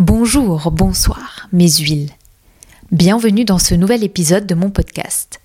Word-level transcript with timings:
Bonjour, 0.00 0.70
bonsoir, 0.70 1.46
mes 1.52 1.70
huiles. 1.70 2.08
Bienvenue 2.90 3.44
dans 3.44 3.58
ce 3.58 3.74
nouvel 3.74 4.02
épisode 4.02 4.46
de 4.46 4.54
mon 4.54 4.70
podcast. 4.70 5.40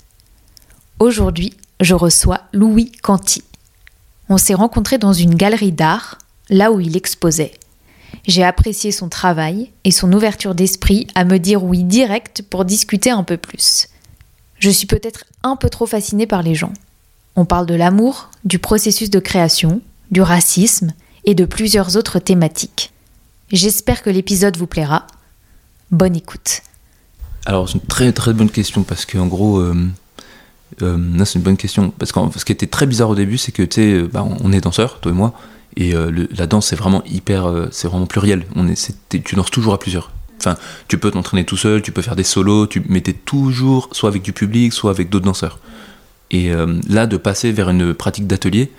Aujourd'hui, 0.97 1.51
je 1.81 1.93
reçois 1.93 2.39
Louis 2.53 2.89
Canty. 3.03 3.43
On 4.29 4.37
s'est 4.37 4.53
rencontrés 4.53 4.97
dans 4.97 5.11
une 5.11 5.35
galerie 5.35 5.73
d'art, 5.73 6.19
là 6.49 6.71
où 6.71 6.79
il 6.79 6.95
exposait. 6.95 7.51
J'ai 8.25 8.45
apprécié 8.45 8.93
son 8.93 9.09
travail 9.09 9.73
et 9.83 9.91
son 9.91 10.13
ouverture 10.13 10.55
d'esprit 10.55 11.05
à 11.15 11.25
me 11.25 11.37
dire 11.37 11.61
oui 11.61 11.83
direct 11.83 12.41
pour 12.41 12.63
discuter 12.63 13.09
un 13.09 13.23
peu 13.23 13.35
plus. 13.35 13.89
Je 14.59 14.69
suis 14.69 14.87
peut-être 14.87 15.25
un 15.43 15.57
peu 15.57 15.69
trop 15.69 15.85
fascinée 15.85 16.27
par 16.27 16.43
les 16.43 16.55
gens. 16.55 16.71
On 17.35 17.43
parle 17.43 17.65
de 17.65 17.75
l'amour, 17.75 18.31
du 18.45 18.59
processus 18.59 19.09
de 19.09 19.19
création, 19.19 19.81
du 20.11 20.21
racisme 20.21 20.93
et 21.25 21.35
de 21.35 21.43
plusieurs 21.43 21.97
autres 21.97 22.19
thématiques. 22.19 22.93
J'espère 23.51 24.01
que 24.01 24.09
l'épisode 24.09 24.57
vous 24.57 24.67
plaira. 24.67 25.07
Bonne 25.91 26.15
écoute. 26.15 26.61
Alors, 27.45 27.69
c'est 27.69 27.75
une 27.75 27.81
très 27.81 28.11
très 28.11 28.33
bonne 28.33 28.49
question 28.49 28.83
parce 28.83 29.05
qu'en 29.05 29.27
gros, 29.27 29.59
euh, 29.59 29.75
euh, 30.81 31.25
c'est 31.25 31.35
une 31.35 31.43
bonne 31.43 31.57
question. 31.57 31.91
Parce 31.91 32.11
que 32.11 32.19
ce 32.39 32.45
qui 32.45 32.51
était 32.51 32.67
très 32.67 32.87
bizarre 32.87 33.09
au 33.09 33.15
début, 33.15 33.37
c'est 33.37 33.51
que 33.51 33.63
tu 33.63 33.75
sais, 33.75 34.01
bah, 34.01 34.25
on 34.25 34.51
est 34.51 34.61
danseurs, 34.61 34.99
toi 34.99 35.11
et 35.11 35.15
moi, 35.15 35.35
et 35.77 35.93
euh, 35.93 36.27
la 36.35 36.47
danse 36.47 36.67
c'est 36.67 36.75
vraiment 36.75 37.03
hyper, 37.05 37.45
euh, 37.45 37.67
c'est 37.71 37.87
vraiment 37.87 38.05
pluriel. 38.05 38.45
On 38.55 38.67
est, 38.67 38.93
tu 39.09 39.35
danses 39.35 39.51
toujours 39.51 39.73
à 39.73 39.79
plusieurs. 39.79 40.11
Enfin, 40.39 40.57
tu 40.87 40.97
peux 40.97 41.11
t'entraîner 41.11 41.45
tout 41.45 41.57
seul, 41.57 41.81
tu 41.81 41.91
peux 41.91 42.01
faire 42.01 42.15
des 42.15 42.23
solos, 42.23 42.67
tu, 42.67 42.83
mais 42.87 43.01
t'es 43.01 43.13
toujours 43.13 43.89
soit 43.91 44.09
avec 44.09 44.21
du 44.21 44.33
public, 44.33 44.73
soit 44.73 44.91
avec 44.91 45.09
d'autres 45.09 45.25
danseurs. 45.25 45.59
Et 46.31 46.51
euh, 46.51 46.79
là, 46.87 47.07
de 47.07 47.17
passer 47.17 47.51
vers 47.51 47.69
une 47.69 47.93
pratique 47.93 48.27
d'atelier 48.27 48.71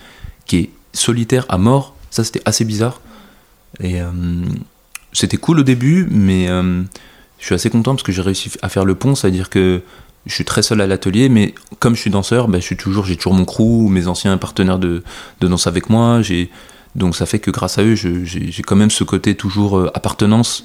qui 0.46 0.56
est 0.56 0.70
solitaire 0.92 1.44
à 1.48 1.58
mort, 1.58 1.94
ça 2.10 2.24
c'était 2.24 2.42
assez 2.44 2.64
bizarre. 2.64 3.00
Et 3.80 4.00
euh, 4.00 4.10
c'était 5.12 5.36
cool 5.36 5.60
au 5.60 5.62
début, 5.62 6.06
mais 6.10 6.48
euh, 6.48 6.82
je 7.38 7.44
suis 7.44 7.54
assez 7.54 7.70
content 7.70 7.94
parce 7.94 8.02
que 8.02 8.12
j'ai 8.12 8.22
réussi 8.22 8.50
à 8.62 8.68
faire 8.68 8.84
le 8.84 8.94
pont, 8.94 9.14
c'est-à-dire 9.14 9.50
que 9.50 9.82
je 10.24 10.34
suis 10.34 10.44
très 10.44 10.62
seul 10.62 10.80
à 10.80 10.86
l'atelier, 10.86 11.28
mais 11.28 11.54
comme 11.78 11.94
je 11.94 12.00
suis 12.00 12.10
danseur, 12.10 12.48
ben, 12.48 12.60
je 12.60 12.66
suis 12.66 12.76
toujours, 12.76 13.04
j'ai 13.04 13.16
toujours 13.16 13.34
mon 13.34 13.44
crew, 13.44 13.88
mes 13.88 14.08
anciens 14.08 14.36
partenaires 14.38 14.78
de, 14.78 15.02
danse 15.40 15.66
avec 15.66 15.88
moi. 15.88 16.22
J'ai, 16.22 16.50
donc 16.94 17.14
ça 17.14 17.26
fait 17.26 17.38
que 17.38 17.50
grâce 17.50 17.78
à 17.78 17.84
eux, 17.84 17.94
j'ai 17.94 18.62
quand 18.62 18.76
même 18.76 18.90
ce 18.90 19.04
côté 19.04 19.34
toujours 19.34 19.78
euh, 19.78 19.90
appartenance. 19.94 20.64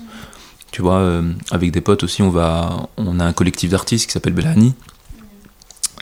Tu 0.72 0.82
vois, 0.82 1.22
avec 1.52 1.72
des 1.72 1.82
potes 1.82 2.04
aussi, 2.04 2.22
on 2.22 2.30
va, 2.30 2.88
on 2.96 3.20
a 3.20 3.26
un 3.26 3.34
collectif 3.34 3.72
d'artistes 3.72 4.06
qui 4.06 4.14
s'appelle 4.14 4.32
Bellani. 4.32 4.74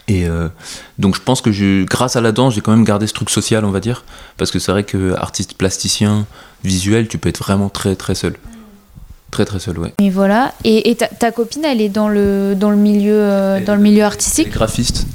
Et 0.09 0.27
euh, 0.27 0.49
donc 0.97 1.15
je 1.15 1.21
pense 1.21 1.39
que 1.41 1.51
je, 1.51 1.83
grâce 1.85 2.15
à 2.15 2.21
la 2.21 2.31
danse, 2.31 2.55
j'ai 2.55 2.61
quand 2.61 2.71
même 2.71 2.83
gardé 2.83 3.05
ce 3.05 3.13
truc 3.13 3.29
social, 3.29 3.63
on 3.63 3.69
va 3.71 3.79
dire, 3.79 4.03
parce 4.37 4.49
que 4.49 4.57
c'est 4.57 4.71
vrai 4.71 4.83
que 4.83 5.13
artiste 5.13 5.53
plasticien, 5.53 6.25
visuel, 6.63 7.07
tu 7.07 7.17
peux 7.19 7.29
être 7.29 7.37
vraiment 7.43 7.69
très 7.69 7.95
très 7.95 8.15
seul, 8.15 8.35
très 9.29 9.45
très 9.45 9.59
seul, 9.59 9.77
ouais. 9.77 9.93
Et 9.99 10.09
voilà. 10.09 10.53
Et, 10.63 10.89
et 10.89 10.95
ta, 10.95 11.07
ta 11.07 11.31
copine, 11.31 11.63
elle 11.63 11.79
est 11.79 11.89
dans 11.89 12.09
le, 12.09 12.55
dans 12.55 12.71
le, 12.71 12.75
milieu, 12.75 13.13
euh, 13.13 13.57
Elle- 13.57 13.65
dans 13.65 13.75
le 13.75 13.81
milieu 13.81 13.97
Elle 13.97 14.01
est 14.01 14.05
artistique 14.05 14.49
graphiste, 14.49 15.05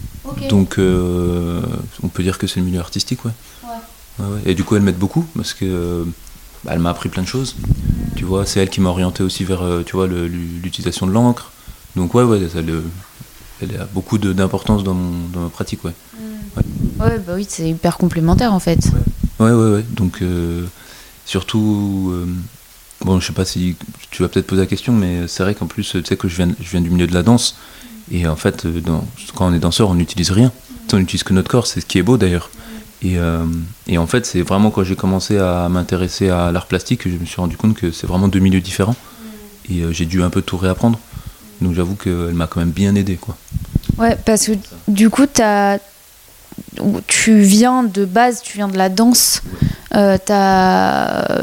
donc 0.49 0.79
euh, 0.79 1.61
on 2.05 2.09
peut 2.09 2.23
dire 2.23 2.39
que 2.39 2.47
c'est 2.47 2.61
le 2.61 2.67
milieu 2.67 2.81
artistique, 2.81 3.25
ouais. 3.25 3.33
Ouais, 4.21 4.27
ouais. 4.27 4.41
Et 4.47 4.55
du 4.55 4.63
coup, 4.63 4.77
elle 4.77 4.83
m'aide 4.83 4.99
beaucoup 4.99 5.27
parce 5.37 5.55
que 5.55 6.07
bah, 6.63 6.71
elle 6.75 6.79
m'a 6.79 6.91
appris 6.91 7.09
plein 7.09 7.23
de 7.23 7.29
choses. 7.29 7.57
Tu 8.15 8.25
vois, 8.25 8.47
c'est 8.47 8.61
elle 8.61 8.71
qui 8.71 8.81
m'a 8.81 8.91
orienté 8.91 9.25
aussi 9.25 9.43
vers, 9.43 9.65
tu 9.85 9.97
vois, 9.97 10.07
l'utilisation 10.07 11.09
de 11.09 11.11
l'encre. 11.11 11.51
Donc 11.97 12.15
ouais, 12.15 12.23
ouais, 12.23 12.39
elle, 12.57 12.83
elle 13.63 13.81
a 13.81 13.85
beaucoup 13.85 14.19
d'importance 14.19 14.85
dans, 14.85 14.95
mon- 14.95 15.29
dans 15.33 15.41
ma 15.41 15.49
pratique, 15.49 15.85
ouais. 15.85 15.93
Ouais, 17.01 17.19
bah 17.19 17.33
oui, 17.37 17.47
c'est 17.49 17.69
hyper 17.69 17.97
complémentaire 17.99 18.53
en 18.53 18.61
fait. 18.61 18.79
Ouais, 19.41 19.51
ouais, 19.51 19.71
ouais. 19.75 19.85
Donc, 19.91 20.23
euh, 20.23 20.65
surtout, 21.27 22.11
euh, 22.13 22.27
bon, 23.05 23.21
je 23.21 23.27
sais 23.27 23.33
pas 23.33 23.45
si 23.45 23.77
tu 24.11 24.23
vas 24.23 24.29
peut-être 24.29 24.47
poser 24.47 24.63
la 24.63 24.67
question, 24.67 24.93
mais 24.93 25.27
c'est 25.29 25.43
vrai 25.43 25.55
qu'en 25.55 25.67
plus, 25.67 25.89
tu 25.91 26.05
sais 26.05 26.17
que 26.17 26.29
je 26.29 26.37
viens, 26.37 26.49
je 26.61 26.71
viens 26.71 26.81
du 26.81 26.91
milieu 26.91 27.07
de 27.07 27.15
la 27.15 27.23
danse. 27.23 27.57
Et 28.11 28.27
en 28.27 28.37
fait, 28.37 28.67
euh, 28.67 28.81
dans- 28.81 29.07
quand 29.35 29.49
on 29.51 29.55
est 29.55 29.59
danseur, 29.59 29.89
on 29.91 29.95
n'utilise 29.95 30.31
rien. 30.31 30.53
On 30.93 30.99
n'utilise 30.99 31.25
que 31.25 31.33
notre 31.33 31.51
corps, 31.51 31.67
c'est 31.67 31.81
ce 31.81 31.87
qui 31.87 31.99
est 31.99 32.03
beau 32.03 32.17
d'ailleurs. 32.19 32.51
Et, 33.03 33.19
euh, 33.19 33.45
et 33.89 33.99
en 33.99 34.07
fait, 34.07 34.25
c'est 34.27 34.43
vraiment 34.43 34.71
quand 34.71 34.85
j'ai 34.85 34.95
commencé 34.95 35.39
à 35.39 35.69
m'intéresser 35.69 36.29
à 36.29 36.53
l'art 36.53 36.67
plastique 36.67 37.01
que 37.01 37.11
je 37.11 37.17
me 37.17 37.25
suis 37.25 37.37
rendu 37.41 37.57
compte 37.57 37.75
que 37.75 37.91
c'est 37.91 38.07
vraiment 38.07 38.29
deux 38.29 38.39
milieux 38.39 38.61
différents. 38.61 38.95
Et 39.69 39.81
euh, 39.81 39.93
j'ai 39.93 40.07
dû 40.07 40.23
un 40.23 40.31
peu 40.31 40.43
tout 40.43 40.57
réapprendre. 40.57 40.99
Donc 41.61 41.75
j'avoue 41.75 41.95
qu'elle 41.95 42.35
m'a 42.35 42.47
quand 42.47 42.61
même 42.61 42.71
bien 42.71 42.95
aidé, 42.95 43.17
quoi. 43.17 43.37
Ouais, 43.99 44.17
parce 44.25 44.47
que 44.47 44.53
du 44.89 45.11
coup, 45.11 45.27
t'as- 45.27 45.79
tu 47.07 47.41
viens 47.41 47.83
de 47.85 48.05
base, 48.05 48.41
tu 48.43 48.57
viens 48.59 48.69
de 48.69 48.77
la 48.77 48.89
danse. 48.89 49.43
Euh, 49.95 50.19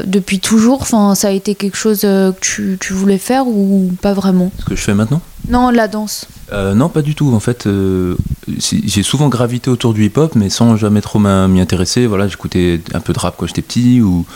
depuis 0.04 0.40
toujours, 0.40 0.86
ça 0.86 1.28
a 1.28 1.30
été 1.30 1.54
quelque 1.54 1.76
chose 1.76 2.00
euh, 2.04 2.32
que 2.32 2.40
tu, 2.40 2.76
tu 2.80 2.92
voulais 2.92 3.18
faire 3.18 3.46
ou 3.46 3.90
pas 4.02 4.12
vraiment? 4.12 4.50
Ce 4.58 4.64
que 4.64 4.76
je 4.76 4.82
fais 4.82 4.94
maintenant? 4.94 5.20
Non, 5.48 5.70
la 5.70 5.88
danse. 5.88 6.26
Euh, 6.52 6.74
non, 6.74 6.88
pas 6.88 7.02
du 7.02 7.14
tout. 7.14 7.32
En 7.34 7.40
fait, 7.40 7.66
euh, 7.66 8.16
j'ai 8.58 9.02
souvent 9.02 9.28
gravité 9.28 9.70
autour 9.70 9.94
du 9.94 10.04
hip-hop, 10.04 10.34
mais 10.34 10.50
sans 10.50 10.76
jamais 10.76 11.00
trop 11.00 11.18
m'y 11.18 11.60
intéresser. 11.60 12.06
Voilà, 12.06 12.28
j'écoutais 12.28 12.80
un 12.94 13.00
peu 13.00 13.12
de 13.12 13.18
rap 13.18 13.36
quand 13.38 13.46
j'étais 13.46 13.62
petit, 13.62 14.00
ou 14.02 14.26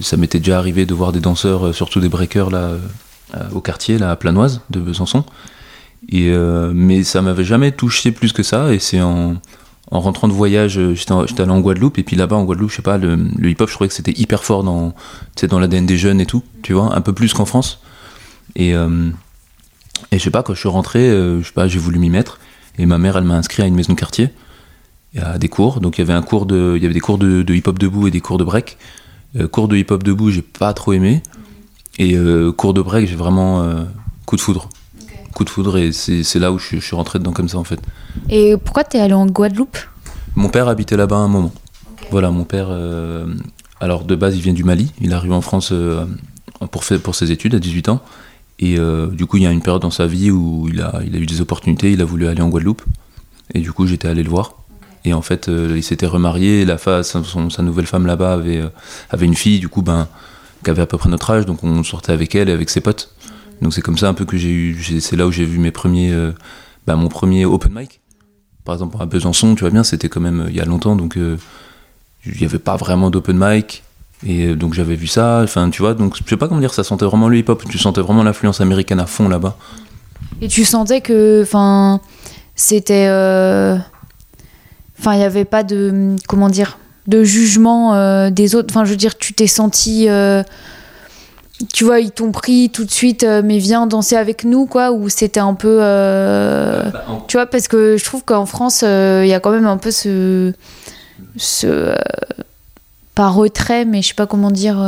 ça 0.00 0.16
m'était 0.16 0.38
déjà 0.38 0.58
arrivé 0.58 0.84
de 0.84 0.94
voir 0.94 1.12
des 1.12 1.20
danseurs, 1.20 1.74
surtout 1.74 2.00
des 2.00 2.08
breakers 2.08 2.50
là, 2.50 2.72
au 3.52 3.60
quartier, 3.60 3.98
là, 3.98 4.10
à 4.10 4.16
Planoise, 4.16 4.60
de 4.70 4.80
Besançon. 4.80 5.24
Et, 6.08 6.30
euh, 6.30 6.72
mais 6.74 7.04
ça 7.04 7.22
m'avait 7.22 7.44
jamais 7.44 7.72
touché 7.72 8.10
plus 8.10 8.32
que 8.32 8.42
ça. 8.42 8.72
Et 8.72 8.78
c'est 8.78 9.00
en, 9.00 9.36
en 9.90 10.00
rentrant 10.00 10.28
de 10.28 10.32
voyage, 10.32 10.78
euh, 10.78 10.94
j'étais 10.94 11.42
allé 11.42 11.50
en 11.50 11.60
Guadeloupe, 11.60 11.98
et 11.98 12.02
puis 12.02 12.16
là-bas 12.16 12.36
en 12.36 12.44
Guadeloupe, 12.44 12.70
je 12.70 12.76
sais 12.76 12.82
pas, 12.82 12.96
le, 12.96 13.18
hip-hop, 13.42 13.68
je 13.68 13.74
trouvais 13.74 13.88
que 13.88 13.94
c'était 13.94 14.18
hyper 14.18 14.44
fort 14.44 14.62
dans, 14.62 14.94
dans 15.48 15.58
l'ADN 15.58 15.84
des 15.84 15.98
jeunes 15.98 16.20
et 16.20 16.26
tout, 16.26 16.44
tu 16.62 16.72
vois, 16.72 16.94
un 16.94 17.00
peu 17.00 17.12
plus 17.12 17.32
qu'en 17.34 17.44
France. 17.44 17.80
Et, 18.54 18.74
euh, 18.74 19.10
et 20.12 20.18
je 20.18 20.22
sais 20.22 20.30
pas, 20.30 20.42
quand 20.42 20.54
je 20.54 20.60
suis 20.60 20.68
rentré, 20.68 21.08
euh, 21.08 21.40
je 21.40 21.46
sais 21.46 21.52
pas, 21.52 21.66
j'ai 21.66 21.78
voulu 21.78 21.98
m'y 21.98 22.10
mettre. 22.10 22.38
Et 22.78 22.86
ma 22.86 22.98
mère, 22.98 23.16
elle 23.16 23.24
m'a 23.24 23.34
inscrit 23.34 23.62
à 23.62 23.66
une 23.66 23.74
maison 23.74 23.92
de 23.92 23.98
quartier, 23.98 24.30
à 25.20 25.38
des 25.38 25.48
cours. 25.48 25.80
Donc 25.80 25.98
il 25.98 26.02
y 26.02 26.04
avait 26.04 26.12
un 26.12 26.22
cours 26.22 26.46
de, 26.46 26.74
il 26.76 26.82
y 26.82 26.84
avait 26.84 26.94
des 26.94 27.00
cours 27.00 27.18
de, 27.18 27.44
hip-hop 27.52 27.78
debout 27.78 28.06
et 28.06 28.10
des 28.10 28.20
cours 28.20 28.38
de 28.38 28.44
break. 28.44 28.78
Euh, 29.38 29.48
cours 29.48 29.66
de 29.66 29.76
hip-hop 29.76 30.02
debout, 30.02 30.30
j'ai 30.30 30.42
pas 30.42 30.72
trop 30.72 30.92
aimé. 30.92 31.22
Et 31.98 32.14
euh, 32.16 32.52
cours 32.52 32.74
de 32.74 32.80
break, 32.82 33.08
j'ai 33.08 33.16
vraiment 33.16 33.62
euh, 33.62 33.82
coup 34.26 34.36
de 34.36 34.40
foudre. 34.40 34.68
Coup 35.34 35.44
de 35.44 35.50
foudre, 35.50 35.76
et 35.78 35.92
c'est 35.92 36.38
là 36.38 36.50
où 36.52 36.58
je, 36.58 36.66
suis- 36.66 36.80
je 36.80 36.84
suis 36.86 36.96
rentré 36.96 37.18
dedans 37.18 37.32
comme 37.32 37.48
ça 37.48 37.58
en 37.58 37.64
fait. 37.64 37.80
Et 38.28 38.56
pourquoi 38.56 38.84
t'es 38.84 38.98
allé 38.98 39.14
en 39.14 39.26
Guadeloupe? 39.26 39.76
Mon 40.34 40.48
père 40.48 40.68
habitait 40.68 40.96
là-bas 40.96 41.16
un 41.16 41.28
moment. 41.28 41.52
Voilà, 42.10 42.30
mon 42.30 42.44
père, 42.44 42.66
euh, 42.70 43.26
alors 43.80 44.04
de 44.04 44.14
base, 44.16 44.36
il 44.36 44.42
vient 44.42 44.52
du 44.52 44.64
Mali. 44.64 44.92
Il 45.00 45.12
arrive 45.12 45.32
en 45.32 45.40
France 45.40 45.70
euh, 45.72 46.04
pour, 46.72 46.82
faire, 46.84 47.00
pour 47.00 47.14
ses 47.14 47.30
études 47.30 47.54
à 47.54 47.58
18 47.58 47.88
ans. 47.90 48.00
Et 48.58 48.78
euh, 48.78 49.06
du 49.06 49.26
coup, 49.26 49.36
il 49.36 49.44
y 49.44 49.46
a 49.46 49.50
une 49.52 49.62
période 49.62 49.82
dans 49.82 49.90
sa 49.90 50.06
vie 50.06 50.30
où 50.30 50.68
il 50.72 50.80
a, 50.82 51.00
il 51.06 51.14
a 51.14 51.18
eu 51.18 51.26
des 51.26 51.40
opportunités. 51.40 51.92
Il 51.92 52.00
a 52.02 52.04
voulu 52.04 52.26
aller 52.26 52.42
en 52.42 52.48
Guadeloupe. 52.48 52.82
Et 53.54 53.60
du 53.60 53.72
coup, 53.72 53.86
j'étais 53.86 54.08
allé 54.08 54.22
le 54.22 54.28
voir. 54.30 54.54
Et 55.04 55.14
en 55.14 55.22
fait, 55.22 55.48
euh, 55.48 55.74
il 55.76 55.82
s'était 55.82 56.06
remarié. 56.06 56.64
La 56.64 56.76
fa- 56.76 57.02
sa, 57.04 57.22
son- 57.24 57.48
sa 57.50 57.62
nouvelle 57.62 57.86
femme 57.86 58.06
là-bas 58.06 58.32
avait, 58.34 58.58
euh, 58.58 58.68
avait 59.10 59.26
une 59.26 59.34
fille, 59.36 59.60
du 59.60 59.68
coup, 59.68 59.82
ben, 59.82 60.08
qui 60.64 60.70
avait 60.70 60.82
à 60.82 60.86
peu 60.86 60.98
près 60.98 61.08
notre 61.08 61.30
âge. 61.30 61.46
Donc 61.46 61.64
on 61.64 61.82
sortait 61.82 62.12
avec 62.12 62.34
elle 62.34 62.48
et 62.48 62.52
avec 62.52 62.70
ses 62.70 62.80
potes. 62.80 63.14
Donc 63.62 63.74
c'est 63.74 63.82
comme 63.82 63.98
ça 63.98 64.08
un 64.08 64.14
peu 64.14 64.24
que 64.24 64.36
j'ai 64.36 64.50
eu. 64.50 65.00
C'est 65.00 65.16
là 65.16 65.26
où 65.26 65.32
j'ai 65.32 65.44
vu 65.44 65.58
mes 65.58 65.70
premiers, 65.70 66.12
euh, 66.12 66.32
ben, 66.86 66.96
mon 66.96 67.08
premier 67.08 67.44
open 67.44 67.72
mic 67.74 68.00
par 68.64 68.74
exemple 68.74 68.96
à 69.00 69.06
Besançon, 69.06 69.54
tu 69.54 69.60
vois 69.60 69.70
bien, 69.70 69.82
c'était 69.82 70.08
quand 70.08 70.20
même 70.20 70.42
euh, 70.42 70.50
il 70.50 70.56
y 70.56 70.60
a 70.60 70.64
longtemps, 70.64 70.96
donc 70.96 71.16
euh, 71.16 71.36
il 72.26 72.38
n'y 72.38 72.44
avait 72.44 72.58
pas 72.58 72.76
vraiment 72.76 73.10
d'open 73.10 73.36
mic. 73.38 73.82
Et 74.26 74.48
euh, 74.48 74.54
donc 74.54 74.74
j'avais 74.74 74.96
vu 74.96 75.06
ça, 75.06 75.40
enfin 75.42 75.70
tu 75.70 75.82
vois, 75.82 75.94
donc 75.94 76.16
je 76.16 76.28
sais 76.28 76.36
pas 76.36 76.46
comment 76.46 76.60
dire, 76.60 76.74
ça 76.74 76.84
sentait 76.84 77.06
vraiment 77.06 77.28
le 77.28 77.38
hip-hop, 77.38 77.64
tu 77.68 77.78
sentais 77.78 78.00
vraiment 78.00 78.22
l'influence 78.22 78.60
américaine 78.60 79.00
à 79.00 79.06
fond 79.06 79.28
là-bas. 79.28 79.56
Et 80.42 80.48
tu 80.48 80.64
sentais 80.64 81.00
que, 81.00 81.42
enfin, 81.42 82.00
c'était, 82.54 83.06
euh, 83.08 83.76
enfin, 84.98 85.14
il 85.14 85.18
n'y 85.18 85.24
avait 85.24 85.46
pas 85.46 85.62
de, 85.62 86.16
comment 86.28 86.48
dire, 86.50 86.78
de 87.06 87.24
jugement 87.24 87.94
euh, 87.94 88.30
des 88.30 88.54
autres. 88.54 88.68
Enfin, 88.70 88.84
je 88.84 88.90
veux 88.90 88.96
dire, 88.96 89.16
tu 89.18 89.32
t'es 89.34 89.46
senti, 89.46 90.08
euh, 90.08 90.42
tu 91.72 91.84
vois, 91.84 92.00
ils 92.00 92.10
t'ont 92.10 92.32
pris 92.32 92.70
tout 92.70 92.84
de 92.84 92.90
suite, 92.90 93.22
euh, 93.24 93.42
mais 93.44 93.58
viens 93.58 93.86
danser 93.86 94.16
avec 94.16 94.44
nous, 94.44 94.66
quoi. 94.66 94.92
Ou 94.92 95.08
c'était 95.08 95.40
un 95.40 95.54
peu, 95.54 95.78
euh, 95.80 96.90
tu 97.28 97.36
vois, 97.36 97.46
parce 97.46 97.68
que 97.68 97.96
je 97.96 98.04
trouve 98.04 98.24
qu'en 98.24 98.46
France, 98.46 98.82
il 98.82 99.26
y 99.26 99.34
a 99.34 99.40
quand 99.40 99.50
même 99.50 99.66
un 99.66 99.76
peu 99.76 99.90
ce, 99.90 100.52
ce, 101.36 101.94
pas 103.14 103.28
retrait, 103.28 103.84
mais 103.84 104.02
je 104.02 104.08
sais 104.08 104.14
pas 104.14 104.26
comment 104.26 104.50
dire. 104.50 104.78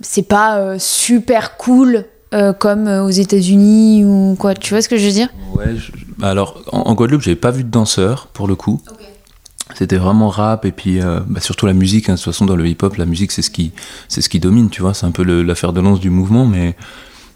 c'est 0.00 0.22
pas 0.28 0.78
super 0.78 1.56
cool 1.56 2.04
euh, 2.34 2.52
comme 2.52 2.86
aux 2.88 3.10
États-Unis 3.10 4.04
ou 4.04 4.36
quoi. 4.38 4.54
Tu 4.54 4.74
vois 4.74 4.82
ce 4.82 4.88
que 4.88 4.96
je 4.98 5.06
veux 5.06 5.12
dire? 5.12 5.28
Ouais, 5.54 5.74
je- 5.76 5.92
bah 6.18 6.28
alors 6.28 6.62
en, 6.72 6.80
en 6.80 6.94
Guadeloupe, 6.94 7.22
j'avais 7.22 7.36
pas 7.36 7.50
vu 7.50 7.64
de 7.64 7.70
danseur 7.70 8.26
pour 8.32 8.46
le 8.46 8.54
coup. 8.54 8.80
C'était 9.74 9.96
vraiment 9.98 10.28
rap 10.28 10.64
et 10.64 10.72
puis 10.72 11.00
euh, 11.00 11.20
bah, 11.26 11.40
surtout 11.40 11.66
la 11.66 11.72
musique. 11.74 12.08
hein. 12.08 12.14
De 12.14 12.18
toute 12.18 12.24
façon, 12.26 12.46
dans 12.46 12.56
le 12.56 12.66
hip-hop, 12.66 12.96
la 12.96 13.04
musique 13.06 13.32
c'est 13.32 13.42
ce 13.42 13.50
qui 13.50 13.72
c'est 14.08 14.20
ce 14.22 14.28
qui 14.28 14.40
domine, 14.40 14.70
tu 14.70 14.80
vois. 14.82 14.94
C'est 14.94 15.06
un 15.06 15.10
peu 15.10 15.22
l'affaire 15.42 15.72
de 15.72 15.80
lance 15.80 16.00
du 16.00 16.10
mouvement, 16.10 16.46
mais 16.46 16.74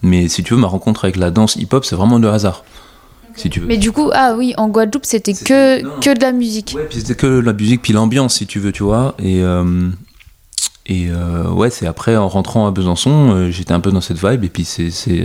mais 0.02 0.28
si 0.28 0.42
tu 0.42 0.54
veux, 0.54 0.60
ma 0.60 0.66
rencontre 0.66 1.04
avec 1.04 1.16
la 1.16 1.30
danse 1.30 1.56
hip-hop, 1.56 1.84
c'est 1.84 1.94
vraiment 1.96 2.18
de 2.18 2.26
hasard. 2.28 2.64
Si 3.36 3.48
tu 3.48 3.60
veux. 3.60 3.66
Mais 3.66 3.78
du 3.78 3.92
coup, 3.92 4.10
ah 4.12 4.34
oui, 4.36 4.52
en 4.58 4.68
Guadeloupe, 4.68 5.06
c'était 5.06 5.32
que, 5.32 5.82
Non, 5.82 5.88
non. 5.94 6.00
que 6.00 6.14
de 6.14 6.20
la 6.20 6.32
musique. 6.32 6.74
Ouais, 6.76 6.84
puis 6.90 6.98
c'était 7.00 7.14
que 7.14 7.26
la 7.26 7.52
musique, 7.54 7.80
puis 7.80 7.92
l'ambiance, 7.94 8.34
si 8.34 8.46
tu 8.46 8.58
veux, 8.58 8.72
tu 8.72 8.82
vois. 8.82 9.14
Et, 9.18 9.42
euh, 9.42 9.88
Et 10.86 11.08
euh, 11.10 11.48
ouais, 11.48 11.70
c'est 11.70 11.86
après, 11.86 12.16
en 12.16 12.28
rentrant 12.28 12.66
à 12.66 12.72
Besançon, 12.72 13.30
euh, 13.34 13.50
j'étais 13.50 13.72
un 13.72 13.80
peu 13.80 13.90
dans 13.92 14.00
cette 14.02 14.18
vibe. 14.22 14.44
Et 14.44 14.48
puis, 14.48 14.64
c'est, 14.64 14.90
c'est, 14.90 15.24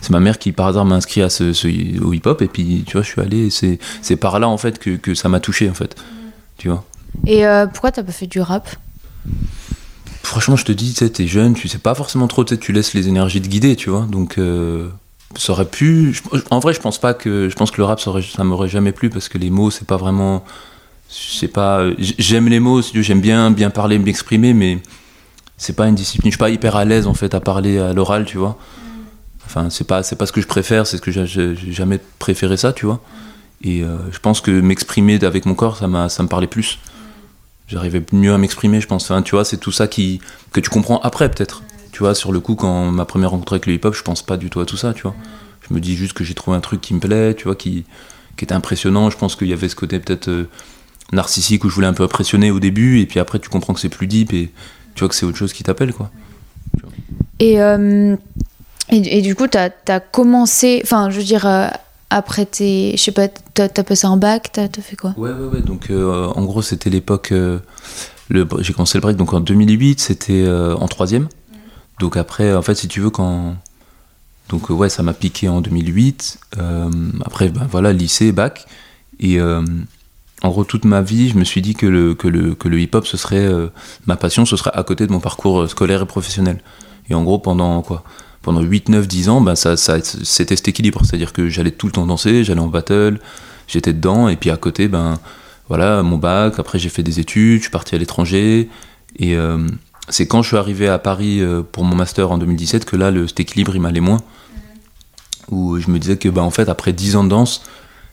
c'est 0.00 0.10
ma 0.10 0.18
mère 0.20 0.38
qui, 0.38 0.50
par 0.50 0.66
hasard, 0.66 0.84
m'a 0.84 0.96
inscrit 0.96 1.20
à 1.22 1.28
ce, 1.30 1.52
ce- 1.52 2.00
au 2.02 2.12
hip-hop. 2.12 2.40
Et 2.42 2.48
puis, 2.48 2.82
tu 2.86 2.94
vois, 2.94 3.02
je 3.02 3.10
suis 3.10 3.20
allé. 3.20 3.50
C'est, 3.50 3.78
c'est 4.02 4.16
par 4.16 4.40
là, 4.40 4.48
en 4.48 4.56
fait, 4.56 4.78
que, 4.80 4.96
que 4.96 5.14
ça 5.14 5.28
m'a 5.28 5.38
touché, 5.38 5.68
en 5.70 5.74
fait. 5.74 5.94
Tu 6.58 6.68
vois. 6.68 6.84
Et 7.26 7.46
euh, 7.46 7.66
pourquoi 7.66 7.92
t'as 7.92 8.02
pas 8.02 8.12
fait 8.12 8.26
du 8.26 8.40
rap? 8.40 8.68
Franchement, 10.22 10.56
je 10.56 10.64
te 10.64 10.72
dis, 10.72 10.90
tu 10.92 10.98
sais, 10.98 11.10
t'es 11.10 11.26
jeune, 11.26 11.54
tu 11.54 11.68
sais 11.68 11.78
pas 11.78 11.94
forcément 11.94 12.26
trop, 12.26 12.44
tu 12.44 12.56
sais, 12.56 12.72
laisses 12.72 12.94
les 12.94 13.08
énergies 13.08 13.40
te 13.40 13.48
guider, 13.48 13.76
tu 13.76 13.90
vois. 13.90 14.06
Donc, 14.10 14.38
euh, 14.38 14.88
ça 15.36 15.52
aurait 15.52 15.66
pu. 15.66 16.12
je- 16.14 16.22
en 16.50 16.58
vrai, 16.58 16.72
je 16.74 16.80
pense 16.80 16.98
pas 16.98 17.14
que. 17.14 17.48
Je 17.48 17.54
pense 17.54 17.70
que 17.70 17.76
le 17.78 17.84
rap, 17.84 18.00
ça, 18.00 18.10
aurait- 18.10 18.22
ça 18.22 18.42
m'aurait 18.44 18.68
jamais 18.68 18.92
plu 18.92 19.10
parce 19.10 19.28
que 19.28 19.38
les 19.38 19.50
mots, 19.50 19.70
c'est 19.70 19.86
pas 19.86 19.96
vraiment. 19.96 20.44
C'est 21.08 21.48
pas. 21.48 21.84
j- 21.98 22.14
J'aime 22.18 22.48
les 22.48 22.60
mots, 22.60 22.80
j'aime 22.82 23.20
bien, 23.20 23.50
bien 23.50 23.70
parler, 23.70 23.98
m'exprimer, 23.98 24.54
mais 24.54 24.78
c'est 25.56 25.76
pas 25.76 25.86
une 25.86 25.94
discipline. 25.94 26.30
Je 26.30 26.36
suis 26.36 26.38
pas 26.38 26.50
hyper 26.50 26.74
à 26.76 26.84
l'aise, 26.84 27.06
en 27.06 27.14
fait, 27.14 27.34
à 27.34 27.40
parler 27.40 27.78
à 27.78 27.92
l'oral, 27.92 28.24
tu 28.24 28.38
vois. 28.38 28.56
Enfin, 29.46 29.68
c'est 29.70 29.86
pas, 29.86 30.02
c'est 30.02 30.16
pas 30.16 30.26
ce 30.26 30.32
que 30.32 30.40
je 30.40 30.46
préfère, 30.46 30.86
c'est 30.86 30.96
ce 30.96 31.02
que 31.02 31.10
j'ai 31.12 31.54
jamais 31.72 32.00
préféré 32.18 32.56
ça, 32.56 32.72
tu 32.72 32.86
vois. 32.86 33.00
Et 33.64 33.82
euh, 33.82 33.96
je 34.12 34.18
pense 34.18 34.40
que 34.40 34.50
m'exprimer 34.50 35.24
avec 35.24 35.46
mon 35.46 35.54
corps, 35.54 35.78
ça, 35.78 35.88
ça 36.08 36.22
me 36.22 36.28
parlait 36.28 36.46
plus. 36.46 36.78
J'arrivais 37.66 38.02
mieux 38.12 38.32
à 38.34 38.38
m'exprimer, 38.38 38.80
je 38.80 38.86
pense. 38.86 39.10
Tu 39.24 39.30
vois, 39.34 39.44
c'est 39.44 39.56
tout 39.56 39.72
ça 39.72 39.88
qui, 39.88 40.20
que 40.52 40.60
tu 40.60 40.68
comprends 40.68 41.00
après, 41.00 41.30
peut-être. 41.30 41.62
Tu 41.90 42.00
vois, 42.00 42.14
sur 42.14 42.30
le 42.30 42.40
coup, 42.40 42.56
quand 42.56 42.90
ma 42.90 43.06
première 43.06 43.30
rencontre 43.30 43.54
avec 43.54 43.66
le 43.66 43.72
hip-hop, 43.72 43.94
je 43.94 44.02
pense 44.02 44.20
pas 44.20 44.36
du 44.36 44.50
tout 44.50 44.60
à 44.60 44.66
tout 44.66 44.76
ça, 44.76 44.92
tu 44.92 45.02
vois. 45.02 45.14
Je 45.66 45.72
me 45.72 45.80
dis 45.80 45.96
juste 45.96 46.12
que 46.12 46.24
j'ai 46.24 46.34
trouvé 46.34 46.58
un 46.58 46.60
truc 46.60 46.82
qui 46.82 46.92
me 46.92 47.00
plaît, 47.00 47.34
tu 47.34 47.44
vois, 47.44 47.56
qui, 47.56 47.84
qui 48.36 48.44
était 48.44 48.54
impressionnant. 48.54 49.08
Je 49.08 49.16
pense 49.16 49.34
qu'il 49.34 49.48
y 49.48 49.54
avait 49.54 49.70
ce 49.70 49.76
côté 49.76 49.98
peut-être 49.98 50.28
euh, 50.28 50.48
narcissique 51.12 51.64
où 51.64 51.70
je 51.70 51.74
voulais 51.74 51.86
un 51.86 51.94
peu 51.94 52.02
impressionner 52.02 52.50
au 52.50 52.60
début, 52.60 53.00
et 53.00 53.06
puis 53.06 53.18
après, 53.18 53.38
tu 53.38 53.48
comprends 53.48 53.72
que 53.72 53.80
c'est 53.80 53.88
plus 53.88 54.06
deep 54.06 54.34
et 54.34 54.50
tu 54.94 55.00
vois 55.00 55.08
que 55.08 55.14
c'est 55.14 55.24
autre 55.24 55.38
chose 55.38 55.54
qui 55.54 55.62
t'appelle, 55.62 55.94
quoi. 55.94 56.10
Et, 57.38 57.62
euh, 57.62 58.14
et, 58.90 59.22
du 59.22 59.34
coup, 59.34 59.46
t'as 59.46 59.70
as 59.88 60.00
commencé, 60.00 60.82
enfin, 60.84 61.08
je 61.08 61.16
veux 61.16 61.24
dire, 61.24 61.46
après 62.10 62.44
tes. 62.44 62.92
Je 62.96 63.02
sais 63.02 63.12
pas, 63.12 63.28
t'as 63.54 63.64
as 63.64 63.84
passé 63.84 64.06
un 64.06 64.16
bac, 64.16 64.50
t'as 64.52 64.64
as 64.64 64.82
fait 64.82 64.96
quoi? 64.96 65.14
Ouais, 65.16 65.30
ouais, 65.30 65.46
ouais. 65.46 65.60
Donc, 65.62 65.90
euh, 65.90 66.26
en 66.26 66.44
gros, 66.44 66.62
c'était 66.62 66.90
l'époque. 66.90 67.32
euh, 67.32 67.60
j'ai 68.30 68.72
commencé 68.72 68.98
le 68.98 69.02
break 69.02 69.16
donc 69.16 69.32
en 69.32 69.40
2008, 69.40 70.00
c'était 70.00 70.44
euh, 70.44 70.74
en 70.76 70.88
troisième. 70.88 71.28
Donc 72.00 72.16
après, 72.16 72.54
en 72.54 72.62
fait, 72.62 72.74
si 72.74 72.88
tu 72.88 73.00
veux, 73.00 73.10
quand. 73.10 73.56
Donc, 74.50 74.68
ouais, 74.68 74.88
ça 74.88 75.02
m'a 75.02 75.14
piqué 75.14 75.48
en 75.48 75.60
2008. 75.60 76.38
Euh, 76.58 76.90
après, 77.24 77.48
ben 77.48 77.66
voilà, 77.70 77.92
lycée, 77.92 78.32
bac. 78.32 78.66
Et 79.20 79.40
en 79.40 80.48
gros, 80.50 80.64
toute 80.64 80.84
ma 80.84 81.00
vie, 81.00 81.28
je 81.30 81.38
me 81.38 81.44
suis 81.44 81.62
dit 81.62 81.74
que 81.74 81.86
le, 81.86 82.14
que 82.14 82.28
le, 82.28 82.54
que 82.54 82.68
le 82.68 82.80
hip-hop, 82.80 83.06
ce 83.06 83.16
serait. 83.16 83.48
ma 84.06 84.16
passion, 84.16 84.44
ce 84.44 84.56
serait 84.56 84.72
à 84.74 84.82
côté 84.82 85.06
de 85.06 85.12
mon 85.12 85.20
parcours 85.20 85.70
scolaire 85.70 86.02
et 86.02 86.06
professionnel. 86.06 86.60
Et 87.08 87.14
en 87.14 87.22
gros, 87.22 87.38
pendant 87.38 87.80
quoi 87.82 88.02
pendant 88.44 88.60
8, 88.60 88.90
9, 88.90 89.08
10 89.08 89.28
ans, 89.30 89.40
ben 89.40 89.56
ça, 89.56 89.76
ça, 89.76 89.96
c'était 90.02 90.56
cet 90.56 90.68
équilibre. 90.68 91.00
C'est-à-dire 91.04 91.32
que 91.32 91.48
j'allais 91.48 91.70
tout 91.70 91.86
le 91.86 91.92
temps 91.92 92.06
danser, 92.06 92.44
j'allais 92.44 92.60
en 92.60 92.68
battle, 92.68 93.18
j'étais 93.66 93.92
dedans, 93.92 94.28
et 94.28 94.36
puis 94.36 94.50
à 94.50 94.56
côté, 94.56 94.86
ben 94.86 95.18
voilà, 95.68 96.02
mon 96.02 96.18
bac, 96.18 96.58
après 96.58 96.78
j'ai 96.78 96.90
fait 96.90 97.02
des 97.02 97.20
études, 97.20 97.58
je 97.58 97.62
suis 97.62 97.70
parti 97.70 97.94
à 97.94 97.98
l'étranger, 97.98 98.68
et 99.18 99.36
euh, 99.36 99.66
c'est 100.08 100.26
quand 100.26 100.42
je 100.42 100.48
suis 100.48 100.56
arrivé 100.56 100.88
à 100.88 100.98
Paris 100.98 101.40
euh, 101.40 101.62
pour 101.62 101.84
mon 101.84 101.96
master 101.96 102.30
en 102.30 102.38
2017 102.38 102.84
que 102.84 102.96
là, 102.96 103.10
le, 103.10 103.26
cet 103.26 103.40
équilibre, 103.40 103.74
il 103.74 103.80
m'allait 103.80 104.00
moins. 104.00 104.20
Où 105.50 105.78
je 105.78 105.90
me 105.90 105.98
disais 105.98 106.16
que, 106.16 106.28
ben, 106.28 106.42
en 106.42 106.50
fait, 106.50 106.68
après 106.68 106.92
10 106.92 107.16
ans 107.16 107.24
de 107.24 107.28
danse, 107.28 107.62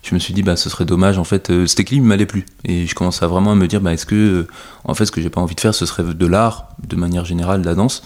je 0.03 0.13
me 0.15 0.19
suis 0.19 0.33
dit, 0.33 0.43
bah, 0.43 0.55
ce 0.55 0.69
serait 0.69 0.85
dommage, 0.85 1.17
en 1.17 1.23
fait, 1.23 1.49
euh, 1.49 1.67
cet 1.67 1.81
équilibre, 1.81 2.05
il 2.05 2.09
m'allait 2.09 2.25
plus. 2.25 2.45
Et 2.65 2.87
je 2.87 2.95
commençais 2.95 3.25
vraiment 3.25 3.51
à 3.51 3.55
me 3.55 3.67
dire, 3.67 3.81
bah, 3.81 3.93
est-ce 3.93 4.05
que, 4.05 4.47
en 4.83 4.93
fait, 4.93 5.05
ce 5.05 5.11
que 5.11 5.21
j'ai 5.21 5.29
pas 5.29 5.41
envie 5.41 5.55
de 5.55 5.59
faire, 5.59 5.75
ce 5.75 5.85
serait 5.85 6.03
de 6.03 6.25
l'art, 6.25 6.69
de 6.85 6.95
manière 6.95 7.25
générale, 7.25 7.61
de 7.61 7.65
la 7.65 7.75
danse, 7.75 8.03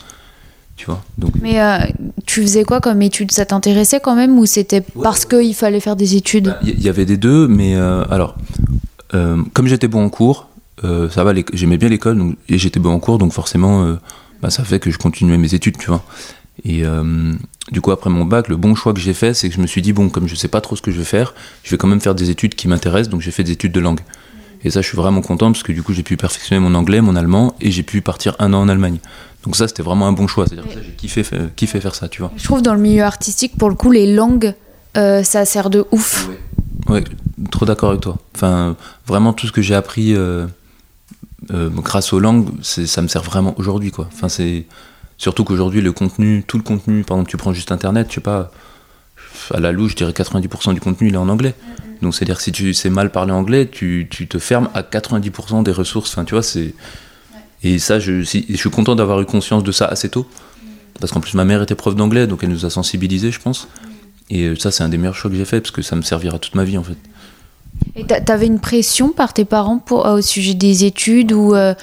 tu 0.76 0.86
vois. 0.88 1.04
Donc, 1.18 1.32
Mais 1.42 1.62
euh, 1.62 1.78
tu 2.26 2.42
faisais 2.42 2.64
quoi 2.64 2.82
comme 2.82 3.02
études 3.02 3.32
Ça 3.32 3.46
t'intéressait 3.46 4.00
quand 4.02 4.16
même 4.16 4.38
ou 4.38 4.46
c'était 4.46 4.82
parce 4.82 5.26
qu'il 5.26 5.54
fallait 5.56 5.80
faire 5.80 5.96
des 5.96 6.16
études? 6.16 6.46
Bah, 6.46 6.60
Il 6.64 6.80
y, 6.80 6.84
y 6.84 6.90
avait 6.90 7.06
des 7.06 7.18
deux, 7.18 7.48
mais 7.48 7.76
euh, 7.76 8.04
alors, 8.10 8.36
euh, 9.14 9.42
comme 9.54 9.68
j'étais 9.68 9.88
bon 9.88 10.04
en 10.04 10.10
cours, 10.10 10.48
ça 10.84 11.24
va, 11.24 11.34
j'aimais 11.54 11.78
bien 11.78 11.90
l'école 11.90 12.18
donc- 12.18 12.36
et 12.48 12.58
j'étais 12.60 12.80
bon 12.80 12.92
en 12.92 13.00
cours, 13.00 13.18
donc 13.18 13.32
forcément, 13.34 13.98
bah, 14.42 14.52
ça 14.52 14.64
fait 14.64 14.80
que 14.80 14.92
je 14.92 14.98
continuais 15.00 15.38
mes 15.38 15.54
études, 15.56 15.78
tu 15.78 15.88
vois. 15.88 16.04
Et 16.64 16.84
du 17.72 17.82
coup, 17.82 17.92
après 17.92 18.12
mon 18.12 18.24
bac, 18.26 18.50
le 18.50 18.56
bon 18.58 18.76
choix 18.76 18.94
que 18.94 19.00
j'ai 19.00 19.14
fait, 19.16 19.34
c'est 19.34 19.50
que 19.50 19.56
je 19.56 19.62
me 19.62 19.66
suis 19.68 19.82
dit, 19.82 19.94
bon, 19.94 20.10
comme 20.10 20.28
je 20.28 20.36
sais 20.36 20.48
pas 20.48 20.62
trop 20.62 20.76
ce 20.76 20.84
que 20.84 20.92
je 20.92 21.00
vais 21.00 21.04
faire, 21.06 21.34
je 21.64 21.72
vais 21.72 21.78
quand 21.78 21.88
même 21.88 22.02
faire 22.02 22.14
des 22.14 22.30
études 22.30 22.54
qui 22.54 22.68
m'intéressent, 22.68 23.10
donc 23.10 23.22
j'ai 23.22 23.32
fait 23.32 23.44
des 23.44 23.54
études 23.54 23.72
de 23.72 23.80
langue. 23.80 24.02
Et 24.64 24.70
ça, 24.70 24.82
je 24.82 24.88
suis 24.88 24.98
vraiment 24.98 25.22
content 25.22 25.52
parce 25.52 25.64
que 25.64 25.72
du 25.72 25.82
coup, 25.82 25.94
j'ai 25.94 26.04
pu 26.04 26.18
perfectionner 26.18 26.60
mon 26.60 26.76
anglais, 26.76 27.02
mon 27.02 27.16
allemand, 27.16 27.56
et 27.62 27.72
j'ai 27.72 27.84
pu 27.84 28.02
partir 28.02 28.36
un 28.40 28.54
an 28.54 28.62
en 28.62 28.70
Allemagne. 28.70 28.98
Donc 29.46 29.56
ça, 29.56 29.68
c'était 29.68 29.84
vraiment 29.84 30.08
un 30.08 30.12
bon 30.12 30.28
choix. 30.28 30.48
C'est-à-dire 30.48 30.68
que 30.68 30.82
j'ai 30.82 30.92
kiffé, 30.92 31.24
kiffé 31.56 31.80
faire 31.80 31.96
ça, 31.96 32.10
tu 32.10 32.22
vois. 32.22 32.32
Je 32.36 32.44
trouve 32.44 32.62
dans 32.62 32.74
le 32.74 32.80
milieu 32.80 33.04
artistique, 33.04 33.58
pour 33.58 33.70
le 33.70 33.76
coup, 33.76 33.92
les 33.92 34.14
langues, 34.14 34.54
euh, 34.98 35.24
ça 35.24 35.46
sert 35.46 35.70
de 35.70 35.86
ouf. 35.92 36.30
Ouais, 36.88 37.04
trop 37.52 37.66
d'accord 37.66 37.90
avec 37.90 38.02
toi. 38.02 38.18
Enfin, 38.36 38.76
vraiment 39.06 39.34
tout 39.34 39.48
ce 39.48 39.52
que 39.52 39.62
j'ai 39.62 39.76
appris 39.76 40.16
euh, 40.16 40.48
euh, 41.52 41.70
grâce 41.70 42.12
aux 42.14 42.20
langues, 42.20 42.50
ça 42.62 43.02
me 43.02 43.08
sert 43.08 43.24
vraiment 43.24 43.54
aujourd'hui, 43.58 43.92
quoi. 43.92 44.08
Enfin, 44.12 44.30
c'est 44.30 44.66
surtout 45.18 45.44
qu'aujourd'hui 45.44 45.82
le 45.82 45.92
contenu, 45.92 46.44
tout 46.46 46.58
le 46.58 46.64
contenu, 46.64 47.04
par 47.04 47.18
exemple, 47.18 47.30
tu 47.30 47.38
prends 47.38 47.54
juste 47.54 47.72
Internet, 47.72 48.08
je 48.10 48.16
sais 48.16 48.22
pas, 48.22 48.52
à 49.54 49.60
la 49.60 49.72
louche, 49.72 49.92
je 49.92 49.98
dirais 49.98 50.12
90% 50.12 50.74
du 50.74 50.80
contenu 50.80 51.10
il 51.10 51.14
est 51.14 51.18
en 51.18 51.30
anglais. 51.30 51.56
Donc 52.02 52.14
c'est 52.14 52.24
à 52.24 52.26
dire 52.26 52.38
que 52.38 52.44
si 52.44 52.52
tu 52.52 52.74
sais 52.74 52.90
mal 52.90 53.12
parler 53.12 53.32
anglais, 53.32 53.68
tu, 53.72 54.08
tu 54.10 54.28
te 54.28 54.40
fermes 54.40 54.70
à 54.74 54.82
90% 54.82 55.64
des 55.64 55.72
ressources. 55.72 56.12
Enfin, 56.12 56.26
tu 56.26 56.34
vois, 56.34 56.44
c'est 56.44 56.74
et 57.66 57.80
ça, 57.80 58.00
je, 58.00 58.24
si- 58.24 58.46
je 58.50 58.56
suis 58.56 58.70
content 58.70 58.96
d'avoir 58.96 59.20
eu 59.22 59.26
conscience 59.26 59.64
de 59.64 59.72
ça 59.72 59.86
assez 59.86 60.10
tôt, 60.10 60.26
parce 61.00 61.12
qu'en 61.12 61.20
plus 61.20 61.34
ma 61.34 61.46
mère 61.46 61.62
était 61.62 61.76
prof 61.76 61.96
d'anglais, 61.96 62.28
donc 62.28 62.44
elle 62.44 62.50
nous 62.50 62.66
a 62.66 62.70
sensibilisés, 62.70 63.32
je 63.32 63.40
pense. 63.42 63.68
Et 64.30 64.44
euh, 64.46 64.56
ça, 64.56 64.72
c'est 64.72 64.84
un 64.84 64.90
des 64.90 64.98
meilleurs 64.98 65.16
choix 65.16 65.30
que 65.30 65.38
j'ai 65.38 65.46
fait, 65.46 65.62
parce 65.62 65.72
que 65.72 65.82
ça 65.82 65.96
me 65.96 66.02
servira 66.02 66.40
toute 66.40 66.56
ma 66.56 66.64
vie, 66.64 66.78
en 66.78 66.84
fait. 66.84 66.98
Et 67.96 68.06
t'a- 68.06 68.22
t'avais 68.22 68.48
une 68.48 68.60
pression 68.60 69.10
par 69.10 69.34
tes 69.34 69.46
parents 69.46 69.78
pour, 69.78 70.06
euh, 70.08 70.18
au 70.18 70.22
sujet 70.22 70.54
des 70.54 70.86
études 70.86 71.32
ou 71.34 71.54
euh, 71.56 71.74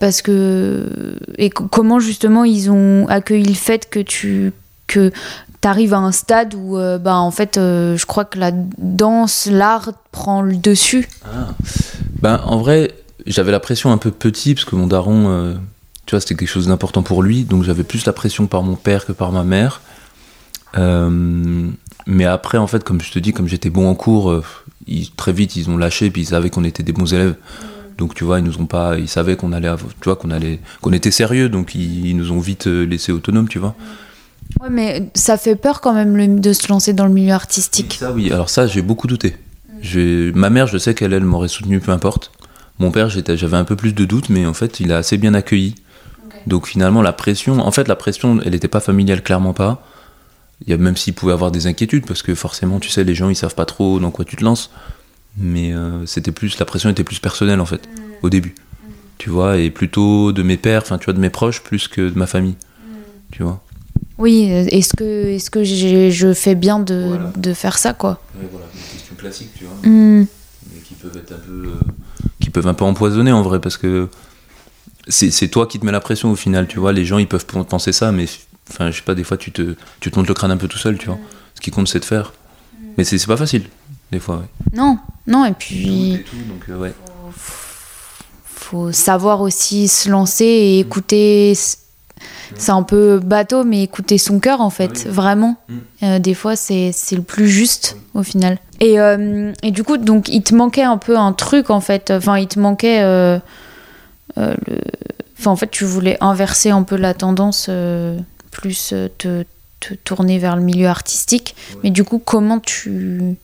parce 0.00 0.22
que 0.22 1.16
et 1.36 1.50
co- 1.50 1.66
comment 1.66 1.98
justement 2.00 2.44
ils 2.44 2.70
ont 2.70 3.06
accueilli 3.08 3.44
le 3.44 3.54
fait 3.54 3.88
que 3.90 4.00
tu 4.00 4.52
que 4.86 5.10
t'arrives 5.60 5.92
à 5.94 5.98
un 5.98 6.12
stade 6.12 6.54
où 6.54 6.78
euh, 6.78 6.98
bah 6.98 7.16
en 7.16 7.30
fait 7.30 7.56
euh, 7.58 7.96
je 7.96 8.06
crois 8.06 8.24
que 8.24 8.38
la 8.38 8.50
danse 8.52 9.46
l'art 9.50 9.92
prend 10.12 10.40
le 10.42 10.56
dessus? 10.56 11.08
Ben, 12.22 12.40
en 12.44 12.58
vrai, 12.58 12.94
j'avais 13.26 13.52
la 13.52 13.60
pression 13.60 13.90
un 13.92 13.98
peu 13.98 14.10
petit, 14.10 14.54
parce 14.54 14.64
que 14.64 14.76
mon 14.76 14.86
daron, 14.86 15.28
euh, 15.28 15.54
tu 16.06 16.14
vois, 16.14 16.20
c'était 16.20 16.34
quelque 16.34 16.48
chose 16.48 16.68
d'important 16.68 17.02
pour 17.02 17.22
lui, 17.22 17.44
donc 17.44 17.64
j'avais 17.64 17.82
plus 17.84 18.04
la 18.06 18.12
pression 18.12 18.46
par 18.46 18.62
mon 18.62 18.76
père 18.76 19.04
que 19.06 19.12
par 19.12 19.32
ma 19.32 19.44
mère. 19.44 19.80
Euh, 20.76 21.68
mais 22.06 22.24
après, 22.24 22.58
en 22.58 22.66
fait, 22.66 22.84
comme 22.84 23.00
je 23.00 23.10
te 23.10 23.18
dis, 23.18 23.32
comme 23.32 23.48
j'étais 23.48 23.70
bon 23.70 23.88
en 23.88 23.94
cours, 23.94 24.30
euh, 24.30 24.42
ils- 24.86 25.10
très 25.10 25.32
vite, 25.32 25.56
ils 25.56 25.68
ont 25.70 25.76
lâché, 25.76 26.10
puis 26.10 26.22
ils 26.22 26.26
savaient 26.26 26.50
qu'on 26.50 26.64
était 26.64 26.82
des 26.82 26.92
bons 26.92 27.12
élèves. 27.12 27.36
Donc, 27.96 28.14
tu 28.14 28.24
vois, 28.24 28.38
ils 28.38 28.44
nous 28.44 28.58
ont 28.60 28.66
pas, 28.66 28.96
ils 28.96 29.08
savaient 29.08 29.36
qu'on 29.36 29.52
allait, 29.52 29.74
tu 29.76 30.04
vois, 30.04 30.16
qu'on 30.16 30.30
allait, 30.30 30.60
qu'on 30.80 30.92
était 30.92 31.10
sérieux, 31.10 31.48
donc 31.48 31.74
ils, 31.74 32.06
ils 32.06 32.16
nous 32.16 32.30
ont 32.32 32.38
vite 32.38 32.66
laissés 32.66 33.10
autonomes, 33.12 33.48
tu 33.48 33.58
vois. 33.58 33.74
ouais 34.60 34.70
mais 34.70 35.10
ça 35.14 35.36
fait 35.36 35.56
peur 35.56 35.80
quand 35.80 35.92
même 35.94 36.16
le- 36.16 36.38
de 36.38 36.52
se 36.52 36.68
lancer 36.68 36.92
dans 36.92 37.06
le 37.06 37.12
milieu 37.12 37.32
artistique 37.32 37.96
Ça, 37.98 38.12
oui. 38.12 38.30
Alors 38.32 38.48
ça, 38.50 38.66
j'ai 38.66 38.82
beaucoup 38.82 39.06
douté. 39.08 39.36
J'ai- 39.80 40.32
Ma 40.34 40.48
mère, 40.50 40.66
je 40.68 40.78
sais 40.78 40.94
qu'elle, 40.94 41.12
elle 41.12 41.24
m'aurait 41.24 41.48
soutenu, 41.48 41.80
peu 41.80 41.90
importe. 41.92 42.30
Mon 42.78 42.90
père, 42.90 43.08
j'étais- 43.10 43.36
j'avais 43.36 43.56
un 43.56 43.64
peu 43.64 43.76
plus 43.76 43.92
de 43.92 44.04
doutes, 44.04 44.28
mais 44.28 44.46
en 44.46 44.54
fait, 44.54 44.80
il 44.80 44.92
a 44.92 44.98
assez 44.98 45.16
bien 45.18 45.34
accueilli. 45.34 45.74
Donc 46.46 46.66
finalement, 46.66 47.02
la 47.02 47.12
pression, 47.12 47.58
en 47.60 47.70
fait, 47.72 47.88
la 47.88 47.96
pression, 47.96 48.40
elle 48.44 48.52
n'était 48.52 48.68
pas 48.68 48.80
familiale, 48.80 49.22
clairement 49.22 49.52
pas. 49.52 49.84
Il 50.66 50.70
y 50.70 50.72
a, 50.72 50.76
même 50.76 50.96
s'il 50.96 51.14
pouvait 51.14 51.32
avoir 51.32 51.50
des 51.50 51.66
inquiétudes, 51.66 52.06
parce 52.06 52.22
que 52.22 52.34
forcément, 52.34 52.80
tu 52.80 52.88
sais, 52.90 53.04
les 53.04 53.14
gens, 53.14 53.28
ils 53.28 53.36
savent 53.36 53.54
pas 53.54 53.64
trop 53.66 53.98
dans 54.00 54.10
quoi 54.10 54.24
tu 54.24 54.36
te 54.36 54.44
lances. 54.44 54.70
Mais 55.36 55.72
euh, 55.72 56.04
c'était 56.06 56.32
plus, 56.32 56.58
la 56.58 56.64
pression 56.64 56.90
était 56.90 57.04
plus 57.04 57.18
personnelle, 57.20 57.60
en 57.60 57.66
fait, 57.66 57.88
au 58.22 58.30
début. 58.30 58.54
Tu 59.18 59.30
vois, 59.30 59.56
et 59.58 59.70
plutôt 59.70 60.32
de 60.32 60.42
mes 60.42 60.56
pères, 60.56 60.82
enfin, 60.82 60.98
tu 60.98 61.06
vois, 61.06 61.14
de 61.14 61.20
mes 61.20 61.30
proches, 61.30 61.60
plus 61.62 61.88
que 61.88 62.08
de 62.08 62.18
ma 62.18 62.26
famille. 62.26 62.56
Tu 63.32 63.42
vois. 63.42 63.60
oui 64.16 64.44
est-ce 64.44 64.94
que 64.96 65.04
est-ce 65.28 65.50
que 65.50 65.62
j'ai- 65.62 66.10
je 66.10 66.32
fais 66.32 66.54
bien 66.54 66.78
de, 66.80 67.04
Voilà. 67.08 67.32
de 67.36 67.52
faire 67.52 67.76
ça 67.78 67.92
quoi? 67.92 68.20
Voilà, 68.34 68.66
des 68.72 68.80
questions 68.96 69.14
classiques, 69.16 69.50
tu 69.56 69.64
vois. 69.64 69.76
Mais 69.84 70.26
qui 70.84 70.94
peuvent 70.94 71.16
être 71.16 71.32
un 71.32 71.38
peu 71.38 71.68
euh, 71.68 71.74
qui 72.48 72.52
peuvent 72.52 72.66
un 72.66 72.72
peu 72.72 72.86
empoisonner 72.86 73.30
en 73.30 73.42
vrai 73.42 73.60
parce 73.60 73.76
que 73.76 74.08
c'est 75.06 75.30
c'est 75.30 75.48
toi 75.48 75.66
qui 75.66 75.78
te 75.78 75.84
mets 75.84 75.92
la 75.92 76.00
pression 76.00 76.30
au 76.30 76.34
final 76.34 76.66
tu 76.66 76.78
vois. 76.78 76.94
Les 76.94 77.04
gens 77.04 77.18
ils 77.18 77.28
peuvent 77.28 77.44
penser 77.44 77.92
ça 77.92 78.10
mais 78.10 78.24
enfin 78.70 78.90
je 78.90 78.96
sais 78.96 79.02
pas 79.02 79.14
des 79.14 79.22
fois 79.22 79.36
tu 79.36 79.52
te 79.52 79.74
tu 80.00 80.10
te 80.10 80.18
montes 80.18 80.28
le 80.28 80.32
crâne 80.32 80.50
un 80.50 80.56
peu 80.56 80.66
tout 80.66 80.78
seul 80.78 80.96
tu 80.96 81.08
vois. 81.08 81.18
Ce 81.54 81.60
qui 81.60 81.70
compte 81.70 81.88
c'est 81.88 82.00
de 82.00 82.06
faire. 82.06 82.32
Mais 82.96 83.04
c'est 83.04 83.18
c'est 83.18 83.26
pas 83.26 83.36
facile 83.36 83.64
des 84.10 84.18
fois 84.18 84.36
ouais. 84.36 84.48
non 84.72 84.98
non 85.26 85.44
et 85.44 85.52
puis 85.52 86.14
et 86.14 86.22
tout, 86.22 86.36
donc 86.48 86.64
euh, 86.70 86.78
ouais. 86.78 86.94
faut 88.46 88.90
savoir 88.90 89.42
aussi 89.42 89.86
se 89.86 90.08
lancer 90.08 90.46
et 90.46 90.78
écouter. 90.78 91.52
C'est 92.56 92.72
un 92.72 92.82
peu 92.82 93.18
bateau, 93.18 93.64
mais 93.64 93.82
écouter 93.82 94.18
son 94.18 94.40
cœur 94.40 94.60
en 94.60 94.70
fait, 94.70 94.90
Ah 94.94 95.02
oui. 95.06 95.10
vraiment. 95.12 95.56
Mm. 95.68 95.76
Euh, 96.02 96.18
des 96.18 96.34
fois, 96.34 96.56
c'est 96.56 96.92
le 97.12 97.22
plus 97.22 97.48
juste 97.48 97.96
au 98.14 98.22
final. 98.22 98.58
Et, 98.80 98.98
euh, 99.00 99.52
et 99.62 99.70
du 99.70 99.82
coup, 99.84 99.96
donc, 99.96 100.28
il 100.28 100.42
te 100.42 100.54
manquait 100.54 100.82
un 100.82 100.98
peu 100.98 101.16
un 101.16 101.32
truc 101.32 101.70
en 101.70 101.80
fait. 101.80 102.10
Enfin, 102.10 102.38
il 102.38 102.46
te 102.48 102.58
manquait. 102.60 103.00
euh, 103.02 103.38
le... 104.36 104.54
Enfin, 105.38 105.50
en 105.52 105.56
fait, 105.56 105.70
tu 105.70 105.84
voulais 105.84 106.16
inverser 106.20 106.70
un 106.70 106.82
peu 106.82 106.96
la 106.96 107.14
tendance, 107.14 107.70
plus 108.50 108.88
te, 109.18 109.44
te 109.80 109.94
tourner 109.94 110.38
vers 110.38 110.56
le 110.56 110.62
milieu 110.62 110.88
artistique. 110.88 111.54
Mais 111.84 111.90
du 111.90 112.02
coup, 112.04 112.18
comment 112.18 112.58
tu. 112.58 113.36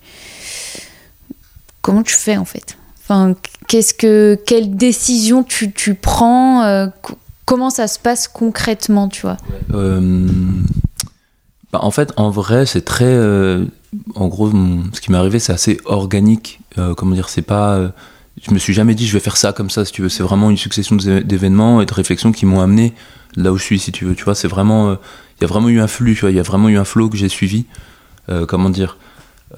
Comment 1.83 2.03
tu 2.03 2.15
fais 2.15 2.37
en 2.37 2.45
fait? 2.45 2.77
Enfin, 3.03 3.35
qu'est-ce 3.69 3.95
que. 3.95 4.37
Quelle 4.47 4.75
décision 4.77 5.43
tu, 5.45 5.71
tu 5.71 5.95
prends 5.95 6.89
Comment 7.47 7.71
ça 7.71 7.87
se 7.89 7.99
passe 7.99 8.27
concrètement, 8.29 9.09
tu 9.09 9.23
vois 9.23 9.37
Euh, 9.75 10.29
bah, 11.73 11.81
en 11.83 11.91
fait, 11.91 12.13
en 12.17 12.31
vrai, 12.31 12.67
c'est 12.67 12.83
très. 12.85 13.05
euh, 13.05 13.65
en 14.15 14.29
gros, 14.29 14.51
ce 14.93 15.01
qui 15.01 15.11
m'est 15.13 15.19
arrivé, 15.19 15.39
c'est 15.39 15.53
assez 15.53 15.81
organique. 15.85 16.61
Euh, 16.79 16.95
comment 16.95 17.15
dire, 17.15 17.29
c'est 17.29 17.43
pas. 17.43 17.75
euh, 17.75 17.89
je 18.47 18.53
me 18.53 18.59
suis 18.59 18.73
jamais 18.75 18.95
dit, 18.95 19.07
je 19.07 19.13
vais 19.13 19.21
faire 19.21 19.37
ça 19.37 19.53
comme 19.53 19.71
ça, 19.71 19.85
si 19.85 19.93
tu 19.93 20.03
veux. 20.03 20.09
C'est 20.09 20.23
vraiment 20.23 20.51
une 20.51 20.57
succession 20.57 20.97
d'é- 20.97 21.23
d'événements 21.23 21.81
et 21.81 21.87
de 21.87 21.93
réflexions 21.95 22.33
qui 22.33 22.47
m'ont 22.47 22.61
amené 22.61 22.95
là 23.37 23.53
où 23.53 23.59
je 23.59 23.63
suis, 23.65 23.79
si 23.79 23.93
tu 23.93 24.05
veux. 24.05 24.15
Tu 24.15 24.25
vois, 24.25 24.35
c'est 24.35 24.49
vraiment. 24.49 24.93
Il 24.93 25.43
y 25.43 25.45
a 25.45 25.47
vraiment 25.49 25.69
eu 25.69 25.81
un 25.81 25.87
flux, 25.89 26.15
tu 26.15 26.23
vois. 26.23 26.31
Il 26.31 26.37
y 26.37 26.41
a 26.41 26.45
vraiment 26.45 26.69
eu 26.69 26.79
un 26.79 26.85
flow 26.85 27.09
que 27.09 27.17
j'ai 27.17 27.29
suivi. 27.29 27.67
Comment 28.49 28.71
dire 28.71 28.97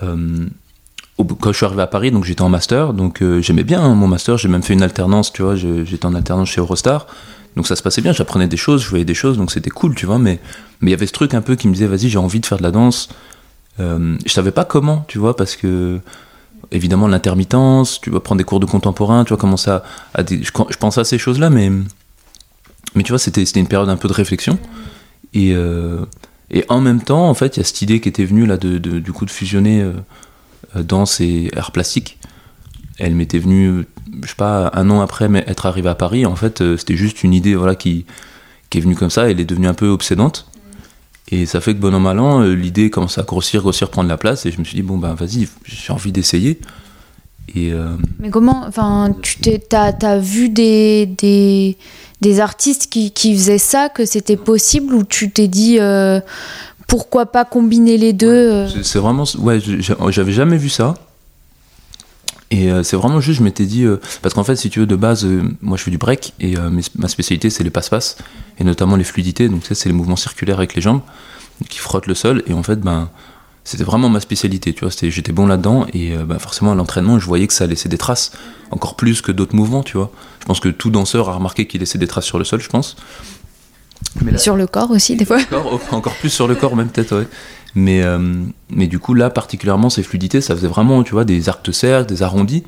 quand 0.00 1.50
je 1.52 1.56
suis 1.56 1.64
arrivé 1.64 1.80
à 1.82 1.86
Paris, 1.86 2.10
donc 2.10 2.24
j'étais 2.24 2.42
en 2.42 2.48
master, 2.50 2.92
donc 2.92 3.22
j'aimais 3.40 3.62
bien 3.64 3.94
mon 3.94 4.06
master, 4.08 4.36
j'ai 4.36 4.48
même 4.48 4.62
fait 4.62 4.74
une 4.74 4.82
alternance, 4.82 5.32
tu 5.32 5.42
vois, 5.42 5.54
j'étais 5.56 6.04
en 6.04 6.14
alternance 6.14 6.48
chez 6.50 6.60
Eurostar, 6.60 7.06
donc 7.56 7.66
ça 7.66 7.74
se 7.74 7.82
passait 7.82 8.02
bien, 8.02 8.12
j'apprenais 8.12 8.48
des 8.48 8.58
choses, 8.58 8.82
je 8.82 8.88
voyais 8.88 9.04
des 9.04 9.14
choses, 9.14 9.38
donc 9.38 9.50
c'était 9.50 9.70
cool, 9.70 9.94
tu 9.94 10.06
vois, 10.06 10.18
mais 10.18 10.38
mais 10.80 10.90
il 10.90 10.92
y 10.92 10.94
avait 10.94 11.06
ce 11.06 11.12
truc 11.12 11.32
un 11.32 11.40
peu 11.40 11.56
qui 11.56 11.68
me 11.68 11.72
disait, 11.72 11.86
vas-y, 11.86 12.10
j'ai 12.10 12.18
envie 12.18 12.40
de 12.40 12.46
faire 12.46 12.58
de 12.58 12.62
la 12.62 12.70
danse. 12.70 13.08
Euh, 13.80 14.16
je 14.24 14.32
savais 14.32 14.50
pas 14.50 14.64
comment, 14.64 15.04
tu 15.08 15.18
vois, 15.18 15.36
parce 15.36 15.56
que 15.56 16.00
évidemment 16.70 17.08
l'intermittence, 17.08 18.00
tu 18.00 18.10
vas 18.10 18.20
prendre 18.20 18.38
des 18.38 18.44
cours 18.44 18.60
de 18.60 18.66
contemporain, 18.66 19.24
tu 19.24 19.32
vas 19.32 19.38
commencer 19.38 19.70
à, 19.70 19.82
je, 20.18 20.50
pensais 20.50 21.00
à 21.00 21.04
ces 21.04 21.18
choses-là, 21.18 21.48
mais 21.48 21.70
mais 22.94 23.02
tu 23.02 23.12
vois, 23.12 23.18
c'était 23.18 23.42
une 23.42 23.68
période 23.68 23.88
un 23.88 23.96
peu 23.96 24.08
de 24.08 24.14
réflexion 24.14 24.58
et 25.32 25.54
euh, 25.54 26.04
et 26.50 26.64
en 26.68 26.80
même 26.80 27.02
temps, 27.02 27.28
en 27.28 27.34
fait, 27.34 27.56
il 27.56 27.60
y 27.60 27.62
a 27.62 27.64
cette 27.64 27.82
idée 27.82 28.00
qui 28.00 28.08
était 28.08 28.24
venue 28.24 28.46
là 28.46 28.56
de, 28.56 28.78
du 28.78 29.12
coup 29.12 29.24
de 29.24 29.30
fusionner 29.30 29.82
euh, 29.82 29.94
danse 30.82 31.20
et 31.20 31.50
art 31.56 31.72
plastique. 31.72 32.18
Elle 32.98 33.14
m'était 33.14 33.38
venue, 33.38 33.84
je 34.22 34.28
sais 34.28 34.34
pas, 34.36 34.70
un 34.74 34.88
an 34.90 35.00
après 35.00 35.28
mais 35.28 35.44
être 35.46 35.66
arrivé 35.66 35.88
à 35.88 35.94
Paris. 35.94 36.24
En 36.26 36.36
fait, 36.36 36.60
euh, 36.62 36.76
c'était 36.76 36.96
juste 36.96 37.22
une 37.24 37.34
idée 37.34 37.54
voilà 37.54 37.74
qui 37.74 38.06
qui 38.70 38.78
est 38.78 38.80
venue 38.80 38.94
comme 38.96 39.10
ça. 39.10 39.30
Elle 39.30 39.38
est 39.40 39.44
devenue 39.44 39.68
un 39.68 39.74
peu 39.74 39.88
obsédante. 39.88 40.46
Et 41.28 41.44
ça 41.46 41.60
fait 41.60 41.74
que 41.74 41.80
bon 41.80 41.92
an 41.94 42.00
mal 42.00 42.18
an, 42.20 42.42
euh, 42.42 42.54
l'idée 42.54 42.88
commence 42.88 43.18
à 43.18 43.22
grossir, 43.22 43.60
grossir, 43.60 43.90
prendre 43.90 44.08
la 44.08 44.16
place. 44.16 44.46
Et 44.46 44.52
je 44.52 44.58
me 44.58 44.64
suis 44.64 44.76
dit 44.76 44.82
bon 44.82 44.96
ben 44.96 45.14
vas-y, 45.14 45.48
j'ai 45.64 45.92
envie 45.92 46.12
d'essayer. 46.12 46.58
Et 47.54 47.72
euh, 47.72 47.96
Mais 48.18 48.30
comment, 48.30 48.64
enfin, 48.66 49.14
tu 49.22 49.38
t'es, 49.38 49.58
t'as, 49.58 49.92
t'as 49.92 50.18
vu 50.18 50.48
des, 50.48 51.06
des, 51.06 51.76
des 52.20 52.40
artistes 52.40 52.88
qui, 52.90 53.12
qui 53.12 53.34
faisaient 53.36 53.58
ça, 53.58 53.88
que 53.88 54.04
c'était 54.04 54.36
possible, 54.36 54.92
ou 54.94 55.04
tu 55.04 55.30
t'es 55.30 55.46
dit 55.48 55.78
pourquoi 56.88 57.26
pas 57.26 57.44
combiner 57.44 57.98
les 57.98 58.12
deux 58.12 58.68
C'est- 58.68 58.82
C'est 58.84 58.98
vraiment. 58.98 59.24
Ouais, 59.38 59.60
j'avais 60.10 60.32
jamais 60.32 60.56
vu 60.56 60.68
ça. 60.68 60.94
Et 62.50 62.70
euh, 62.70 62.82
c'est 62.82 62.96
vraiment 62.96 63.20
juste, 63.20 63.38
je 63.38 63.44
m'étais 63.44 63.64
dit. 63.66 63.84
euh, 63.84 64.00
parce 64.22 64.34
qu'en 64.34 64.44
fait, 64.44 64.56
si 64.56 64.70
tu 64.70 64.80
veux, 64.80 64.86
de 64.86 64.96
base, 64.96 65.24
euh, 65.24 65.42
moi 65.62 65.76
je 65.76 65.82
fais 65.82 65.90
du 65.90 65.98
break 65.98 66.32
et 66.40 66.56
mes- 66.56 66.82
ma 66.96 67.08
spécialité 67.08 67.50
c'est 67.50 67.64
les 67.64 67.70
passe-passe 67.70 68.16
et 68.58 68.64
notamment 68.64 68.96
les 68.96 69.04
fluidités. 69.04 69.48
Donc, 69.48 69.64
sais, 69.64 69.74
c'est 69.74 69.88
les 69.88 69.94
mouvements 69.94 70.16
circulaires 70.16 70.58
avec 70.58 70.74
les 70.74 70.82
jambes 70.82 71.00
qui 71.68 71.78
frottent 71.78 72.06
le 72.06 72.14
sol. 72.14 72.42
Et 72.46 72.52
en 72.52 72.62
fait, 72.62 72.80
ben. 72.80 73.08
C'était 73.68 73.82
vraiment 73.82 74.08
ma 74.08 74.20
spécialité, 74.20 74.72
tu 74.74 74.84
vois, 74.84 74.94
j'étais 75.02 75.32
bon 75.32 75.48
là-dedans 75.48 75.88
et 75.92 76.16
ben, 76.18 76.38
forcément 76.38 76.70
à 76.70 76.74
l'entraînement 76.76 77.18
je 77.18 77.26
voyais 77.26 77.48
que 77.48 77.52
ça 77.52 77.66
laissait 77.66 77.88
des 77.88 77.98
traces, 77.98 78.30
encore 78.70 78.94
plus 78.94 79.22
que 79.22 79.32
d'autres 79.32 79.56
mouvements, 79.56 79.82
tu 79.82 79.96
vois. 79.96 80.12
Je 80.38 80.44
pense 80.44 80.60
que 80.60 80.68
tout 80.68 80.90
danseur 80.90 81.28
a 81.30 81.32
remarqué 81.32 81.66
qu'il 81.66 81.80
laissait 81.80 81.98
des 81.98 82.06
traces 82.06 82.26
sur 82.26 82.38
le 82.38 82.44
sol, 82.44 82.60
je 82.60 82.68
pense. 82.68 82.94
Mais 84.22 84.30
là- 84.30 84.38
sur 84.38 84.54
le 84.54 84.68
corps 84.68 84.92
aussi, 84.92 85.16
des 85.16 85.24
fois 85.24 85.38
encore, 85.52 85.80
encore 85.90 86.14
plus 86.14 86.30
sur 86.30 86.46
le 86.46 86.54
corps 86.54 86.76
même 86.76 86.90
peut-être 86.90 87.16
ouais. 87.18 87.26
Mais 87.76 88.02
euh, 88.02 88.18
mais 88.70 88.88
du 88.88 88.98
coup 88.98 89.14
là 89.14 89.30
particulièrement 89.30 89.90
ces 89.90 90.02
fluidités 90.02 90.40
ça 90.40 90.56
faisait 90.56 90.66
vraiment 90.66 91.02
tu 91.04 91.12
vois 91.12 91.24
des 91.24 91.48
arcs 91.48 91.64
de 91.64 91.70
cercle 91.72 92.08
des 92.08 92.22
arrondis 92.24 92.64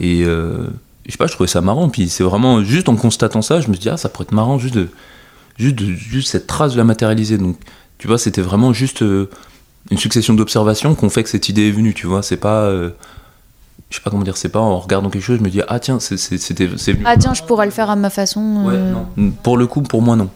et 0.00 0.24
euh, 0.24 0.66
je 1.06 1.12
sais 1.12 1.16
pas 1.18 1.26
je 1.28 1.32
trouvais 1.32 1.48
ça 1.48 1.60
marrant 1.62 1.88
puis 1.88 2.08
c'est 2.10 2.24
vraiment 2.24 2.62
juste 2.62 2.88
en 2.90 2.96
constatant 2.96 3.40
ça 3.42 3.60
je 3.60 3.68
me 3.68 3.72
suis 3.74 3.82
dit 3.82 3.88
ah 3.88 3.96
ça 3.96 4.08
pourrait 4.08 4.24
être 4.24 4.32
marrant 4.32 4.58
juste 4.58 4.74
de 4.74 4.88
juste 5.56 5.76
de- 5.76 5.92
juste 5.94 6.28
cette 6.30 6.46
trace 6.46 6.72
de 6.72 6.78
la 6.78 6.84
matérialiser 6.84 7.38
donc 7.38 7.56
tu 7.98 8.08
vois 8.08 8.18
c'était 8.18 8.42
vraiment 8.42 8.72
juste 8.72 9.02
euh, 9.02 9.30
une 9.90 9.98
succession 9.98 10.34
d'observations 10.34 10.94
qu'on 10.94 11.10
fait 11.10 11.22
que 11.22 11.28
cette 11.30 11.48
idée 11.48 11.68
est 11.68 11.72
venue 11.72 11.94
tu 11.94 12.06
vois 12.08 12.22
c'est 12.22 12.36
pas 12.36 12.62
euh, 12.64 12.90
je 13.88 13.96
sais 13.96 14.02
pas 14.02 14.10
comment 14.10 14.22
dire 14.24 14.36
c'est 14.36 14.48
pas 14.50 14.58
en 14.60 14.78
regardant 14.78 15.10
quelque 15.10 15.22
chose 15.22 15.38
je 15.38 15.44
me 15.44 15.48
dis 15.50 15.60
ah 15.68 15.78
tiens 15.80 16.00
c'était 16.00 16.68
Ah 17.04 17.16
tiens, 17.16 17.34
je 17.34 17.42
pourrais 17.44 17.66
le 17.66 17.72
faire 17.72 17.88
à 17.90 17.96
ma 17.96 18.10
façon. 18.10 18.64
Ouais, 18.64 18.74
non. 19.16 19.32
Pour 19.42 19.56
le 19.56 19.66
coup, 19.66 19.82
pour 19.82 20.00
moi, 20.02 20.14
non. 20.16 20.28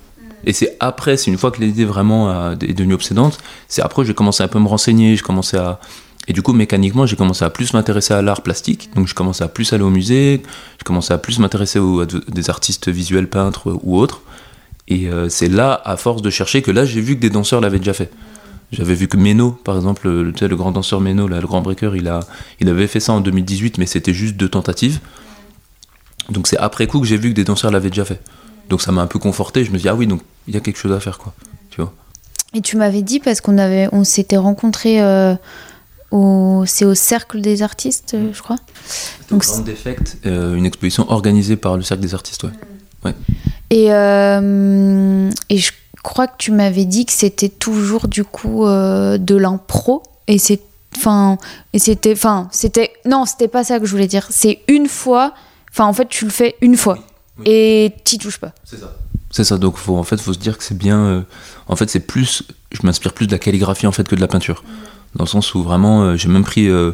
Et 0.47 0.53
c'est 0.53 0.77
après, 0.81 1.17
c'est 1.17 1.31
une 1.31 1.39
fois 1.39 1.51
que 1.51 1.61
l'idée 1.61 1.85
vraiment 1.85 2.31
a- 2.31 2.53
est 2.61 2.75
devenue 2.75 2.95
obsédante, 2.95 3.39
c'est 3.69 3.83
après 3.83 4.03
que 4.03 4.09
j'ai 4.09 4.15
commencé 4.15 4.43
un 4.43 4.49
peu 4.49 4.59
à 4.59 4.63
me 4.63 4.69
renseigner, 4.69 5.17
j'ai 5.17 5.23
commencé 5.23 5.57
à... 5.57 5.81
Et 6.27 6.33
du 6.33 6.41
coup, 6.43 6.55
mécaniquement, 6.55 7.05
j'ai 7.05 7.17
commencé 7.17 7.45
à 7.45 7.51
plus 7.51 7.75
m'intéresser 7.75 8.15
à 8.15 8.23
l'art 8.23 8.41
plastique, 8.43 8.91
donc 8.95 9.07
je 9.09 9.15
commençais 9.15 9.45
à 9.45 9.49
plus 9.49 9.73
aller 9.75 9.83
au 9.85 9.91
musée, 9.91 10.43
j'ai 10.79 10.85
commencé 10.85 11.13
à 11.13 11.19
plus 11.19 11.39
m'intéresser 11.39 11.79
à 11.79 11.83
de- 12.07 12.25
des 12.29 12.49
artistes 12.51 12.89
visuels, 12.89 13.29
peintres 13.29 13.79
ou 13.83 13.99
autres. 13.99 14.23
Et 14.89 15.09
euh, 15.09 15.29
c'est 15.29 15.49
là, 15.49 15.81
à 15.85 15.97
force 15.97 16.23
de 16.23 16.31
chercher, 16.31 16.63
que 16.63 16.71
là, 16.71 16.85
j'ai 16.85 17.01
vu 17.01 17.17
que 17.17 17.21
des 17.21 17.31
danseurs 17.31 17.61
l'avaient 17.61 17.79
déjà 17.79 17.95
fait. 17.95 18.11
J'avais 18.73 18.95
vu 18.95 19.07
que 19.09 19.17
Meno, 19.17 19.53
par 19.53 19.77
exemple, 19.77 20.09
le, 20.09 20.57
grand 20.57 20.73
danseur 20.73 21.01
Meno, 21.01 21.29
le 21.29 21.39
grand 21.41 21.61
breaker, 21.61 21.93
il, 21.95 22.09
a, 22.09 22.21
il 22.61 22.69
avait 22.69 22.87
fait 22.87 23.01
ça 23.01 23.13
en 23.13 23.21
2018, 23.21 23.79
mais 23.79 23.87
c'était 23.87 24.15
juste 24.15 24.37
deux 24.37 24.49
tentatives. 24.49 25.01
Donc 26.31 26.47
c'est 26.47 26.57
après 26.57 26.87
coup 26.87 27.01
que 27.01 27.07
j'ai 27.07 27.17
vu 27.19 27.31
que 27.31 27.35
des 27.35 27.45
danseurs 27.45 27.71
l'avaient 27.71 27.91
déjà 27.91 28.05
fait. 28.05 28.21
Donc 28.69 28.83
ça 28.83 28.93
m'a 28.93 29.03
un 29.03 29.07
peu 29.07 29.19
conforté. 29.19 29.65
Je 29.65 29.71
me 29.71 29.79
dis 29.79 29.89
ah 29.89 29.95
oui 29.95 30.07
donc 30.07 30.21
il 30.47 30.55
y 30.55 30.57
a 30.57 30.61
quelque 30.61 30.79
chose 30.79 30.93
à 30.93 31.01
faire 31.01 31.19
quoi. 31.19 31.35
Tu 31.71 31.81
vois. 31.81 31.93
Et 32.55 32.61
tu 32.61 32.77
m'avais 32.77 33.03
dit 33.03 33.19
parce 33.19 33.41
qu'on 33.41 33.59
avait, 33.59 33.89
on 33.93 34.05
s'était 34.05 34.37
rencontrés 34.37 35.03
euh, 35.03 35.35
au, 36.13 36.65
c'est 36.67 36.85
au 36.85 36.95
cercle 36.95 37.41
des 37.41 37.63
artistes, 37.63 38.15
euh, 38.15 38.31
je 38.33 38.41
crois. 38.41 38.57
Donc, 39.29 39.43
Grand 39.43 39.59
Defect, 39.61 40.19
euh, 40.27 40.55
une 40.55 40.65
exposition 40.65 41.11
organisée 41.11 41.57
par 41.57 41.77
le 41.77 41.83
cercle 41.83 42.03
des 42.03 42.15
artistes. 42.15 42.47
Ouais. 43.05 43.15
Et, 43.71 43.93
euh, 43.93 45.31
et 45.49 45.59
je 45.59 45.73
crois 46.05 46.29
que 46.29 46.37
tu 46.39 46.53
m'avais 46.53 46.85
dit 46.85 47.07
que 47.07 47.13
c'était 47.13 47.49
toujours 47.49 48.07
du 48.07 48.23
coup 48.25 48.67
euh, 48.67 49.19
de 49.19 49.35
l'impro. 49.35 50.03
Et 50.29 50.39
c'est. 50.39 50.61
Enfin. 50.97 51.39
Et 51.73 51.81
c'était. 51.81 52.13
Enfin, 52.13 52.49
c'était. 52.53 52.93
Non, 53.05 53.25
c'était 53.27 53.49
pas 53.49 53.65
ça 53.65 53.81
que 53.81 53.87
je 53.87 53.91
voulais 53.91 54.07
dire. 54.07 54.29
C'est 54.31 54.61
une 54.69 54.87
fois. 54.87 55.35
Enfin, 55.73 55.87
en 55.87 55.93
fait, 55.93 56.09
tu 56.09 56.25
le 56.25 56.31
fais 56.31 56.55
une 56.61 56.77
fois. 56.77 56.99
Oui. 57.39 57.45
Et 57.47 57.93
t'y 58.05 58.19
touches 58.19 58.39
pas. 58.39 58.53
C'est 58.65 58.79
ça. 58.79 58.97
C'est 59.31 59.45
ça. 59.45 59.59
Donc 59.59 59.77
faut, 59.77 59.97
en 59.97 60.05
fait 60.05 60.21
faut 60.21 60.33
se 60.33 60.39
dire 60.39 60.57
que 60.59 60.65
c'est 60.65 60.79
bien. 60.79 60.99
euh, 60.99 61.23
en 61.67 61.77
fait 61.77 61.91
c'est 61.91 62.01
plus. 62.01 62.43
Je 62.73 62.81
m'inspire 62.87 63.13
plus 63.13 63.27
de 63.27 63.33
la 63.33 63.39
calligraphie 63.39 63.87
en 63.87 63.93
fait 63.93 64.07
que 64.09 64.15
de 64.15 64.21
la 64.21 64.29
peinture. 64.29 64.63
Dans 65.17 65.25
le 65.25 65.29
sens 65.29 65.55
où 65.55 65.63
vraiment 65.63 66.03
euh, 66.05 66.17
j'ai 66.17 66.29
même 66.29 66.45
pris. 66.45 66.69
euh, 66.69 66.93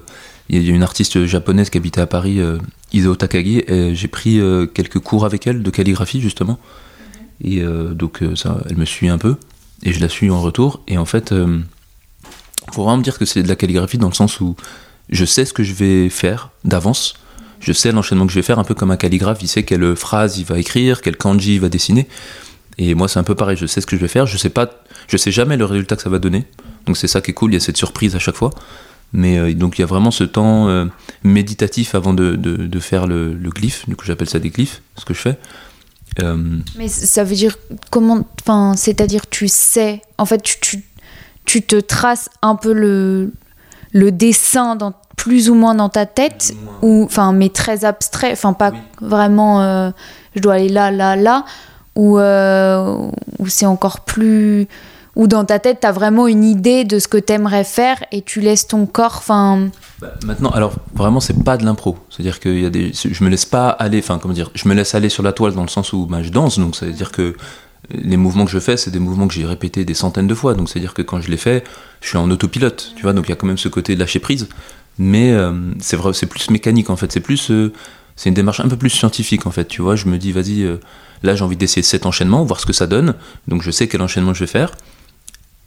Il 0.48 0.62
y 0.62 0.70
a 0.70 0.74
une 0.74 0.82
artiste 0.82 1.26
japonaise 1.26 1.70
qui 1.70 1.78
habitait 1.78 2.00
à 2.00 2.06
Paris, 2.06 2.40
euh, 2.40 2.58
Isao 2.92 3.14
Takagi, 3.14 3.62
et 3.68 3.94
j'ai 3.94 4.08
pris 4.08 4.40
euh, 4.40 4.66
quelques 4.66 4.98
cours 4.98 5.24
avec 5.24 5.46
elle 5.46 5.62
de 5.62 5.70
calligraphie 5.70 6.20
justement. 6.20 6.58
Et 7.42 7.60
euh, 7.62 7.94
donc 7.94 8.22
euh, 8.22 8.34
ça, 8.36 8.60
elle 8.68 8.76
me 8.76 8.84
suit 8.84 9.08
un 9.08 9.18
peu 9.18 9.36
et 9.82 9.92
je 9.92 10.00
la 10.00 10.08
suis 10.08 10.28
en 10.30 10.40
retour. 10.42 10.80
Et 10.88 10.98
en 10.98 11.04
fait, 11.06 11.32
euh, 11.32 11.60
faut 12.72 12.82
vraiment 12.82 12.98
me 12.98 13.02
dire 13.02 13.18
que 13.18 13.24
c'est 13.24 13.42
de 13.42 13.48
la 13.48 13.56
calligraphie 13.56 13.96
dans 13.98 14.08
le 14.08 14.14
sens 14.14 14.40
où 14.40 14.56
je 15.08 15.24
sais 15.24 15.44
ce 15.44 15.52
que 15.52 15.62
je 15.62 15.72
vais 15.72 16.08
faire 16.10 16.50
d'avance. 16.64 17.14
Je 17.60 17.72
sais 17.72 17.92
l'enchaînement 17.92 18.26
que 18.26 18.32
je 18.32 18.38
vais 18.38 18.42
faire, 18.42 18.58
un 18.58 18.64
peu 18.64 18.74
comme 18.74 18.90
un 18.90 18.96
calligraphe, 18.96 19.38
il 19.42 19.48
sait 19.48 19.62
quelle 19.62 19.94
phrase 19.94 20.38
il 20.38 20.44
va 20.44 20.58
écrire, 20.58 21.02
quel 21.02 21.16
kanji 21.16 21.54
il 21.54 21.60
va 21.60 21.68
dessiner. 21.68 22.08
Et 22.78 22.94
moi, 22.94 23.08
c'est 23.08 23.18
un 23.18 23.24
peu 23.24 23.34
pareil, 23.34 23.56
je 23.56 23.66
sais 23.66 23.80
ce 23.80 23.86
que 23.86 23.96
je 23.96 24.00
vais 24.00 24.08
faire, 24.08 24.26
je 24.26 24.38
sais 24.38 24.48
pas, 24.48 24.70
je 25.06 25.16
sais 25.16 25.30
jamais 25.30 25.56
le 25.56 25.66
résultat 25.66 25.96
que 25.96 26.02
ça 26.02 26.10
va 26.10 26.18
donner. 26.18 26.46
Donc 26.86 26.96
c'est 26.96 27.08
ça 27.08 27.20
qui 27.20 27.32
est 27.32 27.34
cool, 27.34 27.50
il 27.50 27.54
y 27.54 27.56
a 27.56 27.60
cette 27.60 27.76
surprise 27.76 28.16
à 28.16 28.18
chaque 28.18 28.36
fois. 28.36 28.50
Mais 29.12 29.38
euh, 29.38 29.52
donc 29.54 29.78
il 29.78 29.82
y 29.82 29.84
a 29.84 29.86
vraiment 29.86 30.10
ce 30.10 30.24
temps 30.24 30.68
euh, 30.68 30.86
méditatif 31.22 31.94
avant 31.94 32.14
de, 32.14 32.80
faire 32.80 33.06
le, 33.06 33.34
le 33.34 33.50
glyphe, 33.50 33.88
du 33.88 33.96
coup 33.96 34.04
j'appelle 34.06 34.28
ça 34.28 34.38
des 34.38 34.50
glyphes, 34.50 34.82
ce 34.96 35.04
que 35.04 35.14
je 35.14 35.20
fais. 35.20 35.36
Euh, 36.22 36.58
Mais 36.76 36.88
ça 36.88 37.24
veut 37.24 37.34
dire 37.34 37.56
comment. 37.90 38.26
Enfin, 38.40 38.74
c'est-à-dire, 38.76 39.28
tu 39.28 39.48
sais. 39.48 40.02
En 40.18 40.26
fait, 40.26 40.42
tu 41.44 41.62
te 41.62 41.76
traces 41.76 42.28
un 42.42 42.56
peu 42.56 42.72
le, 42.72 43.32
le 43.92 44.12
dessin 44.12 44.76
dans, 44.76 44.94
plus 45.22 45.50
ou 45.50 45.54
moins 45.54 45.74
dans 45.74 45.90
ta 45.90 46.06
tête. 46.06 46.54
ou 46.82 47.04
enfin 47.04 47.32
mais 47.32 47.50
très 47.50 47.84
abstrait 47.84 48.32
enfin 48.32 48.54
pas 48.54 48.70
Oui. 48.70 48.78
vraiment 49.02 49.60
euh, 49.60 49.90
je 50.34 50.40
dois 50.40 50.54
aller 50.54 50.70
là 50.70 50.90
là 50.90 51.14
là 51.14 51.44
ou 51.94 52.18
euh, 52.18 53.10
ou 53.38 53.46
c'est 53.48 53.66
encore 53.66 54.00
plus 54.00 54.66
ou 55.16 55.26
dans 55.26 55.44
ta 55.44 55.58
tête 55.58 55.78
t'as 55.80 55.92
vraiment 55.92 56.26
une 56.26 56.42
idée 56.44 56.84
de 56.84 56.98
ce 56.98 57.06
que 57.08 57.18
t'aimerais 57.18 57.64
faire 57.64 57.98
et 58.12 58.22
tu 58.22 58.40
laisses 58.40 58.66
ton 58.66 58.86
corps 58.86 59.16
enfin 59.18 59.68
Bah, 60.00 60.12
maintenant, 60.24 60.50
alors 60.58 60.72
vraiment, 60.94 61.20
c'est 61.20 61.38
pas 61.44 61.56
de 61.58 61.64
l'impro. 61.66 61.98
C'est-à-dire 62.08 62.40
que 62.40 62.48
y 62.48 62.64
a 62.64 62.70
des, 62.70 62.92
je 62.94 63.22
me 63.24 63.28
laisse 63.28 63.44
pas 63.44 63.68
aller, 63.68 63.98
enfin 63.98 64.18
comment 64.18 64.32
dire, 64.32 64.50
je 64.54 64.66
me 64.68 64.72
laisse 64.74 64.94
aller 64.94 65.10
sur 65.10 65.22
la 65.22 65.32
toile 65.32 65.52
dans 65.54 65.66
le 65.68 65.68
sens 65.76 65.92
où 65.92 66.06
bah, 66.06 66.22
je 66.22 66.30
danse, 66.30 66.58
donc 66.58 66.74
ça 66.76 66.86
veut 66.86 66.92
dire 67.02 67.12
que 67.12 67.36
les 67.90 68.16
mouvements 68.16 68.44
que 68.46 68.50
je 68.52 68.60
fais, 68.60 68.76
c'est 68.78 68.90
des 68.92 68.98
mouvements 69.06 69.26
que 69.28 69.34
j'ai 69.34 69.44
répétés 69.44 69.84
des 69.84 69.94
centaines 70.04 70.28
de 70.28 70.34
fois. 70.34 70.54
Donc 70.54 70.68
c'est 70.70 70.78
à 70.78 70.82
dire 70.86 70.94
que 70.94 71.02
quand 71.02 71.20
je 71.20 71.28
les 71.30 71.36
fais, 71.46 71.64
je 72.00 72.08
suis 72.08 72.18
en 72.18 72.30
autopilote, 72.30 72.92
tu 72.96 73.02
vois. 73.02 73.12
Donc 73.12 73.26
il 73.26 73.30
y 73.30 73.32
a 73.32 73.36
quand 73.36 73.48
même 73.48 73.58
ce 73.58 73.68
côté 73.68 73.94
de 73.94 74.00
lâcher 74.00 74.20
prise, 74.20 74.48
mais 75.00 75.32
euh, 75.32 75.52
c'est 75.80 75.96
vrai, 75.96 76.12
c'est 76.12 76.26
plus 76.26 76.50
mécanique 76.50 76.90
en 76.90 76.96
fait. 76.96 77.10
C'est 77.10 77.20
plus, 77.20 77.50
euh, 77.50 77.72
c'est 78.16 78.28
une 78.28 78.34
démarche 78.34 78.60
un 78.60 78.68
peu 78.68 78.76
plus 78.76 78.90
scientifique 78.90 79.46
en 79.46 79.50
fait, 79.50 79.64
tu 79.64 79.80
vois. 79.80 79.96
Je 79.96 80.06
me 80.06 80.18
dis, 80.18 80.30
vas-y, 80.30 80.62
euh, 80.62 80.76
là 81.22 81.34
j'ai 81.34 81.42
envie 81.42 81.56
d'essayer 81.56 81.82
cet 81.82 82.04
enchaînement, 82.04 82.44
voir 82.44 82.60
ce 82.60 82.66
que 82.66 82.74
ça 82.74 82.86
donne. 82.86 83.14
Donc 83.48 83.62
je 83.62 83.70
sais 83.70 83.88
quel 83.88 84.02
enchaînement 84.02 84.34
je 84.34 84.40
vais 84.40 84.46
faire, 84.46 84.72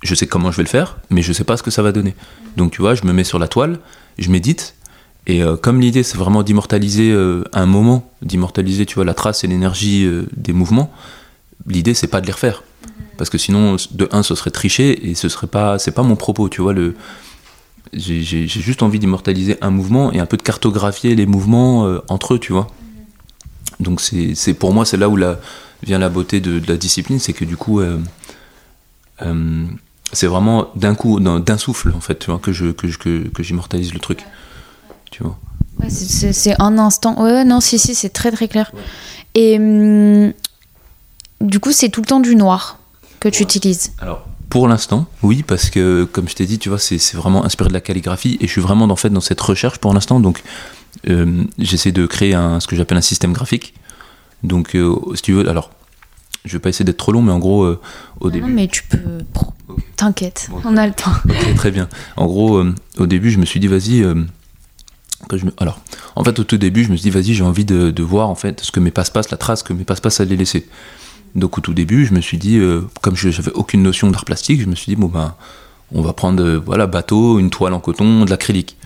je 0.03 0.13
sais 0.13 0.27
comment 0.27 0.51
je 0.51 0.57
vais 0.57 0.63
le 0.63 0.69
faire, 0.69 0.97
mais 1.09 1.23
je 1.23 1.33
sais 1.33 1.43
pas 1.43 1.57
ce 1.57 1.63
que 1.63 1.71
ça 1.71 1.81
va 1.81 1.91
donner. 1.91 2.13
Donc 2.57 2.71
tu 2.71 2.81
vois, 2.81 2.93
je 2.93 3.05
me 3.05 3.11
mets 3.11 3.23
sur 3.23 3.39
la 3.39 3.47
toile, 3.47 3.79
je 4.19 4.29
médite, 4.29 4.75
et 5.25 5.41
comme 5.63 5.81
l'idée 5.81 6.03
c'est 6.03 6.17
vraiment 6.17 6.43
d'immortaliser 6.43 7.11
un 7.53 7.65
moment, 7.65 8.11
d'immortaliser, 8.21 8.85
tu 8.85 8.95
vois, 8.95 9.05
la 9.05 9.15
trace 9.15 9.43
et 9.43 9.47
l'énergie 9.47 10.07
des 10.35 10.53
mouvements, 10.53 10.93
l'idée 11.65 11.95
c'est 11.95 12.07
pas 12.07 12.21
de 12.21 12.27
les 12.27 12.33
refaire. 12.33 12.61
Parce 13.17 13.29
que 13.29 13.37
sinon, 13.37 13.77
de 13.91 14.09
un, 14.11 14.21
ce 14.21 14.35
serait 14.35 14.51
tricher 14.51 15.09
et 15.09 15.15
ce 15.15 15.29
serait 15.29 15.47
pas, 15.47 15.79
c'est 15.79 15.91
pas 15.91 16.03
mon 16.03 16.15
propos, 16.15 16.49
tu 16.49 16.61
vois. 16.61 16.73
Le, 16.73 16.95
j'ai 17.91 18.47
juste 18.47 18.81
envie 18.81 18.99
d'immortaliser 18.99 19.57
un 19.61 19.69
mouvement 19.69 20.11
et 20.11 20.19
un 20.19 20.25
peu 20.25 20.37
de 20.37 20.41
cartographier 20.41 21.15
les 21.15 21.25
mouvements 21.25 21.85
euh, 21.85 21.99
entre 22.07 22.35
eux, 22.35 22.39
tu 22.39 22.53
vois. 22.53 22.67
Donc 23.79 24.01
c'est 24.01 24.53
pour 24.53 24.73
moi 24.73 24.85
c'est 24.85 24.97
là 24.97 25.09
où 25.09 25.15
la, 25.15 25.39
vient 25.83 25.99
la 25.99 26.09
beauté 26.09 26.39
de, 26.39 26.61
la 26.67 26.77
discipline, 26.77 27.19
c'est 27.19 27.33
que 27.33 27.45
du 27.45 27.57
coup 27.57 27.81
euh, 27.81 27.99
euh, 29.21 29.65
c'est 30.11 30.27
vraiment 30.27 30.69
d'un 30.75 30.95
coup, 30.95 31.19
d'un 31.19 31.57
souffle 31.57 31.91
en 31.95 31.99
fait, 31.99 32.19
tu 32.19 32.31
vois, 32.31 32.39
que 32.39 32.51
je 32.51 32.71
que, 32.71 32.87
que, 32.87 33.27
que 33.27 33.43
j'immortalise 33.43 33.93
le 33.93 33.99
truc, 33.99 34.25
tu 35.11 35.23
vois. 35.23 35.37
Ouais, 35.79 35.89
c'est 35.89 36.61
un 36.61 36.77
instant. 36.77 37.21
Ouais, 37.21 37.43
non, 37.43 37.59
si 37.59 37.79
si, 37.79 37.95
c'est 37.95 38.09
très 38.09 38.31
très 38.31 38.47
clair. 38.47 38.71
Et 39.33 39.57
hum, 39.57 40.33
du 41.41 41.59
coup, 41.59 41.71
c'est 41.71 41.89
tout 41.89 42.01
le 42.01 42.07
temps 42.07 42.19
du 42.19 42.35
noir 42.35 42.79
que 43.19 43.27
tu 43.29 43.43
utilises. 43.43 43.91
Alors 43.99 44.25
pour 44.53 44.67
l'instant, 44.67 45.07
oui, 45.24 45.41
parce 45.41 45.72
que 45.72 46.03
comme 46.03 46.29
je 46.29 46.36
t'ai 46.36 46.45
dit, 46.45 46.60
tu 46.60 46.69
vois, 46.69 46.77
c'est 46.77 47.15
vraiment 47.15 47.43
inspiré 47.43 47.69
de 47.69 47.74
la 47.74 47.81
calligraphie 47.81 48.38
et 48.39 48.45
je 48.45 48.51
suis 48.51 48.62
vraiment 48.62 48.86
dans, 48.86 48.95
fait, 48.95 49.10
dans 49.10 49.19
cette 49.19 49.41
recherche 49.41 49.79
pour 49.79 49.95
l'instant. 49.95 50.19
Donc, 50.19 50.43
euh, 51.10 51.45
j'essaie 51.57 51.91
de 51.91 52.05
créer 52.05 52.36
un, 52.36 52.60
ce 52.60 52.67
que 52.67 52.75
j'appelle 52.75 53.00
un 53.00 53.01
système 53.01 53.33
graphique. 53.33 53.74
Donc, 54.43 54.75
euh, 54.75 54.95
si 55.15 55.24
tu 55.24 55.33
veux, 55.33 55.50
alors, 55.50 55.72
je 56.45 56.53
vais 56.53 56.60
pas 56.60 56.69
essayer 56.69 56.86
d'être 56.86 56.98
trop 56.98 57.12
long, 57.12 57.24
mais 57.24 57.31
en 57.31 57.39
gros, 57.39 57.63
euh, 57.63 57.81
au 58.19 58.29
début. 58.29 58.45
Non, 58.45 58.53
mais 58.53 58.67
tu 58.67 58.83
peux. 58.83 59.00
T'inquiète, 59.95 60.51
on 60.63 60.77
a 60.77 60.86
le 60.86 60.93
temps. 60.93 61.15
Ok, 61.27 61.55
très 61.55 61.72
bien. 61.72 61.89
En 62.15 62.27
gros, 62.27 62.63
au 63.00 63.07
début, 63.07 63.31
je 63.31 63.39
me 63.39 63.45
suis 63.45 63.60
dit, 63.60 63.65
vas-y. 63.65 64.01
Je 64.01 65.45
me... 65.45 65.51
Alors, 65.57 65.81
en 66.15 66.24
fait, 66.24 66.38
au 66.38 66.43
tout 66.43 66.60
début, 66.60 66.83
je 66.83 66.91
me 66.91 66.95
suis 66.95 67.10
dit, 67.10 67.10
vas-y, 67.10 67.33
j'ai 67.33 67.43
envie 67.43 67.65
de, 67.65 67.89
de, 67.89 68.03
voir 68.03 68.29
en 68.29 68.36
fait 68.36 68.62
ce 68.62 68.72
que 68.72 68.79
mes 68.79 68.91
passe-passe, 68.91 69.31
la 69.31 69.38
trace 69.38 69.63
que 69.63 69.74
mes 69.74 69.83
passe-passe 69.83 70.19
allaient 70.19 70.36
laisser. 70.36 70.67
Donc 71.35 71.57
au 71.57 71.61
tout 71.61 71.73
début, 71.73 72.05
je 72.05 72.13
me 72.13 72.21
suis 72.21 72.37
dit, 72.37 72.57
euh, 72.57 72.81
comme 73.01 73.15
je 73.15 73.29
n'avais 73.29 73.51
aucune 73.53 73.81
notion 73.81 74.09
d'art 74.11 74.25
plastique, 74.25 74.61
je 74.61 74.67
me 74.67 74.75
suis 74.75 74.91
dit, 74.91 74.95
bon 74.95 75.07
ben, 75.07 75.33
on 75.91 76.01
va 76.01 76.13
prendre 76.13 76.43
euh, 76.43 76.61
voilà, 76.63 76.85
bateau, 76.87 77.39
une 77.39 77.49
toile 77.49 77.73
en 77.73 77.79
coton, 77.79 78.25
de 78.25 78.29
l'acrylique. 78.29 78.77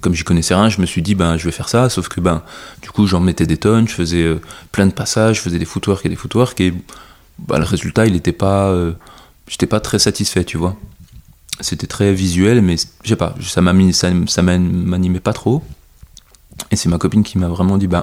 Comme 0.00 0.14
j'y 0.14 0.22
connaissais 0.22 0.54
rien, 0.54 0.68
je 0.68 0.80
me 0.82 0.86
suis 0.86 1.00
dit, 1.00 1.14
ben, 1.14 1.38
je 1.38 1.46
vais 1.46 1.52
faire 1.52 1.68
ça, 1.68 1.88
sauf 1.88 2.08
que 2.08 2.20
ben, 2.20 2.42
du 2.82 2.90
coup, 2.90 3.06
j'en 3.06 3.20
mettais 3.20 3.46
des 3.46 3.56
tonnes, 3.56 3.88
je 3.88 3.94
faisais 3.94 4.22
euh, 4.22 4.40
plein 4.70 4.86
de 4.86 4.92
passages, 4.92 5.36
je 5.36 5.40
faisais 5.40 5.58
des 5.58 5.64
footwork 5.64 6.04
et 6.04 6.10
des 6.10 6.16
footwork, 6.16 6.60
et 6.60 6.74
ben, 7.38 7.58
le 7.58 7.64
résultat, 7.64 8.06
il 8.06 8.12
n'était 8.12 8.32
pas. 8.32 8.74
J'étais 9.48 9.66
pas 9.66 9.80
très 9.80 9.98
satisfait, 9.98 10.44
tu 10.44 10.56
vois. 10.56 10.76
C'était 11.60 11.86
très 11.86 12.14
visuel, 12.14 12.62
mais 12.62 12.76
je 13.02 13.08
sais 13.08 13.16
pas, 13.16 13.34
ça 13.42 13.60
m'animait 13.60 15.20
pas 15.20 15.32
trop. 15.32 15.62
Et 16.70 16.76
c'est 16.76 16.88
ma 16.88 16.98
copine 16.98 17.22
qui 17.22 17.38
m'a 17.38 17.48
vraiment 17.48 17.78
dit, 17.78 17.86
ben, 17.86 18.02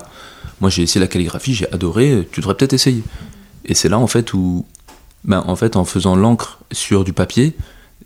moi 0.59 0.69
j'ai 0.69 0.83
essayé 0.83 1.01
la 1.01 1.07
calligraphie, 1.07 1.53
j'ai 1.53 1.71
adoré, 1.71 2.27
tu 2.31 2.41
devrais 2.41 2.55
peut-être 2.55 2.73
essayer. 2.73 3.03
Et 3.65 3.73
c'est 3.73 3.89
là 3.89 3.99
en 3.99 4.07
fait 4.07 4.33
où, 4.33 4.65
ben, 5.23 5.43
en 5.47 5.55
fait, 5.55 5.75
en 5.75 5.85
faisant 5.85 6.15
l'encre 6.15 6.59
sur 6.71 7.03
du 7.03 7.13
papier, 7.13 7.55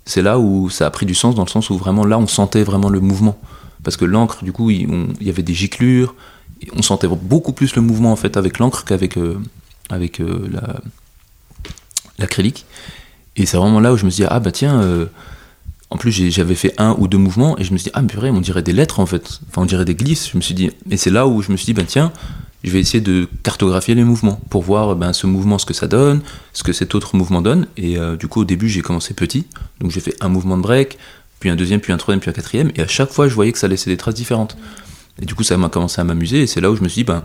c'est 0.06 0.22
là 0.22 0.40
où 0.40 0.70
ça 0.70 0.86
a 0.86 0.92
pris 0.92 1.06
du 1.06 1.16
sens 1.16 1.36
dans 1.36 1.44
le 1.44 1.50
sens 1.50 1.70
où 1.70 1.78
vraiment 1.78 2.06
là 2.06 2.18
on 2.18 2.28
sentait 2.28 2.64
vraiment 2.64 2.90
le 2.90 3.00
mouvement. 3.00 3.38
Parce 3.84 3.98
que 3.98 4.06
l'encre, 4.06 4.44
du 4.44 4.52
coup, 4.52 4.72
il, 4.72 4.88
y 5.22 5.30
avait 5.30 5.44
des 5.44 5.54
giclures, 5.54 6.16
on 6.76 6.82
sentait 6.82 7.08
beaucoup 7.08 7.54
plus 7.54 7.76
le 7.76 7.82
mouvement 7.82 8.12
en 8.12 8.16
fait 8.16 8.38
avec 8.38 8.58
l'encre 8.60 8.84
qu'avec 8.86 9.18
euh, 9.18 9.40
avec 9.90 10.20
euh, 10.20 10.48
la 10.52 10.82
l'acrylique. 12.18 12.66
Et 13.36 13.46
c'est 13.46 13.58
vraiment 13.58 13.80
là 13.80 13.94
où 13.94 13.98
je 13.98 14.06
me 14.06 14.10
suis 14.10 14.24
dit 14.24 14.28
ah 14.30 14.40
bah 14.40 14.52
tiens. 14.52 14.82
Euh, 14.82 15.06
en 15.92 15.98
plus, 15.98 16.12
j'avais 16.12 16.56
fait 16.56 16.74
un 16.78 16.96
ou 16.98 17.08
deux 17.08 17.20
mouvements 17.20 17.58
et 17.60 17.64
je 17.64 17.72
me 17.72 17.78
suis 17.78 17.86
dit, 17.86 17.92
ah, 17.94 18.02
purée, 18.02 18.32
on 18.32 18.42
dirait 18.42 18.64
des 18.64 18.74
lettres 18.74 19.00
en 19.00 19.06
fait. 19.06 19.40
Enfin, 19.48 19.62
on 19.62 19.66
dirait 19.66 19.86
des 19.86 19.94
glisses. 19.94 20.30
Je 20.32 20.36
me 20.36 20.42
suis 20.42 20.56
dit, 20.56 20.72
et 20.90 20.98
c'est 20.98 21.12
là 21.12 21.28
où 21.28 21.44
je 21.44 21.52
me 21.52 21.58
suis 21.58 21.68
dit, 21.68 21.74
ben 21.74 21.86
tiens, 21.86 22.12
je 22.66 22.72
vais 22.72 22.80
essayer 22.80 23.02
de 23.02 23.28
cartographier 23.44 23.94
les 23.94 24.04
mouvements 24.04 24.42
pour 24.50 24.64
voir 24.64 24.96
ben, 24.96 25.14
ce 25.14 25.28
mouvement, 25.28 25.60
ce 25.60 25.68
que 25.68 25.74
ça 25.74 25.88
donne, 25.88 26.22
ce 26.52 26.64
que 26.64 26.74
cet 26.74 26.96
autre 26.96 27.16
mouvement 27.16 27.42
donne. 27.42 27.68
Et 27.78 27.98
euh, 27.98 28.16
du 28.16 28.28
coup, 28.28 28.42
au 28.42 28.46
début, 28.46 28.68
j'ai 28.68 28.82
commencé 28.82 29.14
petit. 29.14 29.46
Donc, 29.80 29.92
j'ai 29.92 30.00
fait 30.00 30.16
un 30.20 30.30
mouvement 30.30 30.58
de 30.58 30.64
break, 30.64 30.98
puis 31.40 31.50
un 31.52 31.56
deuxième, 31.56 31.80
puis 31.80 31.94
un 31.94 31.98
troisième, 31.98 32.20
puis 32.20 32.32
un 32.32 32.34
quatrième. 32.34 32.72
Et 32.76 32.82
à 32.82 32.88
chaque 32.88 33.12
fois, 33.12 33.28
je 33.28 33.36
voyais 33.36 33.52
que 33.52 33.60
ça 33.60 33.68
laissait 33.68 33.92
des 33.92 33.98
traces 33.98 34.16
différentes. 34.16 34.58
Et 35.22 35.26
du 35.26 35.36
coup, 35.36 35.44
ça 35.44 35.58
m'a 35.58 35.70
commencé 35.70 36.02
à 36.02 36.04
m'amuser. 36.04 36.42
Et 36.42 36.48
c'est 36.48 36.60
là 36.60 36.72
où 36.72 36.76
je 36.76 36.82
me 36.82 36.88
suis 36.88 37.02
dit, 37.02 37.06
ben, 37.06 37.24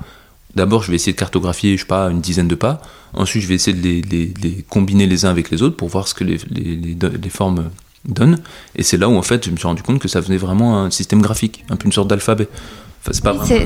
d'abord, 0.54 0.82
je 0.82 0.90
vais 0.90 0.96
essayer 0.96 1.14
de 1.14 1.18
cartographier, 1.18 1.74
je 1.76 1.82
sais 1.82 1.86
pas, 1.86 2.10
une 2.10 2.20
dizaine 2.20 2.48
de 2.48 2.54
pas. 2.54 2.82
Ensuite, 3.14 3.42
je 3.42 3.48
vais 3.48 3.54
essayer 3.54 3.74
de 3.74 4.08
les, 4.10 4.64
combiner 4.68 5.06
les 5.06 5.24
uns 5.24 5.30
avec 5.30 5.50
les 5.50 5.62
autres 5.62 5.76
pour 5.76 5.88
voir 5.88 6.06
ce 6.06 6.12
que 6.12 6.24
les, 6.24 6.38
les 6.50 7.30
formes 7.30 7.70
donnent. 8.06 8.40
Et 8.76 8.82
c'est 8.82 8.98
là 8.98 9.08
où, 9.08 9.16
en 9.16 9.22
fait, 9.22 9.46
je 9.46 9.50
me 9.50 9.56
suis 9.56 9.66
rendu 9.66 9.82
compte 9.82 10.00
que 10.00 10.08
ça 10.08 10.20
venait 10.20 10.36
vraiment 10.36 10.82
un 10.82 10.90
système 10.90 11.22
graphique, 11.22 11.64
un 11.70 11.76
peu 11.76 11.86
une 11.86 11.92
sorte 11.92 12.08
d'alphabet 12.08 12.48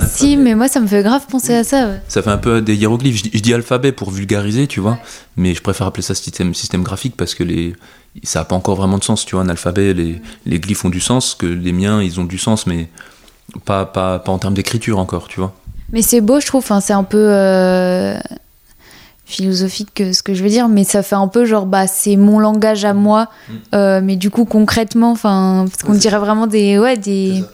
si, 0.06 0.36
mais 0.36 0.54
moi 0.54 0.68
ça 0.68 0.80
me 0.80 0.86
fait 0.86 1.02
grave 1.02 1.26
penser 1.28 1.54
à 1.54 1.64
ça. 1.64 1.88
Ça 2.08 2.22
fait 2.22 2.30
un 2.30 2.38
peu 2.38 2.62
des 2.62 2.76
hiéroglyphes. 2.76 3.24
Je, 3.32 3.40
dis 3.40 3.54
alphabet 3.54 3.92
pour 3.92 4.10
vulgariser, 4.10 4.66
tu 4.66 4.80
vois, 4.80 4.98
mais 5.36 5.54
je 5.54 5.62
préfère 5.62 5.86
appeler 5.86 6.02
ça 6.02 6.14
système, 6.14 6.54
système 6.54 6.82
graphique 6.82 7.16
parce 7.16 7.34
que 7.34 7.42
les, 7.42 7.74
ça 8.22 8.40
n'a 8.40 8.44
pas 8.44 8.54
encore 8.54 8.76
vraiment 8.76 8.98
de 8.98 9.04
sens, 9.04 9.24
tu 9.24 9.34
vois. 9.34 9.44
Un 9.44 9.48
alphabet, 9.48 9.92
les, 9.92 10.20
les 10.46 10.60
glyphes 10.60 10.84
ont 10.84 10.90
du 10.90 11.00
sens, 11.00 11.34
que 11.34 11.46
les 11.46 11.72
miens 11.72 12.02
ils 12.02 12.20
ont 12.20 12.24
du 12.24 12.38
sens, 12.38 12.66
mais 12.66 12.88
pas, 13.64 13.86
pas, 13.86 14.18
pas 14.18 14.32
en 14.32 14.38
termes 14.38 14.54
d'écriture 14.54 14.98
encore, 14.98 15.28
tu 15.28 15.40
vois. 15.40 15.54
Mais 15.92 16.02
c'est 16.02 16.20
beau, 16.20 16.40
je 16.40 16.46
trouve, 16.46 16.62
enfin, 16.62 16.80
c'est 16.80 16.92
un 16.92 17.04
peu 17.04 17.28
euh, 17.30 18.18
philosophique 19.26 19.90
que 19.94 20.12
ce 20.12 20.22
que 20.22 20.34
je 20.34 20.42
veux 20.42 20.48
dire, 20.48 20.68
mais 20.68 20.84
ça 20.84 21.02
fait 21.02 21.14
un 21.14 21.28
peu 21.28 21.44
genre, 21.44 21.66
bah, 21.66 21.86
c'est 21.86 22.16
mon 22.16 22.38
langage 22.38 22.84
à 22.84 22.94
moi, 22.94 23.28
mm. 23.48 23.52
euh, 23.74 24.00
mais 24.02 24.16
du 24.16 24.30
coup, 24.30 24.44
concrètement, 24.44 25.12
enfin, 25.12 25.66
parce 25.70 25.82
qu'on 25.82 25.94
dirait 25.94 26.18
vraiment 26.18 26.46
des. 26.46 26.78
Ouais, 26.78 26.96
des 26.96 27.44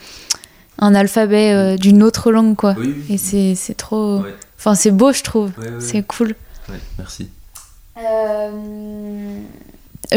un 0.80 0.94
alphabet 0.94 1.52
euh, 1.52 1.76
d'une 1.76 2.02
autre 2.02 2.32
langue, 2.32 2.56
quoi. 2.56 2.74
Et 3.08 3.18
c'est 3.18 3.74
trop. 3.76 4.22
Enfin, 4.58 4.74
c'est 4.74 4.90
beau, 4.90 5.12
je 5.12 5.22
trouve. 5.22 5.52
c'est 5.78 6.02
cool. 6.02 6.34
merci. 6.98 7.28
Euh, 7.98 8.50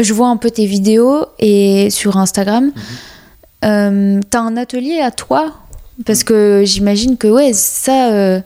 je 0.00 0.14
vois 0.14 0.28
un 0.28 0.38
peu 0.38 0.50
tes 0.50 0.66
vidéos 0.66 1.26
et 1.38 1.90
sur 1.90 2.16
Instagram. 2.16 2.64
Mhm. 2.64 2.72
Euh, 3.64 4.20
t'as 4.28 4.40
un 4.40 4.56
atelier 4.56 5.00
à 5.00 5.10
toi? 5.10 5.54
Parce 6.04 6.24
que 6.24 6.62
j'imagine 6.64 7.16
que, 7.16 7.28
ouais, 7.28 7.52
ça. 7.52 8.42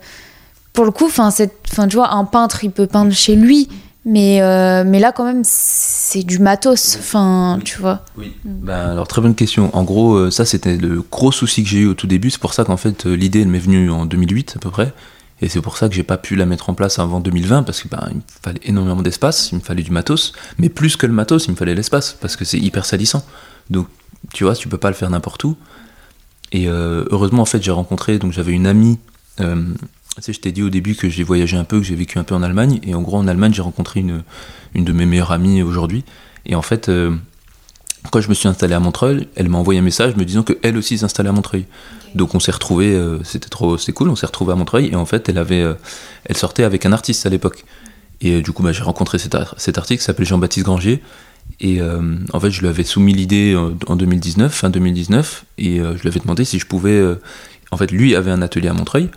pour 0.72 0.84
le 0.84 0.90
coup, 0.90 1.06
enfin, 1.06 1.30
tu 1.32 1.96
vois, 1.96 2.12
un 2.12 2.24
peintre, 2.24 2.64
il 2.64 2.70
peut 2.70 2.86
peindre 2.86 3.12
chez 3.12 3.36
lui. 3.36 3.68
Mais, 4.04 4.40
euh, 4.40 4.84
mais 4.86 5.00
là, 5.00 5.12
quand 5.12 5.24
même, 5.24 5.42
c'est 5.44 6.22
du 6.22 6.38
matos, 6.38 6.96
enfin, 6.98 7.58
tu 7.64 7.78
vois. 7.78 8.04
Oui. 8.16 8.34
Ben, 8.44 8.90
alors, 8.90 9.08
très 9.08 9.20
bonne 9.20 9.34
question. 9.34 9.74
En 9.76 9.84
gros, 9.84 10.14
euh, 10.14 10.30
ça, 10.30 10.44
c'était 10.44 10.76
le 10.76 11.02
gros 11.02 11.32
souci 11.32 11.62
que 11.62 11.68
j'ai 11.68 11.80
eu 11.80 11.86
au 11.86 11.94
tout 11.94 12.06
début. 12.06 12.30
C'est 12.30 12.40
pour 12.40 12.54
ça 12.54 12.64
qu'en 12.64 12.76
fait, 12.76 13.06
euh, 13.06 13.14
l'idée, 13.14 13.42
elle 13.42 13.48
m'est 13.48 13.58
venue 13.58 13.90
en 13.90 14.06
2008 14.06 14.54
à 14.56 14.60
peu 14.60 14.70
près. 14.70 14.94
Et 15.40 15.48
c'est 15.48 15.60
pour 15.60 15.76
ça 15.76 15.88
que 15.88 15.94
j'ai 15.94 16.04
pas 16.04 16.16
pu 16.16 16.36
la 16.36 16.46
mettre 16.46 16.70
en 16.70 16.74
place 16.74 16.98
avant 16.98 17.20
2020, 17.20 17.64
parce 17.64 17.82
qu'il 17.82 17.90
ben, 17.90 18.06
il 18.10 18.16
me 18.16 18.22
fallait 18.42 18.60
énormément 18.64 19.02
d'espace, 19.02 19.50
il 19.52 19.56
me 19.56 19.60
fallait 19.60 19.82
du 19.82 19.90
matos. 19.90 20.32
Mais 20.58 20.68
plus 20.68 20.96
que 20.96 21.06
le 21.06 21.12
matos, 21.12 21.46
il 21.46 21.52
me 21.52 21.56
fallait 21.56 21.74
l'espace, 21.74 22.16
parce 22.20 22.34
que 22.34 22.44
c'est 22.44 22.58
hyper 22.58 22.84
salissant. 22.86 23.24
Donc, 23.70 23.86
tu 24.32 24.44
vois, 24.44 24.54
tu 24.56 24.68
peux 24.68 24.78
pas 24.78 24.88
le 24.88 24.96
faire 24.96 25.10
n'importe 25.10 25.44
où. 25.44 25.56
Et 26.50 26.66
heureusement, 26.66 27.42
en 27.42 27.46
fait, 27.46 27.62
j'ai 27.62 27.70
rencontré, 27.70 28.18
donc 28.18 28.32
j'avais 28.32 28.52
une 28.52 28.66
amie 28.66 28.98
je 30.26 30.40
t'ai 30.40 30.52
dit 30.52 30.62
au 30.62 30.70
début 30.70 30.94
que 30.94 31.08
j'ai 31.08 31.22
voyagé 31.22 31.56
un 31.56 31.64
peu, 31.64 31.78
que 31.78 31.86
j'ai 31.86 31.94
vécu 31.94 32.18
un 32.18 32.24
peu 32.24 32.34
en 32.34 32.42
Allemagne. 32.42 32.80
Et 32.82 32.94
en 32.94 33.02
gros, 33.02 33.16
en 33.16 33.28
Allemagne, 33.28 33.52
j'ai 33.54 33.62
rencontré 33.62 34.00
une, 34.00 34.22
une 34.74 34.84
de 34.84 34.92
mes 34.92 35.06
meilleures 35.06 35.32
amies 35.32 35.62
aujourd'hui. 35.62 36.04
Et 36.46 36.54
en 36.54 36.62
fait, 36.62 36.88
euh, 36.88 37.14
quand 38.10 38.20
je 38.20 38.28
me 38.28 38.34
suis 38.34 38.48
installé 38.48 38.74
à 38.74 38.80
Montreuil, 38.80 39.28
elle 39.36 39.48
m'a 39.48 39.58
envoyé 39.58 39.80
un 39.80 39.82
message 39.82 40.16
me 40.16 40.24
disant 40.24 40.42
qu'elle 40.42 40.76
aussi 40.76 40.98
s'installait 40.98 41.28
à 41.28 41.32
Montreuil. 41.32 41.66
Donc 42.14 42.34
on 42.34 42.40
s'est 42.40 42.52
retrouvés, 42.52 42.94
euh, 42.94 43.22
c'était 43.22 43.48
trop, 43.48 43.76
c'était 43.76 43.92
cool, 43.92 44.08
on 44.08 44.16
s'est 44.16 44.26
retrouvés 44.26 44.52
à 44.52 44.56
Montreuil. 44.56 44.88
Et 44.88 44.96
en 44.96 45.06
fait, 45.06 45.28
elle 45.28 45.38
avait, 45.38 45.62
euh, 45.62 45.74
elle 46.24 46.36
sortait 46.36 46.64
avec 46.64 46.86
un 46.86 46.92
artiste 46.92 47.26
à 47.26 47.28
l'époque. 47.28 47.64
Et 48.20 48.42
du 48.42 48.52
coup, 48.52 48.62
bah, 48.62 48.72
j'ai 48.72 48.82
rencontré 48.82 49.18
cet, 49.18 49.36
cet 49.58 49.78
artiste 49.78 50.00
qui 50.00 50.04
s'appelait 50.04 50.24
Jean-Baptiste 50.24 50.66
Granger. 50.66 51.02
Et 51.60 51.80
en 51.80 52.40
fait, 52.40 52.50
je 52.50 52.60
lui 52.60 52.68
avais 52.68 52.84
soumis 52.84 53.14
l'idée 53.14 53.56
en 53.86 53.96
2019, 53.96 54.52
fin 54.52 54.68
2019, 54.68 55.46
et 55.56 55.78
je 55.78 56.02
lui 56.02 56.08
avais 56.08 56.20
demandé 56.20 56.44
si 56.44 56.58
je 56.58 56.66
pouvais. 56.66 57.02
en 57.70 57.76
fait, 57.78 57.90
lui 57.90 58.14
avait 58.14 58.30
un 58.30 58.42
atelier 58.42 58.68
à 58.68 58.74
Montreuil. 58.74 59.08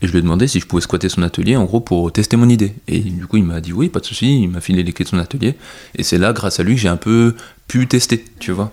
Et 0.00 0.06
je 0.06 0.12
lui 0.12 0.18
ai 0.18 0.22
demandé 0.22 0.46
si 0.46 0.60
je 0.60 0.66
pouvais 0.66 0.82
squatter 0.82 1.08
son 1.08 1.22
atelier, 1.22 1.56
en 1.56 1.64
gros, 1.64 1.80
pour 1.80 2.12
tester 2.12 2.36
mon 2.36 2.48
idée. 2.48 2.74
Et 2.86 3.00
du 3.00 3.26
coup, 3.26 3.36
il 3.36 3.44
m'a 3.44 3.60
dit 3.60 3.72
oui, 3.72 3.88
pas 3.88 4.00
de 4.00 4.04
souci, 4.04 4.42
il 4.42 4.48
m'a 4.48 4.60
filé 4.60 4.82
les 4.82 4.92
clés 4.92 5.04
de 5.04 5.10
son 5.10 5.18
atelier. 5.18 5.56
Et 5.96 6.02
c'est 6.02 6.18
là, 6.18 6.32
grâce 6.32 6.60
à 6.60 6.62
lui, 6.62 6.76
que 6.76 6.80
j'ai 6.80 6.88
un 6.88 6.96
peu 6.96 7.34
pu 7.66 7.86
tester, 7.88 8.24
tu 8.38 8.52
vois. 8.52 8.70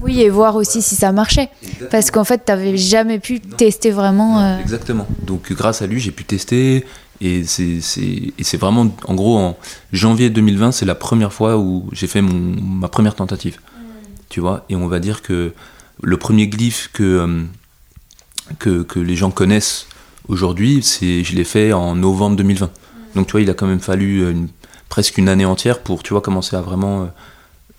Oui, 0.00 0.20
et 0.20 0.30
voir 0.30 0.56
aussi 0.56 0.80
si 0.82 0.96
ça 0.96 1.12
marchait. 1.12 1.50
Parce 1.90 2.10
qu'en 2.10 2.24
fait, 2.24 2.44
tu 2.46 2.52
n'avais 2.52 2.76
jamais 2.76 3.18
pu 3.18 3.40
tester 3.40 3.90
vraiment. 3.90 4.40
Euh, 4.40 4.58
exactement. 4.58 5.06
Donc, 5.22 5.52
grâce 5.52 5.82
à 5.82 5.86
lui, 5.86 6.00
j'ai 6.00 6.10
pu 6.10 6.24
tester. 6.24 6.84
Et 7.20 7.44
c'est 7.44 8.56
vraiment, 8.56 8.90
en 9.06 9.14
gros, 9.14 9.38
en 9.38 9.56
janvier 9.92 10.30
2020, 10.30 10.72
c'est 10.72 10.84
la 10.84 10.94
première 10.94 11.32
fois 11.32 11.58
où 11.58 11.88
j'ai 11.92 12.06
fait 12.06 12.22
mon, 12.22 12.60
ma 12.60 12.88
première 12.88 13.14
tentative. 13.14 13.58
Mm. 13.58 13.82
Tu 14.30 14.40
vois 14.40 14.64
Et 14.68 14.76
on 14.76 14.88
va 14.88 14.98
dire 14.98 15.22
que 15.22 15.52
le 16.02 16.16
premier 16.16 16.48
glyphe 16.48 16.90
que, 16.92 17.02
euh, 17.02 17.42
que, 18.58 18.82
que 18.82 18.98
les 18.98 19.16
gens 19.16 19.30
connaissent 19.30 19.86
Aujourd'hui, 20.28 20.82
je 20.82 21.34
l'ai 21.34 21.44
fait 21.44 21.72
en 21.72 21.94
novembre 21.94 22.36
2020. 22.36 22.70
Donc 23.14 23.26
tu 23.26 23.32
vois, 23.32 23.40
il 23.40 23.50
a 23.50 23.54
quand 23.54 23.66
même 23.66 23.80
fallu 23.80 24.30
une, 24.30 24.48
presque 24.88 25.18
une 25.18 25.28
année 25.28 25.44
entière 25.44 25.80
pour, 25.80 26.02
tu 26.02 26.12
vois, 26.12 26.22
commencer 26.22 26.56
à 26.56 26.60
vraiment 26.60 27.10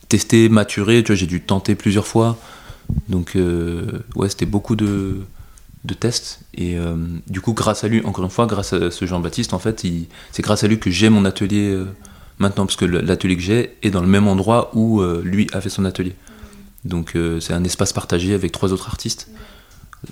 tester, 0.10 0.49
maturer. 0.49 1.03
J'ai 1.08 1.25
dû 1.25 1.41
tenter 1.41 1.75
plusieurs 1.75 2.08
fois. 2.08 2.38
Donc 3.10 3.36
ouais, 3.36 4.29
c'était 4.29 4.45
beaucoup 4.45 4.75
de, 4.75 5.21
tests. 5.99 6.41
Et 6.53 6.77
du 7.27 7.41
coup, 7.41 7.53
grâce 7.53 7.84
à 7.84 7.88
lui, 7.88 8.05
encore 8.05 8.23
une 8.23 8.31
fois, 8.31 8.45
grâce 8.45 8.73
à 8.73 8.91
ce 8.91 9.05
Jean-Baptiste, 9.05 9.53
en 9.53 9.60
fait, 9.60 9.86
c'est 10.31 10.41
grâce 10.41 10.63
à 10.63 10.67
lui 10.67 10.79
que 10.79 10.91
j'ai 10.91 11.10
mon 11.10 11.25
atelier 11.25 11.75
maintenant, 12.39 12.65
parce 12.65 12.75
que 12.75 12.86
l'atelier 12.86 13.36
que 13.36 13.41
j'ai 13.41 13.77
est 13.81 13.91
dans 13.91 14.01
le 14.01 14.08
même 14.08 14.27
endroit 14.27 14.71
où 14.73 15.01
euh, 15.01 15.21
lui 15.23 15.47
a 15.53 15.62
fait 15.62 15.69
son 15.69 15.86
atelier. 15.86 16.13
Donc 16.84 17.15
euh, 17.15 17.39
c'est 17.39 17.53
un 17.53 17.63
espace 17.63 17.93
partagé 17.93 18.34
avec 18.34 18.51
trois 18.51 18.73
autres 18.73 18.88
artistes. 18.88 19.29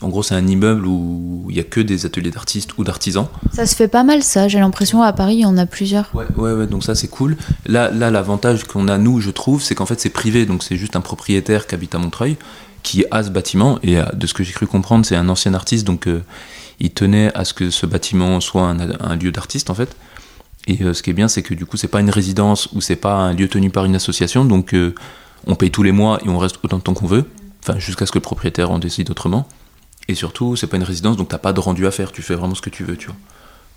En 0.01 0.09
gros, 0.09 0.23
c'est 0.23 0.35
un 0.35 0.47
immeuble 0.47 0.85
où 0.87 1.45
il 1.49 1.53
n'y 1.53 1.59
a 1.59 1.63
que 1.63 1.79
des 1.79 2.05
ateliers 2.05 2.31
d'artistes 2.31 2.77
ou 2.77 2.83
d'artisans. 2.83 3.27
Ça 3.53 3.65
se 3.65 3.75
fait 3.75 3.87
pas 3.87 4.03
mal, 4.03 4.23
ça. 4.23 4.47
J'ai 4.47 4.59
l'impression 4.59 5.03
à 5.03 5.13
Paris, 5.13 5.35
il 5.35 5.41
y 5.41 5.45
en 5.45 5.57
a 5.57 5.65
plusieurs. 5.65 6.09
Ouais, 6.15 6.25
ouais, 6.35 6.53
ouais 6.53 6.67
donc 6.67 6.83
ça, 6.83 6.95
c'est 6.95 7.07
cool. 7.07 7.37
Là, 7.67 7.91
là 7.91 8.09
l'avantage 8.09 8.63
qu'on 8.63 8.87
a, 8.87 8.97
nous, 8.97 9.21
je 9.21 9.29
trouve, 9.29 9.61
c'est 9.61 9.75
qu'en 9.75 9.85
fait, 9.85 9.99
c'est 9.99 10.09
privé. 10.09 10.45
Donc 10.45 10.63
c'est 10.63 10.77
juste 10.77 10.95
un 10.95 11.01
propriétaire 11.01 11.67
qui 11.67 11.75
habite 11.75 11.93
à 11.95 11.99
Montreuil 11.99 12.37
qui 12.81 13.05
a 13.11 13.23
ce 13.23 13.29
bâtiment. 13.29 13.79
Et 13.83 13.97
euh, 13.97 14.03
de 14.13 14.27
ce 14.27 14.33
que 14.33 14.43
j'ai 14.43 14.51
cru 14.51 14.67
comprendre, 14.67 15.05
c'est 15.05 15.15
un 15.15 15.29
ancien 15.29 15.53
artiste. 15.53 15.85
Donc 15.85 16.07
il 16.79 16.91
tenait 16.91 17.31
à 17.35 17.45
ce 17.45 17.53
que 17.53 17.69
ce 17.69 17.85
bâtiment 17.85 18.41
soit 18.41 18.63
un, 18.63 18.77
un 18.99 19.15
lieu 19.15 19.31
d'artiste, 19.31 19.69
en 19.69 19.75
fait. 19.75 19.95
Et 20.67 20.81
euh, 20.81 20.93
ce 20.93 21.03
qui 21.03 21.09
est 21.09 21.13
bien, 21.13 21.27
c'est 21.27 21.43
que 21.43 21.53
du 21.53 21.65
coup, 21.65 21.77
c'est 21.77 21.87
pas 21.87 21.99
une 21.99 22.09
résidence 22.09 22.69
ou 22.73 22.81
c'est 22.81 22.95
pas 22.95 23.15
un 23.15 23.33
lieu 23.33 23.47
tenu 23.47 23.69
par 23.69 23.85
une 23.85 23.95
association, 23.95 24.45
donc 24.45 24.73
euh, 24.73 24.95
on 25.45 25.55
paye 25.55 25.71
tous 25.71 25.83
les 25.83 25.91
mois 25.91 26.19
et 26.25 26.29
on 26.29 26.37
reste 26.37 26.59
autant 26.63 26.77
de 26.77 26.83
temps 26.83 26.93
qu'on 26.93 27.07
veut, 27.07 27.25
enfin 27.61 27.79
jusqu'à 27.79 28.05
ce 28.05 28.11
que 28.11 28.17
le 28.17 28.23
propriétaire 28.23 28.71
en 28.71 28.79
décide 28.79 29.09
autrement. 29.11 29.47
Et 30.07 30.15
surtout, 30.15 30.55
c'est 30.55 30.67
pas 30.67 30.77
une 30.77 30.83
résidence, 30.83 31.17
donc 31.17 31.29
t'as 31.29 31.37
pas 31.37 31.53
de 31.53 31.59
rendu 31.59 31.87
à 31.87 31.91
faire, 31.91 32.11
tu 32.11 32.21
fais 32.21 32.35
vraiment 32.35 32.55
ce 32.55 32.61
que 32.61 32.69
tu 32.69 32.83
veux, 32.83 32.97
tu 32.97 33.07
vois. 33.07 33.15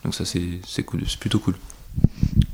Donc 0.05 0.15
ça, 0.15 0.25
c'est 0.25 0.83
cool, 0.83 1.03
c'est 1.07 1.19
plutôt 1.19 1.39
cool. 1.39 1.55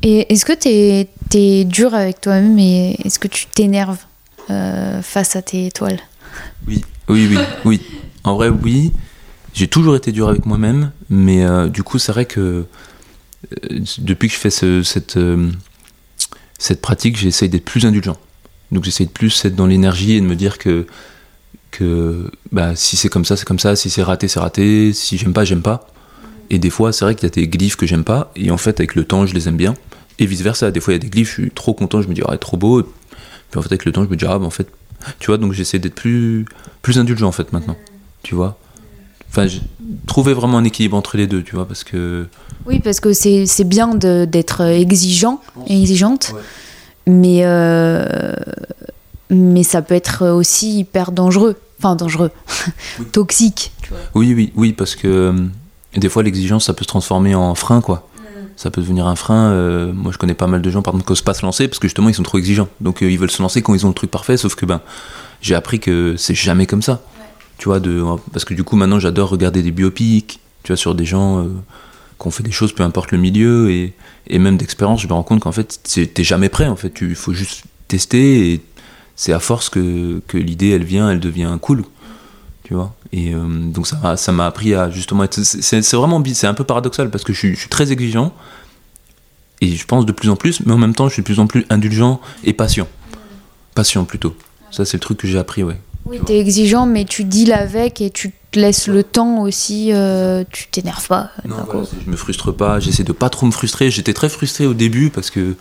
Et 0.03 0.33
est-ce 0.33 0.45
que 0.45 0.53
t'es 0.53 1.09
es 1.35 1.65
dur 1.65 1.95
avec 1.95 2.21
toi-même 2.21 2.59
et 2.59 2.97
est-ce 3.05 3.19
que 3.19 3.29
tu 3.29 3.47
t'énerves 3.47 3.99
euh, 4.51 5.03
face 5.03 5.37
à 5.37 5.43
tes 5.43 5.71
toiles? 5.71 6.01
Oui, 6.67 6.85
oui, 7.09 7.29
oui, 7.31 7.39
oui. 7.65 7.81
En 8.25 8.35
vrai, 8.37 8.49
oui. 8.49 8.93
J'ai 9.55 9.69
toujours 9.69 9.97
été 9.97 10.13
dur 10.13 10.29
avec 10.29 10.47
moi-même, 10.47 10.93
mais 11.11 11.45
du 11.69 11.83
coup, 11.83 11.99
c'est 11.99 12.13
vrai 12.13 12.25
que 12.25 12.67
euh, 13.71 13.81
depuis 13.99 14.29
que 14.29 14.35
je 14.35 14.39
fais 14.39 14.51
cette, 14.51 15.17
euh, 15.17 15.51
cette 16.59 16.81
pratique, 16.81 17.17
j'essaye 17.17 17.49
d'être 17.49 17.65
plus 17.65 17.85
indulgent. 17.87 18.17
Donc 18.71 18.85
j'essaye 18.85 19.07
de 19.07 19.13
plus 19.13 19.45
être 19.45 19.55
dans 19.55 19.67
l'énergie 19.67 20.13
et 20.13 20.21
de 20.21 20.27
me 20.27 20.37
dire 20.37 20.59
que, 20.59 20.87
que 21.73 22.31
bah, 22.53 22.77
si 22.77 22.97
c'est 22.97 23.09
comme 23.09 23.25
ça, 23.25 23.37
c'est 23.37 23.47
comme 23.47 23.59
ça, 23.59 23.75
si 23.75 23.91
c'est 23.91 24.05
raté, 24.05 24.29
c'est 24.29 24.39
raté, 24.39 24.93
si 24.93 25.19
j'aime 25.19 25.33
pas, 25.33 25.45
j'aime 25.45 25.63
pas. 25.63 25.89
Et 26.51 26.61
des 26.61 26.71
fois, 26.71 26.93
c'est 26.93 27.05
vrai 27.05 27.17
qu'il 27.17 27.25
y 27.29 27.33
a 27.33 27.35
des 27.35 27.49
glyphes 27.49 27.77
que 27.77 27.87
j'aime 27.87 28.05
pas, 28.05 28.31
et 28.37 28.53
en 28.53 28.59
fait, 28.59 28.79
avec 28.79 28.95
le 28.95 29.05
temps, 29.05 29.27
je 29.27 29.35
les 29.35 29.49
aime 29.49 29.57
bien. 29.57 29.75
Et 30.21 30.27
vice 30.27 30.43
versa, 30.43 30.71
des 30.71 30.81
fois, 30.81 30.93
il 30.93 30.97
y 30.97 31.01
a 31.01 31.03
des 31.03 31.09
glyphes, 31.09 31.29
je 31.29 31.43
suis 31.43 31.51
trop 31.51 31.75
content, 31.75 32.03
je 32.03 32.09
me 32.09 32.15
dis, 32.15 32.23
ah, 32.29 32.37
trop 32.37 32.57
beau. 32.57 32.83
Puis 32.83 33.59
en 33.59 33.63
fait, 33.63 33.73
avec 33.73 33.85
le 33.85 33.93
temps, 33.93 34.05
je 34.05 34.09
me 34.11 34.17
dis, 34.17 34.25
ah, 34.29 34.39
bah, 34.39 34.45
en 34.45 34.51
fait, 34.51 34.69
tu 35.19 35.29
vois, 35.29 35.39
donc 35.39 35.53
j'essaie 35.53 35.79
d'être 35.79 35.95
plus, 35.95 36.45
plus 36.83 36.99
indulgent, 36.99 37.27
en 37.27 37.33
fait, 37.33 37.53
maintenant. 37.53 37.77
Tu 38.23 38.37
vois 38.37 38.59
Enfin, 39.31 39.47
trouver 40.07 40.35
vraiment 40.35 40.59
un 40.59 40.65
équilibre 40.65 40.95
entre 40.95 41.17
les 41.17 41.27
deux, 41.27 41.43
tu 41.43 41.55
vois, 41.57 41.67
parce 41.67 41.85
que. 41.85 42.27
Oui, 42.67 42.81
parce 42.81 43.01
que 43.01 43.15
c'est 43.15 43.65
bien 43.65 43.95
d'être 43.95 44.61
exigeant 44.61 45.41
et 45.67 45.81
exigeante, 45.81 46.35
mais, 47.07 47.41
euh, 47.45 48.35
mais 49.33 49.63
ça 49.65 49.83
peut 49.83 49.95
être 49.95 50.29
aussi 50.29 50.79
hyper 50.81 51.11
dangereux, 51.11 51.57
enfin 51.79 51.97
dangereux, 51.97 52.31
toxique. 53.13 53.73
Oui, 54.15 54.33
oui, 54.35 54.53
oui, 54.55 54.73
parce 54.73 54.95
que 54.95 55.09
euh, 55.09 55.33
des 55.97 56.09
fois 56.09 56.23
l'exigence 56.23 56.67
ça 56.67 56.75
peut 56.75 56.85
se 56.85 56.89
transformer 56.89 57.35
en 57.35 57.55
frein, 57.55 57.81
quoi. 57.81 58.09
Mm. 58.17 58.23
Ça 58.57 58.71
peut 58.71 58.81
devenir 58.81 59.07
un 59.07 59.17
frein. 59.17 59.51
Euh, 59.51 59.93
moi, 59.93 60.13
je 60.13 60.19
connais 60.19 60.35
pas 60.35 60.47
mal 60.47 60.63
de 60.63 60.71
gens, 60.71 60.83
par 60.83 60.95
exemple, 60.95 61.07
qui 61.07 61.13
n'osent 61.13 61.23
pas 61.23 61.35
se 61.35 61.45
lancer 61.45 61.67
parce 61.67 61.81
que 61.81 61.89
justement 61.89 62.09
ils 62.09 62.15
sont 62.15 62.23
trop 62.23 62.39
exigeants. 62.39 62.69
Donc 62.81 63.01
ils 63.01 63.19
veulent 63.19 63.31
se 63.31 63.43
lancer 63.43 63.63
quand 63.63 63.75
ils 63.75 63.85
ont 63.85 63.89
le 63.89 63.95
truc 63.95 64.11
parfait, 64.11 64.37
sauf 64.37 64.55
que 64.55 64.67
ben, 64.67 64.81
j'ai 65.41 65.55
appris 65.55 65.81
que 65.81 66.15
c'est 66.17 66.35
jamais 66.35 66.67
comme 66.67 66.83
ça 66.83 67.03
tu 67.63 67.69
vois, 67.69 67.79
de, 67.79 68.03
parce 68.33 68.45
que 68.45 68.55
du 68.55 68.65
coup 68.65 68.75
maintenant 68.75 68.99
j'adore 68.99 69.29
regarder 69.29 69.63
des 69.63 69.71
biopics, 69.71 70.41
tu 70.65 70.73
vois, 70.73 70.77
sur 70.77 70.97
des 70.97 71.05
gens 71.05 71.39
euh, 71.39 71.49
qui 72.21 72.27
ont 72.27 72.33
fait 72.33 72.43
des 72.43 72.51
choses, 72.51 72.73
peu 72.73 72.83
importe 72.83 73.13
le 73.13 73.19
milieu, 73.19 73.71
et, 73.71 73.95
et 74.27 74.41
même 74.41 74.57
d'expérience, 74.57 75.01
je 75.01 75.07
me 75.07 75.13
rends 75.13 75.23
compte 75.23 75.39
qu'en 75.39 75.53
fait, 75.53 75.79
t'es 76.13 76.25
jamais 76.25 76.49
prêt, 76.49 76.67
en 76.67 76.75
fait, 76.75 76.93
il 77.01 77.15
faut 77.15 77.33
juste 77.33 77.63
tester, 77.87 78.53
et 78.53 78.61
c'est 79.17 79.33
à 79.33 79.39
force 79.39 79.69
que, 79.69 80.21
que 80.27 80.39
l'idée, 80.39 80.71
elle 80.71 80.85
vient, 80.85 81.11
elle 81.11 81.21
devient 81.21 81.57
cool, 81.61 81.85
tu 82.65 82.75
vois. 82.75 82.95
Et 83.13 83.35
euh, 83.35 83.41
donc 83.47 83.87
ça, 83.87 84.17
ça 84.17 84.33
m'a 84.33 84.47
appris 84.47 84.75
à 84.75 84.91
justement 84.91 85.25
être... 85.25 85.43
C'est 85.43 85.93
vraiment, 85.93 86.23
c'est 86.33 86.47
un 86.47 86.55
peu 86.55 86.65
paradoxal, 86.65 87.11
parce 87.11 87.25
que 87.25 87.33
je 87.33 87.39
suis, 87.39 87.55
je 87.55 87.61
suis 87.61 87.69
très 87.69 87.93
exigeant, 87.93 88.33
et 89.61 89.69
je 89.69 89.87
pense 89.87 90.07
de 90.07 90.13
plus 90.13 90.29
en 90.29 90.37
plus, 90.37 90.61
mais 90.67 90.73
en 90.73 90.79
même 90.79 90.95
temps, 90.95 91.09
je 91.09 91.15
suis 91.15 91.23
de 91.23 91.27
plus 91.27 91.39
en 91.39 91.47
plus 91.47 91.67
indulgent 91.71 92.21
et 92.45 92.53
patient. 92.53 92.89
Patient 93.75 94.05
plutôt. 94.05 94.35
Ça, 94.71 94.85
c'est 94.85 94.97
le 94.97 95.01
truc 95.01 95.19
que 95.19 95.29
j'ai 95.29 95.39
appris, 95.39 95.63
ouais. 95.63 95.79
Oui, 96.05 96.19
t'es 96.25 96.41
exigeant, 96.41 96.85
mais 96.85 97.05
tu 97.05 97.23
deals 97.23 97.53
avec 97.53 98.01
et 98.01 98.11
tu 98.11 98.33
te 98.51 98.59
laisses 98.59 98.89
le 98.89 99.05
temps 99.05 99.43
aussi, 99.43 99.93
euh, 99.93 100.43
tu 100.51 100.67
t'énerves 100.67 101.07
pas. 101.07 101.31
Non, 101.49 101.57
je 102.05 102.11
me 102.11 102.17
frustre 102.17 102.51
pas, 102.51 102.81
j'essaie 102.81 103.05
de 103.05 103.13
pas 103.13 103.31
trop 103.31 103.47
me 103.47 103.53
frustrer. 103.53 103.91
J'étais 103.91 104.13
très 104.13 104.29
frustré 104.29 104.67
au 104.67 104.75
début 104.75 105.11
parce 105.11 105.31
que 105.31 105.55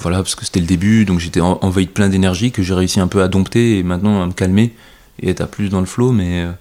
voilà, 0.00 0.18
parce 0.18 0.34
que 0.34 0.44
c'était 0.44 0.60
le 0.60 0.66
début, 0.66 1.04
donc 1.04 1.18
j'étais 1.18 1.40
envahi 1.40 1.86
de 1.86 1.90
plein 1.90 2.08
d'énergie 2.08 2.52
que 2.52 2.62
j'ai 2.62 2.74
réussi 2.74 3.00
un 3.00 3.08
peu 3.08 3.22
à 3.22 3.28
dompter 3.28 3.78
et 3.78 3.82
maintenant 3.82 4.22
à 4.22 4.26
me 4.26 4.32
calmer 4.32 4.74
et 5.20 5.30
être 5.30 5.40
à 5.40 5.46
plus 5.46 5.68
dans 5.68 5.80
le 5.80 5.86
flow. 5.86 6.12
Mais, 6.12 6.42
euh, 6.42 6.52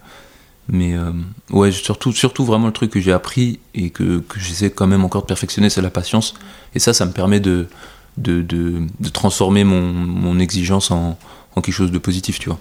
mais 0.69 0.95
euh, 0.95 1.11
ouais, 1.51 1.71
surtout, 1.71 2.11
surtout 2.11 2.45
vraiment 2.45 2.67
le 2.67 2.73
truc 2.73 2.91
que 2.91 2.99
j'ai 2.99 3.11
appris 3.11 3.59
et 3.75 3.89
que, 3.89 4.19
que 4.19 4.39
j'essaie 4.39 4.69
quand 4.69 4.87
même 4.87 5.03
encore 5.03 5.21
de 5.21 5.27
perfectionner, 5.27 5.69
c'est 5.69 5.81
la 5.81 5.89
patience. 5.89 6.33
Et 6.75 6.79
ça, 6.79 6.93
ça 6.93 7.05
me 7.05 7.11
permet 7.11 7.39
de, 7.39 7.67
de, 8.17 8.41
de, 8.41 8.81
de 8.99 9.09
transformer 9.09 9.63
mon, 9.63 9.81
mon 9.81 10.39
exigence 10.39 10.91
en, 10.91 11.17
en 11.55 11.61
quelque 11.61 11.75
chose 11.75 11.91
de 11.91 11.99
positif, 11.99 12.39
tu 12.39 12.49
vois. 12.49 12.59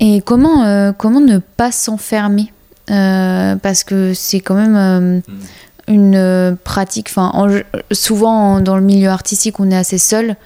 Et 0.00 0.22
comment, 0.22 0.64
euh, 0.64 0.92
comment 0.92 1.20
ne 1.20 1.38
pas 1.38 1.72
s'enfermer? 1.72 2.52
Euh, 2.90 3.56
Parce 3.56 3.84
que 3.84 4.12
c'est 4.12 4.40
quand 4.40 4.54
même 4.54 4.76
euh, 4.76 5.18
mm. 5.18 5.22
Une 5.88 6.56
pratique, 6.64 7.08
enfin, 7.10 7.46
souvent 7.92 8.60
dans 8.60 8.76
le 8.76 8.82
milieu 8.82 9.08
artistique, 9.08 9.60
on 9.60 9.70
est 9.70 9.76
assez 9.76 9.98
seul. 9.98 10.36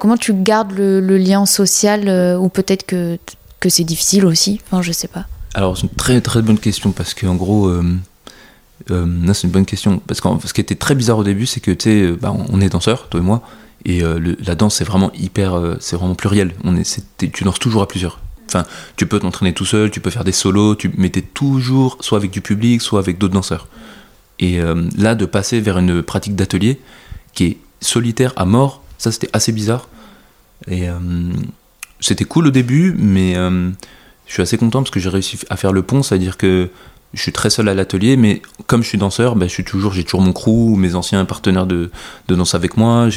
comment 0.00 0.16
tu 0.16 0.34
gardes 0.34 0.72
le, 0.72 1.18
lien 1.18 1.46
social 1.46 2.38
ou 2.38 2.48
peut-être 2.48 2.84
que, 2.84 3.18
que 3.60 3.68
c'est 3.68 3.84
difficile 3.84 4.26
aussi? 4.26 4.60
Enfin, 4.66 4.82
je 4.82 4.92
sais 4.92 5.08
pas. 5.08 5.26
Alors, 5.54 5.76
c'est 5.76 5.84
une 5.84 5.90
très 5.90 6.20
très 6.20 6.42
bonne 6.42 6.58
question 6.58 6.90
parce 6.90 7.14
qu'en 7.14 7.36
gros, 7.36 7.72
c'est 8.88 8.94
une 8.94 9.50
bonne 9.50 9.66
question. 9.66 10.00
Parce 10.06 10.20
que 10.20 10.28
ce 10.48 10.52
qui 10.52 10.60
était 10.60 10.74
très 10.74 10.94
bizarre 10.94 11.18
au 11.18 11.24
début, 11.24 11.46
c'est 11.46 11.60
que 11.60 11.70
tu 11.70 12.16
bah, 12.20 12.34
on 12.34 12.60
est 12.60 12.68
danseurs, 12.68 13.08
toi 13.08 13.20
et 13.20 13.22
moi, 13.22 13.42
et 13.84 14.02
la 14.44 14.54
danse, 14.54 14.76
c'est 14.76 14.84
vraiment 14.84 15.12
hyper, 15.14 15.76
c'est 15.80 15.96
vraiment 15.96 16.14
pluriel. 16.14 16.52
On 16.64 16.76
est, 16.76 17.00
tu 17.18 17.44
danses 17.44 17.58
toujours 17.58 17.82
à 17.82 17.88
plusieurs. 17.88 18.18
Enfin, 18.48 18.64
tu 18.96 19.06
peux 19.06 19.18
t'entraîner 19.18 19.52
tout 19.52 19.64
seul, 19.64 19.90
tu 19.90 20.00
peux 20.00 20.10
faire 20.10 20.24
des 20.24 20.32
solos, 20.32 20.76
tu 20.76 20.90
mettais 20.96 21.22
toujours 21.22 21.98
soit 22.00 22.18
avec 22.18 22.30
du 22.30 22.40
public, 22.40 22.80
soit 22.82 23.00
avec 23.00 23.18
d'autres 23.18 23.34
danseurs. 23.34 23.68
Et 24.44 24.60
euh, 24.60 24.74
là, 24.98 25.14
de 25.14 25.24
passer 25.24 25.58
vers 25.62 25.78
une 25.78 26.02
pratique 26.02 26.36
d'atelier 26.36 26.78
qui 27.32 27.44
est 27.46 27.56
solitaire 27.80 28.34
à 28.36 28.44
mort, 28.44 28.82
ça 28.98 29.10
c'était 29.10 29.30
assez 29.32 29.52
bizarre. 29.52 29.88
Et 30.68 30.86
euh, 30.90 30.98
c'était 31.98 32.26
cool 32.26 32.48
au 32.48 32.50
début, 32.50 32.94
mais 32.98 33.38
euh, 33.38 33.70
je 34.26 34.32
suis 34.34 34.42
assez 34.42 34.58
content 34.58 34.82
parce 34.82 34.90
que 34.90 35.00
j'ai 35.00 35.08
réussi 35.08 35.38
à 35.48 35.56
faire 35.56 35.72
le 35.72 35.82
pont, 35.82 36.02
c'est-à-dire 36.02 36.36
que 36.36 36.68
je 37.14 37.22
suis 37.22 37.32
très 37.32 37.48
seul 37.48 37.70
à 37.70 37.74
l'atelier, 37.74 38.18
mais 38.18 38.42
comme 38.66 38.82
je 38.82 38.88
suis 38.88 38.98
danseur, 38.98 39.34
suis 39.48 39.64
toujours, 39.64 39.94
j'ai 39.94 40.04
toujours 40.04 40.20
mon 40.20 40.34
crew, 40.34 40.76
mes 40.76 40.94
anciens 40.94 41.24
partenaires 41.24 41.66
de, 41.66 41.90
danse 42.28 42.54
avec 42.54 42.76
moi. 42.76 43.08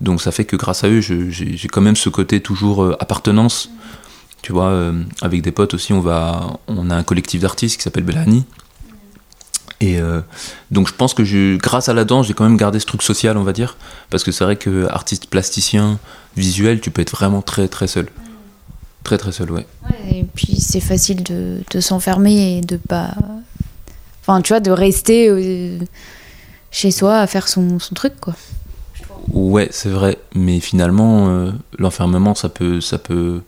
Donc 0.00 0.22
ça 0.22 0.30
fait 0.30 0.44
que 0.44 0.54
grâce 0.54 0.84
à 0.84 0.88
eux, 0.88 1.00
j'ai 1.00 1.68
quand 1.68 1.80
même 1.80 1.96
ce 1.96 2.08
côté 2.08 2.40
toujours 2.40 2.94
appartenance 3.00 3.68
tu 4.42 4.50
vois, 4.50 4.92
avec 5.20 5.40
des 5.40 5.52
potes 5.52 5.72
aussi, 5.72 5.92
on, 5.92 6.00
va, 6.00 6.58
on 6.66 6.90
a 6.90 6.96
un 6.96 7.04
collectif 7.04 7.40
d'artistes 7.40 7.76
qui 7.76 7.82
s'appelle 7.84 8.02
Bellani. 8.02 8.44
Et 9.82 9.98
euh, 9.98 10.20
donc 10.70 10.86
je 10.86 10.94
pense 10.94 11.12
que 11.12 11.24
je, 11.24 11.56
grâce 11.56 11.88
à 11.88 11.92
la 11.92 12.04
danse, 12.04 12.28
j'ai 12.28 12.34
quand 12.34 12.44
même 12.44 12.56
gardé 12.56 12.78
ce 12.78 12.86
truc 12.86 13.02
social, 13.02 13.36
on 13.36 13.42
va 13.42 13.52
dire. 13.52 13.76
Parce 14.10 14.22
que 14.22 14.30
c'est 14.30 14.44
vrai 14.44 14.54
que 14.54 14.86
artiste 14.88 15.26
plasticien, 15.26 15.98
visuel, 16.36 16.80
tu 16.80 16.92
peux 16.92 17.02
être 17.02 17.10
vraiment 17.10 17.42
très 17.42 17.66
très 17.66 17.88
seul. 17.88 18.06
Très 19.02 19.18
très 19.18 19.32
seul, 19.32 19.50
ouais. 19.50 19.66
ouais 19.90 20.18
et 20.18 20.24
puis 20.34 20.60
c'est 20.60 20.80
facile 20.80 21.24
de, 21.24 21.62
de 21.68 21.80
s'enfermer 21.80 22.58
et 22.58 22.60
de 22.60 22.76
pas. 22.76 23.12
Enfin, 24.20 24.40
tu 24.40 24.52
vois, 24.52 24.60
de 24.60 24.70
rester 24.70 25.28
euh, 25.28 25.78
chez 26.70 26.92
soi 26.92 27.18
à 27.18 27.26
faire 27.26 27.48
son, 27.48 27.80
son 27.80 27.96
truc, 27.96 28.12
quoi. 28.20 28.36
Ouais, 29.32 29.66
c'est 29.72 29.88
vrai. 29.88 30.16
Mais 30.36 30.60
finalement, 30.60 31.52
l'enfermement, 31.76 32.36
ça 32.36 32.48
peut, 32.48 32.80
ça 32.80 32.98
peut 32.98 33.40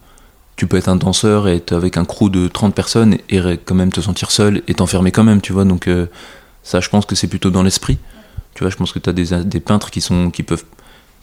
tu 0.57 0.67
peux 0.67 0.77
être 0.77 0.89
un 0.89 0.97
danseur 0.97 1.49
et 1.49 1.57
être 1.57 1.73
avec 1.73 1.97
un 1.97 2.05
crew 2.05 2.31
de 2.31 2.49
30 2.49 2.75
personnes 2.75 3.19
et, 3.29 3.41
quand 3.65 3.75
même 3.75 3.93
te 3.93 4.01
sentir 4.01 4.31
seul 4.31 4.63
et 4.69 4.75
t'enfermer 4.75 5.11
quand 5.11 5.25
même, 5.25 5.41
tu 5.41 5.53
vois. 5.53 5.65
Donc 5.65 5.89
euh, 5.89 6.07
ça, 6.63 6.81
je 6.81 6.89
pense 6.89 7.07
que 7.07 7.15
c'est 7.15 7.27
plutôt 7.27 7.51
dans 7.51 7.63
l'esprit. 7.63 7.99
Tu 8.55 8.63
vois, 8.63 8.71
je 8.71 8.77
pense 8.77 8.93
que 8.93 8.99
tu 9.01 9.11
as 9.11 9.13
des, 9.13 9.45
des, 9.45 9.61
peintres 9.61 9.91
qui, 9.91 10.01
sont, 10.01 10.31
qui 10.31 10.45
peuvent 10.45 10.65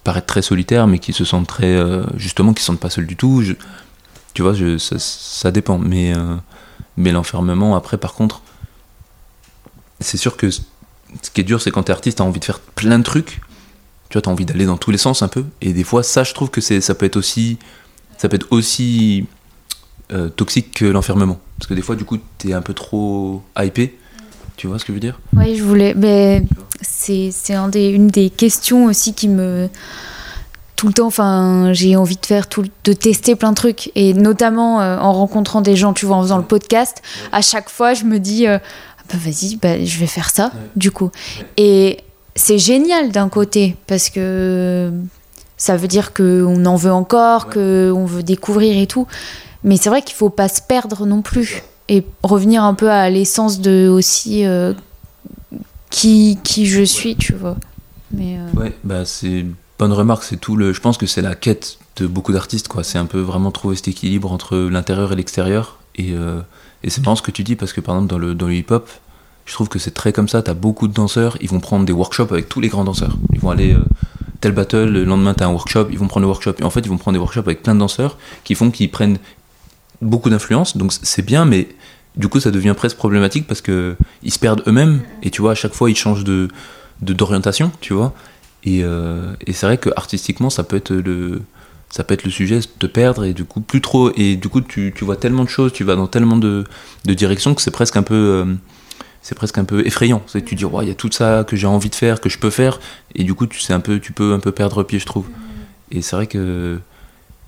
paraître 0.03 0.27
très 0.27 0.41
solitaires, 0.41 0.87
mais 0.87 0.99
qui 0.99 1.13
se 1.13 1.23
sentent 1.23 1.47
très... 1.47 1.75
Euh, 1.75 2.03
justement, 2.17 2.53
qui 2.53 2.61
se 2.61 2.67
sentent 2.67 2.79
pas 2.79 2.89
seuls 2.89 3.07
du 3.07 3.15
tout. 3.15 3.41
tu 4.33 4.41
vois, 4.41 4.53
je, 4.53 4.77
ça, 4.77 4.97
ça, 4.99 5.49
dépend. 5.51 5.77
Mais, 5.77 6.13
euh, 6.15 6.35
mais 6.97 7.13
l'enfermement, 7.13 7.77
après, 7.77 7.97
par 7.97 8.13
contre, 8.13 8.41
c'est 10.01 10.17
sûr 10.17 10.35
que 10.35 10.49
ce 10.51 10.59
qui 11.33 11.41
est 11.41 11.45
dur, 11.45 11.61
c'est 11.61 11.71
quand 11.71 11.83
t'es 11.83 11.93
artiste, 11.93 12.17
t'as 12.17 12.25
envie 12.25 12.41
de 12.41 12.45
faire 12.45 12.59
plein 12.59 12.99
de 12.99 13.03
trucs. 13.03 13.41
Tu 14.09 14.15
vois, 14.15 14.21
t'as 14.21 14.31
envie 14.31 14.45
d'aller 14.45 14.65
dans 14.65 14.77
tous 14.77 14.91
les 14.91 14.97
sens 14.97 15.21
un 15.21 15.29
peu. 15.29 15.45
Et 15.61 15.71
des 15.71 15.85
fois, 15.85 16.03
ça, 16.03 16.25
je 16.25 16.33
trouve 16.33 16.49
que 16.49 16.59
ça 16.59 16.95
peut 16.95 17.05
être 17.05 17.15
aussi, 17.15 17.57
ça 18.21 18.29
peut 18.29 18.35
être 18.35 18.51
aussi 18.51 19.25
euh, 20.13 20.29
toxique 20.29 20.75
que 20.75 20.85
l'enfermement. 20.85 21.39
Parce 21.57 21.67
que 21.67 21.73
des 21.73 21.81
fois, 21.81 21.95
du 21.95 22.05
coup, 22.05 22.19
t'es 22.37 22.53
un 22.53 22.61
peu 22.61 22.75
trop 22.75 23.41
hypé. 23.57 23.97
Tu 24.57 24.67
vois 24.67 24.77
ce 24.77 24.85
que 24.85 24.89
je 24.89 24.93
veux 24.93 24.99
dire? 24.99 25.19
Oui, 25.35 25.55
je 25.55 25.63
voulais. 25.63 25.95
Mais 25.95 26.43
c'est, 26.81 27.29
c'est 27.31 27.55
un 27.55 27.67
des, 27.67 27.89
une 27.89 28.09
des 28.09 28.29
questions 28.29 28.85
aussi 28.85 29.15
qui 29.15 29.27
me. 29.27 29.69
Tout 30.75 30.85
le 30.85 30.93
temps, 30.93 31.07
enfin, 31.07 31.73
j'ai 31.73 31.95
envie 31.95 32.15
de 32.15 32.23
faire 32.23 32.47
tout, 32.47 32.63
de 32.83 32.93
tester 32.93 33.35
plein 33.35 33.49
de 33.49 33.55
trucs. 33.55 33.91
Et 33.95 34.13
notamment 34.13 34.81
euh, 34.81 34.99
en 34.99 35.13
rencontrant 35.13 35.61
des 35.61 35.75
gens, 35.75 35.93
tu 35.93 36.05
vois, 36.05 36.17
en 36.17 36.21
faisant 36.21 36.37
le 36.37 36.43
podcast, 36.43 37.01
à 37.31 37.41
chaque 37.41 37.71
fois, 37.71 37.95
je 37.95 38.03
me 38.03 38.19
dis, 38.19 38.45
euh, 38.45 38.59
ah 38.99 39.03
bah, 39.11 39.17
vas-y, 39.19 39.55
bah, 39.55 39.83
je 39.83 39.97
vais 39.97 40.05
faire 40.05 40.29
ça, 40.29 40.51
du 40.75 40.91
coup. 40.91 41.09
Et 41.57 42.01
c'est 42.35 42.59
génial 42.59 43.11
d'un 43.11 43.29
côté, 43.29 43.77
parce 43.87 44.11
que 44.11 44.93
ça 45.61 45.77
veut 45.77 45.87
dire 45.87 46.11
qu'on 46.11 46.65
en 46.65 46.75
veut 46.75 46.91
encore, 46.91 47.47
qu'on 47.47 48.05
veut 48.05 48.23
découvrir 48.23 48.81
et 48.81 48.87
tout. 48.87 49.05
Mais 49.63 49.77
c'est 49.77 49.89
vrai 49.89 50.01
qu'il 50.01 50.15
faut 50.15 50.31
pas 50.31 50.49
se 50.49 50.59
perdre 50.59 51.05
non 51.05 51.21
plus. 51.21 51.61
Et 51.87 52.03
revenir 52.23 52.63
un 52.63 52.73
peu 52.73 52.89
à 52.89 53.11
l'essence 53.11 53.61
de 53.61 53.87
aussi 53.87 54.43
euh, 54.43 54.73
qui, 55.91 56.39
qui 56.43 56.65
je 56.65 56.81
suis, 56.81 57.15
tu 57.15 57.33
vois. 57.33 57.57
Mais, 58.11 58.39
euh, 58.39 58.59
Ouais, 58.59 58.75
bah 58.83 59.05
c'est 59.05 59.45
bonne 59.77 59.93
remarque. 59.93 60.23
C'est 60.23 60.37
tout 60.37 60.55
le. 60.55 60.73
Je 60.73 60.81
pense 60.81 60.97
que 60.97 61.05
c'est 61.05 61.21
la 61.21 61.35
quête 61.35 61.77
de 61.97 62.07
beaucoup 62.07 62.33
d'artistes, 62.33 62.67
quoi. 62.67 62.83
C'est 62.83 62.97
un 62.97 63.05
peu 63.05 63.19
vraiment 63.19 63.51
trouver 63.51 63.75
cet 63.75 63.87
équilibre 63.87 64.31
entre 64.31 64.57
l'intérieur 64.57 65.11
et 65.11 65.15
l'extérieur. 65.15 65.77
Et, 65.93 66.13
euh, 66.13 66.41
et 66.81 66.89
c'est 66.89 67.01
marrant 67.01 67.15
ce 67.15 67.21
que 67.21 67.29
tu 67.29 67.43
dis 67.43 67.55
parce 67.55 67.71
que 67.71 67.81
par 67.81 67.93
exemple 67.93 68.09
dans 68.09 68.17
le 68.17 68.33
dans 68.33 68.47
le 68.47 68.55
hip-hop, 68.55 68.89
je 69.45 69.53
trouve 69.53 69.69
que 69.69 69.77
c'est 69.77 69.91
très 69.91 70.11
comme 70.11 70.27
ça. 70.27 70.41
T'as 70.41 70.55
beaucoup 70.55 70.87
de 70.87 70.93
danseurs, 70.93 71.37
ils 71.39 71.49
vont 71.49 71.59
prendre 71.59 71.85
des 71.85 71.93
workshops 71.93 72.31
avec 72.31 72.49
tous 72.49 72.61
les 72.61 72.69
grands 72.69 72.83
danseurs. 72.83 73.15
Ils 73.31 73.39
vont 73.39 73.51
aller 73.51 73.77
euh, 74.41 74.47
tel 74.47 74.51
battle, 74.51 74.85
le 74.85 75.03
lendemain 75.05 75.33
t'as 75.33 75.45
un 75.45 75.51
workshop, 75.51 75.87
ils 75.91 75.99
vont 75.99 76.07
prendre 76.07 76.25
le 76.25 76.29
workshop. 76.29 76.55
Et 76.59 76.63
en 76.63 76.69
fait, 76.69 76.81
ils 76.81 76.89
vont 76.89 76.97
prendre 76.97 77.13
des 77.13 77.19
workshops 77.19 77.45
avec 77.45 77.63
plein 77.63 77.75
de 77.75 77.79
danseurs 77.79 78.17
qui 78.43 78.55
font 78.55 78.71
qu'ils 78.71 78.89
prennent 78.89 79.17
beaucoup 80.01 80.29
d'influence. 80.29 80.77
Donc 80.77 80.91
c'est 80.93 81.25
bien, 81.25 81.45
mais 81.45 81.67
du 82.17 82.27
coup 82.27 82.39
ça 82.39 82.51
devient 82.51 82.73
presque 82.75 82.97
problématique 82.97 83.47
parce 83.47 83.61
que 83.61 83.95
ils 84.23 84.33
se 84.33 84.39
perdent 84.39 84.63
eux-mêmes. 84.67 85.01
Et 85.23 85.29
tu 85.29 85.41
vois, 85.41 85.51
à 85.51 85.55
chaque 85.55 85.73
fois 85.73 85.89
ils 85.89 85.95
changent 85.95 86.23
de 86.23 86.49
de- 87.01 87.13
d'orientation, 87.13 87.71
tu 87.81 87.93
vois. 87.93 88.13
Et, 88.63 88.83
euh, 88.83 89.33
et 89.47 89.53
c'est 89.53 89.65
vrai 89.65 89.77
que 89.77 89.89
artistiquement 89.95 90.49
ça 90.51 90.63
peut 90.63 90.75
être 90.75 90.91
le 90.91 91.41
sujet, 92.29 92.59
te 92.79 92.85
perdre 92.85 93.25
et 93.25 93.33
du 93.33 93.43
coup 93.43 93.61
plus 93.61 93.81
trop 93.81 94.11
et 94.15 94.35
du 94.35 94.49
coup 94.49 94.61
tu, 94.61 94.93
vois 95.01 95.15
tellement 95.15 95.43
de 95.43 95.49
choses, 95.49 95.73
tu 95.73 95.83
vas 95.83 95.95
dans 95.95 96.07
tellement 96.07 96.37
de, 96.37 96.65
de 97.05 97.13
directions 97.13 97.55
que 97.55 97.61
c'est 97.61 97.71
presque 97.71 97.97
un 97.97 98.03
peu 98.03 98.13
euh, 98.13 98.45
c'est 99.21 99.35
presque 99.35 99.57
un 99.57 99.63
peu 99.63 99.85
effrayant. 99.85 100.21
C'est 100.27 100.43
tu 100.43 100.55
dis 100.55 100.65
ouais, 100.65 100.85
il 100.85 100.87
y 100.87 100.91
a 100.91 100.95
tout 100.95 101.11
ça 101.11 101.43
que 101.45 101.55
j'ai 101.55 101.67
envie 101.67 101.89
de 101.89 101.95
faire, 101.95 102.21
que 102.21 102.29
je 102.29 102.37
peux 102.37 102.49
faire 102.49 102.79
et 103.15 103.23
du 103.23 103.33
coup 103.33 103.47
tu 103.47 103.59
sais 103.59 103.73
un 103.73 103.79
peu 103.79 103.99
tu 103.99 104.11
peux 104.13 104.33
un 104.33 104.39
peu 104.39 104.51
perdre 104.51 104.83
pied 104.83 104.99
je 104.99 105.05
trouve. 105.05 105.27
Et 105.91 106.01
c'est 106.01 106.15
vrai 106.15 106.27
que 106.27 106.79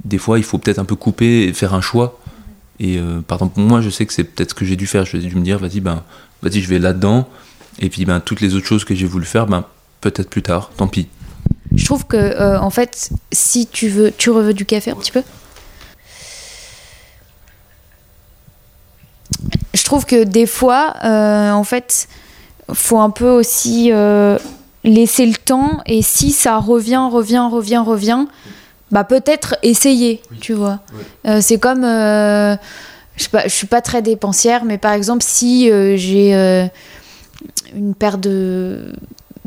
des 0.03 0.17
fois 0.17 0.37
il 0.37 0.43
faut 0.43 0.57
peut-être 0.57 0.79
un 0.79 0.85
peu 0.85 0.95
couper 0.95 1.43
et 1.43 1.53
faire 1.53 1.73
un 1.73 1.81
choix. 1.81 2.19
Et 2.79 2.97
euh, 2.97 3.21
par 3.21 3.37
exemple 3.37 3.59
moi 3.59 3.81
je 3.81 3.89
sais 3.89 4.05
que 4.05 4.13
c'est 4.13 4.23
peut-être 4.23 4.51
ce 4.51 4.55
que 4.55 4.65
j'ai 4.65 4.75
dû 4.75 4.87
faire, 4.87 5.05
j'ai 5.05 5.19
dû 5.19 5.35
me 5.35 5.41
dire 5.41 5.59
vas-y 5.59 5.79
ben 5.79 6.03
vas-y 6.41 6.61
je 6.61 6.69
vais 6.69 6.79
là-dedans 6.79 7.27
et 7.79 7.89
puis 7.89 8.05
ben 8.05 8.19
toutes 8.19 8.41
les 8.41 8.55
autres 8.55 8.65
choses 8.65 8.85
que 8.85 8.95
j'ai 8.95 9.05
voulu 9.05 9.25
faire 9.25 9.47
ben 9.47 9.65
peut-être 10.01 10.29
plus 10.29 10.41
tard, 10.41 10.71
tant 10.75 10.87
pis. 10.87 11.07
Je 11.75 11.85
trouve 11.85 12.05
que, 12.05 12.17
euh, 12.17 12.59
en 12.59 12.69
fait, 12.69 13.09
si 13.31 13.67
tu 13.67 13.87
veux. 13.87 14.11
Tu 14.15 14.29
reveux 14.29 14.53
du 14.53 14.65
café 14.65 14.91
un 14.91 14.95
petit 14.95 15.11
peu? 15.11 15.23
Je 19.73 19.83
trouve 19.83 20.05
que 20.05 20.23
des 20.23 20.45
fois, 20.45 20.95
euh, 21.03 21.51
en 21.51 21.63
fait, 21.63 22.07
faut 22.71 22.99
un 22.99 23.09
peu 23.09 23.29
aussi 23.29 23.91
euh, 23.91 24.37
laisser 24.83 25.25
le 25.25 25.35
temps 25.35 25.81
et 25.85 26.01
si 26.01 26.31
ça 26.31 26.57
revient, 26.57 27.07
revient, 27.11 27.47
revient, 27.51 27.83
revient, 27.85 28.25
bah 28.91 29.03
peut-être 29.03 29.55
essayer, 29.63 30.21
tu 30.39 30.53
vois. 30.53 30.79
Euh, 31.27 31.41
c'est 31.41 31.57
comme. 31.57 31.81
je 31.83 32.57
sais 33.17 33.29
pas, 33.29 33.43
je 33.43 33.53
suis 33.53 33.67
pas 33.67 33.81
très 33.81 34.01
dépensière, 34.01 34.65
mais 34.65 34.77
par 34.77 34.93
exemple, 34.93 35.23
si 35.23 35.67
j'ai 35.97 36.69
une 37.75 37.95
paire 37.95 38.17
de, 38.17 38.93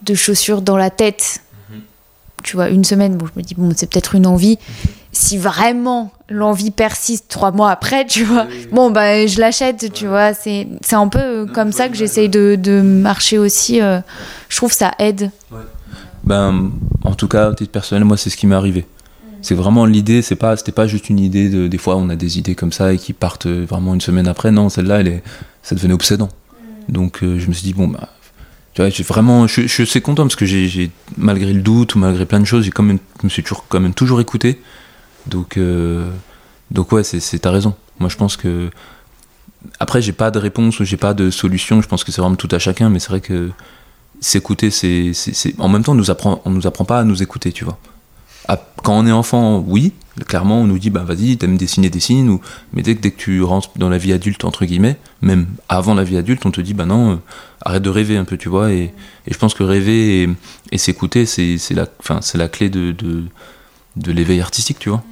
de 0.04 0.14
chaussures 0.14 0.62
dans 0.62 0.76
la 0.76 0.90
tête, 0.90 1.40
tu 2.42 2.56
vois, 2.56 2.68
une 2.68 2.84
semaine, 2.84 3.16
bon, 3.16 3.26
je 3.26 3.32
me 3.38 3.42
dis, 3.42 3.54
bon, 3.56 3.72
c'est 3.76 3.90
peut-être 3.90 4.14
une 4.14 4.26
envie. 4.26 4.58
Si 5.18 5.38
vraiment 5.38 6.12
l'envie 6.28 6.70
persiste 6.70 7.24
trois 7.28 7.50
mois 7.50 7.70
après, 7.70 8.04
tu 8.04 8.22
vois, 8.24 8.46
bon, 8.70 8.90
bah, 8.90 9.26
je 9.26 9.40
l'achète, 9.40 9.90
tu 9.94 10.06
vois. 10.06 10.34
C'est 10.34 10.68
c'est 10.82 10.94
un 10.96 11.08
peu 11.08 11.18
euh, 11.18 11.46
comme 11.46 11.72
ça 11.72 11.88
que 11.88 11.94
j'essaye 11.96 12.28
de, 12.28 12.54
de 12.60 12.82
marcher 12.82 13.38
aussi. 13.38 13.80
euh, 13.80 14.00
je 14.50 14.56
trouve 14.58 14.68
que 14.70 14.76
ça 14.76 14.92
aide. 14.98 15.30
Ben, 16.24 16.70
en 17.02 17.14
tout 17.14 17.28
cas, 17.28 17.48
à 17.48 17.54
titre 17.54 17.72
personnel, 17.72 18.04
moi, 18.04 18.18
c'est 18.18 18.28
ce 18.28 18.36
qui 18.36 18.46
m'est 18.46 18.54
arrivé. 18.56 18.84
C'est 19.40 19.54
vraiment 19.54 19.86
l'idée, 19.86 20.20
c'est 20.20 20.36
pas, 20.36 20.54
c'était 20.56 20.72
pas 20.72 20.86
juste 20.86 21.08
une 21.08 21.18
idée 21.18 21.48
de. 21.48 21.66
Des 21.66 21.78
fois, 21.78 21.96
on 21.96 22.10
a 22.10 22.16
des 22.16 22.38
idées 22.38 22.54
comme 22.54 22.72
ça 22.72 22.92
et 22.92 22.98
qui 22.98 23.14
partent 23.14 23.46
euh, 23.46 23.64
vraiment 23.66 23.94
une 23.94 24.00
semaine 24.02 24.26
après. 24.28 24.50
Non, 24.50 24.68
celle-là, 24.68 25.00
elle 25.00 25.08
est, 25.08 25.22
ça 25.62 25.74
devenait 25.74 25.94
obsédant. 25.94 26.28
Donc, 26.90 27.22
euh, 27.22 27.38
je 27.38 27.46
me 27.48 27.54
suis 27.54 27.64
dit, 27.64 27.72
bon, 27.74 27.88
bah. 27.88 28.10
Tu 28.74 28.82
vois, 28.82 28.90
j'ai 28.90 29.02
vraiment. 29.04 29.46
Je, 29.46 29.62
je 29.66 29.82
suis 29.84 30.02
content 30.02 30.24
parce 30.24 30.36
que 30.36 30.44
j'ai, 30.44 30.68
j'ai- 30.68 30.90
malgré 31.16 31.54
le 31.54 31.62
doute 31.62 31.94
ou 31.94 31.98
malgré 32.00 32.26
plein 32.26 32.40
de 32.40 32.44
choses, 32.44 32.64
j'ai 32.64 32.70
quand 32.70 32.82
même, 32.82 32.98
je 33.20 33.24
me 33.26 33.30
suis 33.30 33.42
toujours, 33.42 33.64
quand 33.68 33.80
même 33.80 33.94
toujours 33.94 34.20
écouté. 34.20 34.60
Donc, 35.26 35.56
euh, 35.56 36.10
donc 36.70 36.92
ouais, 36.92 37.04
c'est, 37.04 37.38
t'as 37.38 37.50
raison. 37.50 37.74
Moi, 37.98 38.08
je 38.08 38.16
pense 38.16 38.36
que. 38.36 38.70
Après, 39.80 40.00
j'ai 40.00 40.12
pas 40.12 40.30
de 40.30 40.38
réponse 40.38 40.78
ou 40.80 40.84
j'ai 40.84 40.96
pas 40.96 41.14
de 41.14 41.30
solution. 41.30 41.82
Je 41.82 41.88
pense 41.88 42.04
que 42.04 42.12
c'est 42.12 42.20
vraiment 42.20 42.36
tout 42.36 42.48
à 42.52 42.58
chacun, 42.58 42.88
mais 42.88 42.98
c'est 42.98 43.08
vrai 43.08 43.20
que 43.20 43.50
s'écouter, 44.20 44.70
c'est, 44.70 45.12
en 45.58 45.68
même 45.68 45.82
temps, 45.82 45.92
on 45.92 45.96
nous 45.96 46.10
apprend, 46.10 46.40
on 46.44 46.50
nous 46.50 46.66
apprend 46.66 46.84
pas 46.84 47.00
à 47.00 47.04
nous 47.04 47.22
écouter, 47.22 47.52
tu 47.52 47.64
vois. 47.64 47.78
Quand 48.82 48.96
on 48.96 49.06
est 49.06 49.12
enfant, 49.12 49.64
oui, 49.66 49.92
clairement, 50.26 50.60
on 50.60 50.66
nous 50.66 50.78
dit, 50.78 50.90
bah 50.90 51.02
vas-y, 51.02 51.36
t'aimes 51.36 51.56
dessiner, 51.56 51.90
dessine, 51.90 52.28
ou, 52.28 52.40
mais 52.72 52.82
dès 52.82 52.94
que, 52.94 53.00
dès 53.00 53.10
que 53.10 53.18
tu 53.18 53.42
rentres 53.42 53.70
dans 53.76 53.88
la 53.88 53.98
vie 53.98 54.12
adulte, 54.12 54.44
entre 54.44 54.64
guillemets, 54.64 54.96
même 55.20 55.46
avant 55.68 55.94
la 55.94 56.04
vie 56.04 56.16
adulte, 56.16 56.46
on 56.46 56.52
te 56.52 56.60
dit, 56.60 56.72
bah 56.72 56.86
non, 56.86 57.12
euh, 57.12 57.16
arrête 57.62 57.82
de 57.82 57.90
rêver 57.90 58.16
un 58.16 58.24
peu, 58.24 58.36
tu 58.36 58.48
vois, 58.48 58.72
et, 58.72 58.94
je 59.28 59.36
pense 59.36 59.54
que 59.54 59.64
rêver 59.64 60.28
et, 60.70 60.78
s'écouter, 60.78 61.26
c'est 61.26 61.74
la 61.74 62.48
clé 62.48 62.70
de, 62.70 62.92
de, 62.92 63.24
de 63.96 64.12
l'éveil 64.12 64.40
artistique, 64.40 64.78
tu 64.78 64.90
vois. 64.90 65.02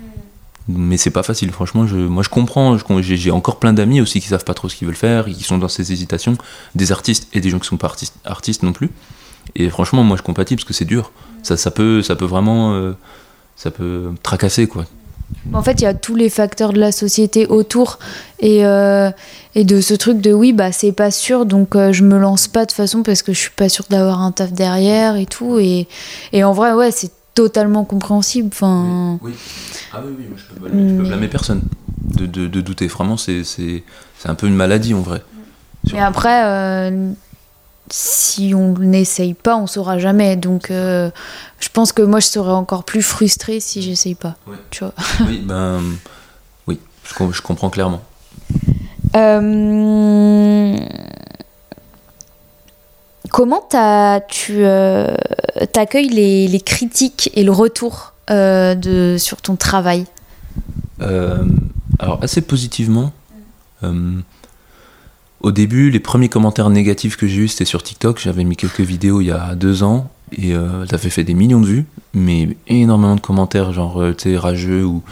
Mais 0.66 0.96
c'est 0.96 1.10
pas 1.10 1.22
facile, 1.22 1.50
franchement. 1.50 1.86
Je, 1.86 1.96
moi, 1.96 2.22
je 2.22 2.30
comprends. 2.30 2.76
J'ai 3.00 3.30
encore 3.30 3.58
plein 3.58 3.72
d'amis 3.72 4.00
aussi 4.00 4.20
qui 4.20 4.28
savent 4.28 4.44
pas 4.44 4.54
trop 4.54 4.68
ce 4.68 4.76
qu'ils 4.76 4.86
veulent 4.86 4.96
faire, 4.96 5.28
et 5.28 5.32
qui 5.32 5.44
sont 5.44 5.58
dans 5.58 5.68
ces 5.68 5.92
hésitations, 5.92 6.36
des 6.74 6.90
artistes 6.90 7.28
et 7.34 7.40
des 7.40 7.50
gens 7.50 7.58
qui 7.58 7.68
sont 7.68 7.76
pas 7.76 7.92
artistes, 8.24 8.62
non 8.62 8.72
plus. 8.72 8.90
Et 9.56 9.68
franchement, 9.68 10.04
moi, 10.04 10.16
je 10.16 10.22
compatis 10.22 10.56
parce 10.56 10.64
que 10.64 10.72
c'est 10.72 10.86
dur. 10.86 11.12
Ça, 11.42 11.56
ça 11.56 11.70
peut, 11.70 12.02
ça 12.02 12.16
peut 12.16 12.24
vraiment, 12.24 12.74
euh, 12.74 12.92
ça 13.56 13.70
peut 13.70 14.12
tracasser, 14.22 14.66
quoi. 14.66 14.86
En 15.52 15.62
fait, 15.62 15.80
il 15.80 15.84
y 15.84 15.86
a 15.86 15.94
tous 15.94 16.14
les 16.14 16.30
facteurs 16.30 16.72
de 16.72 16.78
la 16.78 16.92
société 16.92 17.46
autour 17.46 17.98
et, 18.40 18.64
euh, 18.64 19.10
et 19.54 19.64
de 19.64 19.80
ce 19.80 19.94
truc 19.94 20.20
de 20.20 20.32
oui, 20.32 20.52
bah 20.52 20.70
c'est 20.70 20.92
pas 20.92 21.10
sûr, 21.10 21.46
donc 21.46 21.74
euh, 21.74 21.92
je 21.92 22.04
me 22.04 22.18
lance 22.18 22.46
pas 22.46 22.66
de 22.66 22.72
façon 22.72 23.02
parce 23.02 23.22
que 23.22 23.32
je 23.32 23.38
suis 23.38 23.50
pas 23.50 23.68
sûre 23.68 23.86
d'avoir 23.88 24.20
un 24.20 24.32
taf 24.32 24.52
derrière 24.52 25.16
et 25.16 25.26
tout. 25.26 25.58
Et, 25.58 25.88
et 26.32 26.44
en 26.44 26.52
vrai, 26.52 26.72
ouais, 26.72 26.90
c'est 26.90 27.10
totalement 27.34 27.84
compréhensible. 27.84 28.48
Enfin, 28.52 29.18
Oui. 29.22 29.32
Ah 29.92 30.00
oui, 30.04 30.14
oui, 30.18 30.24
moi, 30.28 30.38
je 30.38 30.54
peux 30.54 30.60
blâmer, 30.60 30.88
je 30.90 30.96
peux 30.96 31.08
blâmer 31.08 31.28
personne 31.28 31.62
de, 32.02 32.26
de, 32.26 32.46
de 32.46 32.60
douter. 32.60 32.86
Vraiment, 32.86 33.16
c'est, 33.16 33.44
c'est, 33.44 33.84
c'est 34.18 34.28
un 34.28 34.34
peu 34.34 34.46
une 34.46 34.54
maladie 34.56 34.94
en 34.94 35.00
vrai. 35.02 35.22
Et 35.92 36.00
après, 36.00 36.44
euh, 36.44 37.12
si 37.90 38.54
on 38.54 38.72
n'essaye 38.78 39.34
pas, 39.34 39.56
on 39.56 39.66
saura 39.66 39.98
jamais. 39.98 40.36
Donc, 40.36 40.70
euh, 40.70 41.10
je 41.60 41.68
pense 41.68 41.92
que 41.92 42.02
moi, 42.02 42.20
je 42.20 42.26
serais 42.26 42.52
encore 42.52 42.84
plus 42.84 43.02
frustrée 43.02 43.60
si 43.60 43.82
j'essaye 43.82 44.14
pas. 44.14 44.36
Ouais. 44.46 44.56
Tu 44.70 44.84
vois. 44.84 44.94
oui, 45.26 45.42
ben, 45.44 45.80
oui, 46.66 46.78
je 47.32 47.42
comprends 47.42 47.70
clairement. 47.70 48.02
Euh, 49.16 50.76
Comment 53.34 53.68
tu 54.28 54.52
euh, 54.58 55.12
t'accueilles 55.72 56.08
les, 56.08 56.46
les 56.46 56.60
critiques 56.60 57.32
et 57.34 57.42
le 57.42 57.50
retour 57.50 58.12
euh, 58.30 58.76
de, 58.76 59.16
sur 59.18 59.42
ton 59.42 59.56
travail? 59.56 60.06
Euh, 61.00 61.44
alors 61.98 62.22
assez 62.22 62.42
positivement. 62.42 63.12
Au 65.40 65.50
début, 65.50 65.90
les 65.90 65.98
premiers 65.98 66.28
commentaires 66.28 66.70
négatifs 66.70 67.16
que 67.16 67.26
j'ai 67.26 67.42
eu, 67.42 67.48
c'était 67.48 67.64
sur 67.64 67.82
TikTok. 67.82 68.20
J'avais 68.20 68.44
mis 68.44 68.54
quelques 68.54 68.80
vidéos 68.82 69.20
il 69.20 69.26
y 69.26 69.32
a 69.32 69.56
deux 69.56 69.82
ans 69.82 70.08
et 70.30 70.52
ça 70.52 70.94
avait 70.94 71.10
fait 71.10 71.24
des 71.24 71.34
millions 71.34 71.60
de 71.60 71.66
vues, 71.66 71.86
mais 72.12 72.56
énormément 72.68 73.16
de 73.16 73.20
commentaires, 73.20 73.72
genre 73.72 74.00
tu 74.16 74.30
sais, 74.30 74.38
rageux 74.38 74.84
ou 74.84 75.02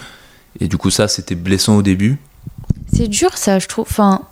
et 0.61 0.69
du 0.69 0.79
coup 0.79 0.91
ça 0.91 1.09
c'était 1.09 1.35
blessant 1.35 1.77
au 1.77 1.83
début. 1.83 2.21
C'est 2.95 3.09
dur 3.09 3.37
ça, 3.37 3.59
je 3.59 3.67
trouve. 3.67 3.87
Enfin, 3.91 4.23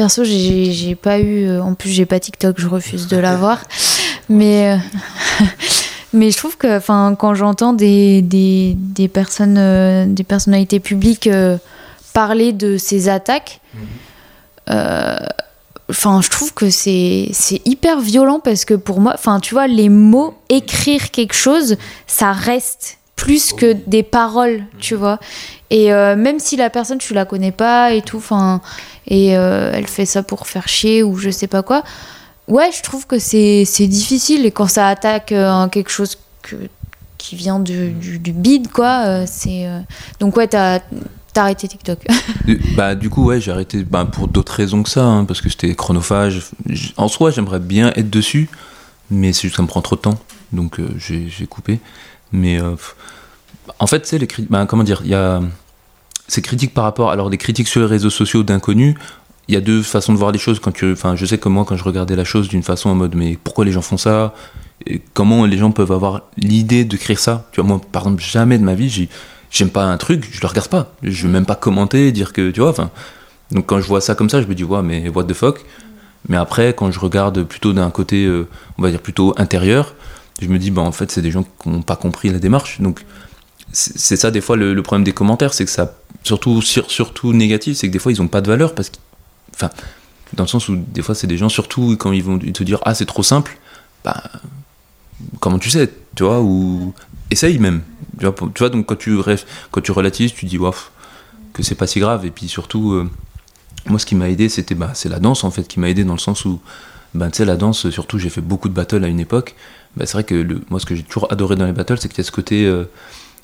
perso, 0.00 0.24
j'ai 0.24 0.94
pas 0.94 1.18
eu. 1.20 1.46
euh, 1.46 1.62
En 1.62 1.74
plus, 1.74 1.90
j'ai 1.90 2.06
pas 2.06 2.18
TikTok, 2.18 2.58
je 2.58 2.66
refuse 2.68 3.06
de 3.06 3.18
l'avoir. 3.18 3.58
Mais, 4.30 4.72
euh, 4.72 5.44
mais 6.14 6.30
je 6.30 6.36
trouve 6.38 6.56
que, 6.56 6.76
enfin, 6.78 7.14
quand 7.18 7.34
j'entends 7.34 7.72
des, 7.72 8.22
des, 8.22 8.74
des 8.78 9.08
personnes, 9.08 9.58
euh, 9.58 10.06
des 10.06 10.22
personnalités 10.24 10.78
publiques 10.80 11.26
euh, 11.26 11.58
parler 12.14 12.52
de 12.52 12.78
ces 12.78 13.08
attaques, 13.08 13.60
euh, 14.70 15.16
enfin, 15.90 16.20
je 16.22 16.30
trouve 16.30 16.54
que 16.54 16.70
c'est 16.70 17.28
c'est 17.32 17.60
hyper 17.66 18.00
violent 18.00 18.38
parce 18.38 18.64
que 18.64 18.74
pour 18.74 19.00
moi, 19.00 19.12
enfin, 19.14 19.40
tu 19.40 19.52
vois, 19.54 19.66
les 19.66 19.88
mots, 19.88 20.34
écrire 20.48 21.10
quelque 21.10 21.34
chose, 21.34 21.76
ça 22.06 22.30
reste 22.30 22.98
plus 23.20 23.52
que 23.52 23.74
des 23.86 24.02
paroles, 24.02 24.64
tu 24.78 24.94
vois. 24.94 25.20
Et 25.68 25.92
euh, 25.92 26.16
même 26.16 26.40
si 26.40 26.56
la 26.56 26.70
personne, 26.70 26.96
tu 26.96 27.12
la 27.12 27.26
connais 27.26 27.52
pas 27.52 27.92
et 27.92 28.00
tout, 28.00 28.16
enfin, 28.16 28.62
et 29.06 29.36
euh, 29.36 29.72
elle 29.74 29.86
fait 29.86 30.06
ça 30.06 30.22
pour 30.22 30.46
faire 30.46 30.68
chier 30.68 31.02
ou 31.02 31.16
je 31.18 31.28
sais 31.28 31.46
pas 31.46 31.62
quoi, 31.62 31.84
ouais, 32.48 32.70
je 32.74 32.82
trouve 32.82 33.06
que 33.06 33.18
c'est 33.18 33.66
difficile. 33.86 34.46
Et 34.46 34.50
quand 34.52 34.68
ça 34.68 34.88
attaque 34.88 35.32
euh, 35.32 35.68
quelque 35.68 35.90
chose 35.90 36.16
que, 36.40 36.56
qui 37.18 37.36
vient 37.36 37.60
du, 37.60 37.90
du, 37.90 38.18
du 38.18 38.32
bide, 38.32 38.68
quoi, 38.68 39.04
euh, 39.04 39.24
c'est. 39.26 39.68
Donc, 40.18 40.34
ouais, 40.38 40.48
t'as 40.48 40.80
t'as 41.34 41.42
arrêté 41.42 41.68
TikTok. 41.68 41.98
Bah, 42.74 42.94
du 42.94 43.10
coup, 43.10 43.24
ouais, 43.26 43.38
j'ai 43.38 43.52
arrêté 43.52 43.84
bah, 43.84 44.06
pour 44.06 44.28
d'autres 44.28 44.54
raisons 44.54 44.82
que 44.82 44.88
ça, 44.88 45.04
hein, 45.04 45.26
parce 45.26 45.42
que 45.42 45.50
c'était 45.50 45.74
chronophage. 45.74 46.50
En 46.96 47.08
soi, 47.08 47.30
j'aimerais 47.30 47.60
bien 47.60 47.92
être 47.96 48.08
dessus, 48.08 48.48
mais 49.10 49.34
c'est 49.34 49.42
juste 49.42 49.52
que 49.52 49.56
ça 49.58 49.62
me 49.62 49.68
prend 49.68 49.82
trop 49.82 49.96
de 49.96 50.00
temps, 50.00 50.18
donc 50.54 50.80
j'ai 50.96 51.46
coupé. 51.46 51.80
Mais 52.32 52.60
euh, 52.60 52.76
en 53.78 53.86
fait, 53.86 54.06
c'est 54.06 54.18
les. 54.18 54.28
Bah, 54.48 54.66
comment 54.66 54.84
dire 54.84 55.00
Il 55.04 55.10
y 55.10 55.14
a 55.14 55.40
ces 56.28 56.42
critiques 56.42 56.74
par 56.74 56.84
rapport. 56.84 57.10
Alors, 57.10 57.30
des 57.30 57.38
critiques 57.38 57.68
sur 57.68 57.80
les 57.80 57.86
réseaux 57.86 58.10
sociaux 58.10 58.42
d'inconnus. 58.42 58.94
Il 59.48 59.54
y 59.54 59.56
a 59.56 59.60
deux 59.60 59.82
façons 59.82 60.12
de 60.12 60.18
voir 60.18 60.30
les 60.30 60.38
choses. 60.38 60.60
Quand 60.60 60.72
tu, 60.72 60.92
enfin, 60.92 61.16
je 61.16 61.26
sais 61.26 61.38
que 61.38 61.48
moi, 61.48 61.64
quand 61.64 61.76
je 61.76 61.84
regardais 61.84 62.16
la 62.16 62.24
chose 62.24 62.48
d'une 62.48 62.62
façon 62.62 62.90
en 62.90 62.94
mode, 62.94 63.14
mais 63.16 63.38
pourquoi 63.42 63.64
les 63.64 63.72
gens 63.72 63.82
font 63.82 63.96
ça? 63.96 64.34
Comment 65.12 65.44
les 65.44 65.58
gens 65.58 65.72
peuvent 65.72 65.92
avoir 65.92 66.22
l'idée 66.36 66.84
de 66.84 66.96
créer 66.96 67.16
ça? 67.16 67.48
Tu 67.52 67.60
vois, 67.60 67.68
moi, 67.68 67.80
par 67.92 68.02
exemple, 68.02 68.22
jamais 68.22 68.58
de 68.58 68.64
ma 68.64 68.74
vie, 68.74 68.88
j'ai 68.88 69.08
j'aime 69.50 69.70
pas 69.70 69.84
un 69.84 69.96
truc, 69.96 70.28
je 70.30 70.40
le 70.40 70.46
regarde 70.46 70.68
pas. 70.68 70.92
Je 71.02 71.26
veux 71.26 71.32
même 71.32 71.46
pas 71.46 71.56
commenter, 71.56 72.12
dire 72.12 72.32
que, 72.32 72.50
tu 72.50 72.60
vois, 72.60 72.70
enfin. 72.70 72.90
Donc 73.50 73.66
quand 73.66 73.80
je 73.80 73.86
vois 73.86 74.00
ça 74.00 74.14
comme 74.14 74.30
ça, 74.30 74.40
je 74.40 74.46
me 74.46 74.54
dis, 74.54 74.64
ouais, 74.64 74.82
mais 74.82 75.08
what 75.08 75.24
the 75.24 75.32
fuck? 75.32 75.64
Mais 76.28 76.36
après, 76.36 76.72
quand 76.72 76.90
je 76.92 77.00
regarde 77.00 77.42
plutôt 77.42 77.72
d'un 77.72 77.90
côté, 77.90 78.24
euh, 78.24 78.46
on 78.78 78.82
va 78.82 78.90
dire 78.90 79.00
plutôt 79.00 79.34
intérieur, 79.36 79.94
je 80.40 80.48
me 80.48 80.58
dis, 80.58 80.70
bah 80.70 80.82
en 80.82 80.92
fait, 80.92 81.10
c'est 81.10 81.22
des 81.22 81.30
gens 81.30 81.44
qui 81.62 81.68
n'ont 81.68 81.82
pas 81.82 81.96
compris 81.96 82.30
la 82.30 82.38
démarche. 82.38 82.80
Donc 82.80 83.04
c'est 83.72 84.16
ça 84.16 84.30
des 84.30 84.40
fois 84.40 84.56
le, 84.56 84.82
problème 84.82 85.04
des 85.04 85.12
commentaires, 85.12 85.54
c'est 85.54 85.64
que 85.64 85.70
ça, 85.70 85.94
surtout, 86.24 86.60
sur- 86.60 86.90
surtout 86.90 87.32
négatif, 87.32 87.76
c'est 87.76 87.86
que 87.86 87.92
des 87.92 87.98
fois 87.98 88.10
ils 88.10 88.20
ont 88.20 88.28
pas 88.28 88.40
de 88.40 88.48
valeur 88.48 88.74
parce 88.74 88.90
que, 88.90 88.96
enfin, 89.54 89.70
dans 90.32 90.44
le 90.44 90.48
sens 90.48 90.68
où 90.68 90.76
des 90.76 91.02
fois 91.02 91.14
c'est 91.14 91.26
des 91.26 91.36
gens, 91.36 91.48
surtout 91.48 91.96
quand 91.96 92.12
ils 92.12 92.22
vont 92.22 92.38
te 92.38 92.62
dire, 92.64 92.80
ah 92.84 92.94
c'est 92.94 93.06
trop 93.06 93.22
simple, 93.22 93.58
bah 94.04 94.22
comment 95.40 95.58
tu 95.58 95.70
sais, 95.70 95.92
tu 96.16 96.24
vois, 96.24 96.40
ou 96.40 96.94
essaye 97.30 97.58
même. 97.58 97.82
Tu 98.18 98.26
vois, 98.58 98.68
donc 98.68 98.86
quand 98.86 98.96
tu, 98.96 99.18
rêves, 99.18 99.44
quand 99.70 99.80
tu 99.80 99.92
relativises, 99.92 100.34
tu 100.34 100.46
dis, 100.46 100.58
waf, 100.58 100.90
que 101.52 101.62
c'est 101.62 101.74
pas 101.74 101.86
si 101.86 102.00
grave. 102.00 102.26
Et 102.26 102.30
puis 102.30 102.48
surtout, 102.48 102.92
euh, 102.92 103.08
moi 103.86 103.98
ce 103.98 104.06
qui 104.06 104.14
m'a 104.14 104.28
aidé, 104.28 104.48
c'était 104.48 104.74
bah, 104.74 104.90
c'est 104.94 105.08
la 105.08 105.20
danse 105.20 105.44
en 105.44 105.50
fait 105.50 105.66
qui 105.66 105.80
m'a 105.80 105.88
aidé 105.88 106.04
dans 106.04 106.14
le 106.14 106.18
sens 106.18 106.44
où, 106.44 106.60
bah, 107.14 107.30
tu 107.30 107.38
sais, 107.38 107.44
la 107.44 107.56
danse, 107.56 107.88
surtout 107.90 108.18
j'ai 108.18 108.30
fait 108.30 108.40
beaucoup 108.40 108.68
de 108.68 108.74
battles 108.74 109.04
à 109.04 109.08
une 109.08 109.20
époque. 109.20 109.54
Bah, 109.96 110.06
c'est 110.06 110.12
vrai 110.12 110.24
que 110.24 110.46
moi 110.70 110.80
ce 110.80 110.86
que 110.86 110.94
j'ai 110.94 111.02
toujours 111.02 111.30
adoré 111.32 111.56
dans 111.56 111.66
les 111.66 111.72
battles, 111.72 111.98
c'est 111.98 112.08
qu'il 112.08 112.18
y 112.18 112.20
a 112.20 112.24
ce 112.24 112.32
côté, 112.32 112.64
euh, 112.66 112.84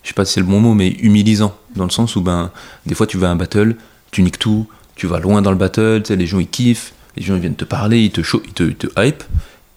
je 0.02 0.08
sais 0.08 0.14
pas 0.14 0.24
si 0.24 0.34
c'est 0.34 0.40
le 0.40 0.46
bon 0.46 0.60
mot, 0.60 0.74
mais 0.74 0.88
humilisant. 0.88 1.56
Dans 1.74 1.84
le 1.84 1.90
sens 1.90 2.16
où, 2.16 2.20
ben, 2.20 2.50
des 2.86 2.94
fois 2.94 3.06
tu 3.06 3.18
vas 3.18 3.28
à 3.28 3.30
un 3.30 3.36
battle, 3.36 3.76
tu 4.10 4.22
niques 4.22 4.38
tout, 4.38 4.68
tu 4.94 5.06
vas 5.06 5.18
loin 5.18 5.42
dans 5.42 5.50
le 5.50 5.56
battle, 5.56 6.02
tu 6.04 6.14
les 6.16 6.26
gens 6.26 6.38
ils 6.38 6.48
kiffent, 6.48 6.92
les 7.16 7.22
gens 7.22 7.34
ils 7.34 7.40
viennent 7.40 7.56
te 7.56 7.64
parler, 7.64 8.00
ils 8.00 8.10
te, 8.10 8.20
ils 8.46 8.74
te, 8.74 8.86
hype. 8.96 9.22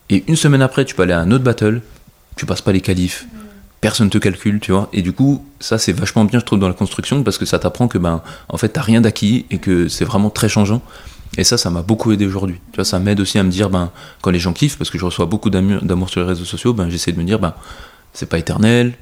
Et 0.10 0.24
une 0.28 0.36
semaine 0.36 0.62
après, 0.62 0.86
tu 0.86 0.96
peux 0.96 1.04
aller 1.04 1.14
à 1.14 1.20
un 1.20 1.32
autre 1.32 1.44
battle, 1.44 1.82
tu 2.36 2.46
passes 2.46 2.62
pas 2.62 2.72
les 2.72 2.82
qualifs, 2.82 3.26
personne 3.82 4.10
te 4.10 4.18
calcule, 4.18 4.60
tu 4.60 4.72
vois. 4.72 4.90
Et 4.94 5.02
du 5.02 5.12
coup, 5.12 5.46
ça 5.60 5.78
c'est 5.78 5.92
vachement 5.92 6.26
bien, 6.26 6.40
je 6.40 6.46
trouve, 6.46 6.60
dans 6.60 6.68
la 6.68 6.74
construction, 6.74 7.24
parce 7.24 7.38
que 7.38 7.46
ça 7.46 7.60
t'apprend 7.60 7.88
que, 7.88 7.98
ben, 7.98 8.22
en 8.48 8.58
fait, 8.58 8.70
t'as 8.70 8.82
rien 8.82 9.02
d'acquis 9.02 9.46
et 9.52 9.58
que 9.58 9.88
c'est 9.88 10.06
vraiment 10.06 10.30
très 10.30 10.50
changeant. 10.50 10.82
Et 11.38 11.44
ça, 11.44 11.58
ça 11.58 11.70
m'a 11.70 11.82
beaucoup 11.82 12.12
aidé 12.12 12.26
aujourd'hui. 12.26 12.60
Tu 12.72 12.78
vois, 12.78 12.86
ça 12.86 13.00
m'aide 13.00 13.20
aussi 13.20 13.38
à 13.38 13.44
me 13.44 13.52
dire, 13.52 13.70
ben, 13.70 13.92
quand 14.22 14.32
les 14.32 14.40
gens 14.40 14.54
kiffent, 14.54 14.78
parce 14.78 14.90
que 14.90 14.98
je 14.98 15.06
reçois 15.06 15.26
beaucoup 15.26 15.50
d'amour 15.50 16.10
sur 16.10 16.22
les 16.22 16.28
réseaux 16.28 16.46
sociaux, 16.46 16.74
ben, 16.74 16.90
j'essaie 16.90 17.12
de 17.12 17.20
me 17.20 17.24
dire, 17.24 17.40
ben, 17.40 17.54
c'est 18.14 18.28
pas 18.28 18.40
éternel. 18.40 18.94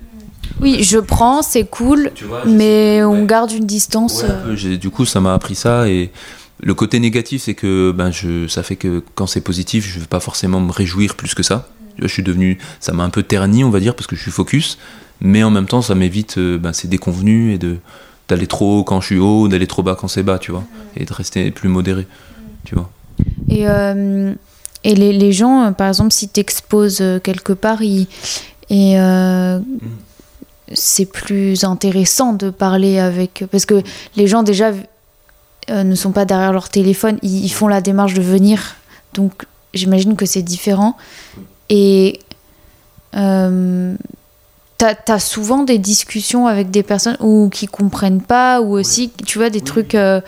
Oui, 0.61 0.83
je 0.83 0.97
prends, 0.97 1.41
c'est 1.41 1.65
cool, 1.65 2.11
vois, 2.25 2.45
mais 2.45 3.03
on 3.03 3.21
ouais. 3.21 3.25
garde 3.25 3.51
une 3.51 3.65
distance. 3.65 4.23
Ouais, 4.23 4.29
un 4.29 4.49
euh, 4.49 4.55
peu, 4.55 4.77
du 4.77 4.89
coup, 4.89 5.05
ça 5.05 5.19
m'a 5.19 5.33
appris 5.33 5.55
ça. 5.55 5.89
Et 5.89 6.11
le 6.61 6.73
côté 6.73 6.99
négatif, 6.99 7.43
c'est 7.43 7.53
que 7.53 7.91
ben, 7.91 8.11
je, 8.11 8.47
ça 8.47 8.63
fait 8.63 8.75
que 8.75 9.03
quand 9.15 9.27
c'est 9.27 9.41
positif, 9.41 9.87
je 9.87 9.95
ne 9.95 10.01
vais 10.01 10.07
pas 10.07 10.19
forcément 10.19 10.59
me 10.59 10.71
réjouir 10.71 11.15
plus 11.15 11.33
que 11.33 11.43
ça. 11.43 11.69
Tu 11.95 12.01
vois, 12.01 12.07
je 12.07 12.13
suis 12.13 12.23
devenu, 12.23 12.57
ça 12.79 12.93
m'a 12.93 13.03
un 13.03 13.09
peu 13.09 13.23
terni, 13.23 13.63
on 13.63 13.69
va 13.69 13.79
dire, 13.79 13.95
parce 13.95 14.07
que 14.07 14.15
je 14.15 14.21
suis 14.21 14.31
focus. 14.31 14.77
Mais 15.19 15.43
en 15.43 15.49
même 15.49 15.65
temps, 15.65 15.81
ça 15.81 15.95
m'évite 15.95 16.37
euh, 16.37 16.57
ben, 16.57 16.73
ces 16.73 16.87
déconvenus 16.87 17.55
et 17.55 17.57
de 17.57 17.77
d'aller 18.27 18.47
trop 18.47 18.79
haut 18.79 18.83
quand 18.83 18.99
je 19.01 19.05
suis 19.07 19.19
haut, 19.19 19.47
d'aller 19.47 19.67
trop 19.67 19.83
bas 19.83 19.95
quand 19.99 20.07
c'est 20.07 20.23
bas, 20.23 20.37
tu 20.39 20.51
vois, 20.51 20.63
et 20.95 21.05
de 21.05 21.13
rester 21.13 21.49
plus 21.51 21.69
modéré, 21.69 22.05
tu 22.65 22.75
vois. 22.75 22.89
Et, 23.49 23.67
euh, 23.67 24.33
et 24.83 24.95
les, 24.95 25.13
les 25.13 25.31
gens, 25.31 25.63
euh, 25.65 25.71
par 25.71 25.87
exemple, 25.87 26.11
si 26.11 26.27
tu 26.29 26.39
exposes 26.39 27.03
quelque 27.23 27.53
part, 27.53 27.81
ils- 27.81 28.07
et 28.69 28.99
euh, 28.99 29.59
c'est 30.73 31.05
plus 31.05 31.63
intéressant 31.63 32.33
de 32.33 32.49
parler 32.49 32.99
avec. 32.99 33.45
Parce 33.51 33.65
que 33.65 33.81
les 34.17 34.27
gens, 34.27 34.43
déjà, 34.43 34.71
euh, 35.69 35.83
ne 35.83 35.95
sont 35.95 36.11
pas 36.11 36.25
derrière 36.25 36.51
leur 36.51 36.67
téléphone, 36.69 37.17
ils, 37.23 37.45
ils 37.45 37.49
font 37.53 37.69
la 37.69 37.79
démarche 37.79 38.13
de 38.13 38.21
venir. 38.21 38.75
Donc, 39.13 39.45
j'imagine 39.73 40.15
que 40.17 40.25
c'est 40.25 40.41
différent. 40.43 40.97
Et. 41.69 42.19
T'as 44.77 44.93
as 45.07 45.19
souvent 45.19 45.63
des 45.63 45.79
discussions 45.79 46.45
avec 46.47 46.69
des 46.69 46.83
personnes 46.83 47.17
ou 47.19 47.49
qui 47.49 47.65
comprennent 47.65 48.21
pas 48.21 48.61
ou 48.61 48.73
aussi 48.77 49.11
tu 49.25 49.39
vois 49.39 49.49
des 49.49 49.61
trucs 49.61 49.95
euh, 49.95 50.21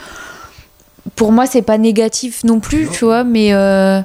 pour 1.16 1.32
moi 1.32 1.46
c'est 1.46 1.62
pas 1.62 1.78
négatif 1.78 2.44
non 2.44 2.60
plus 2.60 2.86
Non. 2.86 2.92
tu 2.92 3.06
vois 3.06 3.24
mais 3.24 3.54
euh, 3.54 4.02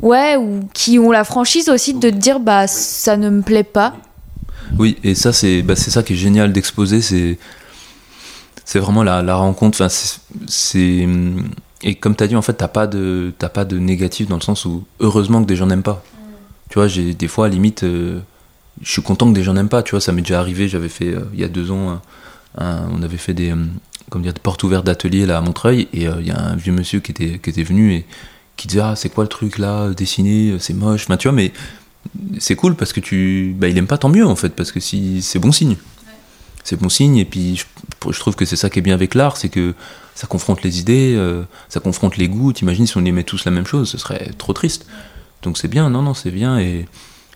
ouais 0.00 0.36
ou 0.36 0.60
qui 0.72 0.98
ont 1.00 1.10
la 1.10 1.24
franchise 1.24 1.68
aussi 1.68 1.92
de 1.94 2.08
te 2.10 2.14
dire 2.14 2.38
bah 2.38 2.66
ça 2.68 3.16
ne 3.16 3.30
me 3.30 3.42
plaît 3.42 3.64
pas 3.64 3.94
Oui, 4.78 4.96
et 5.02 5.14
ça, 5.14 5.32
c'est 5.32 5.62
bah, 5.62 5.74
c'est 5.76 5.90
ça 5.90 6.02
qui 6.04 6.12
est 6.12 6.16
génial 6.16 6.52
d'exposer, 6.52 7.00
c'est 7.02 7.38
c'est 8.64 8.78
vraiment 8.78 9.02
la, 9.02 9.22
la 9.22 9.34
rencontre. 9.36 9.76
Enfin, 9.82 9.94
c'est- 10.46 11.08
et 11.82 11.94
comme 11.96 12.16
tu 12.16 12.24
as 12.24 12.26
dit, 12.28 12.34
en 12.36 12.40
fait, 12.42 12.54
t'as 12.54 12.68
pas 12.68 12.86
de 12.86 13.32
t'as 13.38 13.50
pas 13.50 13.64
de 13.66 13.78
négatif 13.78 14.26
dans 14.28 14.36
le 14.36 14.40
sens 14.42 14.64
où 14.64 14.84
heureusement 15.00 15.42
que 15.42 15.46
des 15.48 15.54
gens 15.56 15.66
n'aiment 15.66 15.82
pas. 15.82 16.02
Tu 16.70 16.78
vois, 16.78 16.88
j'ai 16.88 17.12
des 17.12 17.28
fois 17.28 17.48
limite, 17.48 17.82
euh, 17.84 18.20
je 18.82 18.90
suis 18.90 19.02
content 19.02 19.28
que 19.28 19.34
des 19.34 19.42
gens 19.42 19.54
n'aiment 19.54 19.68
pas. 19.68 19.82
Tu 19.82 19.92
vois, 19.92 20.00
ça 20.00 20.12
m'est 20.12 20.22
déjà 20.22 20.40
arrivé. 20.40 20.68
J'avais 20.68 20.88
fait 20.88 21.08
euh, 21.14 21.24
il 21.34 21.40
y 21.40 21.44
a 21.44 21.48
deux 21.48 21.70
ans, 21.70 22.00
un- 22.58 22.88
on 22.92 23.02
avait 23.02 23.16
fait 23.16 23.34
des 23.34 23.50
euh, 23.50 23.56
comme 24.10 24.22
dire 24.22 24.32
des 24.32 24.40
portes 24.40 24.62
ouvertes 24.62 24.84
d'atelier 24.86 25.26
là 25.26 25.38
à 25.38 25.40
Montreuil, 25.40 25.88
et 25.92 26.06
euh, 26.08 26.14
il 26.20 26.26
y 26.26 26.30
a 26.30 26.38
un 26.40 26.56
vieux 26.56 26.72
monsieur 26.72 27.00
qui 27.00 27.12
était 27.12 27.38
qui 27.38 27.50
était 27.50 27.62
venu 27.64 27.92
et 27.94 28.04
qui 28.56 28.68
disait 28.68 28.80
ah 28.80 28.94
c'est 28.96 29.08
quoi 29.08 29.24
le 29.24 29.28
truc 29.28 29.58
là 29.58 29.90
dessiné, 29.90 30.56
c'est 30.60 30.74
moche. 30.74 31.06
Tu 31.18 31.28
vois, 31.28 31.32
mais 31.32 31.52
c'est 32.38 32.54
cool 32.56 32.74
parce 32.76 32.92
que 32.92 33.00
tu 33.00 33.54
bah, 33.58 33.68
il 33.68 33.78
aime 33.78 33.86
pas 33.86 33.98
tant 33.98 34.08
mieux 34.10 34.26
en 34.26 34.36
fait 34.36 34.50
parce 34.50 34.72
que 34.72 34.78
si 34.80 35.22
c'est 35.22 35.38
bon 35.38 35.52
signe 35.52 35.76
c'est 36.62 36.78
bon 36.80 36.88
signe 36.90 37.16
et 37.16 37.24
puis 37.24 37.56
je, 37.56 37.64
je 38.12 38.18
trouve 38.20 38.36
que 38.36 38.44
c'est 38.44 38.56
ça 38.56 38.68
qui 38.70 38.78
est 38.78 38.82
bien 38.82 38.94
avec 38.94 39.14
l'art 39.14 39.36
c'est 39.38 39.48
que 39.48 39.74
ça 40.14 40.26
confronte 40.26 40.62
les 40.62 40.80
idées 40.80 41.14
euh, 41.16 41.42
ça 41.70 41.80
confronte 41.80 42.18
les 42.18 42.28
goûts 42.28 42.52
t'imagines 42.52 42.86
si 42.86 42.96
on 42.98 43.04
aimait 43.06 43.24
tous 43.24 43.46
la 43.46 43.50
même 43.50 43.66
chose 43.66 43.88
ce 43.88 43.96
serait 43.98 44.30
trop 44.36 44.52
triste 44.52 44.86
donc 45.42 45.56
c'est 45.56 45.66
bien 45.68 45.88
non 45.88 46.02
non 46.02 46.12
c'est 46.14 46.30
bien 46.30 46.58
et 46.58 46.86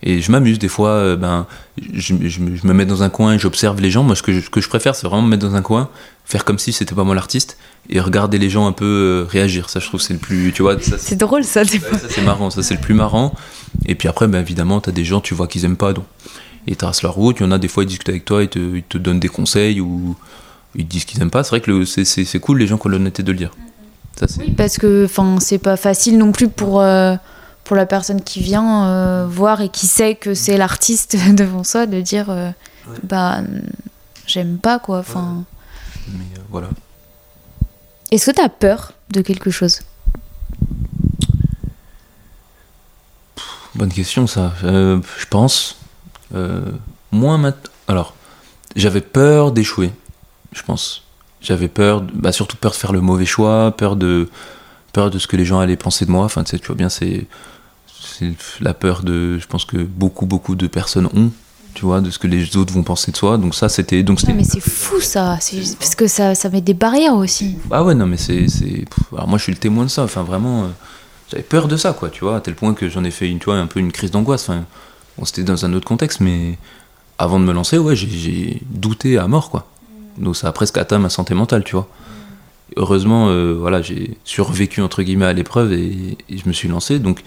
et 0.02 0.20
je 0.20 0.30
m'amuse 0.32 0.58
des 0.58 0.68
fois 0.68 0.90
euh, 0.90 1.16
ben 1.16 1.46
je, 1.92 2.14
je 2.28 2.40
me- 2.40 2.56
je 2.56 2.66
me 2.66 2.72
mets 2.72 2.87
dans 2.87 3.02
un 3.02 3.08
coin 3.11 3.34
et 3.34 3.38
j'observe 3.38 3.80
les 3.80 3.90
gens 3.90 4.02
moi 4.04 4.14
ce 4.16 4.22
que 4.22 4.32
je, 4.32 4.40
ce 4.40 4.50
que 4.50 4.61
je 4.61 4.68
préfère 4.68 4.94
c'est 4.94 5.06
vraiment 5.06 5.22
me 5.22 5.28
mettre 5.28 5.46
dans 5.48 5.54
un 5.56 5.62
coin 5.62 5.88
faire 6.24 6.44
comme 6.44 6.58
si 6.58 6.72
c'était 6.72 6.94
pas 6.94 7.04
moi 7.04 7.14
l'artiste 7.14 7.58
et 7.90 8.00
regarder 8.00 8.38
les 8.38 8.48
gens 8.50 8.66
un 8.66 8.72
peu 8.72 8.84
euh, 8.84 9.26
réagir 9.28 9.68
ça 9.70 9.80
je 9.80 9.87
trouve 9.87 10.00
que 10.00 10.06
c'est 10.06 10.12
le 10.12 10.18
plus 10.20 10.52
tu 10.52 10.62
vois 10.62 10.80
ça, 10.80 10.98
c'est 10.98 11.16
drôle 11.16 11.42
ça 11.44 11.64
des 11.64 11.78
Ouais, 11.78 11.98
ça 11.98 12.06
c'est 12.08 12.22
marrant, 12.22 12.50
ça 12.50 12.62
c'est 12.62 12.74
le 12.74 12.80
plus 12.80 12.94
marrant. 12.94 13.34
Et 13.87 13.94
puis 13.94 14.08
après, 14.08 14.26
ben, 14.28 14.40
évidemment, 14.40 14.80
t'as 14.80 14.92
des 14.92 15.04
gens, 15.04 15.20
tu 15.20 15.34
vois 15.34 15.46
qu'ils 15.46 15.64
aiment 15.64 15.76
pas, 15.76 15.92
donc 15.92 16.04
ils 16.66 16.76
tracent 16.76 17.02
leur 17.02 17.14
route. 17.14 17.37
Il 17.40 17.42
y 17.44 17.46
en 17.46 17.52
a 17.52 17.58
des 17.58 17.68
fois, 17.68 17.82
ils 17.84 17.87
discutent 17.87 18.08
avec 18.08 18.24
toi, 18.24 18.42
ils 18.42 18.48
te, 18.48 18.58
ils 18.58 18.82
te 18.82 18.98
donnent 18.98 19.20
des 19.20 19.28
conseils 19.28 19.80
ou 19.80 20.16
ils 20.74 20.84
te 20.84 20.90
disent 20.90 21.04
qu'ils 21.04 21.20
aiment 21.22 21.30
pas. 21.30 21.42
C'est 21.44 21.50
vrai 21.50 21.61
que 21.61 21.70
le- 21.70 21.84
c'est- 21.87 22.04
c'est 22.04 22.24
c'est 22.24 22.40
cool 22.40 22.58
les 22.58 22.66
gens 22.66 22.76
qui 22.78 22.87
ont 22.87 22.90
l'honnêteté 22.90 23.22
de 23.22 23.30
le 23.32 23.38
dire. 23.38 23.50
Ça, 24.18 24.26
c'est- 24.26 24.40
Oui, 24.40 24.50
parce 24.56 24.78
que 24.78 25.04
enfin 25.04 25.37
c'est 25.40 25.58
pas 25.58 25.76
facile 25.76 26.18
non 26.18 26.32
plus 26.32 26.48
pour 26.48 26.80
euh, 26.80 27.14
pour 27.69 27.77
la 27.77 27.85
personne 27.87 28.23
qui 28.23 28.40
vient 28.40 28.87
euh, 28.88 29.27
voir 29.29 29.60
et 29.60 29.69
qui 29.69 29.87
sait 29.87 30.14
que 30.14 30.33
c'est 30.35 30.56
l'artiste 30.56 31.16
devant 31.35 31.62
soi 31.64 31.87
de 31.87 32.00
dire 32.00 32.31
euh, 32.31 32.50
Ouais. 32.88 32.96
bah 33.02 33.42
j'aime 34.27 34.56
pas 34.56 34.79
quoi 34.79 35.00
enfin 35.00 35.44
Mais 36.08 36.25
euh, 36.38 36.40
voilà. 36.50 36.69
est-ce 38.10 38.31
que 38.31 38.35
t'as 38.37 38.48
peur 38.48 38.92
de 39.10 39.21
quelque 39.21 39.50
chose? 39.50 39.81
Bonne 43.75 43.92
question, 43.92 44.27
ça. 44.27 44.52
Je 44.62 45.27
pense. 45.29 45.77
Moins 47.12 47.38
maintenant. 47.38 47.71
Alors, 47.88 48.14
j'avais 48.77 49.00
peur 49.02 49.52
d'échouer, 49.52 49.92
je 50.52 50.62
pense. 50.62 51.04
J'avais 51.40 51.69
peur, 51.69 52.00
de- 52.02 52.12
bah, 52.14 52.33
surtout 52.33 52.56
peur 52.56 52.73
de 52.73 52.77
faire 52.77 52.92
le 52.92 53.00
mauvais 53.00 53.27
choix, 53.27 53.75
peur 53.77 53.96
de, 53.96 54.29
peur 54.92 55.10
de 55.10 55.19
ce 55.19 55.27
que 55.27 55.37
les 55.37 55.44
gens 55.44 55.60
allaient 55.60 55.77
penser 55.77 56.04
de 56.06 56.10
moi. 56.10 56.25
Enfin, 56.25 56.42
tu 56.44 56.50
sais, 56.50 56.58
tu 56.58 56.66
vois 56.66 56.77
bien, 56.77 56.88
c'est, 56.88 57.27
c'est 58.19 58.33
la 58.60 58.75
peur 58.75 59.02
de, 59.02 59.38
je 59.38 59.46
pense 59.46 59.64
que 59.64 59.77
beaucoup, 59.77 60.27
beaucoup 60.27 60.54
de 60.54 60.66
personnes 60.66 61.06
ont, 61.14 61.31
tu 61.75 61.85
vois, 61.85 62.00
de 62.00 62.10
ce 62.10 62.19
que 62.19 62.27
les 62.27 62.56
autres 62.56 62.73
vont 62.73 62.83
penser 62.83 63.12
de 63.12 63.16
soi. 63.16 63.38
Donc 63.38 63.54
ça, 63.54 63.69
c'était, 63.69 64.02
donc 64.02 64.21
c'était. 64.21 64.33
Mais 64.33 64.44
c'est 64.44 64.60
fou 64.60 65.00
ça 65.00 65.38
c'est 65.40 65.60
parce 65.79 65.94
que 65.94 66.06
ça 66.06 66.35
ça 66.35 66.48
met 66.48 66.60
des 66.60 66.75
barrières 66.75 67.14
aussi 67.14 67.56
Ah 67.71 67.85
ouais, 67.85 67.94
non, 67.94 68.06
mais 68.06 68.16
c'est. 68.16 68.46
Alors 69.12 69.29
moi, 69.29 69.38
je 69.38 69.44
suis 69.44 69.52
le 69.52 69.58
témoin 69.58 69.85
de 69.85 69.90
ça. 69.90 70.02
Enfin, 70.02 70.23
vraiment, 70.23 70.64
euh, 70.64 70.69
j'avais 71.31 71.42
peur 71.42 71.69
de 71.69 71.77
ça, 71.77 71.92
quoi, 71.92 72.08
tu 72.08 72.25
vois, 72.25 72.37
à 72.37 72.40
tel 72.40 72.54
point 72.54 72.75
que 72.75 72.88
j'en 72.88 73.04
ai 73.04 73.10
fait 73.10 73.29
une, 73.29 73.38
tu 73.38 73.46
vois, 73.46 73.56
un 73.56 73.66
peu 73.66 73.81
une 73.81 73.92
crise 73.92 74.10
d'angoisse. 74.10 74.48
Enfin, 74.48 74.64
bon, 75.16 75.25
c'était 75.25 75.44
dans 75.44 75.64
un 75.64 75.73
autre 75.73 75.87
contexte, 75.87 76.21
mais 76.21 76.58
avant 77.19 77.38
de 77.38 77.44
me 77.44 77.52
lancer, 77.52 77.79
ouais, 77.79 77.96
j'ai 77.96 78.62
douté 78.71 79.19
à 79.19 79.29
mort, 79.29 79.50
quoi. 79.50 79.66
Donc 80.16 80.37
ça 80.37 80.48
a 80.48 80.52
presque 80.52 80.79
atteint 80.79 80.98
ma 80.98 81.10
santé 81.10 81.35
mentale, 81.35 81.64
tu 81.64 81.77
vois. 81.77 81.88
Heureusement, 82.77 83.29
euh, 83.29 83.54
voilà, 83.54 83.83
j'ai 83.83 84.16
survécu 84.25 84.83
entre 84.83 85.02
guillemets 85.02 85.27
à 85.27 85.33
l'épreuve 85.33 85.73
et, 85.73 86.19
je 86.31 86.46
me 86.46 86.52
suis 86.52 86.69
lancé. 86.69 86.98
Donc 86.98 87.23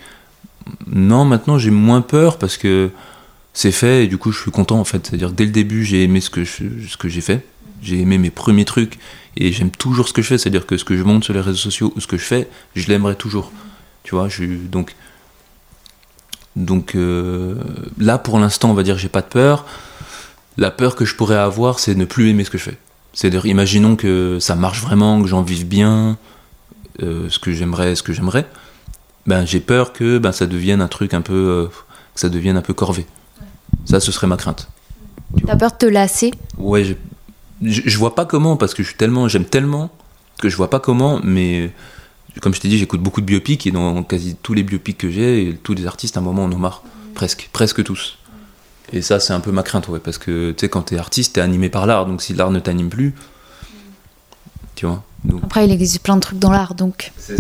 non, 0.88 1.26
maintenant 1.26 1.58
j'ai 1.58 1.72
moins 1.72 2.02
peur 2.02 2.38
parce 2.38 2.58
que 2.58 2.92
c'est 3.54 3.72
fait 3.72 4.06
et 4.06 4.08
du 4.08 4.18
coup 4.18 4.32
je 4.32 4.40
suis 4.42 4.52
content 4.52 4.80
en 4.80 4.84
fait. 4.84 5.08
C'est-à-dire 5.08 5.32
dès 5.32 5.46
le 5.46 5.52
début 5.52 5.84
j'ai 5.84 6.04
aimé 6.04 6.22
ce 6.22 6.30
que 6.30 6.46
ce 6.46 6.98
que 6.98 7.10
j'ai 7.10 7.22
fait, 7.22 7.46
j'ai 7.82 8.00
aimé 8.00 8.18
mes 8.18 8.30
premiers 8.30 8.66
trucs 8.66 9.00
et 9.38 9.52
j'aime 9.52 9.72
toujours 9.72 10.08
ce 10.08 10.14
que 10.14 10.22
je 10.22 10.28
fais. 10.28 10.38
C'est-à-dire 10.38 10.66
que 10.66 10.78
ce 10.78 10.86
que 10.86 10.98
je 10.98 11.04
monte 11.04 11.24
sur 11.24 11.34
les 11.34 11.42
réseaux 11.42 11.58
sociaux 11.58 11.94
ou 11.96 12.02
ce 12.02 12.08
que 12.08 12.18
je 12.18 12.24
fais, 12.24 12.48
je 12.76 12.88
l'aimerais 12.88 13.16
toujours. 13.16 13.52
Tu 14.04 14.16
vois, 14.16 14.30
je 14.30 14.44
donc 14.46 14.96
donc 16.56 16.96
euh, 16.96 17.56
là 17.98 18.18
pour 18.18 18.38
l'instant 18.40 18.72
on 18.72 18.74
va 18.74 18.84
dire 18.84 18.98
j'ai 18.98 19.10
pas 19.10 19.22
de 19.22 19.28
peur. 19.28 19.66
La 20.58 20.70
peur 20.70 20.96
que 20.96 21.06
je 21.06 21.16
pourrais 21.16 21.38
avoir 21.38 21.80
c'est 21.80 21.96
ne 21.96 22.06
plus 22.06 22.30
aimer 22.30 22.44
ce 22.44 22.50
que 22.50 22.58
je 22.58 22.64
fais. 22.64 22.78
C'est-à-dire, 23.14 23.46
imaginons 23.46 23.96
que 23.96 24.38
ça 24.40 24.56
marche 24.56 24.82
vraiment, 24.82 25.22
que 25.22 25.28
j'en 25.28 25.42
vive 25.42 25.68
bien, 25.68 26.18
euh, 27.02 27.30
ce 27.30 27.40
que 27.40 27.52
j'aimerais, 27.52 27.96
ce 27.96 28.04
que 28.04 28.14
j'aimerais. 28.14 28.48
Ben, 29.28 29.46
j'ai 29.46 29.60
peur 29.60 29.94
que 29.94 30.18
ben, 30.18 30.32
ça 30.32 30.48
devienne 30.48 30.82
un 30.82 30.88
truc 30.88 31.14
un 31.14 31.22
peu, 31.22 31.34
euh, 31.34 31.68
que 32.14 32.20
ça 32.20 32.30
devienne 32.30 32.58
un 32.58 32.62
peu 32.62 32.74
corvé. 32.74 33.06
Ça, 33.86 34.00
ce 34.00 34.12
serait 34.12 34.28
ma 34.28 34.38
crainte. 34.38 34.68
T'as 35.46 35.56
peur 35.56 35.72
de 35.72 35.78
te 35.78 35.86
lasser? 35.86 36.32
Ouais, 36.58 36.84
je, 36.84 36.94
je, 37.62 37.98
vois 37.98 38.16
pas 38.16 38.26
comment 38.26 38.58
parce 38.58 38.74
que 38.74 38.84
je 38.84 38.90
suis 38.90 38.98
tellement, 38.98 39.28
j'aime 39.28 39.46
tellement 39.46 39.90
que 40.40 40.50
je 40.50 40.58
vois 40.58 40.70
pas 40.70 40.80
comment. 40.80 41.20
Mais 41.24 41.72
comme 42.42 42.54
je 42.54 42.60
t'ai 42.60 42.68
dit, 42.68 42.78
j'écoute 42.78 43.02
beaucoup 43.02 43.22
de 43.22 43.26
biopics 43.26 43.66
et 43.68 43.72
dans 43.72 44.04
quasi 44.04 44.36
tous 44.42 44.54
les 44.54 44.64
biopics 44.64 44.98
que 44.98 45.10
j'ai, 45.10 45.58
tous 45.64 45.74
les 45.74 45.86
artistes 45.86 46.18
à 46.18 46.20
un 46.20 46.24
moment 46.24 46.46
en 46.46 46.52
ont 46.52 46.58
marre, 46.58 46.84
presque, 47.14 47.50
presque 47.54 47.84
tous. 47.84 48.18
Et 48.94 49.02
ça, 49.02 49.20
c'est 49.20 49.34
un 49.34 49.40
peu 49.40 49.52
ma 49.52 49.64
crainte, 49.64 49.88
ouais, 49.88 50.00
parce 50.00 50.18
que 50.18 50.52
tu 50.52 50.62
sais, 50.62 50.70
quand 50.70 50.82
t'es 50.84 50.98
artiste, 50.98 51.36
t'es 51.36 51.42
animé 51.42 51.70
par 51.70 51.86
l'art, 51.86 52.06
donc 52.06 52.22
si 52.22 52.34
l'art 52.34 52.52
ne 52.52 52.60
t'anime 52.60 52.90
plus, 52.90 53.14
tu 54.82 54.88
vois. 54.88 55.04
Après, 55.44 55.68
il 55.68 55.72
existe 55.72 56.00
plein 56.00 56.16
de 56.16 56.22
trucs 56.22 56.40
dans 56.40 56.50
l'art, 56.50 56.74
donc. 56.74 57.12
Ça. 57.16 57.34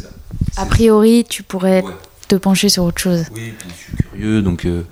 A 0.58 0.68
priori, 0.68 1.26
tu 1.28 1.42
pourrais 1.42 1.84
te 2.28 2.36
pencher 2.36 2.70
sur 2.70 2.84
autre 2.84 3.02
chose. 3.02 3.26
Oui, 3.34 3.54
puis 3.58 3.70
je 3.70 3.84
suis 3.84 3.98
curieux, 3.98 4.42
donc 4.44 4.66
euh, 4.66 4.84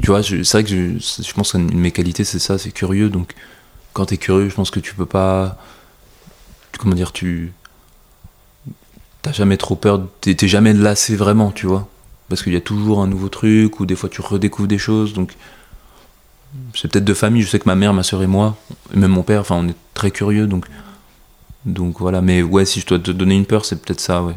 tu 0.00 0.06
vois, 0.06 0.22
c'est 0.22 0.48
vrai 0.52 0.62
que 0.62 0.70
je, 0.70 0.98
je 1.00 1.32
pense 1.32 1.50
qu'une 1.50 1.66
de 1.66 1.74
mes 1.74 1.90
qualités, 1.90 2.22
c'est 2.22 2.38
ça, 2.38 2.58
c'est 2.58 2.70
curieux, 2.70 3.10
donc 3.10 3.34
quand 3.92 4.06
t'es 4.06 4.18
curieux, 4.18 4.48
je 4.48 4.54
pense 4.54 4.70
que 4.70 4.78
tu 4.78 4.94
peux 4.94 5.04
pas. 5.04 5.58
Comment 6.78 6.94
dire, 6.94 7.10
tu. 7.10 7.52
T'as 9.22 9.32
jamais 9.32 9.56
trop 9.56 9.74
peur, 9.74 10.06
t'es 10.20 10.36
jamais 10.46 10.74
lassé 10.74 11.16
vraiment, 11.16 11.50
tu 11.50 11.66
vois. 11.66 11.88
Parce 12.28 12.44
qu'il 12.44 12.52
y 12.52 12.56
a 12.56 12.60
toujours 12.60 13.02
un 13.02 13.08
nouveau 13.08 13.28
truc, 13.28 13.80
ou 13.80 13.86
des 13.86 13.96
fois 13.96 14.08
tu 14.08 14.20
redécouvres 14.20 14.68
des 14.68 14.78
choses, 14.78 15.12
donc 15.12 15.34
c'est 16.76 16.86
peut-être 16.86 17.04
de 17.04 17.14
famille. 17.14 17.42
Je 17.42 17.48
sais 17.48 17.58
que 17.58 17.68
ma 17.68 17.74
mère, 17.74 17.92
ma 17.92 18.04
soeur 18.04 18.22
et 18.22 18.28
moi, 18.28 18.56
et 18.94 18.96
même 18.96 19.10
mon 19.10 19.24
père, 19.24 19.40
enfin, 19.40 19.56
on 19.56 19.66
est 19.66 19.76
très 19.94 20.12
curieux, 20.12 20.46
donc, 20.46 20.66
donc 21.66 22.00
voilà. 22.00 22.22
Mais 22.22 22.42
ouais, 22.42 22.64
si 22.64 22.80
je 22.80 22.86
dois 22.86 22.98
te 22.98 23.10
donner 23.10 23.34
une 23.34 23.44
peur, 23.44 23.64
c'est 23.64 23.76
peut-être 23.76 24.00
ça, 24.00 24.22
ouais. 24.22 24.34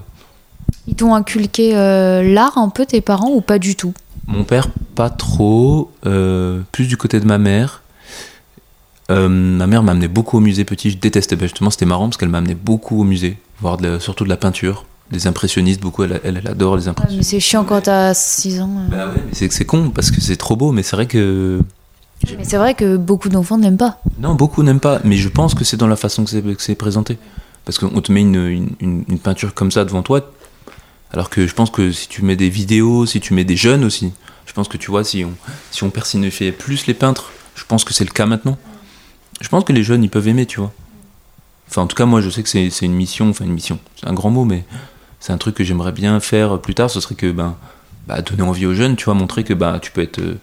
Ils 0.87 0.95
t'ont 0.95 1.13
inculqué 1.13 1.75
euh, 1.75 2.23
l'art 2.23 2.57
un 2.57 2.69
peu, 2.69 2.85
tes 2.85 3.01
parents, 3.01 3.31
ou 3.31 3.41
pas 3.41 3.59
du 3.59 3.75
tout? 3.75 3.93
Mon 4.27 4.43
père, 4.43 4.67
pas 4.95 5.09
trop. 5.09 5.91
Euh, 6.05 6.61
plus 6.71 6.87
du 6.87 6.97
côté 6.97 7.19
de 7.19 7.25
ma 7.25 7.37
mère. 7.37 7.83
Euh, 9.11 9.27
ma 9.27 9.65
mère 9.65 9.81
m'a 9.81 9.91
amené 9.91 10.07
beaucoup 10.07 10.37
au 10.37 10.41
musée 10.41 10.65
petit. 10.65 10.91
Je 10.91 10.97
détestais. 10.97 11.35
Ben, 11.35 11.45
justement, 11.45 11.69
c'était 11.69 11.85
marrant 11.85 12.07
parce 12.09 12.17
qu'elle 12.17 12.29
m'a 12.29 12.39
amené 12.39 12.55
beaucoup 12.55 13.01
au 13.01 13.03
musée, 13.03 13.37
voir 13.61 13.77
surtout 13.99 14.23
de 14.23 14.29
la 14.29 14.37
peinture 14.37 14.85
des 15.11 15.25
impressionnistes, 15.25 15.81
beaucoup, 15.81 16.03
elle, 16.03 16.21
elle, 16.23 16.47
adore 16.47 16.77
les 16.77 16.87
impressionnistes. 16.87 17.17
mais 17.17 17.37
c'est 17.37 17.39
chiant 17.39 17.63
quand 17.63 17.81
t'as 17.81 18.13
6 18.13 18.61
ans. 18.61 18.69
Bah 18.91 19.07
ouais, 19.07 19.49
c'est 19.49 19.65
con 19.65 19.89
parce 19.89 20.11
que 20.11 20.21
c'est 20.21 20.35
trop 20.35 20.55
beau, 20.55 20.71
mais 20.71 20.83
c'est 20.83 20.95
vrai 20.95 21.07
que 21.07 21.61
mais 22.37 22.43
c'est 22.43 22.57
vrai 22.57 22.75
que 22.75 22.97
beaucoup 22.97 23.29
d'enfants 23.29 23.57
n'aiment 23.57 23.77
pas. 23.77 24.01
Non, 24.19 24.35
beaucoup 24.35 24.63
n'aiment 24.63 24.79
pas, 24.79 24.99
mais 25.03 25.17
je 25.17 25.29
pense 25.29 25.53
que 25.53 25.63
c'est 25.63 25.77
dans 25.77 25.87
la 25.87 25.95
façon 25.95 26.25
que 26.25 26.55
c'est 26.57 26.75
présenté. 26.75 27.17
Parce 27.65 27.77
qu'on 27.77 28.01
te 28.01 28.11
met 28.11 28.21
une, 28.21 28.69
une, 28.79 29.19
peinture 29.19 29.53
comme 29.53 29.71
ça 29.71 29.85
devant 29.85 30.01
toi, 30.01 30.31
alors 31.11 31.29
que 31.29 31.45
je 31.45 31.53
pense 31.53 31.69
que 31.69 31.91
si 31.91 32.07
tu 32.07 32.23
mets 32.23 32.35
des 32.35 32.49
vidéos, 32.49 33.05
si 33.05 33.19
tu 33.19 33.33
mets 33.33 33.43
des 33.43 33.55
jeunes 33.55 33.83
aussi, 33.83 34.11
je 34.45 34.53
pense 34.53 34.67
que 34.67 34.77
tu 34.77 34.89
vois, 34.89 35.03
si 35.03 35.23
on, 35.23 35.33
si 35.71 35.83
on 35.83 35.91
personnifie 35.91 36.51
plus 36.51 36.87
les 36.87 36.93
peintres, 36.93 37.31
je 37.55 37.63
pense 37.65 37.83
que 37.83 37.93
c'est 37.93 38.05
le 38.05 38.11
cas 38.11 38.25
maintenant. 38.25 38.57
Je 39.41 39.47
pense 39.49 39.63
que 39.63 39.73
les 39.73 39.83
jeunes, 39.83 40.03
ils 40.03 40.09
peuvent 40.09 40.27
aimer, 40.27 40.45
tu 40.45 40.59
vois. 40.59 40.73
Enfin, 41.69 41.83
en 41.83 41.87
tout 41.87 41.95
cas, 41.95 42.05
moi, 42.05 42.21
je 42.21 42.29
sais 42.29 42.41
que 42.41 42.49
c'est 42.49 42.81
une 42.81 42.93
mission, 42.93 43.29
enfin 43.29 43.45
une 43.45 43.53
mission, 43.53 43.79
c'est 43.95 44.07
un 44.07 44.13
grand 44.13 44.31
mot, 44.31 44.45
mais 44.45 44.65
c'est 45.19 45.31
un 45.31 45.37
truc 45.37 45.55
que 45.55 45.63
j'aimerais 45.63 45.91
bien 45.91 46.19
faire 46.19 46.59
plus 46.59 46.73
tard, 46.73 46.89
ce 46.89 46.99
serait 46.99 47.15
que, 47.15 47.31
ben, 47.31 47.55
bah, 48.07 48.21
donner 48.21 48.41
envie 48.41 48.65
aux 48.65 48.73
jeunes, 48.73 48.95
tu 48.95 49.05
vois, 49.05 49.13
montrer 49.13 49.43
que 49.43 49.53
bah, 49.53 49.79
tu 49.81 49.91
peux 49.91 50.01
être... 50.01 50.19
Euh, 50.19 50.39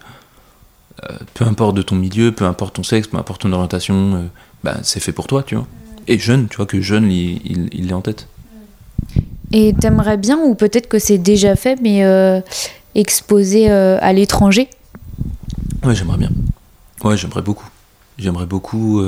peu 1.33 1.45
importe 1.45 1.75
de 1.75 1.81
ton 1.81 1.95
milieu, 1.95 2.31
peu 2.31 2.45
importe 2.45 2.75
ton 2.75 2.83
sexe, 2.83 3.07
peu 3.07 3.17
importe 3.17 3.41
ton 3.41 3.51
orientation, 3.53 4.15
euh, 4.15 4.21
bah, 4.63 4.77
c'est 4.83 4.99
fait 4.99 5.11
pour 5.11 5.27
toi, 5.27 5.43
tu 5.43 5.55
vois. 5.55 5.67
Et 6.07 6.17
jeune, 6.17 6.47
tu 6.47 6.57
vois, 6.57 6.65
que 6.65 6.81
jeune, 6.81 7.11
il, 7.11 7.69
il, 7.73 7.93
en 7.93 8.01
tête. 8.01 8.27
Et 9.51 9.73
t'aimerais 9.79 10.17
bien, 10.17 10.37
ou 10.37 10.55
peut-être 10.55 10.87
que 10.87 10.99
c'est 10.99 11.17
déjà 11.17 11.55
fait, 11.55 11.79
mais 11.81 12.05
euh, 12.05 12.39
exposer 12.95 13.69
à 13.69 14.13
l'étranger? 14.13 14.69
Ouais, 15.83 15.93
j'aimerais 15.93 16.17
bien. 16.17 16.31
Ouais, 17.03 17.17
j'aimerais 17.17 17.41
beaucoup. 17.41 17.67
J'aimerais 18.17 18.45
beaucoup, 18.45 19.03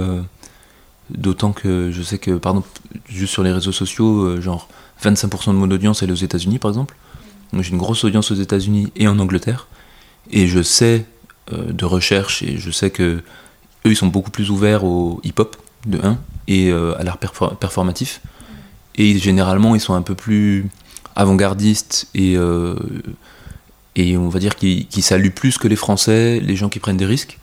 d'autant 1.10 1.54
que 1.54 1.90
je 1.92 2.02
sais 2.02 2.18
que, 2.18 2.32
pardon, 2.32 2.64
juste 3.08 3.32
sur 3.32 3.44
les 3.44 3.52
réseaux 3.52 3.72
sociaux, 3.72 4.40
genre 4.42 4.68
25% 5.02 5.48
de 5.48 5.52
mon 5.54 5.72
audience 5.72 6.04
est 6.04 6.12
aux 6.12 6.16
États-Unis, 6.16 6.60
par 6.60 6.70
exemple. 6.70 6.96
J'ai 7.54 7.72
une 7.72 7.78
grosse 7.78 8.04
audience 8.04 8.30
aux 8.32 8.36
États-Unis 8.36 8.92
et 8.98 9.08
en 9.08 9.18
Angleterre. 9.20 9.68
Et 10.32 10.48
je 10.48 10.62
sais 10.62 11.06
euh, 11.06 11.19
de 11.52 11.86
recherche 11.86 12.44
et 12.44 12.58
je 12.58 12.72
sais 12.72 12.90
que 12.90 13.22
eux 13.86 13.92
ils 13.92 13.96
sont 13.96 14.08
beaucoup 14.08 14.32
plus 14.32 14.50
ouverts 14.50 14.84
au 14.84 15.20
hip-hop 15.24 15.56
de 15.88 16.00
1 16.02 16.18
et 16.48 16.70
euh, 16.72 17.00
à 17.00 17.04
l'art 17.04 17.18
performatif. 17.18 18.22
Et 18.96 19.18
généralement 19.18 19.76
ils 19.76 19.82
sont 19.82 19.94
un 19.94 20.02
peu 20.02 20.16
plus 20.16 20.68
avant-gardistes 21.16 22.08
et 22.14 22.36
euh, 22.36 22.76
et 23.96 24.18
on 24.18 24.30
va 24.30 24.40
dire 24.40 24.56
qu'ils 24.56 25.04
saluent 25.04 25.32
plus 25.32 25.58
que 25.58 25.68
les 25.68 25.76
Français 25.76 26.40
les 26.40 26.56
gens 26.56 26.70
qui 26.70 26.80
prennent 26.80 26.98
des 26.98 27.06
risques. 27.06 27.38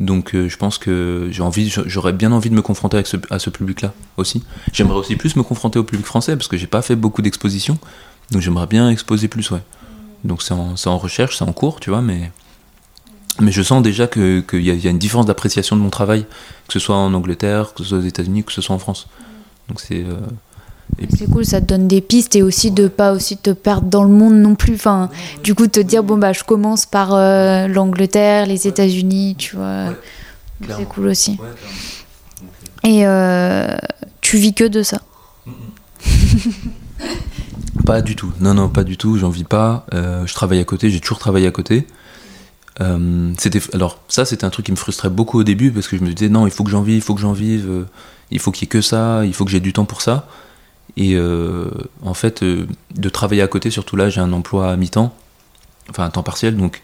Donc 0.00 0.32
je 0.34 0.56
pense 0.56 0.78
que 0.78 1.28
j'ai 1.30 1.42
envie 1.42 1.72
j'aurais 1.86 2.12
bien 2.12 2.32
envie 2.32 2.50
de 2.50 2.54
me 2.54 2.62
confronter 2.62 2.96
avec 2.96 3.06
ce, 3.06 3.16
à 3.30 3.38
ce 3.38 3.50
public 3.50 3.82
là 3.82 3.94
aussi. 4.16 4.42
J'aimerais 4.72 4.98
aussi 4.98 5.16
plus 5.16 5.36
me 5.36 5.42
confronter 5.42 5.78
au 5.78 5.84
public 5.84 6.04
français 6.04 6.36
parce 6.36 6.48
que 6.48 6.56
j'ai 6.56 6.66
pas 6.66 6.82
fait 6.82 6.96
beaucoup 6.96 7.22
d'expositions. 7.22 7.78
Donc 8.30 8.42
j'aimerais 8.42 8.66
bien 8.66 8.90
exposer 8.90 9.28
plus 9.28 9.50
ouais. 9.50 9.62
Donc 10.24 10.42
c'est 10.42 10.54
en, 10.54 10.74
en, 10.86 10.98
recherche 10.98 11.38
c'est 11.38 11.44
en 11.44 11.52
cours 11.52 11.80
tu 11.80 11.90
vois 11.90 12.02
mais 12.02 12.30
mais 13.40 13.50
je 13.52 13.62
sens 13.62 13.82
déjà 13.82 14.06
qu'il 14.06 14.44
y, 14.52 14.70
y, 14.70 14.86
a 14.86 14.90
une 14.90 14.98
différence 14.98 15.26
d'appréciation 15.26 15.76
de 15.76 15.80
mon 15.80 15.90
travail, 15.90 16.24
que 16.66 16.72
ce 16.72 16.78
soit 16.78 16.96
en 16.96 17.12
Angleterre, 17.14 17.74
que 17.74 17.82
ce 17.82 17.88
soit 17.90 17.98
aux 17.98 18.02
États-Unis, 18.02 18.44
que 18.44 18.52
ce 18.52 18.60
soit 18.60 18.74
en 18.74 18.78
France. 18.78 19.08
Donc 19.68 19.80
c'est. 19.80 20.04
Euh, 20.04 20.20
c'est 21.16 21.28
cool, 21.28 21.44
ça 21.44 21.60
te 21.60 21.66
donne 21.66 21.88
des 21.88 22.00
pistes 22.00 22.36
et 22.36 22.42
aussi 22.42 22.70
de 22.70 22.86
pas 22.86 23.12
aussi 23.12 23.36
te 23.36 23.50
perdre 23.50 23.88
dans 23.88 24.04
le 24.04 24.10
monde 24.10 24.34
non 24.34 24.54
plus. 24.54 24.74
Enfin, 24.74 25.08
du 25.42 25.54
coup, 25.54 25.66
te 25.66 25.80
dire 25.80 26.04
bon 26.04 26.16
bah 26.16 26.32
je 26.32 26.44
commence 26.44 26.86
par 26.86 27.14
euh, 27.14 27.66
l'Angleterre, 27.66 28.46
les 28.46 28.68
États-Unis, 28.68 29.34
tu 29.36 29.56
vois. 29.56 29.86
c'est 30.68 30.88
cool 30.88 31.08
aussi. 31.08 31.38
et 32.84 33.06
euh, 33.06 33.76
tu 34.20 34.36
vis 34.36 34.54
que 34.54 34.64
de 34.64 34.82
ça 34.82 35.00
Pas 37.86 38.00
du 38.00 38.14
tout. 38.14 38.32
Non, 38.40 38.54
non, 38.54 38.68
pas 38.68 38.84
du 38.84 38.96
tout. 38.96 39.18
J'en 39.18 39.30
vis 39.30 39.44
pas. 39.44 39.86
je 39.92 40.32
travaille 40.32 40.60
à 40.60 40.64
côté. 40.64 40.90
J'ai 40.90 41.00
toujours 41.00 41.18
travaillé 41.18 41.46
à 41.48 41.50
côté. 41.50 41.86
Euh, 42.80 43.32
c'était 43.38 43.60
alors 43.72 44.00
ça 44.08 44.24
c'était 44.24 44.44
un 44.44 44.50
truc 44.50 44.66
qui 44.66 44.72
me 44.72 44.76
frustrait 44.76 45.08
beaucoup 45.08 45.38
au 45.38 45.44
début 45.44 45.70
parce 45.70 45.86
que 45.86 45.96
je 45.96 46.02
me 46.02 46.12
disais 46.12 46.28
non 46.28 46.48
il 46.48 46.50
faut 46.50 46.64
que 46.64 46.70
j'en 46.70 46.82
vive 46.82 46.96
il 46.96 47.02
faut 47.02 47.14
que 47.14 47.20
j'en 47.20 47.32
vive 47.32 47.70
euh, 47.70 47.84
il 48.32 48.40
faut 48.40 48.50
qu'il 48.50 48.62
y 48.62 48.66
ait 48.66 48.68
que 48.68 48.80
ça 48.80 49.24
il 49.24 49.32
faut 49.32 49.44
que 49.44 49.50
j'ai 49.52 49.60
du 49.60 49.72
temps 49.72 49.84
pour 49.84 50.02
ça. 50.02 50.26
Et 50.96 51.14
euh, 51.14 51.70
en 52.02 52.14
fait 52.14 52.44
de 52.44 53.08
travailler 53.08 53.42
à 53.42 53.48
côté 53.48 53.70
surtout 53.70 53.96
là 53.96 54.10
j'ai 54.10 54.20
un 54.20 54.32
emploi 54.32 54.70
à 54.70 54.76
mi-temps 54.76 55.14
enfin 55.88 56.04
un 56.04 56.10
temps 56.10 56.22
partiel 56.22 56.56
donc 56.56 56.82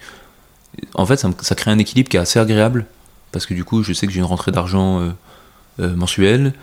en 0.95 1.07
fait 1.07 1.17
ça, 1.17 1.31
ça, 1.41 1.55
crée 1.55 1.71
un 1.71 1.79
équilibre 1.79 2.09
qui 2.09 2.17
est 2.17 2.21
assez 2.21 2.39
agréable 2.39 2.87
parce 3.33 3.47
que 3.47 3.55
du 3.55 3.65
coup 3.65 3.83
je 3.83 3.93
sais 3.93 4.07
que 4.07 4.13
j'ai 4.13 4.21
une 4.21 4.25
rentrée 4.27 4.53
d'argent 4.53 5.13
mensuelle 5.79 6.55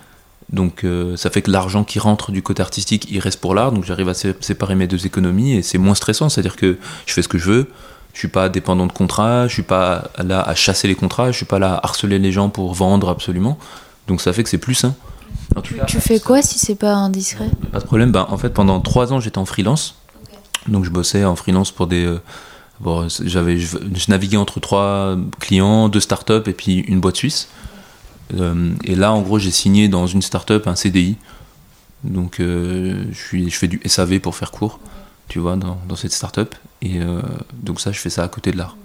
donc 0.51 0.85
ça 1.15 1.29
fait 1.29 1.41
que 1.41 1.51
l'argent 1.51 1.83
qui 1.85 1.99
rentre 1.99 2.31
du 2.31 2.41
côté 2.41 2.61
artistique 2.61 3.07
il 3.09 3.19
reste 3.19 3.39
pour 3.39 3.55
l'art 3.55 3.71
donc 3.71 3.85
j'arrive 3.85 4.09
à 4.09 4.13
séparer 4.13 4.75
mes 4.75 4.87
deux 4.87 5.05
économies 5.05 5.53
et 5.53 5.61
c'est 5.61 5.77
moins 5.77 5.95
stressant 5.95 6.27
c'est 6.27 6.39
à 6.39 6.43
dire 6.43 6.57
que 6.57 6.77
je 7.05 7.13
fais 7.13 7.21
ce 7.21 7.29
que 7.29 7.37
je 7.37 7.49
veux 7.49 7.67
je 8.17 8.21
suis 8.21 8.29
pas 8.29 8.49
dépendant 8.49 8.87
de 8.87 8.91
contrats, 8.91 9.47
je 9.47 9.53
suis 9.53 9.61
pas 9.61 10.09
là 10.17 10.41
à 10.41 10.55
chasser 10.55 10.87
les 10.87 10.95
contrats, 10.95 11.31
je 11.31 11.37
suis 11.37 11.45
pas 11.45 11.59
là 11.59 11.75
à 11.75 11.85
harceler 11.85 12.17
les 12.17 12.31
gens 12.31 12.49
pour 12.49 12.73
vendre 12.73 13.09
absolument. 13.09 13.59
Donc 14.07 14.21
ça 14.21 14.33
fait 14.33 14.41
que 14.41 14.49
c'est 14.49 14.57
plus 14.57 14.73
sain. 14.73 14.95
tu, 15.85 16.01
fais 16.01 16.19
quoi 16.19 16.41
si 16.41 16.57
c'est 16.57 16.73
pas 16.73 16.95
indiscret? 16.95 17.51
Pas 17.71 17.79
de 17.79 17.85
problème. 17.85 18.11
Ben, 18.11 18.25
en 18.27 18.39
fait, 18.39 18.49
pendant 18.49 18.79
trois 18.79 19.13
ans, 19.13 19.19
j'étais 19.19 19.37
en 19.37 19.45
freelance. 19.45 19.97
Donc 20.67 20.83
je 20.83 20.89
bossais 20.89 21.25
en 21.25 21.35
freelance 21.35 21.69
pour 21.69 21.85
des. 21.85 22.07
Euh, 22.07 22.19
bon, 22.79 23.07
j'avais, 23.23 23.59
je, 23.59 23.77
naviguais 24.07 24.37
entre 24.37 24.59
trois 24.59 25.15
clients, 25.39 25.87
deux 25.87 25.99
startups 25.99 26.47
et 26.47 26.53
puis 26.53 26.79
une 26.79 26.99
boîte 26.99 27.17
suisse. 27.17 27.49
Euh, 28.35 28.71
et 28.83 28.95
là, 28.95 29.13
en 29.13 29.21
gros, 29.21 29.37
j'ai 29.37 29.51
signé 29.51 29.89
dans 29.89 30.07
une 30.07 30.23
startup 30.23 30.65
un 30.65 30.73
CDI. 30.73 31.17
Donc 32.03 32.39
euh, 32.39 33.03
je, 33.11 33.15
suis, 33.15 33.51
je 33.51 33.55
fais 33.55 33.67
du 33.67 33.79
SAV 33.85 34.21
pour 34.21 34.35
faire 34.35 34.49
court. 34.49 34.79
Tu 35.27 35.39
vois, 35.39 35.55
dans, 35.55 35.77
dans 35.87 35.95
cette 35.95 36.13
start-up. 36.13 36.55
Et 36.81 36.99
euh, 36.99 37.21
donc 37.53 37.79
ça, 37.81 37.91
je 37.91 37.99
fais 37.99 38.09
ça 38.09 38.23
à 38.23 38.27
côté 38.27 38.51
de 38.51 38.57
l'art. 38.57 38.75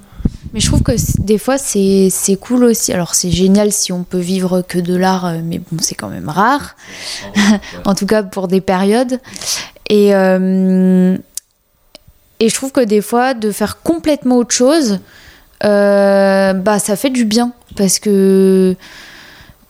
Mais 0.53 0.61
je 0.61 0.67
trouve 0.67 0.83
que 0.83 0.93
des 1.21 1.39
fois, 1.39 1.57
c'est 1.59 2.11
cool 2.41 2.65
aussi. 2.65 2.93
Alors, 2.93 3.15
c'est 3.15 3.31
génial 3.31 3.73
si 3.73 3.93
on 3.93 4.05
peut 4.05 4.19
vivre 4.19 4.63
que 4.63 4.79
de 4.79 4.95
l'art, 4.95 5.27
euh, 5.27 5.39
mais 5.43 5.59
bon, 5.59 5.79
c'est 5.81 5.95
quand 5.95 6.09
même 6.09 6.29
rare. 6.29 6.77
en 7.85 7.95
tout 7.95 8.07
cas, 8.07 8.23
pour 8.23 8.49
des 8.49 8.61
périodes. 8.61 9.19
Et, 9.89 10.15
euh, 10.15 11.17
et 12.41 12.49
je 12.49 12.55
trouve 12.55 12.73
que 12.73 12.81
des 12.81 13.01
fois, 13.01 13.35
de 13.35 13.51
faire 13.51 13.83
complètement 13.83 14.37
autre 14.37 14.55
chose, 14.55 15.01
euh, 15.65 16.53
bah, 16.53 16.79
ça 16.79 16.97
fait 16.97 17.11
du 17.11 17.25
bien. 17.25 17.53
Parce 17.77 17.99
que, 17.99 18.77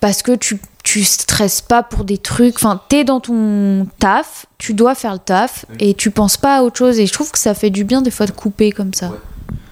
parce 0.00 0.22
que 0.22 0.32
tu, 0.32 0.60
tu 0.92 1.04
stresses 1.04 1.62
pas 1.62 1.82
pour 1.82 2.04
des 2.04 2.18
trucs. 2.18 2.56
Enfin, 2.56 2.78
t'es 2.90 3.02
dans 3.02 3.18
ton 3.18 3.86
taf, 3.98 4.44
tu 4.58 4.74
dois 4.74 4.94
faire 4.94 5.14
le 5.14 5.18
taf, 5.18 5.64
et 5.80 5.94
tu 5.94 6.10
penses 6.10 6.36
pas 6.36 6.58
à 6.58 6.62
autre 6.62 6.76
chose. 6.76 6.98
Et 6.98 7.06
je 7.06 7.12
trouve 7.14 7.32
que 7.32 7.38
ça 7.38 7.54
fait 7.54 7.70
du 7.70 7.84
bien 7.84 8.02
des 8.02 8.10
fois 8.10 8.26
de 8.26 8.32
couper 8.32 8.72
comme 8.72 8.92
ça. 8.92 9.08
Ouais. 9.08 9.16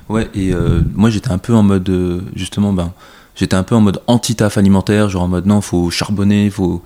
Ouais, 0.09 0.31
et 0.35 0.55
euh, 0.55 0.81
moi 0.95 1.11
j'étais 1.11 1.31
un 1.31 1.37
peu 1.37 1.55
en 1.55 1.63
mode, 1.63 1.91
euh, 1.91 2.23
justement, 2.35 2.73
ben, 2.73 2.95
j'étais 3.37 3.55
un 3.55 3.65
peu 3.65 3.75
en 3.75 3.83
mode 3.83 4.01
anti-taf 4.07 4.57
alimentaire, 4.57 5.11
genre 5.11 5.25
en 5.25 5.29
mode 5.29 5.45
non, 5.45 5.61
faut 5.61 5.91
charbonner, 5.91 6.49
faut. 6.49 6.83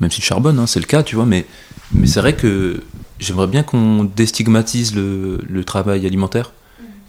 Même 0.00 0.10
si 0.10 0.22
je 0.22 0.26
charbonne, 0.26 0.58
hein, 0.58 0.66
c'est 0.66 0.80
le 0.80 0.86
cas, 0.86 1.04
tu 1.04 1.14
vois, 1.14 1.24
mais, 1.24 1.46
mais 1.92 2.08
c'est 2.08 2.18
vrai 2.18 2.34
que 2.34 2.82
j'aimerais 3.20 3.46
bien 3.46 3.62
qu'on 3.62 4.02
déstigmatise 4.02 4.92
le, 4.96 5.38
le 5.48 5.62
travail 5.62 6.04
alimentaire, 6.04 6.52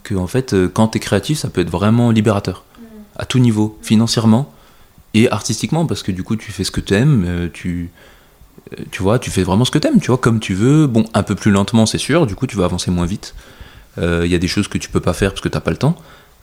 que 0.04 0.14
en 0.14 0.28
fait, 0.28 0.54
euh, 0.54 0.70
quand 0.72 0.90
t'es 0.90 1.00
créatif, 1.00 1.40
ça 1.40 1.50
peut 1.50 1.62
être 1.62 1.72
vraiment 1.72 2.12
libérateur, 2.12 2.64
à 3.18 3.26
tout 3.26 3.40
niveau, 3.40 3.76
financièrement 3.82 4.54
et 5.14 5.30
artistiquement, 5.32 5.86
parce 5.86 6.04
que 6.04 6.12
du 6.12 6.24
coup, 6.24 6.36
tu 6.36 6.52
fais 6.52 6.64
ce 6.64 6.72
que 6.72 6.82
euh, 6.92 7.48
tu. 7.52 7.90
euh, 8.74 8.84
Tu 8.92 9.02
vois, 9.02 9.20
tu 9.20 9.32
fais 9.32 9.44
vraiment 9.44 9.66
ce 9.66 9.72
que 9.72 9.80
t'aimes, 9.80 10.00
tu 10.00 10.08
vois, 10.08 10.18
comme 10.18 10.40
tu 10.40 10.54
veux. 10.54 10.88
Bon, 10.88 11.06
un 11.14 11.24
peu 11.24 11.36
plus 11.36 11.52
lentement, 11.52 11.86
c'est 11.86 11.98
sûr, 11.98 12.28
du 12.28 12.36
coup, 12.36 12.48
tu 12.48 12.58
vas 12.58 12.66
avancer 12.66 12.92
moins 12.92 13.06
vite. 13.06 13.34
Euh, 13.98 14.22
Il 14.26 14.32
y 14.32 14.36
a 14.36 14.38
des 14.38 14.48
choses 14.48 14.68
que 14.68 14.78
tu 14.78 14.90
peux 14.90 15.00
pas 15.00 15.14
faire 15.14 15.32
parce 15.32 15.42
que 15.42 15.50
t'as 15.50 15.62
pas 15.62 15.72
le 15.72 15.78
temps, 15.78 15.96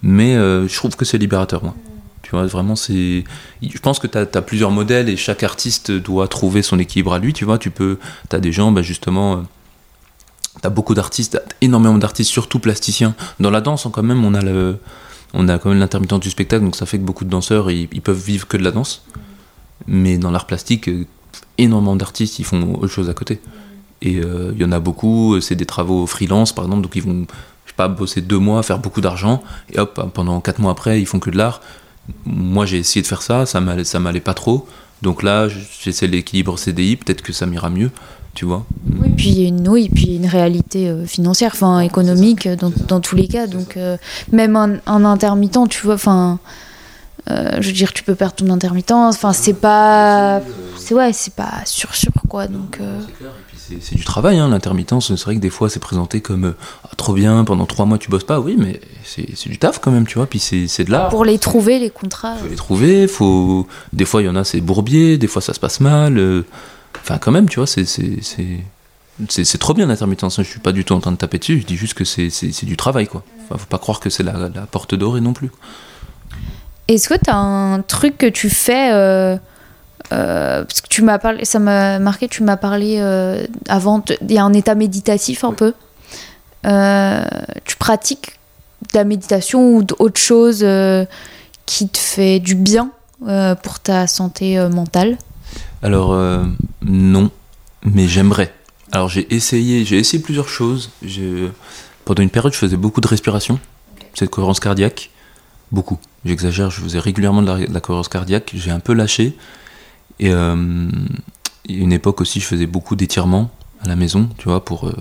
mais 0.02 0.34
euh, 0.36 0.66
je 0.68 0.74
trouve 0.74 0.96
que 0.96 1.04
c'est 1.04 1.18
libérateur, 1.18 1.62
moi. 1.62 1.74
Tu 2.22 2.32
vois, 2.32 2.44
vraiment, 2.46 2.74
c'est. 2.74 3.22
Je 3.62 3.78
pense 3.78 4.00
que 4.00 4.08
tu 4.08 4.18
as, 4.18 4.42
plusieurs 4.42 4.72
modèles 4.72 5.08
et 5.08 5.16
chaque 5.16 5.44
artiste 5.44 5.92
doit 5.92 6.26
trouver 6.26 6.62
son 6.62 6.78
équilibre 6.80 7.12
à 7.12 7.20
lui, 7.20 7.32
tu 7.32 7.44
vois. 7.44 7.58
Tu 7.58 7.70
peux. 7.70 7.98
Tu 8.28 8.34
as 8.34 8.40
des 8.40 8.50
gens, 8.50 8.72
bah, 8.72 8.82
justement. 8.82 9.44
tu 10.60 10.66
as 10.66 10.70
beaucoup 10.70 10.94
d'artistes, 10.94 11.40
énormément 11.60 11.98
d'artistes, 11.98 12.30
surtout 12.32 12.58
plasticiens. 12.58 13.14
Dans 13.38 13.50
la 13.52 13.60
danse, 13.60 13.86
quand 13.92 14.02
même, 14.02 14.24
on 14.24 14.34
a 14.34 14.42
le. 14.42 14.78
On 15.34 15.48
a 15.48 15.58
quand 15.58 15.70
même 15.70 15.78
l'intermittence 15.78 16.20
du 16.20 16.30
spectacle, 16.30 16.64
donc 16.64 16.76
ça 16.76 16.86
fait 16.86 16.98
que 16.98 17.04
beaucoup 17.04 17.24
de 17.24 17.30
danseurs, 17.30 17.70
ils, 17.70 17.88
peuvent 18.00 18.22
vivre 18.22 18.46
que 18.46 18.56
de 18.56 18.62
la 18.62 18.70
danse. 18.70 19.04
Mais 19.86 20.18
dans 20.18 20.30
l'art 20.30 20.46
plastique, 20.46 20.88
euh, 20.88 21.06
énormément 21.58 21.96
d'artistes, 21.96 22.38
ils 22.38 22.44
font 22.44 22.74
autre 22.74 22.88
chose 22.88 23.10
à 23.10 23.14
côté. 23.14 23.40
Et 24.02 24.18
euh, 24.18 24.52
il 24.54 24.60
y 24.60 24.64
en 24.64 24.72
a 24.72 24.80
beaucoup, 24.80 25.40
c'est 25.40 25.54
des 25.54 25.66
travaux 25.66 26.06
freelance 26.06 26.52
par 26.52 26.64
exemple, 26.64 26.82
donc 26.82 26.96
ils 26.96 27.02
vont, 27.02 27.26
je 27.64 27.70
sais 27.70 27.76
pas, 27.76 27.88
bosser 27.88 28.20
deux 28.20 28.38
mois, 28.38 28.62
faire 28.62 28.78
beaucoup 28.78 29.00
d'argent, 29.00 29.42
et 29.72 29.78
hop, 29.78 30.10
pendant 30.12 30.40
quatre 30.40 30.60
mois 30.60 30.72
après, 30.72 31.00
ils 31.00 31.06
font 31.06 31.18
que 31.18 31.30
de 31.30 31.36
l'art. 31.36 31.60
Moi 32.24 32.66
j'ai 32.66 32.78
essayé 32.78 33.02
de 33.02 33.06
faire 33.06 33.22
ça, 33.22 33.46
ça 33.46 33.60
m'allait 33.60 34.20
pas 34.20 34.34
trop. 34.34 34.66
Donc 35.02 35.22
là, 35.22 35.48
j'essaie 35.48 36.06
l'équilibre 36.06 36.58
CDI, 36.58 36.96
peut-être 36.96 37.22
que 37.22 37.32
ça 37.32 37.46
m'ira 37.46 37.68
mieux, 37.68 37.90
tu 38.36 38.44
vois. 38.44 38.64
Oui, 39.00 39.08
puis 39.16 39.30
il 39.30 39.40
y 39.40 39.44
a 39.44 39.48
une, 39.48 39.68
oui, 39.68 39.88
puis 39.92 40.04
il 40.04 40.12
y 40.12 40.16
a 40.16 40.18
une 40.20 40.28
réalité 40.28 40.88
euh, 40.88 41.06
financière, 41.06 41.50
enfin 41.54 41.80
économique 41.80 42.46
euh, 42.46 42.54
dans, 42.54 42.70
dans 42.86 43.00
tous 43.00 43.16
les 43.16 43.26
cas. 43.26 43.48
Donc 43.48 43.76
euh, 43.76 43.96
même 44.30 44.54
un, 44.54 44.76
un 44.86 45.04
intermittent, 45.04 45.68
tu 45.68 45.84
vois, 45.86 45.94
enfin, 45.94 46.38
euh, 47.30 47.56
je 47.60 47.66
veux 47.66 47.72
dire, 47.72 47.92
tu 47.92 48.04
peux 48.04 48.14
perdre 48.14 48.34
ton 48.34 48.48
intermittence. 48.50 49.16
Enfin, 49.16 49.32
c'est 49.32 49.54
pas, 49.54 50.40
c'est 50.76 50.94
ouais, 50.94 51.12
c'est 51.12 51.34
pas 51.34 51.62
sûr 51.64 51.92
sûr 51.96 52.12
quoi. 52.28 52.46
Donc 52.46 52.78
euh, 52.80 53.00
C'est, 53.56 53.82
c'est 53.82 53.96
du 53.96 54.04
travail, 54.04 54.38
hein, 54.38 54.48
l'intermittence. 54.48 55.08
C'est 55.16 55.24
vrai 55.24 55.34
que 55.34 55.40
des 55.40 55.50
fois 55.50 55.68
c'est 55.68 55.80
présenté 55.80 56.20
comme 56.20 56.44
euh, 56.44 56.56
Ah, 56.84 56.90
trop 56.96 57.14
bien, 57.14 57.42
pendant 57.42 57.66
trois 57.66 57.86
mois 57.86 57.98
tu 57.98 58.10
bosses 58.10 58.24
pas. 58.24 58.38
Oui, 58.38 58.54
mais 58.58 58.80
c'est, 59.02 59.48
du 59.48 59.58
taf 59.58 59.80
quand 59.80 59.90
même, 59.90 60.06
tu 60.06 60.18
vois. 60.18 60.26
Puis 60.26 60.38
c'est, 60.38 60.68
c'est 60.68 60.84
de 60.84 60.92
l'art. 60.92 61.08
pour 61.08 61.24
les 61.24 61.38
trouver 61.38 61.78
les 61.78 61.90
contrats. 61.90 62.36
faut 62.36 62.48
les 62.48 62.54
trouver, 62.54 63.08
faut... 63.08 63.66
des 63.92 64.04
fois 64.04 64.20
il 64.22 64.26
y 64.26 64.28
en 64.28 64.36
a 64.36 64.44
c'est 64.44 64.60
bourbier, 64.60 65.16
des 65.18 65.26
fois 65.26 65.40
ça 65.42 65.54
se 65.54 65.58
passe 65.60 65.80
mal. 65.80 66.44
Enfin 67.02 67.18
quand 67.18 67.32
même, 67.32 67.48
tu 67.48 67.60
vois, 67.60 67.66
c'est 67.66 67.84
c'est 67.86 69.58
trop 69.58 69.74
bien 69.74 69.86
l'intermittence. 69.86 70.38
hein. 70.38 70.42
Je 70.42 70.48
suis 70.48 70.60
pas 70.60 70.72
du 70.72 70.84
tout 70.84 70.94
en 70.94 71.00
train 71.00 71.12
de 71.12 71.16
taper 71.16 71.38
dessus. 71.38 71.60
Je 71.60 71.66
dis 71.66 71.76
juste 71.76 71.94
que 71.94 72.04
c'est, 72.04 72.30
du 72.64 72.76
travail 72.76 73.06
quoi. 73.06 73.22
Enfin, 73.44 73.58
faut 73.58 73.66
pas 73.66 73.78
croire 73.78 74.00
que 74.00 74.10
c'est 74.10 74.22
la, 74.22 74.50
la 74.54 74.62
porte 74.62 74.94
dorée 74.94 75.20
non 75.20 75.32
plus. 75.32 75.50
Est-ce 76.88 77.08
que 77.08 77.14
tu 77.14 77.30
as 77.30 77.36
un 77.36 77.82
truc 77.82 78.18
que 78.18 78.26
tu 78.26 78.50
fais 78.50 78.92
euh, 78.92 79.36
euh, 80.12 80.64
parce 80.64 80.80
que 80.80 80.88
tu 80.88 81.02
m'as 81.02 81.18
parlé, 81.18 81.44
ça 81.44 81.58
m'a 81.58 81.98
marqué, 81.98 82.28
tu 82.28 82.42
m'as 82.42 82.56
parlé 82.56 82.98
euh, 83.00 83.44
avant, 83.68 84.04
il 84.22 84.32
y 84.32 84.38
a 84.38 84.44
un 84.44 84.52
état 84.52 84.74
méditatif 84.74 85.44
un 85.44 85.52
peu. 85.52 85.74
Tu 86.62 87.76
pratiques 87.78 88.38
de 88.92 88.98
la 88.98 89.04
méditation 89.04 89.74
ou 89.74 89.82
d'autre 89.82 90.20
chose 90.20 90.60
euh, 90.62 91.04
qui 91.64 91.88
te 91.88 91.98
fait 91.98 92.38
du 92.38 92.54
bien 92.54 92.90
pour 93.62 93.80
ta 93.80 94.06
santé 94.06 94.58
mentale? 94.68 95.16
Alors 95.82 96.12
euh, 96.12 96.44
non, 96.82 97.30
mais 97.84 98.08
j'aimerais. 98.08 98.52
Alors 98.92 99.08
j'ai 99.08 99.32
essayé, 99.34 99.84
j'ai 99.84 99.98
essayé 99.98 100.22
plusieurs 100.22 100.48
choses. 100.48 100.90
Pendant 102.04 102.22
une 102.22 102.30
période, 102.30 102.52
je 102.52 102.58
faisais 102.58 102.76
beaucoup 102.76 103.00
de 103.00 103.08
respiration, 103.08 103.58
cette 104.14 104.30
cohérence 104.30 104.60
cardiaque, 104.60 105.10
beaucoup. 105.72 105.98
J'exagère, 106.24 106.70
je 106.70 106.80
faisais 106.80 106.98
régulièrement 106.98 107.42
de 107.42 107.66
la, 107.72 107.80
cohérence 107.80 108.08
cardiaque. 108.08 108.52
J'ai 108.54 108.70
un 108.70 108.80
peu 108.80 108.92
lâché. 108.92 109.36
Et 110.18 110.30
euh, 110.30 110.88
une 111.68 111.92
époque 111.92 112.20
aussi, 112.20 112.40
je 112.40 112.46
faisais 112.46 112.66
beaucoup 112.66 112.96
d'étirements 112.96 113.50
à 113.82 113.88
la 113.88 113.96
maison, 113.96 114.30
tu 114.38 114.48
vois, 114.48 114.64
pour 114.64 114.88
euh, 114.88 114.96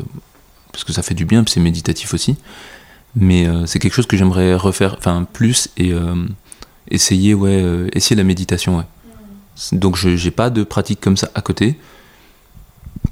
parce 0.72 0.84
que 0.84 0.92
ça 0.92 1.04
fait 1.04 1.14
du 1.14 1.26
bien, 1.26 1.44
c'est 1.48 1.60
méditatif 1.60 2.14
aussi. 2.14 2.36
Mais 3.16 3.48
c'est 3.66 3.80
quelque 3.80 3.94
chose 3.94 4.08
que 4.08 4.18
j'aimerais 4.18 4.56
refaire, 4.56 4.96
enfin 4.98 5.26
plus 5.32 5.70
et 5.78 5.94
essayer, 6.92 7.34
ouais, 7.34 7.88
essayer 7.94 8.18
la 8.18 8.26
méditation, 8.26 8.80
ouais. 8.80 8.84
Donc 9.72 9.96
je 9.96 10.16
j'ai 10.16 10.32
pas 10.32 10.50
de 10.50 10.64
pratique 10.64 11.00
comme 11.02 11.18
ça 11.18 11.30
à 11.36 11.42
côté, 11.42 11.78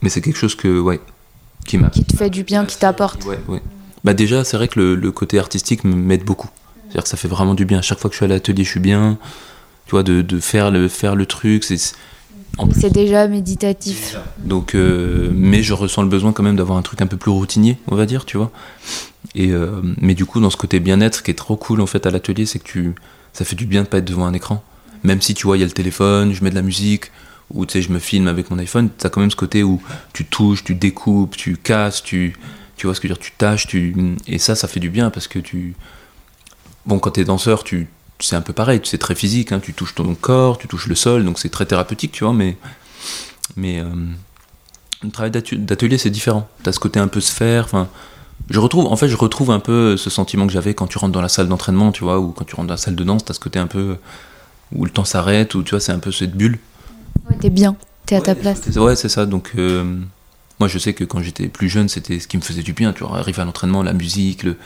mais 0.02 0.10
c'est 0.10 0.22
quelque 0.22 0.38
chose 0.38 0.56
que 0.56 0.80
ouais 0.80 1.00
qui 1.66 1.78
m'a. 1.78 1.90
qui 1.90 2.04
te 2.04 2.16
fait 2.16 2.30
du 2.30 2.44
bien, 2.44 2.66
qui 2.66 2.78
t'apporte 2.78 3.24
Ouais, 3.26 3.40
ouais. 3.48 3.62
Bah 4.04 4.14
déjà 4.14 4.44
c'est 4.44 4.58
vrai 4.58 4.68
que 4.68 4.80
le, 4.80 4.96
le 4.96 5.12
côté 5.12 5.40
artistique 5.40 5.84
m'aide 5.84 6.26
beaucoup. 6.26 6.50
C'est-à-dire 6.94 7.04
que 7.04 7.10
ça 7.10 7.18
fait 7.18 7.28
vraiment 7.28 7.56
du 7.56 7.66
bien. 7.66 7.82
Chaque 7.82 8.00
fois 8.00 8.10
que 8.10 8.14
je 8.14 8.18
suis 8.18 8.26
à 8.26 8.28
l'atelier, 8.28 8.64
je 8.64 8.70
suis 8.70 8.80
bien. 8.80 9.18
Tu 9.86 9.92
vois, 9.92 10.04
de, 10.04 10.22
de 10.22 10.40
faire 10.40 10.70
le 10.70 10.88
faire 10.88 11.16
le 11.16 11.26
truc, 11.26 11.64
c'est. 11.64 11.78
C'est 12.80 12.94
déjà 12.94 13.28
méditatif. 13.28 14.16
Donc, 14.38 14.76
euh, 14.76 15.32
mais 15.34 15.64
je 15.64 15.74
ressens 15.74 16.04
le 16.04 16.08
besoin 16.08 16.34
quand 16.34 16.44
même 16.44 16.56
d'avoir 16.56 16.78
un 16.78 16.84
truc 16.84 17.02
un 17.02 17.08
peu 17.08 17.18
plus 17.18 17.32
routinier, 17.32 17.80
on 17.88 17.96
va 17.96 18.06
dire, 18.06 18.26
tu 18.26 18.38
vois. 18.38 18.52
Et 19.34 19.50
euh, 19.52 19.82
mais 20.00 20.14
du 20.14 20.26
coup, 20.26 20.40
dans 20.40 20.52
ce 20.52 20.58
côté 20.58 20.80
bien-être, 20.80 21.24
qui 21.24 21.32
est 21.32 21.34
trop 21.34 21.56
cool 21.56 21.82
en 21.82 21.88
fait 21.88 22.06
à 22.06 22.12
l'atelier, 22.12 22.46
c'est 22.46 22.60
que 22.60 22.64
tu, 22.66 22.94
ça 23.34 23.44
fait 23.44 23.56
du 23.56 23.66
bien 23.66 23.82
de 23.82 23.88
pas 23.88 23.98
être 23.98 24.06
devant 24.06 24.26
un 24.26 24.34
écran. 24.34 24.64
Même 25.04 25.22
si 25.22 25.34
tu 25.34 25.46
vois, 25.46 25.58
il 25.58 25.62
y 25.62 25.64
a 25.64 25.66
le 25.66 25.72
téléphone, 25.72 26.34
je 26.34 26.44
mets 26.44 26.50
de 26.50 26.56
la 26.56 26.62
musique, 26.62 27.12
ou 27.52 27.66
tu 27.66 27.74
sais, 27.74 27.82
je 27.82 27.92
me 27.92 28.00
filme 28.00 28.28
avec 28.28 28.50
mon 28.50 28.58
iPhone, 28.60 28.90
t'as 28.98 29.10
quand 29.10 29.22
même 29.22 29.32
ce 29.32 29.36
côté 29.36 29.64
où 29.64 29.82
tu 30.14 30.26
touches, 30.26 30.64
tu 30.64 30.76
découpes, 30.76 31.36
tu 31.36 31.58
casses, 31.58 32.02
tu, 32.04 32.36
tu 32.78 32.88
vois 32.88 32.96
ce 32.96 33.02
que 33.02 33.08
je 33.08 33.14
veux 33.14 33.18
dire, 33.18 33.24
tu 33.24 33.32
tâches, 33.38 33.68
tu, 33.68 33.96
et 34.28 34.38
ça, 34.38 34.56
ça 34.56 34.68
fait 34.68 34.80
du 34.80 34.90
bien 34.90 35.10
parce 35.10 35.28
que 35.28 35.40
tu, 35.40 35.76
bon, 36.86 37.00
quand 37.00 37.12
t'es 37.12 37.26
danseur, 37.26 37.64
tu, 37.64 37.88
c'est 38.20 38.36
un 38.36 38.42
peu 38.42 38.54
pareil, 38.54 38.82
c'est 38.84 38.98
très 38.98 39.16
physique, 39.16 39.52
hein, 39.52 39.60
tu 39.60 39.74
touches 39.74 39.96
ton 39.96 40.16
corps, 40.16 40.58
tu 40.58 40.68
touches 40.68 40.88
le 40.88 40.96
sol, 40.96 41.26
donc 41.26 41.40
c'est 41.40 41.50
très 41.50 41.66
thérapeutique, 41.66 42.12
tu 42.14 42.24
vois, 42.24 42.34
mais, 42.34 42.58
mais 43.58 43.80
euh, 43.80 43.86
le 45.04 45.12
travail 45.12 45.32
d'atelier 45.32 45.98
c'est 45.98 46.10
différent. 46.10 46.48
T'as 46.64 46.72
ce 46.72 46.80
côté 46.80 47.00
un 47.00 47.08
peu 47.08 47.20
sphère. 47.20 47.66
Enfin, 47.66 47.90
je 48.50 48.60
retrouve, 48.60 48.88
en 48.88 48.96
fait, 48.96 49.08
je 49.08 49.18
retrouve 49.18 49.52
un 49.52 49.60
peu 49.60 49.98
ce 49.98 50.10
sentiment 50.10 50.48
que 50.48 50.54
j'avais 50.54 50.74
quand 50.74 50.88
tu 50.88 50.98
rentres 50.98 51.14
dans 51.14 51.22
la 51.22 51.30
salle 51.30 51.48
d'entraînement, 51.48 51.92
tu 51.92 52.04
vois, 52.04 52.20
ou 52.20 52.32
quand 52.32 52.46
tu 52.46 52.56
rentres 52.56 52.68
dans 52.68 52.74
la 52.74 52.78
salle 52.78 52.96
de 52.96 53.04
danse. 53.04 53.26
T'as 53.26 53.34
ce 53.34 53.40
côté 53.40 53.60
un 53.60 53.68
peu 53.68 53.98
où 54.76 54.86
le 54.86 54.92
temps 54.92 55.06
s'arrête, 55.06 55.56
où 55.56 55.64
tu 55.64 55.72
vois, 55.72 55.80
c'est 55.80 55.92
un 55.92 56.00
peu 56.00 56.12
cette 56.12 56.36
bulle. 56.36 56.60
Ouais, 57.30 57.36
T'es 57.40 57.50
bien, 57.50 57.76
t'es 58.06 58.16
à 58.16 58.22
ta 58.22 58.36
place. 58.36 58.62
Ouais, 58.76 58.96
c'est 58.96 59.10
ça. 59.10 59.26
Donc, 59.26 59.52
euh, 59.58 59.84
moi, 60.60 60.68
je 60.68 60.78
sais 60.80 60.94
que 60.94 61.04
quand 61.04 61.22
j'étais 61.22 61.48
plus 61.48 61.70
jeune, 61.70 61.90
c'était 61.90 62.20
ce 62.20 62.28
qui 62.28 62.38
me 62.38 62.42
faisait 62.42 62.64
du 62.64 62.74
bien. 62.74 62.94
Tu 62.94 63.04
vois, 63.04 63.18
arriver 63.18 63.42
à 63.42 63.46
l'entraînement, 63.46 63.84
la 63.84 63.94
musique, 63.94 64.44
le, 64.44 64.58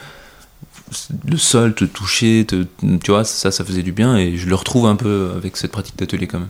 le 1.28 1.38
sol, 1.38 1.76
te 1.76 1.86
toucher, 1.86 2.46
te- 2.48 2.66
tu 3.04 3.12
vois, 3.12 3.24
ça, 3.24 3.52
ça 3.52 3.64
faisait 3.64 3.84
du 3.84 3.92
bien. 3.92 4.18
Et 4.18 4.38
je 4.38 4.48
le 4.48 4.56
retrouve 4.56 4.86
un 4.88 4.96
peu 4.96 5.32
avec 5.36 5.58
cette 5.58 5.72
pratique 5.72 5.98
d'atelier 5.98 6.28
quand 6.28 6.40
même. 6.40 6.50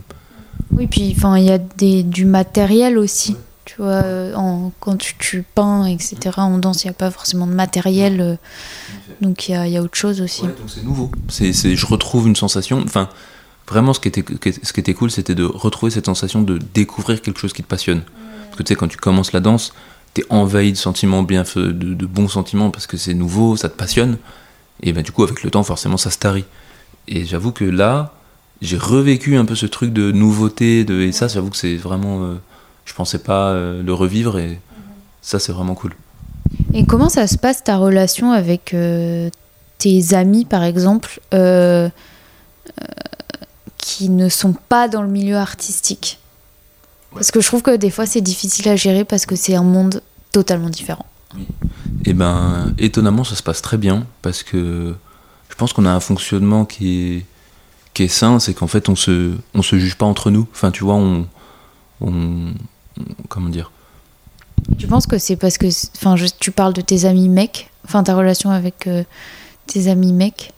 Oui, 0.72 0.86
puis 0.86 1.14
il 1.16 1.42
y 1.44 1.50
a 1.50 1.58
des, 1.58 2.02
du 2.02 2.24
matériel 2.24 2.98
aussi. 2.98 3.36
Tu 3.64 3.76
vois, 3.78 4.02
euh, 4.02 4.34
en- 4.34 4.72
quand 4.80 4.96
tu, 4.96 5.14
tu 5.18 5.42
peins, 5.54 5.84
etc., 5.86 6.16
en 6.38 6.56
danse, 6.58 6.84
il 6.84 6.86
n'y 6.86 6.90
a 6.90 6.94
pas 6.94 7.10
forcément 7.10 7.46
de 7.46 7.52
matériel. 7.52 8.20
euh, 8.20 8.36
donc 9.20 9.48
il 9.48 9.52
y 9.52 9.54
a, 9.54 9.66
il 9.66 9.72
y 9.72 9.76
a 9.76 9.82
autre 9.82 9.96
chose 9.96 10.20
aussi. 10.20 10.42
Ouais, 10.42 10.48
donc 10.48 10.68
c'est 10.68 10.82
nouveau. 10.84 11.10
C'est- 11.28 11.52
je 11.52 11.86
retrouve 11.86 12.28
une 12.28 12.36
sensation. 12.36 12.80
Enfin, 12.84 13.08
vraiment, 13.68 13.92
ce 13.92 14.00
qui 14.00 14.08
était, 14.08 14.24
ce 14.62 14.72
qui 14.72 14.80
était 14.80 14.94
cool, 14.94 15.10
c'était 15.10 15.34
de 15.34 15.44
retrouver 15.44 15.90
cette 15.90 16.06
sensation 16.06 16.42
de 16.42 16.58
découvrir 16.74 17.20
quelque 17.22 17.38
chose 17.38 17.52
qui 17.52 17.62
te 17.62 17.68
passionne. 17.68 18.02
Parce 18.46 18.56
que 18.56 18.62
tu 18.62 18.68
sais, 18.68 18.76
quand 18.76 18.88
tu 18.88 18.96
commences 18.96 19.32
la 19.32 19.40
danse, 19.40 19.72
t'es 20.14 20.24
envahi 20.30 20.72
de 20.72 20.76
sentiments 20.76 21.22
bien, 21.22 21.44
de, 21.54 21.72
de 21.72 22.06
bons 22.06 22.28
sentiments 22.28 22.70
parce 22.70 22.86
que 22.86 22.96
c'est 22.96 23.14
nouveau, 23.14 23.56
ça 23.56 23.68
te 23.68 23.76
passionne. 23.76 24.18
Et 24.82 24.92
ben 24.92 25.02
du 25.02 25.12
coup, 25.12 25.22
avec 25.22 25.42
le 25.42 25.50
temps, 25.50 25.62
forcément, 25.62 25.96
ça 25.96 26.10
se 26.10 26.18
tarit. 26.18 26.44
Et 27.08 27.24
j'avoue 27.24 27.52
que 27.52 27.64
là, 27.64 28.14
j'ai 28.60 28.76
revécu 28.78 29.36
un 29.36 29.44
peu 29.44 29.54
ce 29.54 29.66
truc 29.66 29.92
de 29.92 30.12
nouveauté, 30.12 30.84
de, 30.84 31.00
et 31.00 31.12
ça, 31.12 31.28
j'avoue 31.28 31.50
que 31.50 31.56
c'est 31.56 31.76
vraiment. 31.76 32.24
euh, 32.24 32.34
je 32.84 32.94
pensais 32.94 33.18
pas 33.18 33.50
euh, 33.50 33.82
le 33.82 33.92
revivre, 33.92 34.38
et 34.38 34.60
ça, 35.20 35.38
c'est 35.38 35.52
vraiment 35.52 35.74
cool. 35.74 35.94
Et 36.72 36.86
comment 36.86 37.10
ça 37.10 37.26
se 37.26 37.36
passe 37.36 37.62
ta 37.62 37.76
relation 37.76 38.32
avec 38.32 38.72
euh, 38.72 39.28
tes 39.76 40.14
amis, 40.14 40.44
par 40.44 40.64
exemple, 40.64 41.20
euh, 41.34 41.88
euh, 42.80 42.84
qui 43.78 44.08
ne 44.10 44.28
sont 44.28 44.54
pas 44.68 44.88
dans 44.88 45.02
le 45.02 45.08
milieu 45.08 45.36
artistique 45.36 46.18
Parce 47.14 47.30
que 47.30 47.40
je 47.40 47.46
trouve 47.46 47.62
que 47.62 47.76
des 47.76 47.90
fois 47.90 48.06
c'est 48.06 48.20
difficile 48.20 48.68
à 48.68 48.76
gérer 48.76 49.04
parce 49.04 49.24
que 49.26 49.36
c'est 49.36 49.54
un 49.54 49.62
monde 49.62 50.02
totalement 50.32 50.68
différent. 50.70 51.06
Et 52.04 52.12
ben, 52.14 52.72
étonnamment, 52.78 53.24
ça 53.24 53.34
se 53.36 53.42
passe 53.42 53.62
très 53.62 53.76
bien 53.76 54.06
parce 54.22 54.42
que 54.42 54.94
je 55.50 55.54
pense 55.54 55.72
qu'on 55.72 55.84
a 55.86 55.90
un 55.90 56.00
fonctionnement 56.00 56.64
qui 56.64 57.16
est, 57.16 57.26
qui 57.94 58.04
est 58.04 58.08
sain, 58.08 58.38
c'est 58.40 58.54
qu'en 58.54 58.66
fait, 58.66 58.88
on 58.88 58.96
se, 58.96 59.34
on 59.54 59.62
se 59.62 59.78
juge 59.78 59.96
pas 59.96 60.06
entre 60.06 60.30
nous. 60.30 60.46
Enfin, 60.52 60.70
tu 60.70 60.84
vois, 60.84 60.94
on, 60.94 61.26
on, 62.00 62.12
on- 62.12 63.04
comment 63.28 63.48
dire? 63.48 63.70
Tu 64.78 64.86
penses 64.86 65.06
que 65.06 65.18
c'est 65.18 65.36
parce 65.36 65.56
que. 65.58 65.66
Enfin, 65.96 66.14
tu 66.40 66.50
parles 66.50 66.72
de 66.74 66.80
tes 66.80 67.04
amis 67.04 67.28
mecs, 67.28 67.70
enfin 67.84 68.02
ta 68.02 68.14
relation 68.14 68.50
avec 68.50 68.86
euh, 68.86 69.04
tes 69.66 69.88
amis 69.88 70.12
mecs. 70.12 70.52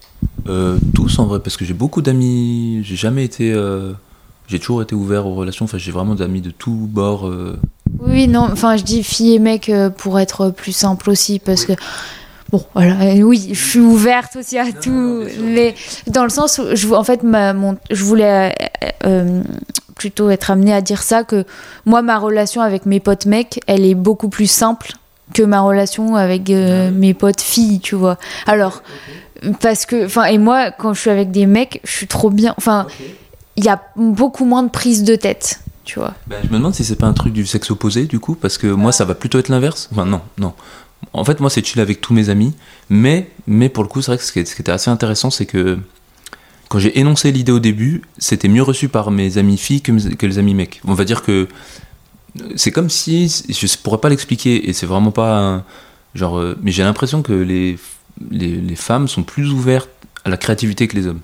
Euh, 0.49 0.79
tous 0.95 1.19
en 1.19 1.27
vrai, 1.27 1.41
parce 1.41 1.57
que 1.57 1.65
j'ai 1.65 1.75
beaucoup 1.75 2.03
d'amis. 2.03 2.81
J'ai 2.83 2.97
jamais 2.97 3.25
été. 3.25 3.53
euh, 3.53 3.93
j'ai 4.49 4.59
toujours 4.59 4.83
été 4.83 4.95
ouvert 4.95 5.27
aux 5.27 5.35
relations. 5.35 5.65
Enfin, 5.65 5.79
j'ai 5.79 5.93
vraiment 5.93 6.15
d'amis 6.15 6.41
de 6.41 6.51
tous 6.51 6.89
bords. 6.91 7.27
euh. 7.29 7.59
Oui, 8.01 8.29
non, 8.29 8.49
enfin 8.51 8.77
je 8.77 8.85
dis 8.85 9.03
filles 9.03 9.35
et 9.35 9.39
mecs 9.39 9.71
pour 9.99 10.19
être 10.19 10.51
plus 10.51 10.73
simple 10.73 11.11
aussi, 11.11 11.39
parce 11.39 11.65
que. 11.65 11.73
Bon, 12.51 12.65
voilà, 12.75 13.15
oui, 13.25 13.51
je 13.53 13.65
suis 13.65 13.79
ouverte 13.79 14.35
aussi 14.35 14.59
à 14.59 14.73
tout, 14.73 15.23
mais 15.41 15.77
dans 16.09 16.25
le 16.25 16.31
sens 16.31 16.59
où, 16.59 16.75
je, 16.75 16.89
en 16.89 17.05
fait, 17.05 17.23
ma, 17.23 17.53
mon, 17.53 17.77
je 17.91 18.03
voulais 18.03 18.53
plutôt 19.95 20.31
être 20.31 20.51
amenée 20.51 20.73
à 20.73 20.81
dire 20.81 21.03
ça, 21.03 21.23
que 21.23 21.45
moi, 21.85 22.03
ma 22.03 22.19
relation 22.19 22.61
avec 22.63 22.87
mes 22.87 22.99
potes 22.99 23.27
mecs, 23.27 23.61
elle 23.69 23.85
est 23.85 23.95
beaucoup 23.95 24.31
plus 24.31 24.51
simple 24.51 24.95
que 25.35 25.43
ma 25.43 25.61
relation 25.61 26.17
avec 26.17 26.51
euh, 26.51 26.91
mes 26.91 27.15
potes 27.15 27.41
filles, 27.41 27.81
tu 27.81 27.95
vois. 27.95 28.19
Alors, 28.47 28.83
parce 29.61 29.87
que, 29.87 30.05
enfin, 30.07 30.25
et 30.25 30.39
moi, 30.39 30.71
quand 30.71 30.93
je 30.95 31.01
suis 31.01 31.11
avec 31.11 31.31
des 31.31 31.47
mecs, 31.47 31.81
je 31.85 31.91
suis 31.93 32.07
trop 32.07 32.31
bien, 32.31 32.55
enfin, 32.59 32.87
il 33.57 33.65
y 33.65 33.69
a 33.69 33.81
beaucoup 33.97 34.45
moins 34.45 34.63
de 34.63 34.69
prise 34.71 35.03
de 35.05 35.17
tête, 35.17 35.61
tu 35.85 35.99
vois. 35.99 36.15
Ben, 36.27 36.39
je 36.45 36.49
me 36.51 36.59
demande 36.59 36.75
si 36.75 36.85
c'est 36.85 36.97
pas 36.97 37.07
un 37.07 37.13
truc 37.13 37.33
du 37.33 37.47
sexe 37.47 37.71
opposé, 37.71 38.05
du 38.07 38.19
coup, 38.21 38.35
parce 38.35 38.59
que 38.59 38.67
moi, 38.67 38.93
ça 38.93 39.05
va 39.05 39.15
plutôt 39.15 39.39
être 39.39 39.49
l'inverse. 39.49 39.89
Enfin, 39.93 40.05
non, 40.05 40.21
non. 40.39 40.53
En 41.15 41.25
fait, 41.25 41.41
moi, 41.41 41.49
c'est 41.49 41.65
chill 41.65 41.81
avec 41.81 42.01
tous 42.03 42.13
mes 42.13 42.29
amis, 42.29 42.55
mais, 42.91 43.31
mais 43.47 43.69
pour 43.71 43.83
le 43.83 43.89
coup, 43.89 44.03
c'est 44.03 44.11
vrai 44.11 44.19
que 44.19 44.25
ce 44.25 44.33
qui 44.33 44.45
ce 44.45 44.55
qui 44.55 44.61
était 44.63 44.73
assez 44.73 44.91
intéressant, 44.91 45.31
c'est 45.31 45.47
que 45.47 45.79
quand 46.69 46.79
j'ai 46.79 47.01
énoncé 47.01 47.33
l'idée 47.33 47.51
au 47.53 47.59
début, 47.59 48.03
c'était 48.19 48.47
mieux 48.49 48.63
reçu 48.63 48.89
par 48.89 49.11
mes 49.11 49.39
amis 49.39 49.57
filles 49.57 49.81
que, 49.81 49.91
mes- 49.93 50.15
que 50.15 50.27
les 50.27 50.39
amis 50.39 50.55
mecs. 50.55 50.81
On 50.87 50.95
va 50.95 51.05
dire 51.05 51.23
que 51.23 51.49
c'est 52.57 52.71
comme 52.71 52.91
si, 52.91 53.29
je 53.49 53.77
pourrais 53.83 53.99
pas 53.99 54.09
l'expliquer, 54.09 54.69
et 54.69 54.73
c'est 54.73 54.87
vraiment 54.87 55.11
pas 55.11 55.39
un- 55.39 55.65
genre, 56.15 56.39
euh, 56.39 56.57
mais 56.63 56.71
j'ai 56.73 56.83
l'impression 56.83 57.23
que 57.23 57.33
les, 57.33 57.79
les, 58.31 58.57
les 58.57 58.77
femmes 58.77 59.09
sont 59.09 59.23
plus 59.23 59.51
ouvertes 59.51 59.91
à 60.25 60.29
la 60.31 60.37
créativité 60.37 60.87
que 60.89 60.97
les 60.97 61.07
hommes. 61.07 61.21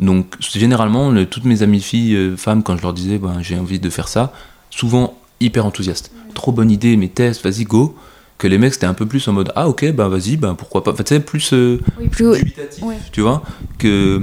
Donc, 0.00 0.34
c'est 0.40 0.58
généralement, 0.58 1.10
le- 1.10 1.26
toutes 1.26 1.44
mes 1.44 1.62
amies 1.62 1.80
filles, 1.80 2.14
euh, 2.16 2.36
femmes, 2.36 2.62
quand 2.62 2.76
je 2.76 2.82
leur 2.82 2.92
disais, 2.92 3.18
ben, 3.18 3.40
j'ai 3.42 3.58
envie 3.58 3.78
de 3.78 3.90
faire 3.90 4.08
ça, 4.08 4.32
souvent 4.70 5.16
hyper 5.40 5.64
enthousiastes. 5.66 6.10
Trop 6.34 6.50
bonne 6.52 6.70
idée, 6.70 6.96
mes 6.96 7.08
tests, 7.08 7.44
vas-y, 7.44 7.64
go. 7.64 7.96
Que 8.36 8.48
les 8.48 8.58
mecs, 8.58 8.74
c'était 8.74 8.86
un 8.86 8.94
peu 8.94 9.06
plus 9.06 9.26
en 9.28 9.32
mode, 9.32 9.52
ah 9.54 9.68
ok, 9.68 9.92
ben 9.92 10.08
vas-y, 10.08 10.36
ben 10.36 10.56
pourquoi 10.56 10.82
pas. 10.82 10.90
Enfin, 10.92 11.04
tu 11.04 11.14
sais, 11.14 11.20
plus 11.20 11.52
euh, 11.52 11.80
Oui, 11.96 12.08
plus. 12.08 12.36
dubitatif, 12.36 12.82
ouais. 12.82 12.98
tu 13.12 13.20
vois. 13.20 13.44
Que, 13.78 14.20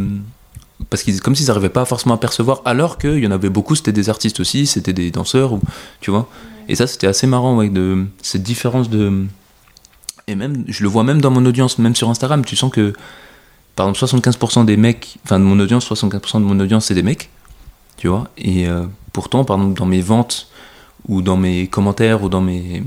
parce 0.91 1.03
qu'ils, 1.03 1.21
comme 1.21 1.35
s'ils 1.35 1.47
n'arrivaient 1.47 1.69
pas 1.69 1.85
forcément 1.85 2.15
à 2.15 2.17
percevoir, 2.17 2.61
alors 2.65 2.97
qu'il 2.97 3.19
y 3.19 3.25
en 3.25 3.31
avait 3.31 3.49
beaucoup, 3.49 3.75
c'était 3.75 3.93
des 3.93 4.09
artistes 4.09 4.41
aussi, 4.41 4.67
c'était 4.67 4.91
des 4.91 5.09
danseurs, 5.09 5.57
tu 6.01 6.11
vois. 6.11 6.27
Et 6.67 6.75
ça, 6.75 6.85
c'était 6.85 7.07
assez 7.07 7.27
marrant, 7.27 7.55
ouais, 7.55 7.71
cette 8.21 8.43
différence 8.43 8.89
de. 8.89 9.25
Et 10.27 10.35
même, 10.35 10.65
je 10.67 10.83
le 10.83 10.89
vois 10.89 11.05
même 11.05 11.21
dans 11.21 11.31
mon 11.31 11.45
audience, 11.45 11.79
même 11.79 11.95
sur 11.95 12.09
Instagram, 12.09 12.43
tu 12.43 12.57
sens 12.57 12.71
que, 12.71 12.93
par 13.77 13.87
exemple, 13.87 14.17
75% 14.17 14.65
des 14.65 14.75
mecs, 14.75 15.17
enfin 15.23 15.39
de 15.39 15.45
mon 15.45 15.57
audience, 15.61 15.89
75% 15.89 16.39
de 16.39 16.45
mon 16.45 16.59
audience, 16.59 16.87
c'est 16.87 16.93
des 16.93 17.03
mecs, 17.03 17.29
tu 17.95 18.09
vois. 18.09 18.27
Et 18.37 18.67
euh, 18.67 18.83
pourtant, 19.13 19.45
par 19.45 19.57
exemple, 19.57 19.79
dans 19.79 19.85
mes 19.85 20.01
ventes, 20.01 20.49
ou 21.07 21.21
dans 21.21 21.37
mes 21.37 21.67
commentaires, 21.67 22.21
ou 22.21 22.27
dans 22.27 22.41
mes, 22.41 22.83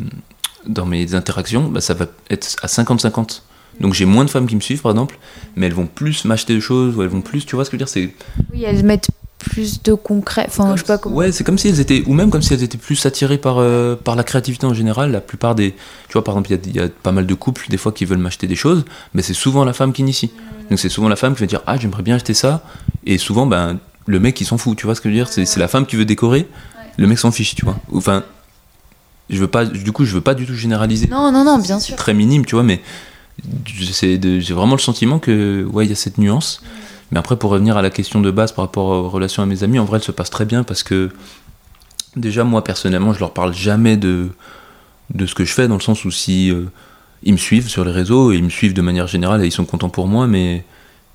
dans 0.67 0.85
mes 0.85 1.15
interactions, 1.15 1.71
bah, 1.71 1.81
ça 1.81 1.95
va 1.95 2.05
être 2.29 2.55
à 2.63 2.67
50-50. 2.67 3.41
Donc 3.81 3.95
j'ai 3.95 4.05
moins 4.05 4.25
de 4.25 4.31
femmes 4.31 4.47
qui 4.47 4.57
me 4.57 4.61
suivent, 4.61 4.83
par 4.83 4.93
exemple, 4.93 5.19
mais 5.57 5.67
elles 5.67 5.75
vont 5.75 5.87
plus 5.87 6.25
m'acheter 6.25 6.55
des 6.55 6.61
choses, 6.61 6.97
ou 6.97 7.03
elles 7.03 7.09
vont 7.09 7.21
plus, 7.21 7.45
tu 7.45 7.57
vois 7.57 7.65
ce 7.65 7.71
que 7.71 7.77
je 7.77 7.83
veux 7.83 7.87
dire 7.87 7.89
c'est, 7.89 8.11
Oui, 8.53 8.65
elles 8.65 8.85
mettent 8.85 9.09
plus 9.39 9.83
de 9.83 9.93
concret. 9.95 10.47
Enfin, 10.49 10.75
je 10.75 10.81
sais 10.81 10.87
pas 10.87 10.97
comment. 10.99 11.17
Ouais, 11.17 11.31
c'est 11.33 11.45
comme 11.45 11.59
si 11.59 11.69
elles 11.69 11.81
étaient, 11.81 12.03
ou 12.07 12.15
même 12.15 12.31
comme 12.31 12.41
si 12.41 12.55
elles 12.55 12.63
étaient 12.63 12.79
plus 12.79 13.05
attirées 13.05 13.37
par, 13.37 13.59
euh, 13.59 13.95
par 13.95 14.17
la 14.17 14.25
créativité 14.25 14.67
en 14.67 14.73
général. 14.75 15.11
La 15.13 15.21
plupart 15.21 15.55
des. 15.55 15.73
Tu 16.09 16.13
vois, 16.15 16.25
par 16.25 16.35
exemple, 16.35 16.51
il 16.51 16.53
y 16.53 16.57
a- 16.57 16.61
il 16.67 16.77
y, 16.77 16.81
a 16.81 16.89
pas 16.89 17.13
mal 17.13 17.27
de 17.27 17.35
couples, 17.35 17.67
des 17.69 17.77
fois, 17.77 17.93
qui 17.93 18.05
veulent 18.07 18.19
m'acheter 18.19 18.47
des 18.47 18.57
choses, 18.57 18.85
mais 19.13 19.21
c'est 19.23 19.35
souvent 19.35 19.65
la 19.65 19.73
femme 19.75 19.93
qui 19.93 20.01
initie. 20.03 20.31
Donc 20.71 20.79
c'est 20.79 20.89
souvent 20.89 21.09
la 21.11 21.17
femme 21.17 21.35
qui 21.35 21.41
va 21.41 21.47
dire 21.47 21.61
Ah, 21.67 21.77
j'aimerais 21.77 22.03
bien 22.03 22.15
acheter 22.15 22.33
ça. 22.33 22.63
Et 23.05 23.19
souvent, 23.19 23.47
ben, 23.47 23.79
le 24.07 24.19
mec, 24.19 24.41
il 24.41 24.47
s'en 24.47 24.57
fout, 24.57 24.79
tu 24.79 24.87
vois 24.87 24.95
ce 24.95 25.01
que 25.03 25.11
je 25.11 25.15
veux 25.15 25.19
dire 25.19 25.29
C'est 25.29 25.45
c'est 25.45 25.61
la 25.61 25.69
femme 25.69 25.85
qui 25.85 25.97
veut 25.97 26.07
décorer, 26.07 26.49
le 26.97 27.07
mec 27.07 27.19
s'en 27.19 27.31
fiche, 27.31 27.55
tu 27.55 27.65
vois. 27.67 27.77
Enfin, 27.93 28.23
je 29.31 29.39
veux 29.39 29.47
pas, 29.49 29.65
du 29.67 29.93
coup, 29.93 30.05
je 30.05 30.15
veux 30.15 30.21
pas 30.21 30.35
du 30.35 30.47
tout 30.47 30.55
généraliser. 30.55 31.07
Non, 31.09 31.31
non, 31.33 31.45
non, 31.45 31.59
bien 31.59 31.81
sûr. 31.81 31.97
Très 31.97 32.15
minime, 32.15 32.47
tu 32.47 32.55
vois, 32.55 32.65
mais 32.65 32.81
j'ai 33.65 34.55
vraiment 34.55 34.75
le 34.75 34.81
sentiment 34.81 35.19
que, 35.19 35.65
ouais, 35.65 35.87
il 35.87 35.89
y 35.89 35.93
a 35.93 35.97
cette 35.97 36.19
nuance. 36.19 36.63
Mais 37.11 37.19
après, 37.19 37.37
pour 37.37 37.51
revenir 37.51 37.77
à 37.77 37.83
la 37.83 37.91
question 37.91 38.21
de 38.21 38.31
base 38.31 38.53
par 38.53 38.65
rapport 38.65 38.87
aux 38.87 39.09
relations 39.09 39.43
à 39.43 39.47
mes 39.47 39.63
amis, 39.63 39.79
en 39.79 39.85
vrai, 39.85 39.99
elle 39.99 40.05
se 40.05 40.13
passe 40.13 40.31
très 40.31 40.45
bien 40.45 40.65
parce 40.65 40.83
que, 40.83 41.11
déjà, 42.17 42.45
moi, 42.45 42.65
personnellement, 42.65 43.13
je 43.13 43.21
leur 43.21 43.33
parle 43.33 43.55
jamais 43.55 43.97
de, 43.97 44.29
de 45.13 45.27
ce 45.27 45.35
que 45.35 45.45
je 45.45 45.53
fais, 45.53 45.69
dans 45.69 45.77
le 45.77 45.83
sens 45.83 46.05
où 46.05 46.11
si 46.11 46.51
euh, 46.51 46.65
ils 47.23 47.33
me 47.33 47.39
suivent 47.39 47.69
sur 47.69 47.85
les 47.85 47.93
réseaux, 47.93 48.33
et 48.33 48.37
ils 48.37 48.45
me 48.45 48.51
suivent 48.51 48.75
de 48.75 48.83
manière 48.83 49.07
générale 49.07 49.43
et 49.45 49.47
ils 49.47 49.53
sont 49.53 49.65
contents 49.65 49.91
pour 49.91 50.07
moi, 50.07 50.27
mais, 50.27 50.65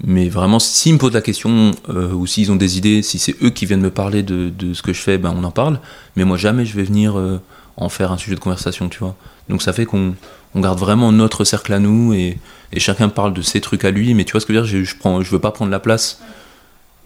mais 0.04 0.30
vraiment, 0.30 0.60
s'ils 0.60 0.94
me 0.94 1.00
posent 1.00 1.14
la 1.14 1.22
question 1.22 1.72
euh, 1.90 2.14
ou 2.14 2.28
s'ils 2.28 2.52
ont 2.52 2.56
des 2.56 2.78
idées, 2.78 3.02
si 3.02 3.20
c'est 3.20 3.36
eux 3.44 3.50
qui 3.50 3.66
viennent 3.66 3.82
me 3.82 3.92
parler 3.92 4.24
de, 4.24 4.50
de 4.50 4.74
ce 4.74 4.82
que 4.82 4.94
je 4.94 5.02
fais, 5.02 5.18
ben 5.18 5.34
on 5.36 5.44
en 5.44 5.52
parle. 5.52 5.80
Mais 6.16 6.24
moi, 6.24 6.38
jamais 6.38 6.66
je 6.66 6.76
vais 6.76 6.84
venir 6.84 7.18
euh, 7.18 7.42
en 7.78 7.90
faire 7.90 8.12
un 8.12 8.18
sujet 8.18 8.36
de 8.36 8.40
conversation, 8.40 8.90
tu 8.90 9.00
vois. 9.00 9.16
Donc 9.50 9.62
ça 9.62 9.74
fait 9.74 9.86
qu'on 9.86 10.14
on 10.56 10.62
garde 10.62 10.80
vraiment 10.80 11.12
notre 11.12 11.44
cercle 11.44 11.74
à 11.74 11.80
nous 11.80 12.14
et, 12.14 12.38
chacun 12.78 13.10
parle 13.10 13.34
de 13.34 13.42
ses 13.42 13.62
trucs 13.62 13.84
à 13.84 13.92
lui, 13.92 14.14
mais 14.14 14.26
tu 14.26 14.34
vois 14.34 14.42
ce 14.42 14.46
que 14.46 14.54
je 14.54 14.60
veux 14.60 14.66
dire, 14.66 14.72
je, 14.72 14.84
je, 14.84 15.24
je 15.24 15.32
veux 15.32 15.40
pas 15.40 15.52
prendre 15.52 15.72
la 15.72 15.80
place. 15.80 16.20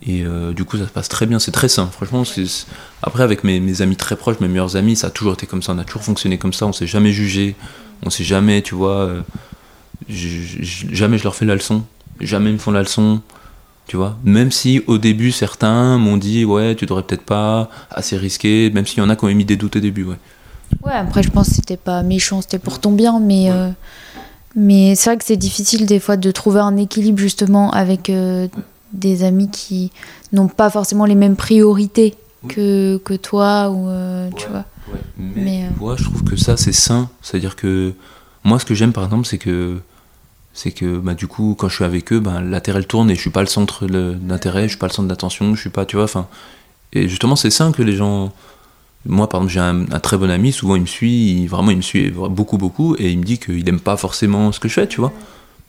Et 0.06 0.24
euh, 0.26 0.52
du 0.54 0.66
coup, 0.66 0.78
ça 0.78 0.86
se 0.86 0.92
passe 0.92 1.08
très 1.08 1.26
bien, 1.26 1.40
c'est 1.40 1.52
très 1.52 1.70
sain. 1.70 1.88
Franchement, 1.88 2.24
après, 3.02 3.24
avec 3.24 3.44
mes, 3.44 3.82
amis 3.82 3.96
très 3.96 4.16
proches, 4.16 4.40
mes 4.42 4.50
meilleurs 4.50 4.76
amis, 4.76 4.96
ça 4.96 5.08
a 5.08 5.10
toujours 5.10 5.34
été 5.34 5.48
comme 5.48 5.62
ça, 5.62 5.74
on 5.74 5.78
a 5.78 5.86
toujours 5.86 6.04
fonctionné 6.04 6.38
comme 6.38 6.52
ça, 6.52 6.66
on 6.66 6.74
s'est 6.74 6.88
jamais 6.88 7.14
jugé, 7.14 7.56
on 8.06 8.10
s'est 8.10 8.26
jamais, 8.26 8.62
tu 8.62 8.76
vois, 8.76 8.98
euh, 8.98 9.22
jamais 10.10 11.18
je 11.18 11.24
leur 11.24 11.36
fais 11.36 11.46
la 11.46 11.56
leçon, 11.56 11.86
jamais 12.20 12.50
ils 12.50 12.54
me 12.54 12.60
font 12.60 12.72
la 12.72 12.82
leçon, 12.82 13.22
tu 13.88 13.96
vois. 13.96 14.18
Même 14.26 14.52
si 14.52 14.84
au 14.88 14.98
début, 14.98 15.32
certains 15.32 15.98
m'ont 15.98 16.18
dit, 16.18 16.44
ouais, 16.44 16.76
tu 16.76 16.86
devrais 16.86 17.04
peut-être 17.04 17.24
pas, 17.24 17.70
assez 17.90 18.18
risqué, 18.18 18.72
même 18.72 18.86
s'il 18.86 18.98
y 18.98 19.02
en 19.02 19.10
a 19.10 19.16
qui 19.16 19.24
ont 19.24 19.30
émis 19.30 19.46
des 19.46 19.56
doutes 19.56 19.78
au 19.78 19.82
début, 19.82 20.04
ouais. 20.04 20.18
Ouais, 20.82 20.94
après, 20.94 21.24
je 21.24 21.30
pense 21.30 21.50
que 21.50 21.56
c'était 21.56 21.78
pas 21.78 22.04
méchant, 22.04 22.42
c'était 22.42 22.60
pour 22.60 22.80
ton 22.80 22.92
bien, 22.92 23.20
mais. 23.20 23.50
euh, 23.52 23.70
mais 24.56 24.94
c'est 24.96 25.10
vrai 25.10 25.18
que 25.18 25.26
c'est 25.26 25.38
difficile 25.38 25.86
des 25.88 26.00
fois 26.00 26.16
de 26.16 26.30
trouver 26.30 26.60
un 26.60 26.78
équilibre 26.78 27.18
justement 27.18 27.72
avec 27.72 28.10
euh, 28.12 28.48
des 28.92 29.24
amis 29.24 29.50
qui 29.50 29.92
n'ont 30.32 30.48
pas 30.48 30.70
forcément 30.70 31.06
les 31.06 31.16
mêmes 31.16 31.36
priorités 31.36 32.14
que, 32.48 32.98
que 33.04 33.16
toi 33.16 33.72
ou 33.72 33.88
euh, 33.90 34.30
tu 34.38 34.46
Ouais. 34.46 34.52
vois. 34.52 34.66
Mais, 35.18 35.42
Mais, 35.44 35.64
euh, 35.64 35.70
tu 35.74 35.80
vois, 35.80 35.96
je 35.98 36.04
trouve 36.04 36.24
que 36.24 36.36
ça, 36.36 36.56
c'est 36.58 36.72
sain. 36.74 37.10
C'est-à-dire 37.24 37.56
que 37.56 37.94
moi, 38.44 38.60
ce 38.60 38.66
que 38.66 38.76
j'aime, 38.76 38.94
par 38.94 39.06
exemple, 39.06 39.26
c'est 39.26 39.40
que 39.40 39.80
c'est 40.54 40.72
que 40.72 41.00
bah, 41.00 41.16
du 41.16 41.26
coup, 41.26 41.56
quand 41.58 41.68
je 41.68 41.74
suis 41.76 41.84
avec 41.86 42.14
eux, 42.14 42.20
bah, 42.20 42.40
l'intérêt 42.40 42.78
elle 42.80 42.86
tourne 42.86 43.10
et 43.10 43.16
je 43.16 43.22
suis 43.22 43.32
pas 43.32 43.42
le 43.42 43.48
centre 43.48 43.88
d'intérêt, 43.88 44.64
je 44.64 44.70
suis 44.70 44.78
pas 44.78 44.88
le 44.88 44.94
centre 44.94 45.08
d'attention, 45.08 45.56
je 45.56 45.62
suis 45.62 45.72
pas, 45.72 45.86
tu 45.88 45.96
vois, 45.96 46.06
enfin. 46.06 46.28
Et 46.92 47.08
justement, 47.10 47.36
c'est 47.36 47.50
sain 47.50 47.72
que 47.72 47.82
les 47.82 47.96
gens. 47.96 48.32
Moi, 49.06 49.28
par 49.28 49.42
exemple, 49.42 49.54
j'ai 49.54 49.60
un, 49.60 49.92
un 49.92 50.00
très 50.00 50.18
bon 50.18 50.30
ami, 50.30 50.52
souvent 50.54 50.76
il 50.76 50.82
me 50.84 50.88
suit, 50.88 51.32
il- 51.42 51.48
vraiment 51.48 51.72
il 51.72 51.78
me 51.78 51.82
suit 51.82 52.10
beaucoup, 52.12 52.58
beaucoup, 52.58 52.96
et 52.98 53.12
il 53.12 53.20
me 53.20 53.24
dit 53.24 53.38
qu'il 53.38 53.68
aime 53.68 53.80
pas 53.82 53.98
forcément 53.98 54.52
ce 54.52 54.60
que 54.60 54.68
je 54.70 54.74
fais, 54.76 54.88
tu 54.88 55.02
vois. 55.02 55.12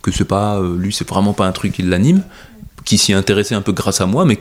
Que 0.03 0.11
c'est 0.12 0.24
pas. 0.24 0.59
euh, 0.61 0.76
lui, 0.78 0.93
c'est 0.93 1.09
vraiment 1.09 1.32
pas 1.32 1.47
un 1.47 1.53
truc 1.53 1.72
qui 1.72 1.82
l'anime, 1.82 2.22
qui 2.85 2.97
s'y 2.99 3.12
est 3.12 3.16
intéressé 3.16 3.55
un 3.55 3.62
peu 3.62 3.72
grâce 3.72 4.01
à 4.01 4.07
moi, 4.07 4.24
mais 4.24 4.39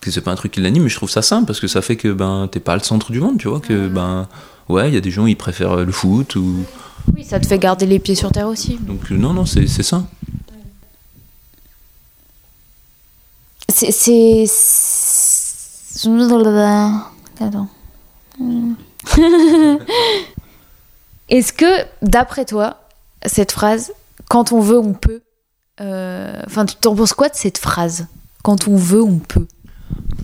que 0.00 0.10
c'est 0.12 0.20
pas 0.20 0.30
un 0.30 0.36
truc 0.36 0.52
qui 0.52 0.60
l'anime, 0.60 0.84
mais 0.84 0.88
je 0.88 0.94
trouve 0.96 1.10
ça 1.10 1.22
simple 1.22 1.46
parce 1.46 1.58
que 1.60 1.66
ça 1.66 1.82
fait 1.82 1.96
que 1.96 2.12
ben 2.12 2.48
t'es 2.52 2.60
pas 2.60 2.74
le 2.76 2.82
centre 2.82 3.10
du 3.10 3.18
monde, 3.20 3.38
tu 3.38 3.48
vois, 3.48 3.58
que 3.58 3.88
ben 3.88 4.28
ouais, 4.68 4.88
il 4.88 4.94
y 4.94 4.96
a 4.96 5.00
des 5.00 5.10
gens 5.10 5.26
ils 5.26 5.34
préfèrent 5.36 5.76
le 5.84 5.90
foot 5.92 6.36
ou 6.36 6.58
Oui, 7.16 7.24
ça 7.24 7.40
te 7.40 7.46
fait 7.46 7.58
garder 7.58 7.86
les 7.86 7.98
pieds 7.98 8.14
sur 8.14 8.30
terre 8.30 8.46
aussi. 8.46 8.76
donc 8.80 9.00
euh, 9.10 9.16
non 9.16 9.32
non 9.32 9.46
c'est 9.46 9.66
c'est 9.66 9.82
ça. 9.82 10.04
C'est. 13.72 13.90
c'est- 13.92 14.44
c'est- 14.46 16.08
Attends. 17.40 17.68
Est-ce 21.28 21.52
que, 21.52 21.84
d'après 22.02 22.44
toi, 22.44 22.80
cette 23.26 23.52
phrase, 23.52 23.92
quand 24.28 24.52
on 24.52 24.60
veut, 24.60 24.78
on 24.78 24.92
peut, 24.94 25.20
euh, 25.80 26.40
enfin, 26.46 26.64
tu 26.66 26.76
t'en 26.76 26.94
penses 26.94 27.12
quoi 27.12 27.28
de 27.28 27.34
cette 27.34 27.58
phrase? 27.58 28.06
Quand 28.42 28.68
on 28.68 28.76
veut, 28.76 29.02
on 29.02 29.18
peut. 29.18 29.46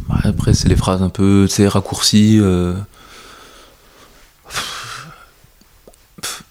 Bah, 0.09 0.17
Après 0.25 0.55
c'est 0.55 0.69
les 0.69 0.77
phrases 0.77 1.03
un 1.03 1.09
peu 1.09 1.47
raccourcies. 1.67 2.39
euh, 2.41 2.75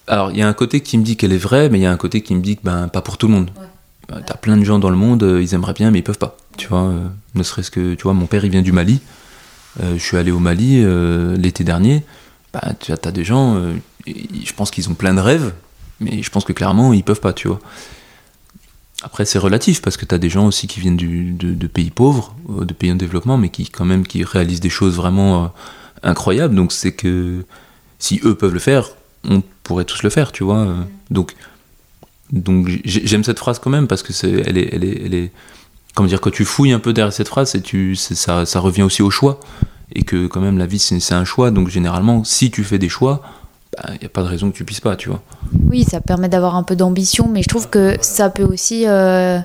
Alors, 0.07 0.31
il 0.31 0.37
y 0.37 0.41
a 0.41 0.47
un 0.47 0.53
côté 0.53 0.81
qui 0.81 0.97
me 0.97 1.03
dit 1.03 1.15
qu'elle 1.15 1.31
est 1.33 1.37
vraie, 1.37 1.69
mais 1.69 1.79
il 1.79 1.81
y 1.81 1.85
a 1.85 1.91
un 1.91 1.97
côté 1.97 2.21
qui 2.21 2.35
me 2.35 2.41
dit 2.41 2.57
que 2.57 2.61
ben, 2.63 2.87
pas 2.89 3.01
pour 3.01 3.17
tout 3.17 3.27
le 3.27 3.33
monde. 3.33 3.49
Euh, 4.11 4.19
T'as 4.25 4.35
plein 4.35 4.57
de 4.57 4.63
gens 4.63 4.77
dans 4.79 4.89
le 4.89 4.97
monde, 4.97 5.23
euh, 5.23 5.41
ils 5.41 5.53
aimeraient 5.53 5.73
bien, 5.73 5.89
mais 5.91 5.99
ils 5.99 6.03
peuvent 6.03 6.17
pas. 6.17 6.37
Tu 6.57 6.67
vois, 6.67 6.83
euh, 6.83 7.07
ne 7.35 7.43
serait-ce 7.43 7.71
que, 7.71 7.93
tu 7.95 8.03
vois, 8.03 8.13
mon 8.13 8.25
père, 8.25 8.43
il 8.45 8.51
vient 8.51 8.61
du 8.61 8.73
Mali. 8.73 8.99
Euh, 9.81 9.93
je 9.97 10.03
suis 10.03 10.17
allé 10.17 10.31
au 10.31 10.39
Mali 10.39 10.81
euh, 10.83 11.35
l'été 11.37 11.63
dernier. 11.63 12.03
Bah, 12.53 12.61
tu 12.79 12.91
as, 12.91 12.97
des 13.11 13.23
gens, 13.23 13.55
euh, 13.55 13.73
je 14.07 14.53
pense 14.53 14.69
qu'ils 14.69 14.89
ont 14.89 14.93
plein 14.93 15.13
de 15.15 15.19
rêves, 15.19 15.53
mais 15.99 16.21
je 16.21 16.29
pense 16.29 16.43
que 16.45 16.53
clairement, 16.53 16.93
ils 16.93 17.03
peuvent 17.03 17.19
pas, 17.21 17.33
tu 17.33 17.47
vois. 17.47 17.59
Après, 19.01 19.25
c'est 19.25 19.39
relatif, 19.39 19.81
parce 19.81 19.97
que 19.97 20.05
tu 20.05 20.13
as 20.15 20.17
des 20.19 20.29
gens 20.29 20.45
aussi 20.45 20.67
qui 20.67 20.79
viennent 20.79 20.95
du- 20.95 21.31
de, 21.31 21.53
de 21.53 21.67
pays 21.67 21.89
pauvres, 21.89 22.35
de 22.47 22.73
pays 22.73 22.91
en 22.91 22.95
développement, 22.95 23.37
mais 23.37 23.49
qui, 23.49 23.67
quand 23.69 23.85
même, 23.85 24.05
qui 24.05 24.23
réalisent 24.23 24.59
des 24.61 24.69
choses 24.69 24.95
vraiment 24.95 25.43
euh, 25.45 25.47
incroyables. 26.03 26.55
Donc, 26.55 26.71
c'est 26.71 26.93
que 26.93 27.43
si 27.99 28.21
eux 28.23 28.35
peuvent 28.35 28.53
le 28.53 28.59
faire, 28.59 28.89
on 29.27 29.41
pourrait 29.63 29.85
tous 29.85 30.03
le 30.03 30.09
faire, 30.09 30.31
tu 30.31 30.43
vois. 30.43 30.67
Donc, 31.09 31.33
donc 32.31 32.67
j'ai- 32.85 33.05
j'aime 33.05 33.23
cette 33.23 33.39
phrase 33.39 33.59
quand 33.59 33.69
même, 33.71 33.87
parce 33.87 34.03
que 34.03 34.13
c'est, 34.13 34.31
elle 34.45 34.57
est, 34.57 34.69
elle 34.73 34.83
est, 34.83 35.01
elle 35.05 35.13
est, 35.15 35.31
comment 35.95 36.07
dire, 36.07 36.21
quand 36.21 36.31
tu 36.31 36.45
fouilles 36.45 36.73
un 36.73 36.79
peu 36.79 36.93
derrière 36.93 37.13
cette 37.13 37.27
phrase, 37.27 37.51
c'est 37.51 37.61
tu, 37.61 37.95
ça, 37.95 38.45
ça 38.45 38.59
revient 38.59 38.83
aussi 38.83 39.01
au 39.01 39.09
choix. 39.09 39.39
Et 39.95 40.03
que 40.03 40.27
quand 40.27 40.41
même, 40.41 40.57
la 40.57 40.65
vie, 40.65 40.79
c'est, 40.79 41.13
un 41.13 41.25
choix. 41.25 41.51
Donc, 41.51 41.69
généralement, 41.69 42.23
si 42.23 42.49
tu 42.49 42.63
fais 42.63 42.79
des 42.79 42.89
choix, 42.89 43.21
il 43.89 43.99
n'y 43.99 44.05
a 44.05 44.09
pas 44.09 44.23
de 44.23 44.27
raison 44.27 44.49
que 44.49 44.55
tu 44.55 44.65
puisses 44.65 44.79
pas, 44.79 44.95
tu 44.95 45.09
vois. 45.09 45.21
Oui, 45.69 45.83
ça 45.83 46.01
permet 46.01 46.29
d'avoir 46.29 46.55
un 46.55 46.63
peu 46.63 46.75
d'ambition, 46.75 47.27
mais 47.29 47.43
je 47.43 47.47
trouve 47.47 47.69
que 47.69 47.97
ça 48.01 48.29
peut 48.29 48.43
aussi 48.43 48.85
euh, 48.87 49.39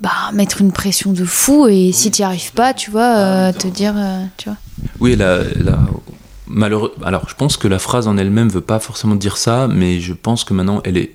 bah, 0.00 0.10
mettre 0.32 0.60
une 0.60 0.70
pression 0.70 1.12
de 1.12 1.24
fou 1.24 1.66
et 1.66 1.90
si 1.92 2.10
tu 2.10 2.22
n'y 2.22 2.26
arrives 2.26 2.52
pas, 2.52 2.72
tu 2.72 2.90
vois, 2.90 3.16
euh, 3.16 3.52
te 3.52 3.66
dire, 3.66 3.94
euh, 3.96 4.24
tu 4.36 4.48
vois. 4.48 4.58
Oui, 5.00 5.16
la, 5.16 5.42
la- 5.56 5.78
malheureux. 6.46 6.94
Alors, 7.04 7.28
je 7.28 7.34
pense 7.34 7.56
que 7.56 7.68
la 7.68 7.78
phrase 7.78 8.06
en 8.06 8.16
elle-même 8.16 8.48
veut 8.48 8.60
pas 8.60 8.78
forcément 8.78 9.16
dire 9.16 9.36
ça, 9.36 9.68
mais 9.68 10.00
je 10.00 10.12
pense 10.12 10.44
que 10.44 10.54
maintenant, 10.54 10.80
elle 10.84 10.96
est 10.96 11.12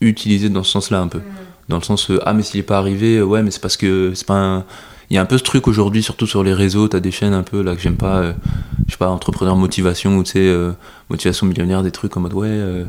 utilisée 0.00 0.48
dans 0.48 0.62
ce 0.62 0.72
sens-là 0.72 1.00
un 1.00 1.08
peu. 1.08 1.20
Dans 1.68 1.78
le 1.78 1.82
sens, 1.82 2.10
euh, 2.10 2.20
ah, 2.24 2.32
mais 2.32 2.42
s'il 2.42 2.58
n'est 2.58 2.64
pas 2.64 2.78
arrivé, 2.78 3.16
euh, 3.16 3.24
ouais, 3.24 3.42
mais 3.42 3.50
c'est 3.50 3.60
parce 3.60 3.76
que 3.76 4.12
c'est 4.14 4.26
pas 4.26 4.38
un. 4.38 4.64
Il 5.10 5.14
y 5.14 5.18
a 5.18 5.22
un 5.22 5.26
peu 5.26 5.36
ce 5.36 5.42
truc 5.42 5.68
aujourd'hui, 5.68 6.02
surtout 6.02 6.26
sur 6.26 6.42
les 6.42 6.54
réseaux, 6.54 6.88
t'as 6.88 7.00
des 7.00 7.10
chaînes 7.10 7.34
un 7.34 7.42
peu 7.42 7.60
là 7.62 7.74
que 7.76 7.82
j'aime 7.82 7.96
pas, 7.96 8.18
euh, 8.18 8.32
je 8.86 8.92
sais 8.92 8.96
pas, 8.96 9.08
entrepreneur 9.08 9.56
motivation 9.56 10.16
ou 10.16 10.22
tu 10.22 10.32
sais, 10.32 10.56
motivation 11.10 11.46
millionnaire, 11.46 11.82
des 11.82 11.90
trucs 11.90 12.16
en 12.16 12.20
mode 12.20 12.32
ouais, 12.32 12.86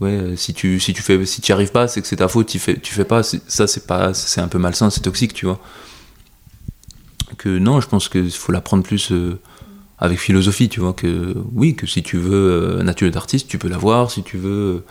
ouais, 0.00 0.34
si 0.36 0.54
tu 0.54 0.78
si 0.78 0.92
tu 0.92 1.02
fais, 1.02 1.26
si 1.26 1.40
tu 1.40 1.50
arrives 1.52 1.72
pas, 1.72 1.88
c'est 1.88 2.00
que 2.00 2.06
c'est 2.06 2.16
ta 2.16 2.28
faute, 2.28 2.46
tu 2.46 2.60
fais, 2.60 2.78
tu 2.78 2.94
fais 2.94 3.04
pas, 3.04 3.24
ça 3.24 3.66
c'est 3.66 3.88
pas, 3.88 4.14
c'est 4.14 4.40
un 4.40 4.46
peu 4.46 4.58
malsain, 4.58 4.88
c'est 4.90 5.00
toxique, 5.00 5.34
tu 5.34 5.46
vois. 5.46 5.58
Que 7.38 7.48
non, 7.48 7.80
je 7.80 7.88
pense 7.88 8.08
qu'il 8.08 8.30
faut 8.30 8.52
l'apprendre 8.52 8.84
plus 8.84 9.12
avec 9.98 10.20
philosophie, 10.20 10.68
tu 10.68 10.78
vois, 10.78 10.92
que 10.92 11.34
oui, 11.54 11.74
que 11.74 11.88
si 11.88 12.04
tu 12.04 12.18
veux 12.18 12.78
un 12.80 12.86
atelier 12.86 13.10
d'artiste, 13.10 13.48
tu 13.48 13.58
peux 13.58 13.68
l'avoir, 13.68 14.12
si 14.12 14.22
tu 14.22 14.38
veux 14.38 14.84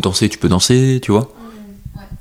danser, 0.00 0.28
tu 0.28 0.38
peux 0.38 0.48
danser, 0.48 0.98
tu 1.00 1.12
vois. 1.12 1.32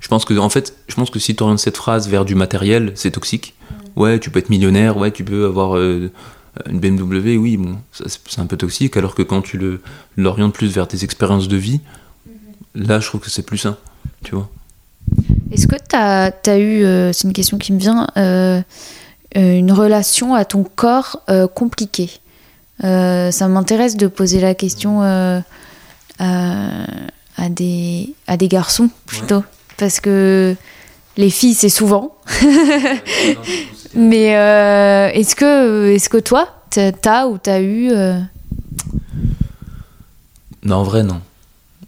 Je 0.01 0.07
pense 0.07 0.25
que 0.25 0.37
en 0.37 0.49
fait, 0.49 0.75
je 0.87 0.95
pense 0.95 1.09
que 1.09 1.19
si 1.19 1.35
tu 1.35 1.43
orientes 1.43 1.59
cette 1.59 1.77
phrase 1.77 2.09
vers 2.09 2.25
du 2.25 2.35
matériel, 2.35 2.91
c'est 2.95 3.11
toxique. 3.11 3.53
Ouais, 3.95 4.19
tu 4.19 4.29
peux 4.31 4.39
être 4.39 4.49
millionnaire, 4.49 4.97
ouais, 4.97 5.11
tu 5.11 5.23
peux 5.23 5.45
avoir 5.45 5.77
euh, 5.77 6.11
une 6.69 6.79
BMW, 6.79 7.37
oui, 7.37 7.55
bon, 7.55 7.77
c'est 7.91 8.39
un 8.39 8.45
peu 8.47 8.57
toxique, 8.57 8.97
alors 8.97 9.15
que 9.15 9.21
quand 9.21 9.41
tu 9.41 9.57
le 9.57 9.81
l'orientes 10.17 10.53
plus 10.53 10.73
vers 10.73 10.87
tes 10.87 11.03
expériences 11.03 11.47
de 11.47 11.55
vie, 11.55 11.81
là, 12.73 12.99
je 12.99 13.07
trouve 13.07 13.21
que 13.21 13.29
c'est 13.29 13.43
plus 13.43 13.59
sain, 13.59 13.77
tu 14.23 14.33
vois. 14.33 14.49
Est-ce 15.51 15.67
que 15.67 15.75
tu 15.75 15.95
as, 15.95 16.57
eu, 16.57 16.83
euh, 16.83 17.13
c'est 17.13 17.27
une 17.27 17.33
question 17.33 17.57
qui 17.57 17.71
me 17.71 17.79
vient, 17.79 18.07
euh, 18.17 18.61
une 19.35 19.71
relation 19.71 20.33
à 20.33 20.45
ton 20.45 20.63
corps 20.63 21.21
compliquée? 21.53 22.09
Ça 22.81 23.47
m'intéresse 23.47 23.95
de 23.97 24.07
poser 24.07 24.41
la 24.41 24.55
question 24.55 25.03
à, 25.03 25.43
à 26.17 27.49
des, 27.49 28.15
à 28.25 28.37
des 28.37 28.47
garçons 28.47 28.89
plutôt. 29.05 29.43
Parce 29.81 29.99
que 29.99 30.55
les 31.17 31.31
filles, 31.31 31.55
c'est 31.55 31.69
souvent. 31.69 32.15
Mais 33.95 34.35
euh, 34.37 35.09
est-ce 35.11 35.35
que, 35.35 35.89
est 35.89 36.07
que 36.07 36.17
toi, 36.19 36.47
t'as 36.69 37.25
ou 37.25 37.39
t'as 37.39 37.61
eu. 37.61 37.89
euh, 37.91 38.19
Non, 40.63 40.75
en 40.77 40.83
vrai, 40.83 41.01
non. 41.01 41.19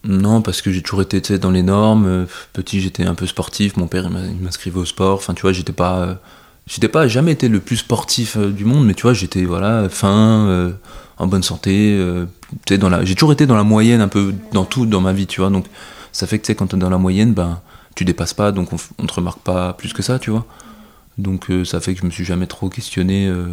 Non, 0.06 0.41
parce 0.41 0.64
que 0.64 0.72
j'ai 0.72 0.82
toujours 0.82 1.04
été 1.04 1.38
dans 1.38 1.52
les 1.52 1.62
normes. 1.62 2.26
Petit, 2.52 2.82
j'étais 2.82 3.06
un 3.06 3.14
peu 3.14 3.28
sportif. 3.28 3.78
Mon 3.78 3.86
père, 3.86 4.10
il 4.12 4.41
m'inscrivait 4.41 4.80
au 4.80 4.86
sport. 4.86 5.18
Enfin, 5.18 5.36
tu 5.36 5.44
vois, 5.44 5.54
j'étais 5.54 5.72
pas. 5.72 6.00
euh, 6.00 6.16
J'étais 6.66 6.88
pas 6.88 7.08
jamais 7.08 7.34
été 7.34 7.50
le 7.50 7.60
plus 7.60 7.78
sportif 7.78 8.38
du 8.38 8.66
monde, 8.66 8.86
mais 8.88 8.94
tu 8.96 9.02
vois, 9.04 9.14
j'étais 9.14 9.44
voilà, 9.44 9.88
fin, 9.89 10.48
euh, 10.48 10.72
en 11.18 11.28
bonne 11.28 11.44
santé. 11.44 11.96
euh, 12.00 12.26
tu 12.66 12.74
sais, 12.74 12.78
dans 12.80 12.88
la... 12.89 13.04
J'ai 13.06 13.16
toujours 13.16 13.34
été 13.34 13.46
dans 13.46 13.58
la 13.58 13.64
moyenne 13.64 14.00
un 14.02 14.08
peu 14.08 14.34
dans 14.54 14.64
tout 14.66 14.86
dans 14.86 15.02
ma 15.02 15.12
vie, 15.14 15.28
tu 15.28 15.41
vois. 15.41 15.50
Donc, 15.50 15.66
ça 16.14 16.26
fait 16.26 16.39
que 16.39 16.44
tu 16.46 16.48
sais, 16.48 16.56
quand 16.56 16.68
t'es 16.68 16.78
dans 16.78 16.89
la 16.89 16.98
moyenne, 16.98 17.34
ben, 17.34 17.60
tu 17.96 18.06
dépasses 18.06 18.34
pas, 18.34 18.52
donc 18.52 18.74
on, 18.74 18.78
on 19.00 19.06
te 19.06 19.14
remarque 19.14 19.39
pas 19.39 19.74
plus 19.74 19.94
que 19.94 20.02
ça, 20.04 20.20
tu 20.20 20.30
vois. 20.32 20.46
Donc, 21.18 21.50
euh, 21.52 21.64
ça 21.64 21.80
fait 21.80 21.94
que 21.94 22.00
je 22.02 22.06
me 22.06 22.12
suis 22.12 22.26
jamais 22.26 22.48
trop 22.48 22.70
questionné. 22.70 23.28
euh, 23.28 23.48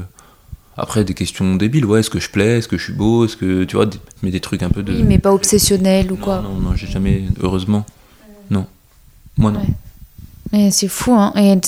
Après, 0.76 1.05
des 1.05 1.12
questions 1.14 1.57
débiles, 1.57 1.84
ouais, 1.84 2.01
est-ce 2.01 2.09
que 2.11 2.20
je 2.20 2.30
plais, 2.30 2.59
est-ce 2.59 2.68
que 2.68 2.78
je 2.78 2.84
suis 2.84 2.93
beau, 2.95 3.24
est-ce 3.26 3.36
que, 3.36 3.64
tu 3.64 3.76
vois, 3.76 3.84
des- 3.86 3.99
mais 4.22 4.30
des 4.30 4.41
trucs 4.41 4.62
un 4.62 4.70
peu 4.70 4.82
de. 4.82 4.95
Oui, 4.95 5.03
mais 5.03 5.18
pas 5.18 5.32
obsessionnel 5.32 6.11
ou 6.11 6.16
Non, 6.16 6.20
quoi. 6.22 6.41
Non, 6.41 6.55
non, 6.55 6.74
j'ai 6.74 6.86
jamais, 6.86 7.24
heureusement. 7.43 7.84
Non. 8.51 8.66
Moi, 9.36 9.51
non. 9.51 9.61
Ouais. 9.61 9.66
Mais 10.53 10.70
c'est 10.70 10.88
fou, 10.88 11.12
hein. 11.12 11.32
Et, 11.36 11.61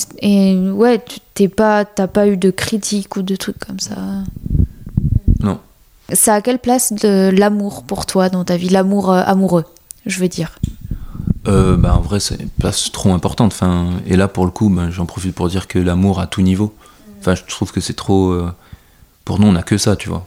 et 0.53 0.69
ouais, 0.71 0.99
tu 1.05 1.19
t'es 1.35 1.47
pas, 1.47 1.85
t'as 1.85 2.07
pas 2.07 2.27
eu 2.27 2.37
de 2.37 2.49
critiques 2.49 3.15
ou 3.15 3.21
de 3.21 3.35
trucs 3.35 3.59
comme 3.59 3.79
ça? 3.79 3.95
Non. 5.41 5.59
Ça 6.11 6.35
a 6.35 6.41
quelle 6.41 6.59
place 6.59 6.91
de 6.91 7.29
l'amour 7.29 7.83
pour 7.83 8.05
toi 8.05 8.29
dans 8.29 8.43
ta 8.43 8.57
vie? 8.57 8.69
L'amour 8.69 9.11
euh, 9.11 9.21
amoureux, 9.25 9.65
je 10.05 10.19
veux 10.19 10.27
dire. 10.27 10.57
Euh, 11.47 11.75
bah, 11.75 11.95
en 11.95 12.01
vrai, 12.01 12.19
c'est 12.19 12.47
place 12.59 12.91
trop 12.91 13.13
importante. 13.13 13.51
Enfin, 13.53 13.89
et 14.07 14.15
là, 14.15 14.27
pour 14.27 14.45
le 14.45 14.51
coup, 14.51 14.69
ben, 14.69 14.89
j'en 14.89 15.05
profite 15.05 15.35
pour 15.35 15.49
dire 15.49 15.67
que 15.67 15.77
l'amour 15.79 16.19
à 16.19 16.27
tout 16.27 16.41
niveau. 16.41 16.73
Enfin, 17.19 17.35
je 17.35 17.41
trouve 17.47 17.71
que 17.71 17.81
c'est 17.81 17.93
trop. 17.95 18.31
euh, 18.31 18.51
Pour 19.25 19.39
nous, 19.39 19.47
on 19.47 19.51
n'a 19.53 19.63
que 19.63 19.77
ça, 19.77 19.95
tu 19.95 20.09
vois. 20.09 20.25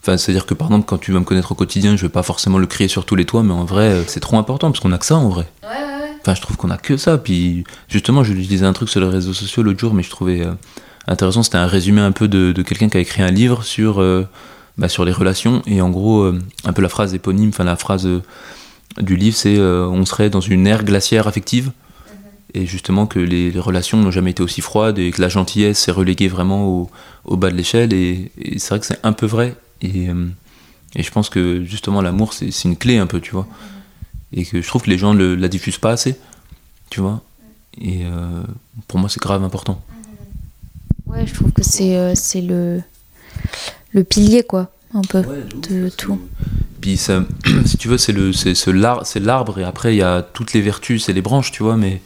Enfin, 0.00 0.16
c'est-à-dire 0.16 0.46
que 0.46 0.54
par 0.54 0.66
exemple, 0.68 0.86
quand 0.86 0.98
tu 0.98 1.12
vas 1.12 1.20
me 1.20 1.24
connaître 1.24 1.52
au 1.52 1.54
quotidien, 1.54 1.96
je 1.96 2.02
vais 2.02 2.08
pas 2.08 2.22
forcément 2.24 2.58
le 2.58 2.66
crier 2.66 2.88
sur 2.88 3.04
tous 3.04 3.14
les 3.14 3.24
toits, 3.24 3.42
mais 3.44 3.52
en 3.52 3.64
vrai, 3.64 3.88
euh, 3.90 4.02
c'est 4.06 4.18
trop 4.20 4.36
important 4.36 4.70
parce 4.70 4.80
qu'on 4.80 4.90
a 4.92 4.98
que 4.98 5.06
ça 5.06 5.16
en 5.16 5.28
vrai. 5.28 5.46
Enfin, 6.22 6.34
je 6.34 6.40
trouve 6.40 6.56
qu'on 6.56 6.70
a 6.70 6.76
que 6.76 6.96
ça. 6.96 7.18
Puis 7.18 7.62
justement, 7.88 8.24
je 8.24 8.32
lui 8.32 8.46
disais 8.46 8.64
un 8.66 8.72
truc 8.72 8.88
sur 8.88 9.00
les 9.00 9.06
réseaux 9.08 9.32
sociaux 9.32 9.62
l'autre 9.62 9.78
jour, 9.78 9.94
mais 9.94 10.02
je 10.02 10.10
trouvais 10.10 10.44
euh, 10.44 10.52
intéressant. 11.06 11.42
C'était 11.44 11.58
un 11.58 11.66
résumé 11.66 12.00
un 12.00 12.12
peu 12.12 12.26
de, 12.26 12.52
de 12.52 12.62
quelqu'un 12.62 12.88
qui 12.88 12.96
a 12.96 13.00
écrit 13.00 13.22
un 13.22 13.30
livre 13.30 13.62
sur, 13.64 14.00
euh, 14.00 14.26
bah, 14.76 14.88
sur 14.88 15.04
les 15.04 15.12
relations. 15.12 15.62
Et 15.66 15.80
en 15.80 15.90
gros, 15.90 16.22
euh, 16.22 16.38
un 16.64 16.72
peu 16.72 16.82
la 16.82 16.88
phrase 16.88 17.14
éponyme, 17.14 17.50
enfin 17.50 17.64
la 17.64 17.76
phrase 17.76 18.08
du 19.00 19.16
livre, 19.16 19.36
c'est 19.36 19.56
euh, 19.58 19.86
on 19.86 20.04
serait 20.04 20.30
dans 20.30 20.40
une 20.40 20.66
ère 20.66 20.84
glaciaire 20.84 21.26
affective. 21.26 21.72
Et 22.54 22.66
justement 22.66 23.06
que 23.06 23.18
les, 23.18 23.50
les 23.50 23.60
relations 23.60 23.96
n'ont 23.98 24.10
jamais 24.10 24.32
été 24.32 24.42
aussi 24.42 24.60
froides 24.60 24.98
et 24.98 25.10
que 25.10 25.22
la 25.22 25.30
gentillesse 25.30 25.78
s'est 25.78 25.90
reléguée 25.90 26.28
vraiment 26.28 26.66
au, 26.66 26.90
au 27.24 27.36
bas 27.38 27.50
de 27.50 27.56
l'échelle. 27.56 27.94
Et, 27.94 28.30
et 28.38 28.58
c'est 28.58 28.68
vrai 28.68 28.80
que 28.80 28.86
c'est 28.86 29.00
un 29.02 29.14
peu 29.14 29.24
vrai. 29.24 29.56
Et, 29.80 30.10
euh, 30.10 30.26
et 30.94 31.02
je 31.02 31.10
pense 31.10 31.30
que 31.30 31.64
justement 31.64 32.02
l'amour, 32.02 32.34
c'est 32.34 32.50
c'est 32.50 32.68
une 32.68 32.76
clé 32.76 32.98
un 32.98 33.06
peu, 33.06 33.20
tu 33.20 33.30
vois. 33.30 33.46
Et 34.34 34.44
que 34.44 34.60
je 34.60 34.66
trouve 34.66 34.82
que 34.82 34.90
les 34.90 34.98
gens 34.98 35.14
ne 35.14 35.34
la 35.34 35.48
diffusent 35.48 35.78
pas 35.78 35.92
assez, 35.92 36.16
tu 36.90 37.00
vois. 37.00 37.22
Et 37.80 38.04
euh, 38.04 38.42
pour 38.86 38.98
moi, 39.00 39.08
c'est 39.08 39.22
grave 39.22 39.42
important. 39.44 39.80
Ouais, 41.06 41.26
je 41.26 41.32
trouve 41.32 41.52
que 41.52 41.62
c'est 41.62 41.96
euh, 41.96 42.12
c'est 42.14 42.42
le 42.42 42.82
le 43.92 44.04
pilier 44.04 44.42
quoi, 44.42 44.70
un 44.92 45.02
peu 45.02 45.22
de 45.70 45.88
tout. 45.88 46.18
Puis 46.82 46.98
si 47.64 47.78
tu 47.78 47.88
veux, 47.88 47.96
c'est 47.96 48.12
le, 48.12 48.34
c'est 48.34 48.54
ce 48.54 48.70
l'arbre 48.70 49.58
et 49.58 49.64
après 49.64 49.94
il 49.94 49.98
y 49.98 50.02
a 50.02 50.20
toutes 50.20 50.52
les 50.52 50.60
vertus, 50.60 51.04
c'est 51.04 51.14
les 51.14 51.22
branches, 51.22 51.50
tu 51.52 51.62
vois. 51.62 51.78
Mais 51.78 52.02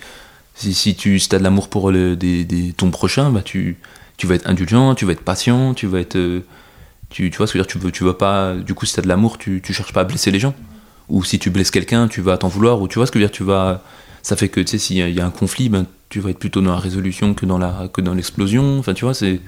si, 0.55 0.72
si 0.72 0.95
tu 0.95 1.20
as 1.33 1.39
de 1.39 1.43
l'amour 1.43 1.68
pour 1.68 1.91
des, 1.91 2.14
des- 2.16 2.72
ton 2.77 2.91
prochain, 2.91 3.31
bah 3.31 3.43
tu, 3.43 3.79
tu 4.18 4.27
vas 4.29 4.37
être 4.37 4.49
indulgent, 4.49 4.95
tu 4.95 5.05
vas 5.05 5.12
être 5.12 5.22
patient, 5.22 5.74
tu 5.74 5.87
vas 5.89 5.99
être, 6.01 6.16
euh, 6.16 6.41
tu, 7.11 7.31
tu 7.31 7.39
vois 7.39 7.47
ce 7.49 7.53
que 7.55 7.59
je 7.59 7.62
veux 7.62 7.66
dire, 7.66 7.72
tu 7.72 7.79
veux, 7.79 7.91
tu 7.91 8.05
vas 8.05 8.14
pas. 8.14 8.55
Du 8.55 8.74
coup, 8.74 8.87
si 8.87 8.95
tu 8.95 9.01
as 9.01 9.03
de 9.03 9.09
l'amour, 9.09 9.39
tu, 9.39 9.61
tu 9.62 9.72
cherches 9.72 9.93
pas 9.93 10.03
à 10.03 10.05
blesser 10.05 10.31
les 10.31 10.39
gens. 10.39 10.55
Ou 11.09 11.24
si 11.24 11.39
tu 11.39 11.51
blesses 11.51 11.70
quelqu'un, 11.70 12.07
tu 12.09 12.20
vas 12.20 12.37
t'en 12.37 12.49
vouloir. 12.49 12.81
Ou 12.81 12.89
tu 12.89 12.99
vois 12.99 13.07
ce 13.07 13.12
que 13.12 13.18
je 13.18 13.24
veux 13.24 13.29
dire, 13.29 13.37
tu 13.37 13.45
vas. 13.45 13.83
Ça 14.22 14.37
fait 14.37 14.49
que 14.49 14.61
tu 14.61 14.72
sais, 14.72 14.79
s'il 14.79 14.97
y, 14.97 15.12
y 15.12 15.20
a 15.20 15.27
un 15.27 15.31
conflit, 15.31 15.68
ben 15.68 15.87
tu 16.09 16.20
vas 16.20 16.31
être 16.31 16.39
plutôt 16.39 16.61
dans 16.61 16.72
la 16.72 16.79
résolution 16.81 17.33
que 17.35 17.47
dans 17.47 17.59
la 17.59 17.89
que 17.93 18.01
dans 18.01 18.12
l'explosion. 18.14 18.79
Enfin, 18.79 18.93
tu 18.93 19.05
vois, 19.05 19.14
c'est 19.14 19.41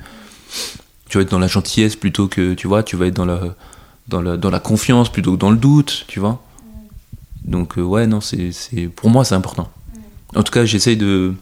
tu 1.09 1.19
vas 1.19 1.23
être 1.23 1.31
dans 1.31 1.39
la 1.39 1.49
gentillesse 1.49 1.97
plutôt 1.97 2.29
que 2.29 2.55
tu 2.55 2.67
vois, 2.69 2.83
tu 2.83 2.97
vas 2.97 3.07
être 3.07 3.15
dans 3.17 3.25
la 3.27 3.41
dans 4.09 4.21
la, 4.23 4.37
dans 4.37 4.51
la 4.51 4.61
confiance 4.61 5.11
plutôt 5.11 5.33
que 5.33 5.39
dans 5.39 5.51
le 5.51 5.57
doute, 5.57 6.05
tu 6.09 6.19
vois. 6.21 6.43
Donc 7.45 7.79
euh, 7.79 7.83
ouais, 7.83 8.07
non, 8.07 8.21
c'est, 8.21 8.53
c'est 8.53 8.89
pour 8.89 9.11
moi 9.11 9.25
c'est 9.25 9.35
important. 9.35 9.71
En 10.35 10.43
tout 10.43 10.53
cas, 10.53 10.65
j'essaye 10.65 10.97
de 10.97 11.35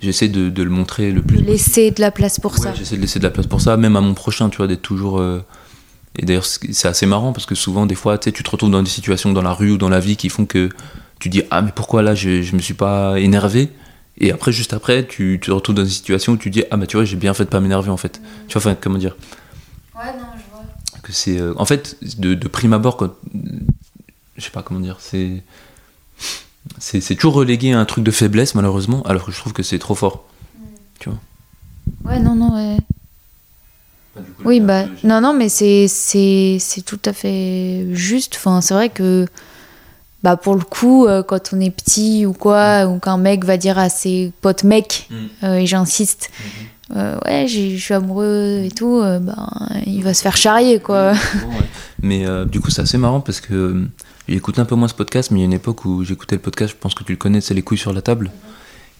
j'essaie 0.00 0.28
de, 0.28 0.48
de 0.50 0.62
le 0.62 0.70
montrer 0.70 1.10
le 1.10 1.22
plus. 1.22 1.38
De 1.40 1.46
laisser 1.46 1.90
de 1.90 2.00
la 2.00 2.10
place 2.10 2.38
pour 2.38 2.52
Ouais, 2.52 2.58
ça. 2.58 2.74
J'essaie 2.74 2.96
de 2.96 3.00
laisser 3.00 3.18
de 3.18 3.24
la 3.24 3.30
place 3.30 3.46
pour 3.46 3.60
ça, 3.60 3.76
même 3.76 3.96
à 3.96 4.00
mon 4.00 4.14
prochain, 4.14 4.48
tu 4.50 4.58
vois, 4.58 4.66
d'être 4.68 4.82
toujours. 4.82 5.18
euh, 5.18 5.42
Et 6.18 6.24
d'ailleurs, 6.24 6.44
c'est 6.46 6.86
assez 6.88 7.06
marrant 7.06 7.32
parce 7.32 7.46
que 7.46 7.54
souvent, 7.54 7.86
des 7.86 7.94
fois, 7.96 8.16
tu 8.18 8.24
sais, 8.26 8.32
tu 8.32 8.42
te 8.42 8.50
retrouves 8.50 8.70
dans 8.70 8.82
des 8.82 8.90
situations 8.90 9.32
dans 9.32 9.42
la 9.42 9.52
rue 9.52 9.72
ou 9.72 9.78
dans 9.78 9.88
la 9.88 10.00
vie 10.00 10.16
qui 10.16 10.28
font 10.28 10.46
que 10.46 10.68
tu 11.18 11.28
dis 11.30 11.42
ah 11.50 11.62
mais 11.62 11.72
pourquoi 11.74 12.02
là 12.02 12.14
je, 12.14 12.42
je 12.42 12.54
me 12.54 12.60
suis 12.60 12.74
pas 12.74 13.18
énervé? 13.18 13.70
Et 14.18 14.32
après 14.32 14.52
juste 14.52 14.72
après 14.74 15.06
tu, 15.06 15.38
tu 15.40 15.48
te 15.48 15.50
retrouves 15.50 15.74
dans 15.74 15.82
une 15.84 15.90
situation 15.90 16.34
où 16.34 16.36
tu 16.36 16.50
dis 16.50 16.62
ah 16.70 16.76
bah 16.76 16.86
tu 16.86 16.96
vois 16.96 17.04
j'ai 17.06 17.16
bien 17.16 17.32
fait 17.34 17.44
de 17.44 17.48
pas 17.50 17.60
m'énerver 17.60 17.90
en 17.90 17.96
fait 17.96 18.20
tu 18.48 18.52
vois 18.58 18.60
enfin 18.70 18.76
comment 18.80 18.98
dire? 18.98 19.16
Que 21.06 21.12
c'est. 21.12 21.38
euh, 21.40 21.54
en 21.56 21.64
fait, 21.64 21.96
de, 22.18 22.34
de 22.34 22.48
prime 22.48 22.72
abord, 22.72 22.96
quand. 22.96 23.12
Je 24.36 24.44
sais 24.44 24.50
pas 24.50 24.62
comment 24.62 24.80
dire, 24.80 24.96
c'est. 25.00 25.42
C'est 26.80 27.14
toujours 27.14 27.34
relégué 27.34 27.72
à 27.72 27.78
un 27.78 27.84
truc 27.84 28.02
de 28.02 28.10
faiblesse, 28.10 28.54
malheureusement, 28.56 29.02
alors 29.04 29.24
que 29.24 29.30
je 29.32 29.38
trouve 29.38 29.52
que 29.52 29.62
c'est 29.62 29.78
trop 29.78 29.94
fort. 29.94 30.24
Ouais, 32.04 32.18
non, 32.18 32.34
non, 32.34 32.54
ouais. 32.56 32.76
Oui, 34.44 34.60
bah, 34.60 34.86
non, 35.04 35.20
non, 35.20 35.32
mais 35.32 35.48
c'est, 35.48 35.86
c'est, 35.88 36.56
c'est 36.58 36.82
tout 36.82 36.98
à 37.04 37.12
fait 37.12 37.86
juste. 37.92 38.34
Enfin, 38.36 38.60
c'est 38.60 38.74
vrai 38.74 38.88
que, 38.88 39.26
bah, 40.24 40.36
pour 40.36 40.54
le 40.56 40.62
coup, 40.64 41.06
euh, 41.06 41.22
quand 41.22 41.50
on 41.52 41.60
est 41.60 41.70
petit 41.70 42.26
ou 42.26 42.32
quoi, 42.32 42.86
ou 42.86 42.98
qu'un 42.98 43.18
mec 43.18 43.44
va 43.44 43.56
dire 43.56 43.78
à 43.78 43.88
ses 43.88 44.32
potes 44.40 44.64
mecs, 44.64 45.06
Mm. 45.10 45.14
euh, 45.44 45.54
et 45.56 45.66
j'insiste, 45.66 46.30
euh, 46.94 47.18
ouais, 47.24 47.46
je 47.48 47.76
suis 47.76 47.94
amoureux 47.94 48.62
et 48.64 48.70
tout, 48.70 49.00
euh, 49.00 49.18
ben, 49.18 49.48
il 49.86 50.02
va 50.04 50.14
se 50.14 50.22
faire 50.22 50.36
charrier, 50.36 50.78
quoi. 50.78 51.14
Mais 52.02 52.26
euh, 52.26 52.44
du 52.44 52.60
coup, 52.60 52.70
c'est 52.70 52.82
assez 52.82 52.98
marrant 52.98 53.20
parce 53.20 53.40
que 53.40 53.84
j'écoute 54.28 54.58
un 54.58 54.64
peu 54.64 54.74
moins 54.76 54.86
ce 54.88 54.94
podcast, 54.94 55.30
mais 55.30 55.38
il 55.38 55.42
y 55.42 55.44
a 55.44 55.46
une 55.46 55.52
époque 55.54 55.84
où 55.84 56.04
j'écoutais 56.04 56.36
le 56.36 56.42
podcast, 56.42 56.72
je 56.72 56.76
pense 56.80 56.94
que 56.94 57.02
tu 57.02 57.12
le 57.12 57.18
connais, 57.18 57.40
c'est 57.40 57.54
Les 57.54 57.62
couilles 57.62 57.78
sur 57.78 57.92
la 57.92 58.02
table. 58.02 58.30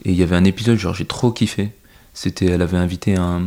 Et 0.05 0.11
il 0.11 0.17
y 0.17 0.23
avait 0.23 0.35
un 0.37 0.45
épisode, 0.45 0.79
genre, 0.79 0.95
j'ai 0.95 1.05
trop 1.05 1.31
kiffé. 1.31 1.73
C'était, 2.15 2.47
elle 2.47 2.63
avait 2.63 2.79
invité 2.79 3.17
un. 3.17 3.43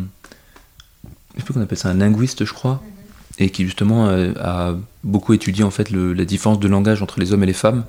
Je 1.35 1.39
sais 1.39 1.45
plus 1.45 1.53
qu'on 1.53 1.61
appelle 1.61 1.77
ça, 1.77 1.89
un 1.89 1.95
linguiste, 1.95 2.45
je 2.45 2.53
crois. 2.53 2.81
Et 3.39 3.49
qui, 3.49 3.63
justement, 3.65 4.07
a 4.09 4.75
beaucoup 5.03 5.33
étudié, 5.33 5.63
en 5.63 5.71
fait, 5.71 5.89
le- 5.89 6.13
la 6.13 6.25
différence 6.25 6.59
de 6.59 6.67
langage 6.67 7.01
entre 7.01 7.19
les 7.19 7.33
hommes 7.33 7.43
et 7.43 7.47
les 7.47 7.53
femmes. 7.53 7.83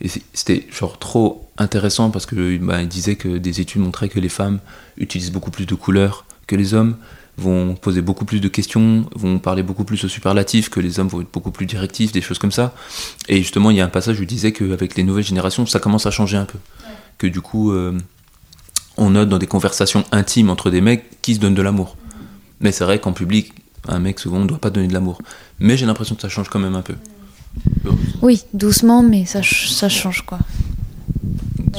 Et 0.00 0.08
c'était, 0.08 0.66
genre, 0.70 0.98
trop 0.98 1.48
intéressant 1.56 2.10
parce 2.10 2.26
que 2.26 2.58
bah, 2.58 2.82
il 2.82 2.88
disait 2.88 3.16
que 3.16 3.38
des 3.38 3.60
études 3.60 3.80
montraient 3.80 4.08
que 4.08 4.20
les 4.20 4.28
femmes 4.28 4.60
utilisent 4.98 5.32
beaucoup 5.32 5.50
plus 5.50 5.66
de 5.66 5.74
couleurs 5.74 6.26
que 6.46 6.56
les 6.56 6.74
hommes 6.74 6.96
vont 7.38 7.74
poser 7.74 8.00
beaucoup 8.00 8.24
plus 8.24 8.40
de 8.40 8.48
questions, 8.48 9.04
vont 9.14 9.38
parler 9.38 9.62
beaucoup 9.62 9.84
plus 9.84 10.02
au 10.04 10.08
superlatif, 10.08 10.70
que 10.70 10.80
les 10.80 10.98
hommes 10.98 11.08
vont 11.08 11.20
être 11.20 11.32
beaucoup 11.32 11.50
plus 11.50 11.66
directifs, 11.66 12.12
des 12.12 12.22
choses 12.22 12.38
comme 12.38 12.52
ça. 12.52 12.74
Et 13.28 13.38
justement, 13.38 13.70
il 13.70 13.76
y 13.76 13.80
a 13.80 13.84
un 13.84 13.90
passage 13.90 14.18
où 14.18 14.22
il 14.22 14.26
disait 14.26 14.52
qu'avec 14.52 14.96
les 14.96 15.02
nouvelles 15.02 15.24
générations, 15.24 15.66
ça 15.66 15.78
commence 15.78 16.06
à 16.06 16.10
changer 16.10 16.38
un 16.38 16.46
peu. 16.46 16.58
Que 17.18 17.26
du 17.26 17.40
coup, 17.40 17.72
euh, 17.72 17.98
on 18.96 19.10
note 19.10 19.28
dans 19.28 19.38
des 19.38 19.46
conversations 19.46 20.04
intimes 20.12 20.48
entre 20.48 20.70
des 20.70 20.80
mecs 20.80 21.20
qui 21.20 21.34
se 21.34 21.40
donnent 21.40 21.54
de 21.54 21.62
l'amour. 21.62 21.96
Mais 22.60 22.72
c'est 22.72 22.84
vrai 22.84 23.00
qu'en 23.00 23.12
public, 23.12 23.52
un 23.86 23.98
mec 23.98 24.18
souvent 24.18 24.38
ne 24.40 24.46
doit 24.46 24.58
pas 24.58 24.70
donner 24.70 24.88
de 24.88 24.94
l'amour. 24.94 25.20
Mais 25.58 25.76
j'ai 25.76 25.84
l'impression 25.84 26.14
que 26.14 26.22
ça 26.22 26.30
change 26.30 26.48
quand 26.48 26.58
même 26.58 26.74
un 26.74 26.82
peu. 26.82 26.94
Oui, 28.22 28.44
doucement, 28.54 29.02
mais 29.02 29.24
ça, 29.24 29.40
ça 29.42 29.88
change, 29.88 30.22
quoi. 30.22 30.38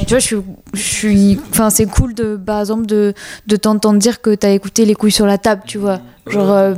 Tu 0.05 0.13
vois, 0.13 0.19
je 0.19 0.80
suis, 0.80 1.39
enfin, 1.49 1.69
c'est 1.69 1.88
cool 1.88 2.13
de, 2.13 2.36
par 2.38 2.59
exemple, 2.59 2.86
de, 2.86 3.13
de 3.47 3.55
t'entendre 3.55 3.97
dire 3.97 4.21
que 4.21 4.36
t'as 4.36 4.51
écouté 4.51 4.86
les 4.86 4.93
couilles 4.93 5.11
sur 5.11 5.25
la 5.25 5.38
table, 5.38 5.63
tu 5.65 5.80
vois. 5.80 5.99
Genre, 6.28 6.51
euh, 6.51 6.75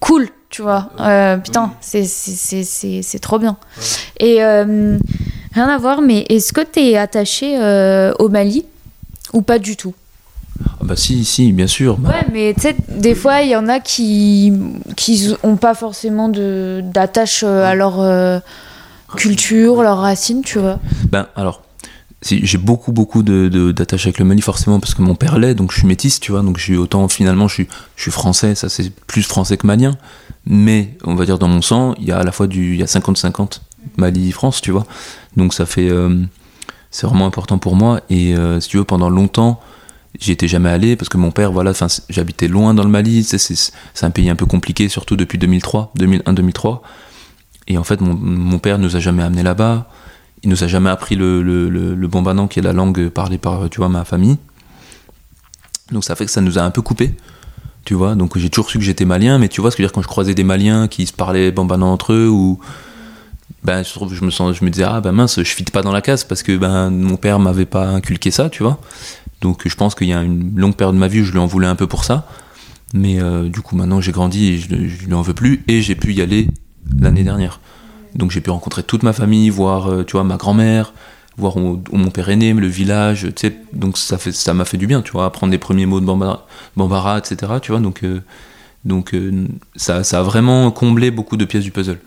cool, 0.00 0.28
tu 0.48 0.62
vois. 0.62 0.90
Euh, 1.00 1.36
putain, 1.36 1.74
c'est, 1.80 2.04
c'est, 2.04 2.64
c'est, 2.64 3.18
trop 3.18 3.38
bien. 3.38 3.56
Et 4.18 4.42
euh, 4.42 4.98
rien 5.52 5.68
à 5.68 5.76
voir, 5.76 6.00
mais 6.00 6.24
est-ce 6.30 6.52
que 6.52 6.62
t'es 6.62 6.96
attaché 6.96 7.58
au 8.18 8.28
Mali? 8.28 8.64
Ou 9.32 9.42
pas 9.42 9.58
du 9.58 9.76
tout? 9.76 9.94
Ah 10.64 10.84
bah 10.84 10.96
si, 10.96 11.24
si, 11.24 11.52
bien 11.52 11.66
sûr. 11.66 11.96
Bah, 11.98 12.10
Ouais, 12.10 12.26
mais 12.32 12.54
tu 12.54 12.62
sais, 12.62 12.76
des 12.88 13.14
fois, 13.14 13.42
il 13.42 13.50
y 13.50 13.56
en 13.56 13.68
a 13.68 13.80
qui 13.80 14.52
qui 14.96 15.34
ont 15.42 15.56
pas 15.56 15.74
forcément 15.74 16.28
de 16.28 16.82
d'attache 16.82 17.44
euh, 17.46 17.64
à 17.64 17.74
leur 17.74 18.00
euh, 18.00 18.38
culture, 19.16 19.82
leurs 19.82 19.98
racines, 19.98 20.42
tu 20.42 20.58
vois. 20.58 20.78
Ben 21.10 21.26
alors, 21.36 21.62
si, 22.22 22.44
j'ai 22.44 22.58
beaucoup 22.58 22.92
beaucoup 22.92 23.22
de, 23.22 23.72
d'attaches 23.72 24.06
avec 24.06 24.18
le 24.18 24.24
Mali 24.24 24.42
forcément 24.42 24.78
parce 24.80 24.94
que 24.94 25.02
mon 25.02 25.14
père 25.14 25.38
l'est, 25.38 25.54
donc 25.54 25.72
je 25.72 25.78
suis 25.78 25.86
métisse, 25.86 26.20
tu 26.20 26.32
vois, 26.32 26.42
donc 26.42 26.58
je 26.58 26.62
suis 26.62 26.76
autant 26.76 27.08
finalement 27.08 27.48
je 27.48 27.54
suis, 27.54 27.68
je 27.96 28.02
suis 28.02 28.10
français, 28.10 28.54
ça 28.54 28.68
c'est 28.68 28.90
plus 28.90 29.22
français 29.22 29.56
que 29.56 29.66
malien, 29.66 29.92
mais 30.44 30.96
on 31.04 31.14
va 31.14 31.24
dire 31.24 31.38
dans 31.38 31.48
mon 31.48 31.62
sang, 31.62 31.94
il 31.98 32.06
y 32.06 32.12
a 32.12 32.18
à 32.18 32.24
la 32.24 32.32
fois 32.32 32.46
du, 32.46 32.74
il 32.74 32.80
y 32.80 32.82
a 32.82 32.86
50-50 32.86 33.60
Mali-France, 33.96 34.60
tu 34.60 34.70
vois, 34.70 34.84
donc 35.36 35.54
ça 35.54 35.64
fait, 35.64 35.88
euh, 35.88 36.22
c'est 36.90 37.06
vraiment 37.06 37.26
important 37.26 37.58
pour 37.58 37.74
moi 37.74 38.00
et 38.10 38.34
euh, 38.36 38.60
si 38.60 38.68
tu 38.68 38.76
veux 38.76 38.84
pendant 38.84 39.08
longtemps 39.08 39.60
j'y 40.18 40.32
étais 40.32 40.48
jamais 40.48 40.70
allé 40.70 40.96
parce 40.96 41.08
que 41.08 41.16
mon 41.16 41.30
père 41.30 41.52
voilà 41.52 41.72
j'habitais 42.08 42.48
loin 42.48 42.74
dans 42.74 42.82
le 42.82 42.90
Mali 42.90 43.22
c'est 43.22 44.04
un 44.04 44.10
pays 44.10 44.28
un 44.28 44.36
peu 44.36 44.46
compliqué 44.46 44.88
surtout 44.88 45.16
depuis 45.16 45.38
2003 45.38 45.92
2001 45.94 46.32
2003 46.32 46.82
et 47.70 47.78
en 47.78 47.84
fait 47.84 48.00
mon, 48.00 48.14
mon 48.14 48.58
père 48.58 48.78
nous 48.78 48.96
a 48.96 49.00
jamais 49.00 49.22
amené 49.22 49.42
là-bas. 49.42 49.88
Il 50.42 50.50
nous 50.50 50.64
a 50.64 50.66
jamais 50.66 50.90
appris 50.90 51.16
le, 51.16 51.42
le, 51.42 51.68
le, 51.68 52.46
qui 52.48 52.58
est 52.58 52.62
la 52.62 52.72
langue 52.72 53.08
parlée 53.10 53.38
par 53.38 53.68
tu 53.70 53.78
vois 53.78 53.88
ma 53.88 54.04
famille. 54.04 54.38
Donc 55.92 56.02
ça 56.04 56.16
fait 56.16 56.24
que 56.24 56.30
ça 56.30 56.40
nous 56.40 56.58
a 56.58 56.62
un 56.62 56.70
peu 56.70 56.82
coupé 56.82 57.14
tu 57.84 57.94
vois. 57.94 58.14
Donc 58.16 58.36
j'ai 58.36 58.50
toujours 58.50 58.70
su 58.70 58.78
que 58.78 58.84
j'étais 58.84 59.04
malien 59.04 59.38
mais 59.38 59.48
tu 59.48 59.60
vois 59.60 59.70
ce 59.70 59.76
que 59.76 59.82
je 59.82 59.86
veux 59.86 59.88
dire 59.88 59.94
quand 59.94 60.02
je 60.02 60.08
croisais 60.08 60.34
des 60.34 60.44
maliens 60.44 60.88
qui 60.88 61.06
se 61.06 61.12
parlaient 61.12 61.52
bambanan 61.52 61.92
entre 61.92 62.12
eux 62.12 62.28
ou 62.28 62.58
ben 63.62 63.82
je 63.82 64.24
me 64.24 64.30
sens 64.30 64.56
je 64.56 64.64
me 64.64 64.70
disais 64.70 64.84
ah 64.84 65.00
ben 65.00 65.12
mince 65.12 65.38
je 65.42 65.54
fit 65.54 65.64
pas 65.64 65.82
dans 65.82 65.92
la 65.92 66.00
case 66.00 66.24
parce 66.24 66.42
que 66.42 66.56
ben 66.56 66.90
mon 66.90 67.16
père 67.16 67.38
m'avait 67.38 67.66
pas 67.66 67.86
inculqué 67.86 68.30
ça 68.30 68.48
tu 68.48 68.62
vois. 68.62 68.80
Donc 69.40 69.66
je 69.66 69.74
pense 69.74 69.94
qu'il 69.94 70.08
y 70.08 70.12
a 70.12 70.22
une 70.22 70.56
longue 70.56 70.76
période 70.76 70.94
de 70.94 71.00
ma 71.00 71.08
vie 71.08 71.20
où 71.20 71.24
je 71.24 71.32
lui 71.32 71.38
en 71.38 71.46
voulais 71.46 71.66
un 71.66 71.76
peu 71.76 71.86
pour 71.86 72.04
ça. 72.04 72.26
Mais 72.92 73.20
euh, 73.20 73.48
du 73.48 73.60
coup 73.60 73.76
maintenant 73.76 74.00
j'ai 74.00 74.12
grandi 74.12 74.52
et 74.52 74.58
je, 74.58 74.68
je 74.68 75.06
lui 75.06 75.14
en 75.14 75.22
veux 75.22 75.34
plus 75.34 75.62
et 75.68 75.82
j'ai 75.82 75.94
pu 75.94 76.12
y 76.12 76.22
aller 76.22 76.48
l'année 76.98 77.22
dernière. 77.22 77.60
Donc 78.14 78.30
j'ai 78.30 78.40
pu 78.40 78.50
rencontrer 78.50 78.82
toute 78.82 79.02
ma 79.02 79.12
famille 79.12 79.50
voir 79.50 79.88
euh, 79.88 80.04
tu 80.04 80.12
vois 80.12 80.24
ma 80.24 80.36
grand-mère 80.36 80.92
voir 81.36 81.56
où, 81.56 81.82
mon 81.92 82.10
père 82.10 82.28
est 82.28 82.36
né 82.36 82.52
le 82.52 82.66
village 82.66 83.28
tu 83.36 83.48
sais. 83.48 83.56
Donc 83.72 83.98
ça 83.98 84.18
fait 84.18 84.32
ça 84.32 84.52
m'a 84.54 84.64
fait 84.64 84.76
du 84.78 84.86
bien 84.86 85.02
tu 85.02 85.12
vois 85.12 85.26
apprendre 85.26 85.52
les 85.52 85.58
premiers 85.58 85.86
mots 85.86 86.00
de 86.00 86.06
Bambara, 86.06 86.46
Bambara 86.76 87.18
etc 87.18 87.52
tu 87.60 87.72
vois. 87.72 87.80
Donc 87.80 88.04
euh, 88.04 88.22
donc 88.86 89.14
ça, 89.76 90.04
ça 90.04 90.20
a 90.20 90.22
vraiment 90.22 90.70
comblé 90.70 91.10
beaucoup 91.10 91.36
de 91.36 91.44
pièces 91.44 91.64
du 91.64 91.70
puzzle 91.70 91.98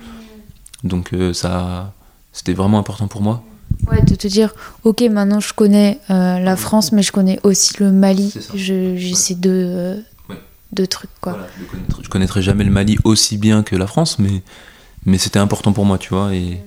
donc 0.83 1.13
euh, 1.13 1.33
ça 1.33 1.93
c'était 2.31 2.53
vraiment 2.53 2.79
important 2.79 3.07
pour 3.07 3.21
moi 3.21 3.43
Ouais, 3.87 4.01
de 4.01 4.15
te 4.15 4.27
dire, 4.27 4.53
ok, 4.83 5.01
maintenant 5.11 5.39
je 5.39 5.53
connais 5.53 5.99
euh, 6.09 6.39
la 6.39 6.55
France, 6.55 6.91
mais 6.91 7.01
je 7.01 7.11
connais 7.11 7.39
aussi 7.43 7.73
le 7.79 7.91
Mali. 7.91 8.33
J'ai 8.53 8.93
Ouais. 8.93 9.13
ces 9.15 9.35
deux, 9.35 9.49
euh, 9.51 9.95
Ouais. 10.29 10.37
deux 10.71 10.85
trucs, 10.87 11.09
quoi. 11.19 11.33
Voilà, 11.33 11.47
je, 11.59 11.65
connaîtrai, 11.65 12.03
je 12.03 12.09
connaîtrai 12.09 12.41
jamais 12.43 12.63
le 12.63 12.71
Mali 12.71 12.97
aussi 13.03 13.37
bien 13.37 13.63
que 13.63 13.75
la 13.75 13.87
France, 13.87 14.19
mais, 14.19 14.41
mais 15.05 15.17
c'était 15.17 15.39
important 15.39 15.73
pour 15.73 15.85
moi, 15.85 15.97
tu 15.97 16.09
vois. 16.13 16.33
Et, 16.35 16.61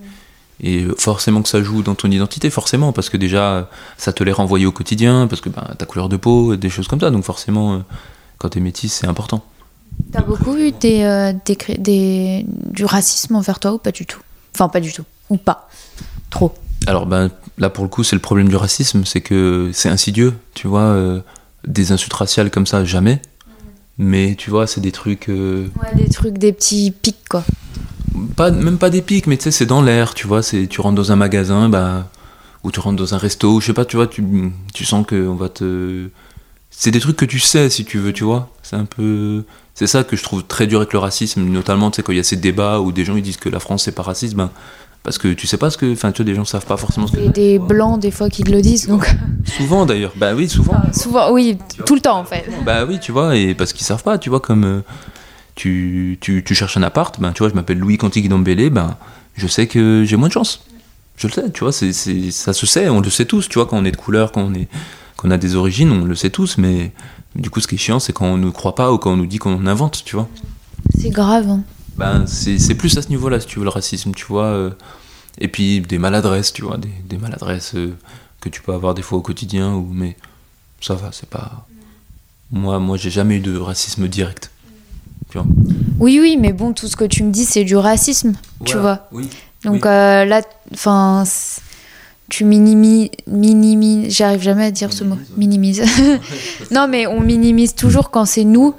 et 0.60 0.84
forcément 0.98 1.42
que 1.42 1.48
ça 1.48 1.62
joue 1.62 1.82
dans 1.82 1.94
ton 1.94 2.10
identité, 2.10 2.50
forcément, 2.50 2.92
parce 2.92 3.08
que 3.08 3.16
déjà, 3.16 3.70
ça 3.96 4.12
te 4.12 4.22
les 4.24 4.32
renvoyer 4.32 4.66
au 4.66 4.72
quotidien, 4.72 5.26
parce 5.28 5.40
que 5.40 5.48
ben, 5.48 5.62
ta 5.78 5.86
couleur 5.86 6.08
de 6.08 6.16
peau, 6.16 6.56
des 6.56 6.70
choses 6.70 6.88
comme 6.88 7.00
ça. 7.00 7.10
Donc 7.10 7.24
forcément, 7.24 7.74
euh, 7.74 7.78
quand 8.38 8.48
t'es 8.50 8.60
métis, 8.60 8.92
c'est 8.92 9.06
important. 9.06 9.44
T'as 10.12 10.22
beaucoup 10.22 10.56
eu 10.56 10.72
des, 10.72 11.02
euh, 11.02 11.32
des, 11.44 11.56
cré- 11.56 11.78
des- 11.78 12.44
du 12.48 12.84
racisme 12.84 13.34
envers 13.36 13.58
toi 13.60 13.72
ou 13.74 13.78
pas 13.78 13.92
du 13.92 14.06
tout? 14.06 14.20
Enfin, 14.54 14.68
pas 14.68 14.80
du 14.80 14.92
tout. 14.92 15.04
Ou 15.30 15.36
pas 15.36 15.68
Trop. 16.30 16.54
Alors 16.86 17.06
ben, 17.06 17.30
là, 17.58 17.68
pour 17.70 17.84
le 17.84 17.90
coup, 17.90 18.04
c'est 18.04 18.16
le 18.16 18.22
problème 18.22 18.48
du 18.48 18.56
racisme, 18.56 19.04
c'est 19.04 19.20
que 19.20 19.70
c'est 19.72 19.88
insidieux, 19.88 20.34
tu 20.54 20.68
vois. 20.68 20.82
euh, 20.82 21.20
des 21.66 21.90
insultes 21.90 22.12
raciales 22.12 22.50
comme 22.50 22.66
ça, 22.66 22.84
jamais. 22.84 23.20
Mais 23.98 24.36
tu 24.36 24.50
vois, 24.50 24.66
c'est 24.66 24.80
des 24.80 24.92
trucs... 24.92 25.28
euh, 25.28 25.68
Ouais, 25.82 25.94
des 25.96 26.08
trucs, 26.08 26.38
des 26.38 26.52
petits 26.52 26.90
pics, 26.92 27.28
quoi. 27.28 27.42
pas, 28.36 28.50
même 28.50 28.78
pas 28.78 28.90
des 28.90 29.02
pics, 29.02 29.26
mais 29.26 29.36
tu 29.36 29.44
sais, 29.44 29.50
c'est 29.50 29.66
dans 29.66 29.82
l'air, 29.82 30.14
tu 30.14 30.26
vois. 30.28 30.42
C'est, 30.42 30.66
tu 30.68 30.80
rentres 30.80 30.94
dans 30.96 31.10
un 31.12 31.16
magasin, 31.16 31.68
bah, 31.68 32.08
ou 32.62 32.70
tu 32.70 32.78
rentres 32.78 32.96
dans 32.98 33.14
un 33.14 33.18
resto, 33.18 33.60
je 33.60 33.66
sais 33.66 33.72
pas, 33.72 33.84
tu 33.84 33.96
vois, 33.96 34.06
tu, 34.06 34.22
tu 34.72 34.84
sens 34.84 35.04
qu'on 35.06 35.34
va 35.34 35.48
te. 35.48 36.08
C'est 36.70 36.90
des 36.90 37.00
trucs 37.00 37.16
que 37.16 37.24
tu 37.24 37.40
sais, 37.40 37.68
si 37.70 37.84
tu 37.84 37.98
veux, 37.98 38.12
tu 38.12 38.22
vois. 38.24 38.50
C'est 38.62 38.76
un 38.76 38.84
peu. 38.84 39.44
C'est 39.76 39.86
ça 39.86 40.04
que 40.04 40.16
je 40.16 40.22
trouve 40.22 40.42
très 40.42 40.66
dur 40.66 40.80
avec 40.80 40.94
le 40.94 40.98
racisme, 40.98 41.42
notamment, 41.42 41.90
tu 41.90 41.96
sais, 41.96 42.02
quand 42.02 42.12
il 42.12 42.16
y 42.16 42.20
a 42.20 42.24
ces 42.24 42.36
débats 42.36 42.80
où 42.80 42.92
des 42.92 43.04
gens 43.04 43.14
ils 43.14 43.22
disent 43.22 43.36
que 43.36 43.50
la 43.50 43.60
France 43.60 43.84
c'est 43.84 43.92
pas 43.92 44.02
raciste, 44.02 44.34
ben, 44.34 44.50
parce 45.02 45.18
que 45.18 45.34
tu 45.34 45.46
sais 45.46 45.58
pas 45.58 45.68
ce 45.68 45.76
que. 45.76 45.92
Enfin, 45.92 46.12
tu 46.12 46.22
vois, 46.22 46.24
des 46.24 46.34
gens 46.34 46.46
savent 46.46 46.64
pas 46.64 46.78
forcément 46.78 47.06
ce 47.06 47.12
que 47.12 47.18
Et 47.18 47.28
des 47.28 47.58
blancs, 47.58 48.00
des 48.00 48.10
fois, 48.10 48.30
qui 48.30 48.42
te 48.42 48.50
le 48.50 48.62
disent. 48.62 48.88
Donc, 48.88 49.14
Souvent 49.44 49.84
d'ailleurs, 49.84 50.14
bah 50.16 50.34
oui, 50.34 50.48
souvent. 50.48 50.80
souvent, 50.92 51.30
oui, 51.30 51.58
tout 51.84 51.94
le 51.94 52.00
temps, 52.00 52.18
en 52.18 52.24
fait. 52.24 52.48
Bah 52.64 52.86
oui, 52.86 52.98
tu 53.00 53.12
vois, 53.12 53.36
et 53.36 53.54
parce 53.54 53.74
qu'ils 53.74 53.86
savent 53.86 54.02
pas, 54.02 54.16
tu 54.16 54.30
vois, 54.30 54.40
comme 54.40 54.64
euh, 54.64 54.80
tu, 55.54 56.16
tu, 56.22 56.42
tu 56.42 56.54
cherches 56.54 56.78
un 56.78 56.82
appart, 56.82 57.20
ben 57.20 57.32
tu 57.32 57.40
vois, 57.40 57.50
je 57.50 57.54
m'appelle 57.54 57.78
Louis 57.78 57.98
Contigui 57.98 58.30
Dombélé, 58.30 58.70
ben 58.70 58.96
je 59.36 59.46
sais 59.46 59.66
que 59.66 60.04
j'ai 60.06 60.16
moins 60.16 60.28
de 60.28 60.32
chance. 60.32 60.64
Je 61.18 61.26
le 61.28 61.32
sais, 61.34 61.50
tu 61.50 61.60
vois, 61.60 61.72
c'est, 61.72 61.92
ça 61.92 62.54
se 62.54 62.64
sait, 62.64 62.88
on 62.88 63.00
le 63.00 63.10
sait 63.10 63.26
tous, 63.26 63.46
tu 63.48 63.58
vois, 63.58 63.66
quand 63.66 63.76
on 63.76 63.84
est 63.84 63.92
de 63.92 63.96
couleur, 63.98 64.32
quand 64.32 64.42
on, 64.42 64.54
est, 64.54 64.68
qu'on 65.18 65.30
a 65.30 65.36
des 65.36 65.54
origines, 65.54 65.90
on 65.92 66.04
le 66.04 66.14
sait 66.14 66.30
tous, 66.30 66.56
mais 66.56 66.92
du 67.36 67.50
coup, 67.50 67.60
ce 67.60 67.66
qui 67.66 67.74
est 67.76 67.78
chiant, 67.78 67.98
c'est 68.00 68.12
quand 68.12 68.26
on 68.26 68.36
ne 68.38 68.50
croit 68.50 68.74
pas 68.74 68.92
ou 68.92 68.98
quand 68.98 69.12
on 69.12 69.16
nous 69.16 69.26
dit 69.26 69.38
qu'on 69.38 69.66
invente, 69.66 70.02
tu 70.04 70.16
vois. 70.16 70.28
C'est 70.98 71.10
grave. 71.10 71.48
hein. 71.48 71.62
Ben, 71.96 72.26
c'est, 72.26 72.74
plus 72.74 72.96
à 72.98 73.02
ce 73.02 73.08
niveau-là, 73.08 73.40
si 73.40 73.46
tu 73.46 73.58
veux, 73.58 73.64
le 73.64 73.70
racisme, 73.70 74.12
tu 74.14 74.26
vois. 74.26 74.44
euh, 74.44 74.70
et 75.38 75.48
puis 75.48 75.80
des 75.80 75.98
maladresses, 75.98 76.52
tu 76.52 76.62
vois, 76.62 76.76
des, 76.78 76.90
des 77.08 77.18
maladresses 77.18 77.74
euh, 77.74 77.94
que 78.40 78.48
tu 78.48 78.62
peux 78.62 78.72
avoir 78.72 78.94
des 78.94 79.02
fois 79.02 79.18
au 79.18 79.22
quotidien, 79.22 79.72
ou, 79.74 79.88
mais 79.92 80.16
ça 80.80 80.94
va, 80.94 81.10
c'est 81.12 81.28
pas. 81.28 81.66
Moi, 82.52 82.78
moi 82.78 82.96
j'ai 82.96 83.10
jamais 83.10 83.36
eu 83.36 83.40
de 83.40 83.56
racisme 83.58 84.08
direct. 84.08 84.50
Tu 85.30 85.38
vois. 85.38 85.46
Oui, 85.98 86.18
oui, 86.20 86.36
mais 86.38 86.52
bon, 86.52 86.72
tout 86.72 86.86
ce 86.86 86.96
que 86.96 87.04
tu 87.04 87.22
me 87.24 87.32
dis, 87.32 87.44
c'est 87.44 87.64
du 87.64 87.76
racisme, 87.76 88.34
tu 88.64 88.76
vois. 88.76 89.08
Oui. 89.12 89.28
Donc 89.64 89.84
Oui. 89.84 89.90
euh, 89.90 90.24
là, 90.24 90.42
enfin, 90.72 91.24
tu 92.28 92.44
minimises, 92.44 93.10
minimises 93.26 94.16
j'arrive 94.16 94.42
jamais 94.42 94.64
à 94.64 94.70
dire 94.70 94.92
ce 94.92 95.04
mot, 95.04 95.16
minimise. 95.36 95.82
non, 96.70 96.88
mais 96.88 97.06
on 97.06 97.20
minimise 97.20 97.74
toujours 97.74 98.10
quand 98.10 98.24
c'est 98.24 98.44
nous. 98.44 98.74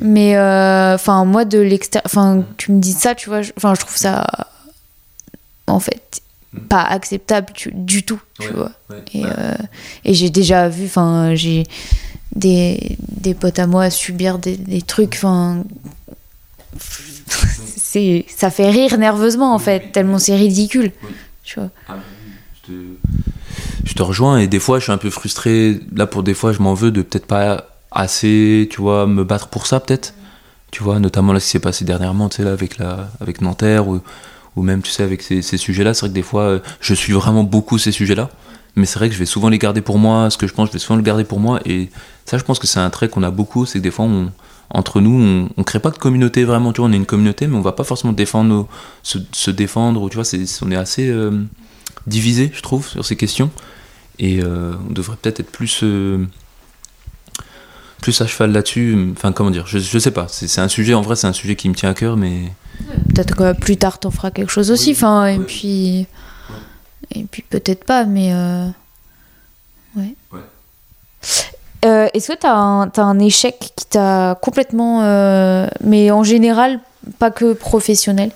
Mais 0.00 0.36
euh, 0.36 0.94
enfin, 0.94 1.24
moi 1.24 1.44
de 1.44 1.58
l'extérieur, 1.58 2.06
enfin, 2.06 2.44
tu 2.56 2.72
me 2.72 2.80
dis 2.80 2.92
ça, 2.92 3.14
tu 3.14 3.28
vois, 3.28 3.40
enfin, 3.56 3.74
je 3.74 3.80
trouve 3.80 3.96
ça, 3.96 4.26
en 5.66 5.80
fait, 5.80 6.22
mm. 6.52 6.60
pas 6.60 6.82
acceptable 6.82 7.52
du 7.72 8.02
tout, 8.02 8.20
tu 8.38 8.48
vois. 8.48 8.72
Et, 9.12 9.24
euh, 9.24 9.54
et 10.04 10.14
j'ai 10.14 10.30
déjà 10.30 10.68
vu, 10.68 10.86
enfin, 10.86 11.34
j'ai 11.34 11.64
des, 12.34 12.96
des 13.00 13.34
potes 13.34 13.58
à 13.58 13.66
moi 13.66 13.90
subir 13.90 14.38
des, 14.38 14.56
des 14.56 14.80
trucs, 14.80 15.14
enfin, 15.16 15.64
c'est, 17.76 18.24
ça 18.34 18.50
fait 18.50 18.70
rire 18.70 18.96
nerveusement 18.96 19.54
en 19.54 19.58
fait, 19.58 19.92
tellement 19.92 20.18
c'est 20.18 20.36
ridicule, 20.36 20.92
tu 21.42 21.60
vois. 21.60 21.70
Ah, 21.88 21.96
je 23.84 23.94
te 23.94 24.02
rejoins 24.02 24.38
et 24.38 24.46
des 24.46 24.58
fois 24.58 24.78
je 24.78 24.84
suis 24.84 24.92
un 24.92 24.98
peu 24.98 25.10
frustré. 25.10 25.80
Là 25.94 26.06
pour 26.06 26.22
des 26.22 26.34
fois 26.34 26.52
je 26.52 26.60
m'en 26.60 26.74
veux 26.74 26.90
de 26.90 27.02
peut-être 27.02 27.26
pas 27.26 27.66
assez, 27.90 28.68
tu 28.70 28.80
vois, 28.80 29.06
me 29.06 29.24
battre 29.24 29.48
pour 29.48 29.66
ça 29.66 29.80
peut-être. 29.80 30.14
Tu 30.70 30.82
vois, 30.82 30.98
notamment 30.98 31.32
là 31.32 31.40
ce 31.40 31.46
qui 31.46 31.50
s'est 31.52 31.58
passé 31.60 31.84
dernièrement, 31.84 32.28
tu 32.28 32.36
sais 32.36 32.44
là 32.44 32.52
avec 32.52 32.78
la 32.78 33.08
avec 33.20 33.40
Nanterre 33.40 33.88
ou, 33.88 34.00
ou 34.56 34.62
même 34.62 34.82
tu 34.82 34.90
sais 34.90 35.02
avec 35.02 35.22
ces, 35.22 35.42
sujets-là, 35.42 35.94
c'est 35.94 36.00
vrai 36.00 36.08
que 36.10 36.14
des 36.14 36.22
fois 36.22 36.60
je 36.80 36.94
suis 36.94 37.12
vraiment 37.12 37.44
beaucoup 37.44 37.78
ces 37.78 37.92
sujets-là. 37.92 38.30
Mais 38.78 38.84
c'est 38.84 38.98
vrai 38.98 39.08
que 39.08 39.14
je 39.14 39.18
vais 39.18 39.26
souvent 39.26 39.48
les 39.48 39.58
garder 39.58 39.80
pour 39.80 39.98
moi, 39.98 40.28
ce 40.28 40.36
que 40.36 40.46
je 40.46 40.52
pense, 40.52 40.68
je 40.68 40.74
vais 40.74 40.78
souvent 40.78 40.96
le 40.96 41.02
garder 41.02 41.24
pour 41.24 41.40
moi. 41.40 41.60
Et 41.64 41.88
ça, 42.26 42.36
je 42.36 42.44
pense 42.44 42.58
que 42.58 42.66
c'est 42.66 42.78
un 42.78 42.90
trait 42.90 43.08
qu'on 43.08 43.22
a 43.22 43.30
beaucoup, 43.30 43.64
c'est 43.64 43.78
que 43.78 43.82
des 43.82 43.90
fois, 43.90 44.04
on, 44.04 44.30
entre 44.68 45.00
nous, 45.00 45.18
on, 45.18 45.48
on 45.56 45.64
crée 45.64 45.80
pas 45.80 45.90
de 45.90 45.96
communauté 45.96 46.44
vraiment. 46.44 46.74
Tu 46.74 46.82
vois, 46.82 46.90
on 46.90 46.92
est 46.92 46.96
une 46.96 47.06
communauté, 47.06 47.46
mais 47.46 47.56
on 47.56 47.62
va 47.62 47.72
pas 47.72 47.84
forcément 47.84 48.12
défendre 48.12 48.68
se, 49.02 49.16
se, 49.32 49.50
défendre. 49.50 50.08
Tu 50.10 50.18
vois, 50.18 50.26
on 50.62 50.70
est 50.70 50.76
assez 50.76 51.08
euh, 51.08 51.42
divisé, 52.06 52.50
je 52.54 52.62
trouve, 52.62 52.88
sur 52.88 53.04
ces 53.04 53.16
questions. 53.16 53.50
Et 54.18 54.40
euh, 54.42 54.74
on 54.88 54.92
devrait 54.92 55.16
peut-être 55.20 55.40
être 55.40 55.50
plus, 55.50 55.80
euh, 55.82 56.26
plus 58.00 58.20
à 58.20 58.26
cheval 58.26 58.52
là-dessus. 58.52 59.12
Enfin, 59.12 59.32
comment 59.32 59.50
dire 59.50 59.66
je, 59.66 59.78
je 59.78 59.98
sais 59.98 60.10
pas. 60.10 60.26
C'est 60.28 60.60
un 60.60 60.68
sujet, 60.68 60.94
en 60.94 61.02
vrai, 61.02 61.16
c'est 61.16 61.26
un 61.26 61.32
sujet 61.32 61.56
qui 61.56 61.68
me 61.68 61.74
tient 61.74 61.90
à 61.90 61.94
cœur, 61.94 62.16
mais. 62.16 62.52
Peut-être 63.14 63.34
que 63.36 63.52
plus 63.58 63.76
tard, 63.76 63.98
t'en 63.98 64.10
feras 64.10 64.30
quelque 64.30 64.50
chose 64.50 64.70
aussi. 64.70 64.92
Enfin, 64.92 65.26
et 65.26 65.38
puis. 65.38 66.06
Et 67.14 67.24
puis 67.24 67.42
peut-être 67.48 67.84
pas, 67.84 68.04
mais. 68.04 68.32
Euh... 68.32 68.68
Ouais. 69.96 70.14
ouais. 70.32 70.40
Euh, 71.84 72.08
Est-ce 72.14 72.32
que 72.32 72.38
tu 72.38 72.46
as, 72.46 72.52
as, 72.52 73.02
un 73.02 73.18
échec 73.18 73.72
qui 73.76 73.86
t'a 73.86 74.38
complètement. 74.40 75.02
Euh, 75.02 75.68
mais 75.82 76.10
en 76.10 76.24
général, 76.24 76.80
pas 77.18 77.30
que 77.30 77.52
professionnel, 77.52 78.30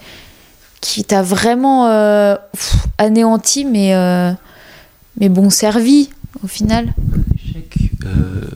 qui 0.81 1.05
t'a 1.05 1.23
vraiment 1.23 1.87
euh, 1.89 2.37
pff, 2.53 2.77
anéanti, 2.99 3.65
mais 3.65 3.95
mais 5.19 5.29
bon 5.29 5.51
servi 5.51 6.11
au 6.43 6.47
final 6.47 6.95
échec, 7.51 7.79
euh... 8.05 8.47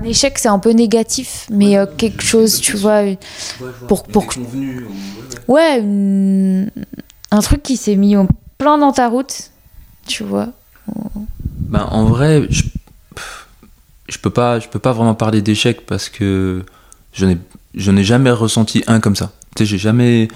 Un 0.00 0.04
échec, 0.04 0.38
c'est 0.38 0.48
un 0.48 0.58
peu 0.58 0.70
négatif, 0.70 1.46
mais 1.50 1.70
ouais, 1.70 1.78
euh, 1.78 1.86
quelque 1.86 2.22
chose, 2.22 2.60
tu 2.60 2.76
vois, 2.76 3.02
ouais, 3.02 3.18
pour 3.86 4.04
pour 4.04 4.26
convenu, 4.26 4.86
ouais, 5.48 5.76
ouais 5.76 5.80
une... 5.80 6.70
un 7.30 7.40
truc 7.40 7.62
qui 7.62 7.76
s'est 7.76 7.96
mis 7.96 8.16
en 8.16 8.26
plein 8.56 8.78
dans 8.78 8.92
ta 8.92 9.08
route, 9.08 9.50
tu 10.06 10.24
vois. 10.24 10.48
Ben, 11.44 11.86
en 11.90 12.04
vrai, 12.06 12.46
je, 12.48 12.62
je 14.08 14.18
peux 14.18 14.30
pas, 14.30 14.58
je 14.58 14.68
peux 14.68 14.78
pas 14.78 14.92
vraiment 14.92 15.14
parler 15.14 15.42
d'échec 15.42 15.84
parce 15.84 16.08
que 16.08 16.64
je 17.12 17.26
n'ai, 17.26 17.36
je 17.74 17.90
n'ai 17.90 18.04
jamais 18.04 18.30
ressenti 18.30 18.82
un 18.86 19.00
comme 19.00 19.16
ça. 19.16 19.32
J'ai 19.64 19.78
jamais 19.78 20.28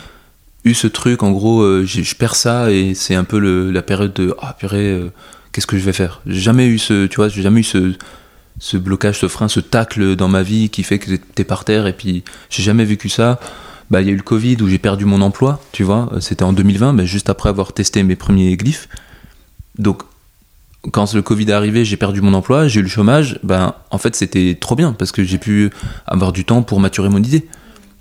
eu 0.65 0.75
ce 0.75 0.87
truc, 0.87 1.23
en 1.23 1.33
gros, 1.33 1.63
euh, 1.63 1.85
je 1.85 2.15
perds 2.15 2.37
ça 2.37 2.71
et 2.71 2.95
c'est 2.95 3.15
un 3.15 3.25
peu 3.25 3.39
la 3.71 3.83
période 3.83 4.13
de 4.13 4.35
ah 4.41 4.55
purée, 4.59 4.91
euh, 4.93 5.13
qu'est-ce 5.53 5.67
que 5.67 5.79
je 5.79 5.85
vais 5.85 5.93
faire? 5.93 6.21
J'ai 6.27 6.41
jamais 6.41 6.67
eu 6.67 6.79
ce, 6.79 7.07
tu 7.07 7.17
vois, 7.17 7.29
j'ai 7.29 7.43
jamais 7.43 7.61
eu 7.61 7.65
ce, 7.65 7.93
ce 8.59 8.77
blocage, 8.77 9.19
ce 9.19 9.29
frein, 9.29 9.49
ce 9.49 9.61
tacle 9.61 10.17
dans 10.17 10.29
ma 10.29 10.43
vie 10.43 10.71
qui 10.71 10.83
fait 10.83 10.99
que 10.99 11.17
t'es 11.17 11.45
par 11.45 11.65
terre 11.65 11.87
et 11.87 11.93
puis 11.93 12.23
j'ai 12.51 12.63
jamais 12.63 12.85
vécu 12.85 13.09
ça. 13.09 13.41
Bah, 13.91 14.01
il 14.01 14.07
y 14.07 14.11
a 14.11 14.13
eu 14.13 14.17
le 14.17 14.23
Covid 14.23 14.57
où 14.63 14.69
j'ai 14.69 14.79
perdu 14.79 15.05
mon 15.05 15.21
emploi, 15.21 15.61
tu 15.73 15.83
vois, 15.83 16.11
c'était 16.21 16.45
en 16.45 16.55
2020, 16.55 16.95
mais 16.95 17.07
juste 17.07 17.29
après 17.29 17.51
avoir 17.51 17.75
testé 17.75 18.03
mes 18.03 18.17
premiers 18.17 18.57
glyphes. 18.57 18.89
Donc, 19.79 20.03
quand 20.91 21.13
le 21.13 21.23
Covid 21.23 21.45
est 21.45 21.53
arrivé, 21.53 21.85
j'ai 21.85 21.97
perdu 21.97 22.23
mon 22.23 22.33
emploi, 22.33 22.69
j'ai 22.69 22.81
eu 22.81 22.83
le 22.83 22.89
chômage, 22.89 23.39
ben, 23.43 23.75
en 23.91 23.99
fait, 23.99 24.17
c'était 24.17 24.57
trop 24.59 24.77
bien 24.77 24.93
parce 24.93 25.13
que 25.13 25.23
j'ai 25.23 25.39
pu 25.39 25.71
avoir 26.07 26.33
du 26.33 26.45
temps 26.45 26.63
pour 26.63 26.81
maturer 26.81 27.09
mon 27.09 27.23
idée. 27.23 27.47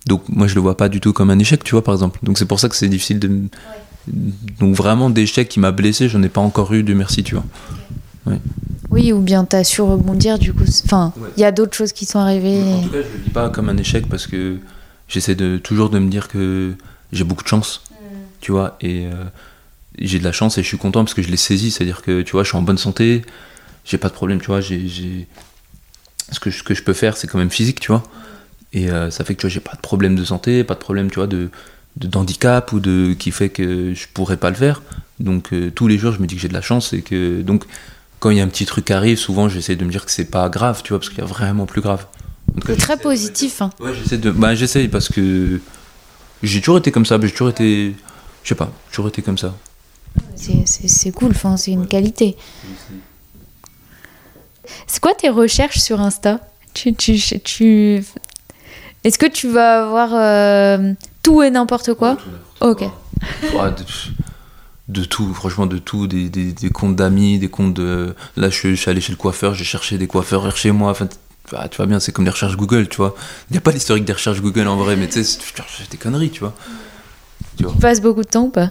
Donc 0.07 0.23
moi 0.29 0.47
je 0.47 0.55
le 0.55 0.61
vois 0.61 0.77
pas 0.77 0.89
du 0.89 0.99
tout 0.99 1.13
comme 1.13 1.29
un 1.29 1.39
échec, 1.39 1.63
tu 1.63 1.71
vois 1.71 1.83
par 1.83 1.93
exemple. 1.93 2.19
Donc 2.23 2.37
c'est 2.37 2.45
pour 2.45 2.59
ça 2.59 2.69
que 2.69 2.75
c'est 2.75 2.87
difficile 2.87 3.19
de 3.19 3.27
ouais. 3.27 4.13
donc 4.59 4.75
vraiment 4.75 5.09
d'échec 5.09 5.47
qui 5.47 5.59
m'a 5.59 5.71
blessé, 5.71 6.09
j'en 6.09 6.23
ai 6.23 6.29
pas 6.29 6.41
encore 6.41 6.73
eu 6.73 6.83
de 6.83 6.93
merci, 6.93 7.23
tu 7.23 7.35
vois. 7.35 7.45
Ouais. 8.25 8.39
Oui, 8.89 9.13
ou 9.13 9.19
bien 9.19 9.45
tu 9.45 9.55
as 9.55 9.63
su 9.63 9.81
rebondir 9.81 10.37
du 10.37 10.53
coup. 10.53 10.65
Enfin, 10.85 11.13
il 11.15 11.23
ouais. 11.23 11.29
y 11.37 11.43
a 11.43 11.51
d'autres 11.51 11.75
choses 11.75 11.93
qui 11.93 12.05
sont 12.05 12.19
arrivées. 12.19 12.61
En 12.61 12.81
tout 12.81 12.89
cas, 12.89 12.97
je 12.97 13.17
le 13.17 13.23
dis 13.23 13.29
pas 13.29 13.49
comme 13.49 13.69
un 13.69 13.77
échec 13.77 14.07
parce 14.07 14.27
que 14.27 14.57
j'essaie 15.07 15.35
de 15.35 15.57
toujours 15.57 15.89
de 15.89 15.99
me 15.99 16.09
dire 16.09 16.27
que 16.27 16.73
j'ai 17.11 17.23
beaucoup 17.23 17.43
de 17.43 17.47
chance, 17.47 17.83
mm. 17.89 18.05
tu 18.41 18.51
vois, 18.51 18.77
et 18.81 19.05
euh, 19.05 19.25
j'ai 19.99 20.19
de 20.19 20.23
la 20.23 20.31
chance 20.31 20.57
et 20.57 20.63
je 20.63 20.67
suis 20.67 20.77
content 20.77 21.03
parce 21.03 21.13
que 21.13 21.21
je 21.21 21.29
l'ai 21.29 21.37
saisi, 21.37 21.71
c'est-à-dire 21.71 22.01
que 22.01 22.21
tu 22.21 22.31
vois, 22.31 22.43
je 22.43 22.49
suis 22.49 22.57
en 22.57 22.61
bonne 22.61 22.77
santé, 22.77 23.23
j'ai 23.85 23.97
pas 23.97 24.09
de 24.09 24.13
problème, 24.13 24.39
tu 24.39 24.47
vois, 24.47 24.61
j'ai 24.61 25.27
ce 26.31 26.39
que, 26.39 26.49
ce 26.49 26.63
que 26.63 26.73
je 26.73 26.83
peux 26.83 26.93
faire, 26.93 27.17
c'est 27.17 27.27
quand 27.27 27.37
même 27.37 27.49
physique, 27.49 27.79
tu 27.79 27.91
vois. 27.91 28.03
Et 28.73 28.89
euh, 28.89 29.11
ça 29.11 29.23
fait 29.23 29.35
que 29.35 29.41
tu 29.41 29.47
vois, 29.47 29.53
j'ai 29.53 29.59
pas 29.59 29.75
de 29.75 29.81
problème 29.81 30.15
de 30.15 30.23
santé, 30.23 30.63
pas 30.63 30.75
de 30.75 30.79
problème, 30.79 31.09
tu 31.09 31.15
vois, 31.15 31.27
de, 31.27 31.49
d'handicap 31.97 32.71
ou 32.71 32.79
de 32.79 33.13
qui 33.13 33.31
fait 33.31 33.49
que 33.49 33.93
je 33.93 34.07
pourrais 34.13 34.37
pas 34.37 34.49
le 34.49 34.55
faire. 34.55 34.81
Donc 35.19 35.53
euh, 35.53 35.71
tous 35.71 35.87
les 35.87 35.97
jours, 35.97 36.13
je 36.13 36.19
me 36.19 36.27
dis 36.27 36.35
que 36.35 36.41
j'ai 36.41 36.47
de 36.47 36.53
la 36.53 36.61
chance 36.61 36.93
et 36.93 37.01
que 37.01 37.41
donc 37.41 37.65
quand 38.19 38.29
il 38.29 38.37
y 38.37 38.41
a 38.41 38.43
un 38.43 38.47
petit 38.47 38.65
truc 38.65 38.85
qui 38.85 38.93
arrive, 38.93 39.17
souvent 39.17 39.49
j'essaie 39.49 39.75
de 39.75 39.83
me 39.83 39.91
dire 39.91 40.05
que 40.05 40.11
c'est 40.11 40.25
pas 40.25 40.47
grave, 40.49 40.81
tu 40.83 40.89
vois, 40.89 40.99
parce 40.99 41.09
qu'il 41.09 41.19
y 41.19 41.21
a 41.21 41.25
vraiment 41.25 41.65
plus 41.65 41.81
grave. 41.81 42.05
C'est 42.65 42.77
très 42.77 42.97
positif. 42.97 43.61
Hein. 43.61 43.71
Ouais, 43.79 43.93
j'essaie 43.93 44.17
de, 44.17 44.31
bah 44.31 44.55
j'essaie 44.55 44.87
parce 44.87 45.09
que 45.09 45.59
j'ai 46.43 46.59
toujours 46.59 46.77
été 46.77 46.91
comme 46.91 47.05
ça, 47.05 47.19
j'ai 47.21 47.31
toujours 47.31 47.49
été, 47.49 47.95
je 48.43 48.49
sais 48.49 48.55
pas, 48.55 48.71
toujours 48.91 49.07
été 49.07 49.21
comme 49.21 49.37
ça. 49.37 49.55
C'est, 50.35 51.11
cool, 51.11 51.31
enfin, 51.31 51.55
c'est 51.55 51.71
une 51.71 51.81
ouais. 51.81 51.87
qualité. 51.87 52.35
C'est 54.87 54.99
quoi 54.99 55.13
tes 55.13 55.29
recherches 55.29 55.79
sur 55.79 56.01
Insta? 56.01 56.39
Tu, 56.73 56.93
tu, 56.93 57.19
tu, 57.43 58.03
est-ce 59.03 59.17
que 59.17 59.25
tu 59.25 59.49
vas 59.49 59.83
avoir 59.83 60.09
euh, 60.13 60.93
tout 61.23 61.41
et 61.41 61.49
n'importe 61.49 61.93
quoi 61.93 62.17
Ok. 62.59 62.81
Ouais, 62.81 63.71
de, 63.71 63.83
de, 64.89 65.03
tout, 65.03 65.33
franchement, 65.33 65.65
de 65.65 65.77
tout. 65.79 66.07
Des, 66.07 66.29
des, 66.29 66.51
des 66.51 66.69
comptes 66.69 66.95
d'amis, 66.95 67.39
des 67.39 67.49
comptes 67.49 67.73
de. 67.73 68.15
Là, 68.37 68.49
je, 68.49 68.69
je, 68.69 68.75
suis 68.75 68.89
allé 68.89 69.01
chez 69.01 69.11
le 69.11 69.17
coiffeur, 69.17 69.53
j'ai 69.53 69.63
cherché 69.63 69.97
des 69.97 70.07
coiffeurs 70.07 70.55
chez 70.55 70.71
moi. 70.71 70.91
Enfin, 70.91 71.07
bah, 71.51 71.67
tu 71.69 71.77
vois 71.77 71.87
bien, 71.87 71.99
c'est 71.99 72.11
comme 72.11 72.25
des 72.25 72.31
recherches 72.31 72.55
Google, 72.55 72.87
tu 72.87 72.97
vois. 72.97 73.15
Il 73.49 73.53
n'y 73.53 73.57
a 73.57 73.61
pas 73.61 73.71
l'historique 73.71 74.05
des 74.05 74.13
recherches 74.13 74.41
Google 74.41 74.67
en 74.67 74.77
vrai, 74.77 74.95
mais 74.95 75.07
tu 75.07 75.23
sais, 75.23 75.39
c'est 75.67 75.91
des 75.91 75.97
conneries, 75.97 76.29
tu 76.29 76.41
vois. 76.41 76.53
Tu, 77.57 77.63
vois. 77.63 77.73
tu 77.73 77.79
passes 77.79 78.01
beaucoup 78.01 78.21
de 78.21 78.29
temps 78.29 78.43
ou 78.43 78.49
pas? 78.49 78.69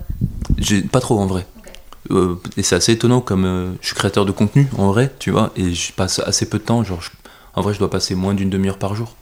J'ai 0.58 0.80
Pas 0.82 1.00
trop 1.00 1.18
en 1.18 1.26
vrai. 1.26 1.46
Okay. 1.58 1.70
Euh, 2.12 2.36
et 2.56 2.62
c'est 2.62 2.76
assez 2.76 2.92
étonnant 2.92 3.20
comme 3.20 3.44
euh, 3.44 3.72
je 3.80 3.88
suis 3.88 3.96
créateur 3.96 4.24
de 4.24 4.32
contenu 4.32 4.68
en 4.78 4.92
vrai, 4.92 5.12
tu 5.18 5.30
vois, 5.30 5.52
et 5.56 5.74
je 5.74 5.92
passe 5.92 6.20
assez 6.20 6.48
peu 6.48 6.58
de 6.58 6.64
temps. 6.64 6.82
Genre, 6.84 7.02
je, 7.02 7.10
en 7.54 7.62
vrai, 7.62 7.74
je 7.74 7.78
dois 7.80 7.90
passer 7.90 8.14
moins 8.14 8.34
d'une 8.34 8.48
demi-heure 8.48 8.78
par 8.78 8.94
jour 8.94 9.16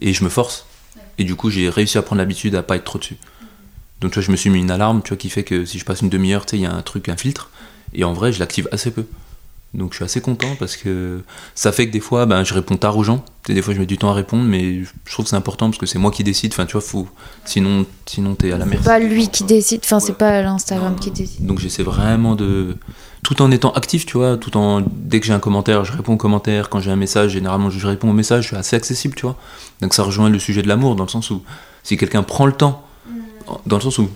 et 0.00 0.12
je 0.12 0.24
me 0.24 0.28
force. 0.28 0.66
Et 1.18 1.24
du 1.24 1.34
coup, 1.34 1.50
j'ai 1.50 1.68
réussi 1.68 1.98
à 1.98 2.02
prendre 2.02 2.20
l'habitude 2.20 2.54
à 2.54 2.62
pas 2.62 2.76
être 2.76 2.84
trop 2.84 2.98
dessus. 2.98 3.16
Donc, 4.00 4.12
tu 4.12 4.16
vois, 4.16 4.22
je 4.22 4.30
me 4.30 4.36
suis 4.36 4.50
mis 4.50 4.58
une 4.58 4.70
alarme, 4.70 5.02
tu 5.02 5.16
qui 5.16 5.30
fait 5.30 5.44
que 5.44 5.64
si 5.64 5.78
je 5.78 5.84
passe 5.84 6.02
une 6.02 6.10
demi-heure, 6.10 6.44
tu 6.44 6.50
sais, 6.50 6.56
il 6.58 6.62
y 6.62 6.66
a 6.66 6.72
un 6.72 6.82
truc, 6.82 7.08
un 7.08 7.16
filtre. 7.16 7.50
Et 7.94 8.04
en 8.04 8.12
vrai, 8.12 8.32
je 8.32 8.38
l'active 8.38 8.68
assez 8.72 8.90
peu. 8.90 9.06
Donc, 9.76 9.92
je 9.92 9.96
suis 9.96 10.04
assez 10.04 10.20
content 10.20 10.56
parce 10.58 10.76
que 10.76 11.22
ça 11.54 11.70
fait 11.70 11.86
que 11.86 11.92
des 11.92 12.00
fois, 12.00 12.24
ben, 12.26 12.42
je 12.44 12.54
réponds 12.54 12.76
tard 12.76 12.96
aux 12.96 13.04
gens. 13.04 13.24
Des 13.46 13.60
fois, 13.62 13.74
je 13.74 13.78
mets 13.78 13.86
du 13.86 13.98
temps 13.98 14.10
à 14.10 14.14
répondre, 14.14 14.42
mais 14.42 14.82
je 14.82 15.12
trouve 15.12 15.26
que 15.26 15.30
c'est 15.30 15.36
important 15.36 15.68
parce 15.68 15.78
que 15.78 15.86
c'est 15.86 15.98
moi 15.98 16.10
qui 16.10 16.24
décide. 16.24 16.52
Enfin, 16.52 16.66
tu 16.66 16.72
vois, 16.72 16.80
faut... 16.80 17.06
sinon, 17.44 17.84
sinon 18.06 18.34
t'es 18.34 18.52
à 18.52 18.58
la 18.58 18.64
merci. 18.64 18.82
C'est 18.82 18.90
pas 18.90 18.98
lui 18.98 19.28
qui 19.28 19.44
décide, 19.44 19.82
enfin, 19.84 19.96
ouais. 19.96 20.02
c'est 20.04 20.16
pas 20.16 20.42
l'Instagram 20.42 20.96
qui 20.98 21.10
décide. 21.10 21.44
Donc, 21.44 21.58
j'essaie 21.58 21.82
vraiment 21.82 22.34
de 22.34 22.76
tout 23.26 23.42
en 23.42 23.50
étant 23.50 23.72
actif, 23.72 24.06
tu 24.06 24.18
vois, 24.18 24.36
tout 24.36 24.56
en 24.56 24.80
dès 24.80 25.18
que 25.18 25.26
j'ai 25.26 25.32
un 25.32 25.40
commentaire, 25.40 25.84
je 25.84 25.92
réponds 25.92 26.14
aux 26.14 26.16
commentaires, 26.16 26.68
quand 26.68 26.78
j'ai 26.78 26.92
un 26.92 26.96
message, 26.96 27.32
généralement 27.32 27.70
je 27.70 27.84
réponds 27.84 28.10
aux 28.10 28.14
messages, 28.14 28.44
je 28.44 28.48
suis 28.48 28.56
assez 28.56 28.76
accessible, 28.76 29.16
tu 29.16 29.22
vois. 29.22 29.36
Donc 29.80 29.94
ça 29.94 30.04
rejoint 30.04 30.30
le 30.30 30.38
sujet 30.38 30.62
de 30.62 30.68
l'amour 30.68 30.94
dans 30.94 31.02
le 31.02 31.08
sens 31.08 31.30
où 31.30 31.42
si 31.82 31.96
quelqu'un 31.96 32.22
prend 32.22 32.46
le 32.46 32.52
temps, 32.52 32.86
dans 33.66 33.76
le 33.76 33.82
sens 33.82 33.98
où 33.98 34.08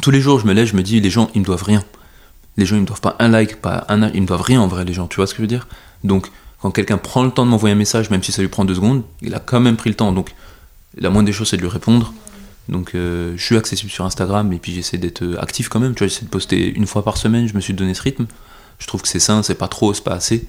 tous 0.00 0.10
les 0.10 0.22
jours 0.22 0.40
je 0.40 0.46
me 0.46 0.54
lève, 0.54 0.66
je 0.66 0.74
me 0.74 0.82
dis 0.82 1.00
les 1.00 1.10
gens 1.10 1.28
ils 1.34 1.40
me 1.40 1.44
doivent 1.44 1.64
rien. 1.64 1.84
Les 2.56 2.66
gens 2.66 2.76
ils 2.76 2.82
me 2.82 2.86
doivent 2.86 3.00
pas 3.00 3.16
un 3.18 3.28
like, 3.28 3.60
pas 3.60 3.84
un 3.88 4.08
ils 4.10 4.22
me 4.22 4.26
doivent 4.26 4.42
rien 4.42 4.60
en 4.60 4.68
vrai 4.68 4.84
les 4.84 4.92
gens, 4.92 5.06
tu 5.06 5.16
vois 5.16 5.26
ce 5.26 5.32
que 5.34 5.38
je 5.38 5.42
veux 5.42 5.48
dire? 5.48 5.66
Donc 6.04 6.30
quand 6.60 6.70
quelqu'un 6.70 6.98
prend 6.98 7.24
le 7.24 7.30
temps 7.30 7.44
de 7.44 7.50
m'envoyer 7.50 7.74
un 7.74 7.78
message, 7.78 8.10
même 8.10 8.22
si 8.22 8.32
ça 8.32 8.42
lui 8.42 8.48
prend 8.48 8.64
deux 8.64 8.76
secondes, 8.76 9.02
il 9.22 9.34
a 9.34 9.40
quand 9.40 9.60
même 9.60 9.76
pris 9.76 9.90
le 9.90 9.96
temps. 9.96 10.12
Donc 10.12 10.34
la 10.96 11.10
moindre 11.10 11.26
des 11.26 11.32
choses 11.32 11.48
c'est 11.48 11.56
de 11.56 11.62
lui 11.62 11.68
répondre. 11.68 12.14
Donc 12.68 12.94
euh, 12.94 13.34
je 13.36 13.44
suis 13.44 13.56
accessible 13.56 13.90
sur 13.90 14.04
Instagram 14.04 14.52
et 14.52 14.58
puis 14.58 14.72
j'essaie 14.72 14.98
d'être 14.98 15.36
actif 15.40 15.68
quand 15.68 15.80
même. 15.80 15.94
Tu 15.94 15.98
vois, 15.98 16.08
j'essaie 16.08 16.24
de 16.24 16.30
poster 16.30 16.72
une 16.74 16.86
fois 16.86 17.04
par 17.04 17.16
semaine. 17.16 17.46
Je 17.46 17.54
me 17.54 17.60
suis 17.60 17.74
donné 17.74 17.92
ce 17.94 18.02
rythme. 18.02 18.26
Je 18.78 18.86
trouve 18.86 19.02
que 19.02 19.08
c'est 19.08 19.20
sain, 19.20 19.42
c'est 19.42 19.54
pas 19.54 19.68
trop, 19.68 19.92
c'est 19.92 20.04
pas 20.04 20.14
assez. 20.14 20.46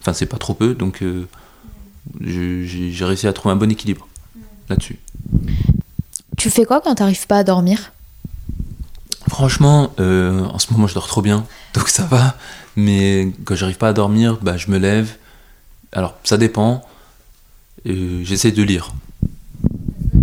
Enfin, 0.00 0.12
c'est 0.12 0.26
pas 0.26 0.38
trop 0.38 0.54
peu. 0.54 0.74
Donc 0.74 1.02
euh, 1.02 1.26
j'ai 2.20 3.04
réussi 3.04 3.26
à 3.26 3.32
trouver 3.32 3.52
un 3.52 3.56
bon 3.56 3.70
équilibre 3.70 4.06
là-dessus. 4.68 4.98
Tu 6.36 6.50
fais 6.50 6.64
quoi 6.64 6.80
quand 6.80 6.94
t'arrives 6.94 7.26
pas 7.26 7.38
à 7.38 7.44
dormir? 7.44 7.92
Franchement, 9.28 9.92
euh, 10.00 10.44
en 10.44 10.58
ce 10.58 10.72
moment, 10.72 10.86
je 10.86 10.94
dors 10.94 11.06
trop 11.06 11.22
bien, 11.22 11.46
donc 11.74 11.88
ça 11.88 12.04
va. 12.04 12.36
Mais 12.76 13.32
quand 13.44 13.54
j'arrive 13.54 13.76
pas 13.76 13.88
à 13.88 13.92
dormir, 13.92 14.38
bah, 14.40 14.56
je 14.56 14.70
me 14.70 14.78
lève. 14.78 15.16
Alors, 15.92 16.14
ça 16.24 16.36
dépend. 16.36 16.82
Euh, 17.86 18.22
J'essaie 18.24 18.52
de 18.52 18.62
lire. 18.62 18.92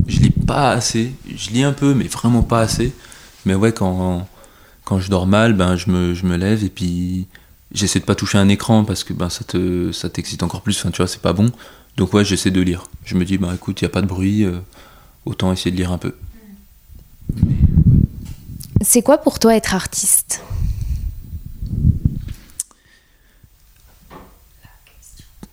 Je 0.07 0.19
lis 0.19 0.29
pas 0.29 0.71
assez. 0.71 1.13
Je 1.35 1.49
lis 1.49 1.63
un 1.63 1.73
peu, 1.73 1.93
mais 1.93 2.05
vraiment 2.05 2.43
pas 2.43 2.61
assez. 2.61 2.93
Mais 3.45 3.55
ouais, 3.55 3.73
quand, 3.73 4.27
quand 4.83 4.99
je 4.99 5.09
dors 5.09 5.27
mal, 5.27 5.53
ben, 5.53 5.75
je, 5.75 5.89
me, 5.89 6.13
je 6.13 6.25
me 6.25 6.37
lève 6.37 6.63
et 6.63 6.69
puis 6.69 7.27
j'essaie 7.73 7.99
de 7.99 8.05
pas 8.05 8.15
toucher 8.15 8.37
un 8.37 8.47
écran 8.49 8.85
parce 8.85 9.03
que 9.03 9.13
ben, 9.13 9.29
ça 9.29 9.43
te 9.43 9.91
ça 9.91 10.09
t'excite 10.09 10.43
encore 10.43 10.61
plus. 10.61 10.77
Enfin, 10.79 10.91
tu 10.91 10.97
vois, 10.97 11.07
c'est 11.07 11.21
pas 11.21 11.33
bon. 11.33 11.51
Donc 11.97 12.13
ouais, 12.13 12.25
j'essaie 12.25 12.51
de 12.51 12.61
lire. 12.61 12.83
Je 13.03 13.15
me 13.15 13.25
dis, 13.25 13.37
bah 13.37 13.51
écoute, 13.53 13.81
il 13.81 13.85
y 13.85 13.87
a 13.87 13.89
pas 13.89 14.01
de 14.01 14.07
bruit, 14.07 14.43
euh, 14.43 14.59
autant 15.25 15.51
essayer 15.51 15.71
de 15.71 15.77
lire 15.77 15.91
un 15.91 15.97
peu. 15.97 16.13
C'est 18.81 19.01
quoi 19.01 19.17
pour 19.17 19.39
toi 19.39 19.55
être 19.55 19.73
artiste? 19.73 20.41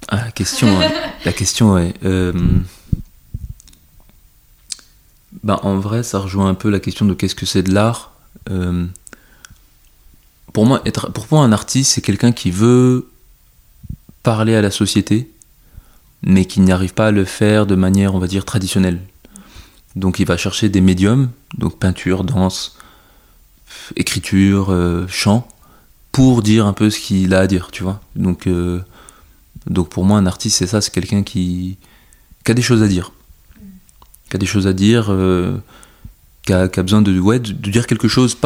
Ah, 0.08 0.24
la 0.26 0.30
question, 0.30 0.78
ouais. 0.78 0.90
la 1.24 1.32
question, 1.32 1.72
ouais. 1.74 1.94
Euh, 2.04 2.32
ben, 5.42 5.58
en 5.62 5.78
vrai, 5.78 6.02
ça 6.02 6.18
rejoint 6.18 6.48
un 6.48 6.54
peu 6.54 6.68
la 6.68 6.80
question 6.80 7.06
de 7.06 7.14
qu'est-ce 7.14 7.34
que 7.34 7.46
c'est 7.46 7.62
de 7.62 7.72
l'art. 7.72 8.12
Euh, 8.50 8.86
pour 10.52 10.66
moi, 10.66 10.82
être, 10.84 11.10
pour 11.10 11.26
moi, 11.30 11.44
un 11.44 11.52
artiste, 11.52 11.92
c'est 11.92 12.02
quelqu'un 12.02 12.32
qui 12.32 12.50
veut 12.50 13.10
parler 14.22 14.54
à 14.54 14.60
la 14.60 14.70
société, 14.70 15.30
mais 16.22 16.44
qui 16.44 16.60
n'arrive 16.60 16.92
pas 16.92 17.06
à 17.06 17.10
le 17.10 17.24
faire 17.24 17.66
de 17.66 17.74
manière, 17.74 18.14
on 18.14 18.18
va 18.18 18.26
dire, 18.26 18.44
traditionnelle. 18.44 19.00
Donc, 19.96 20.18
il 20.18 20.26
va 20.26 20.36
chercher 20.36 20.68
des 20.68 20.80
médiums, 20.80 21.30
donc 21.56 21.78
peinture, 21.78 22.24
danse, 22.24 22.76
écriture, 23.96 24.70
euh, 24.70 25.06
chant, 25.08 25.46
pour 26.12 26.42
dire 26.42 26.66
un 26.66 26.72
peu 26.72 26.90
ce 26.90 27.00
qu'il 27.00 27.34
a 27.34 27.40
à 27.40 27.46
dire, 27.46 27.70
tu 27.72 27.82
vois. 27.82 28.00
Donc, 28.16 28.46
euh, 28.46 28.80
donc 29.66 29.88
pour 29.88 30.04
moi, 30.04 30.18
un 30.18 30.26
artiste, 30.26 30.58
c'est 30.58 30.66
ça, 30.66 30.80
c'est 30.80 30.92
quelqu'un 30.92 31.22
qui, 31.22 31.78
a 32.46 32.54
des 32.54 32.62
choses 32.62 32.82
à 32.82 32.88
dire. 32.88 33.12
Qui 34.28 34.36
a 34.36 34.38
des 34.38 34.46
choses 34.46 34.66
à 34.66 34.72
dire, 34.72 35.06
euh, 35.08 35.56
qui, 36.44 36.52
a, 36.52 36.68
besoin 36.68 37.02
de, 37.02 37.18
ouais, 37.18 37.38
de, 37.38 37.52
dire 37.52 37.86
quelque 37.86 38.08
chose. 38.08 38.36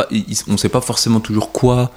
On 0.46 0.52
ne 0.52 0.56
sait 0.56 0.68
pas 0.68 0.80
forcément 0.80 1.20
toujours 1.20 1.52
quoi, 1.52 1.92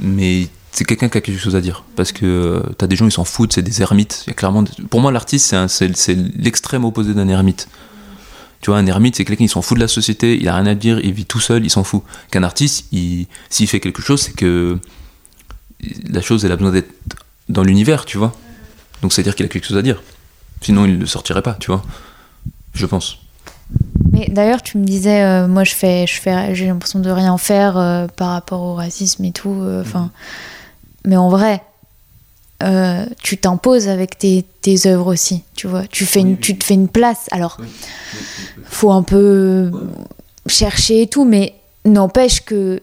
mais 0.00 0.48
c'est 0.72 0.84
quelqu'un 0.84 1.08
qui 1.08 1.18
a 1.18 1.20
quelque 1.20 1.40
chose 1.40 1.56
à 1.56 1.60
dire. 1.60 1.84
Parce 1.96 2.12
que 2.12 2.24
euh, 2.24 2.60
t'as 2.78 2.86
des 2.86 2.96
gens, 2.96 3.06
ils 3.06 3.12
s'en 3.12 3.24
foutent, 3.24 3.52
c'est 3.52 3.62
des 3.62 3.82
ermites. 3.82 4.24
Clairement, 4.36 4.64
pour 4.88 5.00
moi, 5.00 5.12
l'artiste, 5.12 5.54
c'est 5.68 6.14
l'extrême 6.36 6.84
opposé 6.84 7.12
d'un 7.12 7.28
ermite. 7.28 7.68
Tu 8.60 8.70
vois, 8.70 8.78
un 8.78 8.86
ermite, 8.86 9.16
c'est 9.16 9.24
quelqu'un 9.24 9.44
qui 9.44 9.48
s'en 9.48 9.62
fout 9.62 9.76
de 9.78 9.82
la 9.82 9.88
société, 9.88 10.36
il 10.38 10.46
a 10.48 10.54
rien 10.54 10.66
à 10.66 10.74
dire, 10.74 11.00
il 11.02 11.12
vit 11.12 11.24
tout 11.24 11.40
seul, 11.40 11.64
il 11.64 11.70
s'en 11.70 11.82
fout. 11.84 12.02
Qu'un 12.30 12.42
artiste, 12.42 12.86
il- 12.92 13.26
s'il 13.48 13.66
fait 13.66 13.80
quelque 13.80 14.02
chose, 14.02 14.20
c'est 14.20 14.34
que 14.36 14.78
la 16.08 16.20
chose, 16.20 16.44
elle 16.44 16.52
a 16.52 16.56
besoin 16.56 16.72
d'être 16.72 16.92
dans 17.48 17.62
l'univers, 17.62 18.04
tu 18.04 18.18
vois. 18.18 18.36
Donc 19.02 19.12
c'est-à-dire 19.12 19.34
qu'il 19.34 19.46
a 19.46 19.48
quelque 19.48 19.66
chose 19.66 19.78
à 19.78 19.82
dire. 19.82 20.02
Sinon, 20.60 20.84
il 20.84 20.98
ne 20.98 21.06
sortirait 21.06 21.40
pas, 21.42 21.54
tu 21.54 21.68
vois. 21.70 21.82
Je 22.74 22.84
pense. 22.84 23.18
Mais 24.12 24.28
d'ailleurs, 24.28 24.62
tu 24.62 24.76
me 24.76 24.84
disais, 24.84 25.22
euh, 25.22 25.48
moi, 25.48 25.64
je 25.64 25.74
fais, 25.74 26.06
je 26.06 26.20
fais, 26.20 26.54
j'ai 26.54 26.66
l'impression 26.66 26.98
de 26.98 27.10
rien 27.10 27.38
faire 27.38 27.78
euh, 27.78 28.06
par 28.08 28.28
rapport 28.30 28.60
au 28.60 28.74
racisme 28.74 29.24
et 29.24 29.32
tout. 29.32 29.56
euh, 29.62 29.80
Enfin, 29.80 30.10
mais 31.06 31.16
en 31.16 31.30
vrai, 31.30 31.62
euh, 32.62 33.06
tu 33.22 33.38
t'imposes 33.38 33.88
avec 33.88 34.18
tes, 34.18 34.44
tes 34.60 34.86
œuvres 34.86 35.12
aussi. 35.12 35.42
Tu 35.54 35.66
vois, 35.66 35.86
tu 35.86 36.04
fais 36.04 36.20
une, 36.20 36.38
tu 36.38 36.56
te 36.56 36.64
fais 36.64 36.74
une 36.74 36.88
place. 36.88 37.26
Alors, 37.30 37.58
faut 38.64 38.92
un 38.92 39.02
peu 39.02 39.70
chercher 40.46 41.02
et 41.02 41.06
tout, 41.06 41.24
mais 41.24 41.54
n'empêche 41.84 42.44
que 42.44 42.82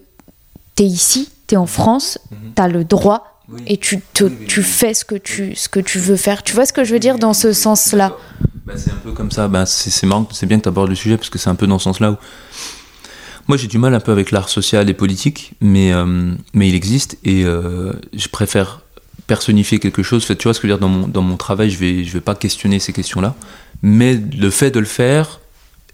t'es 0.75 0.85
ici, 0.85 1.29
t'es 1.47 1.57
en 1.57 1.65
France, 1.65 2.19
t'as 2.55 2.67
le 2.67 2.83
droit 2.83 3.41
et 3.65 3.77
tu, 3.77 4.01
te, 4.13 4.25
tu 4.25 4.61
fais 4.61 4.93
ce 4.93 5.05
que 5.05 5.15
tu, 5.15 5.55
ce 5.55 5.69
que 5.69 5.79
tu 5.79 5.99
veux 5.99 6.17
faire. 6.17 6.43
Tu 6.43 6.53
vois 6.53 6.65
ce 6.65 6.73
que 6.73 6.83
je 6.83 6.93
veux 6.93 6.99
dire 6.99 7.17
dans 7.17 7.33
ce 7.33 7.53
sens-là? 7.53 8.15
Bah, 8.65 8.73
c'est 8.75 8.91
un 8.91 8.97
peu 8.97 9.11
comme 9.11 9.31
ça. 9.31 9.47
Bah, 9.47 9.65
c'est 9.65 9.89
c'est 9.89 10.05
marrant, 10.05 10.27
c'est 10.31 10.45
bien 10.45 10.57
que 10.57 10.63
tu 10.63 10.69
abordes 10.69 10.89
le 10.89 10.95
sujet 10.95 11.17
parce 11.17 11.29
que 11.29 11.37
c'est 11.37 11.49
un 11.49 11.55
peu 11.55 11.67
dans 11.67 11.79
ce 11.79 11.85
sens-là 11.85 12.11
où. 12.11 12.15
Moi, 13.47 13.55
j'ai 13.55 13.67
du 13.67 13.77
mal 13.77 13.93
un 13.93 14.01
peu 14.01 14.11
avec 14.11 14.31
l'art 14.31 14.49
social 14.49 14.89
et 14.89 14.93
politique, 14.93 15.53
mais, 15.61 15.93
euh, 15.93 16.33
mais 16.53 16.67
il 16.67 16.75
existe 16.75 17.17
et 17.23 17.45
euh, 17.45 17.93
je 18.11 18.27
préfère 18.27 18.81
personnifier 19.27 19.79
quelque 19.79 20.03
chose. 20.03 20.25
Tu 20.25 20.43
vois 20.43 20.53
ce 20.53 20.59
que 20.59 20.67
je 20.67 20.73
veux 20.73 20.79
dire 20.79 20.87
dans 20.87 20.93
mon, 20.93 21.07
dans 21.07 21.21
mon 21.21 21.37
travail, 21.37 21.69
je 21.69 21.77
vais, 21.77 22.01
vais 22.01 22.21
pas 22.21 22.35
questionner 22.35 22.79
ces 22.79 22.93
questions-là, 22.93 23.35
mais 23.81 24.15
le 24.15 24.49
fait 24.49 24.71
de 24.71 24.79
le 24.79 24.85
faire, 24.85 25.39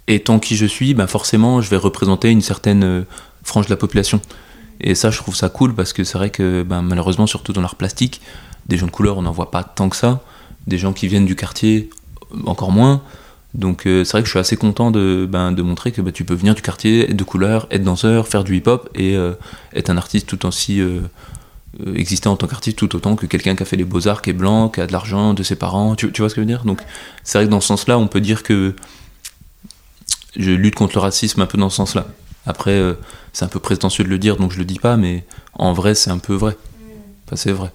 étant 0.08 0.40
qui 0.40 0.56
je 0.56 0.66
suis, 0.66 0.94
ben 0.94 1.08
forcément, 1.08 1.62
je 1.62 1.70
vais 1.70 1.78
représenter 1.78 2.30
une 2.30 2.42
certaine 2.42 2.84
euh, 2.84 3.02
frange 3.44 3.66
de 3.66 3.72
la 3.72 3.78
population. 3.78 4.22
Et 4.82 4.96
ça, 4.96 5.12
je 5.12 5.18
trouve 5.18 5.36
ça 5.36 5.50
cool 5.50 5.74
parce 5.74 5.94
que 5.94 6.04
c'est 6.04 6.18
vrai 6.18 6.30
que 6.30 6.64
ben, 6.64 6.82
malheureusement, 6.82 7.28
surtout 7.28 7.54
dans 7.54 7.62
l'art 7.62 7.76
plastique, 7.76 8.22
des 8.68 8.78
gens 8.78 8.86
de 8.86 8.92
couleur, 8.92 9.18
on 9.18 9.24
n'en 9.24 9.32
voit 9.32 9.52
pas 9.52 9.64
tant 9.64 9.90
que 9.90 9.96
ça. 9.96 10.22
Des 10.68 10.78
gens 10.78 10.94
qui 10.94 11.08
viennent 11.08 11.26
du 11.26 11.36
quartier, 11.36 11.90
encore 12.46 12.72
moins. 12.72 13.02
Donc 13.54 13.86
euh, 13.86 14.04
c'est 14.04 14.14
vrai 14.14 14.22
que 14.22 14.28
je 14.28 14.32
suis 14.32 14.40
assez 14.40 14.58
content 14.58 14.90
de, 14.90 15.30
de 15.32 15.62
montrer 15.62 15.92
que 15.92 16.02
tu 16.10 16.26
peux 16.26 16.34
venir 16.34 16.56
du 16.56 16.62
quartier, 16.62 17.12
être 17.12 17.16
de 17.16 17.24
couleur, 17.24 17.68
être 17.70 17.84
danseur, 17.84 18.28
faire 18.28 18.44
du 18.44 18.58
hip-hop 18.58 18.90
et 18.96 19.16
euh, 19.16 19.34
être 19.76 19.90
un 19.90 19.98
artiste 19.98 20.28
tout 20.28 20.46
aussi 20.48 20.82
euh, 20.82 20.86
euh, 20.86 21.02
exister 21.96 22.28
en 22.30 22.36
tant 22.36 22.48
qu'artiste 22.48 22.78
tout 22.78 22.96
autant 22.96 23.16
que 23.16 23.26
quelqu'un 23.26 23.56
qui 23.56 23.64
a 23.64 23.66
fait 23.66 23.76
les 23.78 23.84
beaux-arts, 23.84 24.22
qui 24.22 24.30
est 24.30 24.34
blanc, 24.34 24.70
qui 24.70 24.80
a 24.82 24.88
de 24.88 24.92
l'argent 24.92 25.34
de 25.34 25.44
ses 25.44 25.56
parents. 25.56 25.96
Tu, 25.96 26.12
tu 26.12 26.22
vois 26.22 26.30
ce 26.30 26.36
que 26.36 26.42
je 26.42 26.46
veux 26.46 26.52
dire? 26.52 26.66
Donc 26.66 26.82
c'est 27.24 27.38
vrai 27.38 27.46
que 27.46 27.52
dans 27.52 27.62
ce 27.62 27.68
sens-là, 27.68 27.98
on 27.98 28.08
peut 28.08 28.22
dire 28.22 28.44
que 28.44 28.76
je 30.36 30.52
lutte 30.52 30.76
contre 30.76 30.96
le 30.96 31.02
racisme 31.02 31.42
un 31.42 31.46
peu 31.46 31.58
dans 31.58 31.70
ce 31.70 31.78
sens-là. 31.78 32.08
Après, 32.46 32.72
euh, 32.72 32.94
c'est 33.32 33.46
un 33.46 33.48
peu 33.48 33.60
prétentieux 33.60 34.04
de 34.04 34.10
le 34.10 34.18
dire, 34.20 34.36
donc 34.38 34.52
je 34.52 34.58
le 34.58 34.66
dis 34.66 34.80
pas, 34.80 34.98
mais 34.98 35.24
en 35.54 35.74
vrai, 35.74 35.96
c'est 35.96 36.10
un 36.10 36.18
peu 36.18 36.34
vrai. 36.34 36.58
Enfin, 37.26 37.36
c'est 37.36 37.52
vrai. 37.52 37.72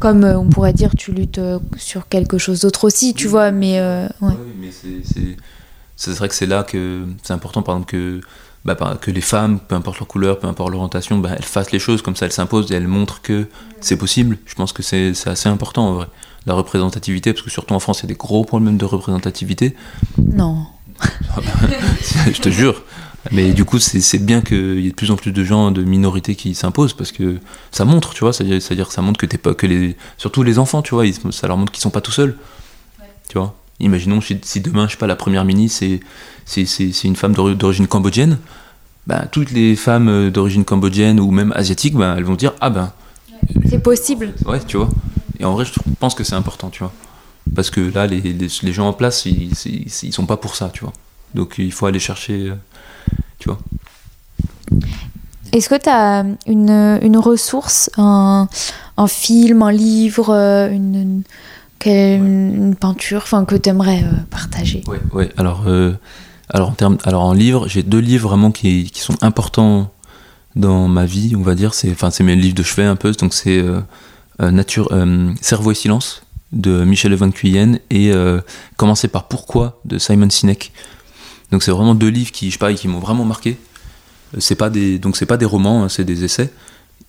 Comme 0.00 0.24
euh, 0.24 0.38
on 0.38 0.48
pourrait 0.48 0.72
dire, 0.72 0.90
tu 0.96 1.12
luttes 1.12 1.38
euh, 1.38 1.58
sur 1.76 2.08
quelque 2.08 2.38
chose 2.38 2.60
d'autre 2.60 2.84
aussi, 2.84 3.14
tu 3.14 3.26
vois, 3.28 3.50
mais 3.50 3.78
euh, 3.80 4.06
ouais. 4.20 4.32
Oui, 4.32 4.52
mais 4.60 4.70
c'est- 4.70 5.02
c'est 5.04 5.36
c'est 5.96 6.12
vrai 6.12 6.28
que 6.28 6.34
c'est 6.34 6.46
là 6.46 6.62
que 6.62 7.04
c'est 7.24 7.32
important, 7.32 7.62
par 7.62 7.74
exemple, 7.74 7.90
que, 7.90 8.20
bah, 8.74 8.98
que 9.00 9.10
les 9.10 9.20
femmes, 9.20 9.58
peu 9.60 9.74
importe 9.74 9.98
leur 9.98 10.08
couleur, 10.08 10.38
peu 10.38 10.46
importe 10.46 10.70
leur 10.70 10.78
orientation, 10.80 11.18
bah, 11.18 11.30
elles 11.36 11.44
fassent 11.44 11.72
les 11.72 11.78
choses 11.78 12.02
comme 12.02 12.16
ça, 12.16 12.26
elles 12.26 12.32
s'imposent 12.32 12.70
et 12.70 12.74
elles 12.74 12.88
montrent 12.88 13.20
que 13.22 13.46
c'est 13.80 13.96
possible. 13.96 14.38
Je 14.46 14.54
pense 14.54 14.72
que 14.72 14.82
c'est 14.82 15.12
assez 15.26 15.48
important 15.48 15.88
en 15.88 15.92
vrai. 15.94 16.06
La 16.46 16.54
représentativité, 16.54 17.32
parce 17.32 17.44
que 17.44 17.50
surtout 17.50 17.74
en 17.74 17.80
France, 17.80 18.00
il 18.00 18.02
y 18.04 18.06
a 18.06 18.08
des 18.08 18.14
gros 18.14 18.44
problèmes 18.44 18.76
de 18.78 18.84
représentativité. 18.84 19.74
Non. 20.32 20.66
je 22.32 22.40
te 22.40 22.48
jure. 22.48 22.82
Mais 23.32 23.52
du 23.52 23.64
coup, 23.64 23.78
c'est 23.78 24.18
bien 24.24 24.40
qu'il 24.40 24.80
y 24.80 24.86
ait 24.86 24.90
de 24.90 24.94
plus 24.94 25.10
en 25.10 25.16
plus 25.16 25.32
de 25.32 25.44
gens 25.44 25.70
de 25.70 25.82
minorités 25.82 26.34
qui 26.36 26.54
s'imposent 26.54 26.94
parce 26.94 27.12
que 27.12 27.38
ça 27.70 27.84
montre, 27.84 28.14
tu 28.14 28.20
vois, 28.20 28.32
c'est-à-dire 28.32 28.88
que 28.88 28.94
ça 28.94 29.02
montre 29.02 29.18
que 29.18 29.26
t'es 29.26 29.36
pas 29.38 29.54
que 29.54 29.66
les, 29.66 29.96
surtout 30.16 30.42
les 30.42 30.58
enfants, 30.58 30.80
tu 30.82 30.94
vois, 30.94 31.04
ils- 31.06 31.14
ça 31.32 31.46
leur 31.48 31.56
montre 31.56 31.72
qu'ils 31.72 31.82
sont 31.82 31.90
pas 31.90 32.00
tout 32.00 32.12
seuls, 32.12 32.36
tu 33.28 33.36
vois. 33.36 33.54
Imaginons 33.80 34.20
si, 34.20 34.38
si 34.42 34.60
demain, 34.60 34.86
je 34.86 34.92
sais 34.92 34.98
pas, 34.98 35.06
la 35.06 35.16
première 35.16 35.44
ministre 35.44 35.84
c'est 36.46 37.04
une 37.04 37.16
femme 37.16 37.34
d'ori- 37.34 37.54
d'origine 37.56 37.86
cambodgienne, 37.86 38.38
ben 39.08 39.26
toutes 39.32 39.50
les 39.50 39.74
femmes 39.74 40.08
euh, 40.08 40.30
d'origine 40.30 40.64
cambodgienne 40.64 41.18
ou 41.18 41.30
même 41.30 41.52
asiatique, 41.56 41.94
ben 41.96 42.14
elles 42.16 42.24
vont 42.24 42.34
dire 42.36 42.52
ah 42.60 42.70
ben 42.70 42.92
C'est 43.68 43.82
possible. 43.82 44.34
ouais, 44.46 44.60
tu 44.66 44.76
vois. 44.76 44.88
Et 45.40 45.44
en 45.44 45.52
vrai, 45.54 45.64
je 45.64 45.72
pense 45.98 46.14
que 46.14 46.24
c'est 46.24 46.34
important, 46.34 46.68
tu 46.68 46.80
vois, 46.80 46.92
parce 47.54 47.70
que 47.70 47.80
là, 47.80 48.06
les, 48.06 48.20
les, 48.20 48.48
les 48.62 48.72
gens 48.72 48.88
en 48.88 48.92
place, 48.92 49.24
ils, 49.24 49.52
ils, 49.66 49.86
ils 50.02 50.12
sont 50.12 50.26
pas 50.26 50.36
pour 50.36 50.54
ça, 50.56 50.68
tu 50.72 50.84
vois. 50.84 50.92
Donc 51.34 51.54
il 51.58 51.72
faut 51.72 51.86
aller 51.86 51.98
chercher, 52.00 52.50
euh, 52.50 52.54
tu 53.38 53.48
vois. 53.48 53.58
Est-ce 55.52 55.68
que 55.70 55.76
tu 55.76 55.88
as 55.88 56.24
une, 56.46 56.98
une 57.02 57.16
ressource, 57.16 57.90
un, 57.96 58.48
un 58.96 59.06
film, 59.06 59.62
un 59.62 59.72
livre, 59.72 60.30
euh, 60.34 60.70
une, 60.70 61.22
une, 61.86 62.54
une 62.66 62.74
peinture 62.76 63.22
enfin, 63.22 63.44
que 63.46 63.54
tu 63.56 63.68
aimerais 63.70 64.04
partager? 64.30 64.82
Ouais, 64.86 65.00
ouais. 65.12 65.30
Alors, 65.38 65.62
euh, 65.66 65.92
alors 66.50 66.70
en 66.70 66.72
termes, 66.72 66.98
alors 67.04 67.22
en 67.22 67.32
livre, 67.32 67.68
j'ai 67.68 67.82
deux 67.82 67.98
livres 67.98 68.28
vraiment 68.28 68.50
qui, 68.50 68.90
sont 68.94 69.22
importants 69.22 69.92
dans 70.56 70.88
ma 70.88 71.04
vie, 71.04 71.34
on 71.36 71.42
va 71.42 71.54
dire. 71.54 71.74
C'est, 71.74 71.90
enfin, 71.90 72.10
c'est 72.10 72.24
mes 72.24 72.36
livres 72.36 72.54
de 72.54 72.62
chevet 72.62 72.84
un 72.84 72.96
peu. 72.96 73.12
Donc 73.12 73.34
c'est 73.34 73.58
euh, 73.58 73.80
euh, 74.40 74.62
euh, 74.92 75.34
Cerveau 75.40 75.72
et 75.72 75.74
silence 75.74 76.22
de 76.52 76.84
Michel 76.84 77.14
Van 77.14 77.30
Cuyen 77.30 77.78
et 77.90 78.12
euh, 78.12 78.40
Commencer 78.76 79.08
par 79.08 79.28
Pourquoi 79.28 79.80
de 79.84 79.98
Simon 79.98 80.30
Sinek. 80.30 80.72
Donc 81.52 81.62
c'est 81.62 81.70
vraiment 81.70 81.94
deux 81.94 82.08
livres 82.08 82.32
qui, 82.32 82.50
je 82.50 82.58
pas, 82.58 82.72
qui 82.72 82.88
m'ont 82.88 83.00
vraiment 83.00 83.24
marqué. 83.24 83.58
C'est 84.38 84.54
pas 84.54 84.70
des, 84.70 84.98
donc 84.98 85.16
c'est 85.16 85.26
pas 85.26 85.36
des 85.38 85.46
romans, 85.46 85.84
hein, 85.84 85.88
c'est 85.88 86.04
des 86.04 86.24
essais. 86.24 86.52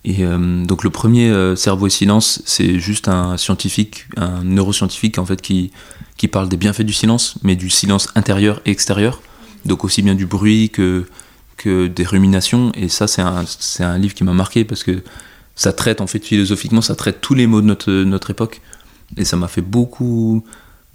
Et 0.06 0.24
donc 0.24 0.86
le 0.86 0.90
premier, 0.91 1.30
Cerveau 1.57 1.88
et 1.88 1.90
silence, 1.90 2.41
c'est 2.45 2.80
juste 2.80 3.10
un 3.10 3.36
scientifique, 3.36 4.06
un 4.16 4.45
neuroscientifique 4.45 5.18
en 5.18 5.26
fait 5.26 5.41
qui 5.41 5.72
qui 6.16 6.30
parle 6.30 6.48
des 6.48 6.56
bienfaits 6.56 6.84
du 6.84 6.94
silence, 6.94 7.36
mais 7.44 7.57
du 7.57 7.70
silence 7.70 8.07
intérieur 8.16 8.61
et 8.66 8.72
extérieur. 8.72 9.22
Donc 9.65 9.84
aussi 9.84 10.02
bien 10.02 10.15
du 10.15 10.26
bruit 10.26 10.69
que, 10.69 11.06
que 11.57 11.88
des 11.88 12.06
ruminations. 12.06 12.72
Et 12.76 12.90
ça, 12.90 13.07
c'est 13.07 13.22
un, 13.22 13.44
un 13.80 13.98
livre 13.98 14.14
qui 14.14 14.23
m'a 14.23 14.34
marqué 14.34 14.65
parce 14.65 14.84
que 14.84 15.03
ça 15.56 15.73
traite, 15.73 15.99
en 15.99 16.07
fait, 16.07 16.23
philosophiquement, 16.23 16.81
ça 16.81 16.95
traite 16.95 17.19
tous 17.19 17.34
les 17.34 17.45
mots 17.45 17.61
de 17.61 17.65
notre, 17.65 17.91
notre 17.91 18.30
époque. 18.31 18.61
Et 19.18 19.26
ça 19.26 19.36
m'a 19.36 19.48
fait 19.48 19.61
beaucoup. 19.61 20.44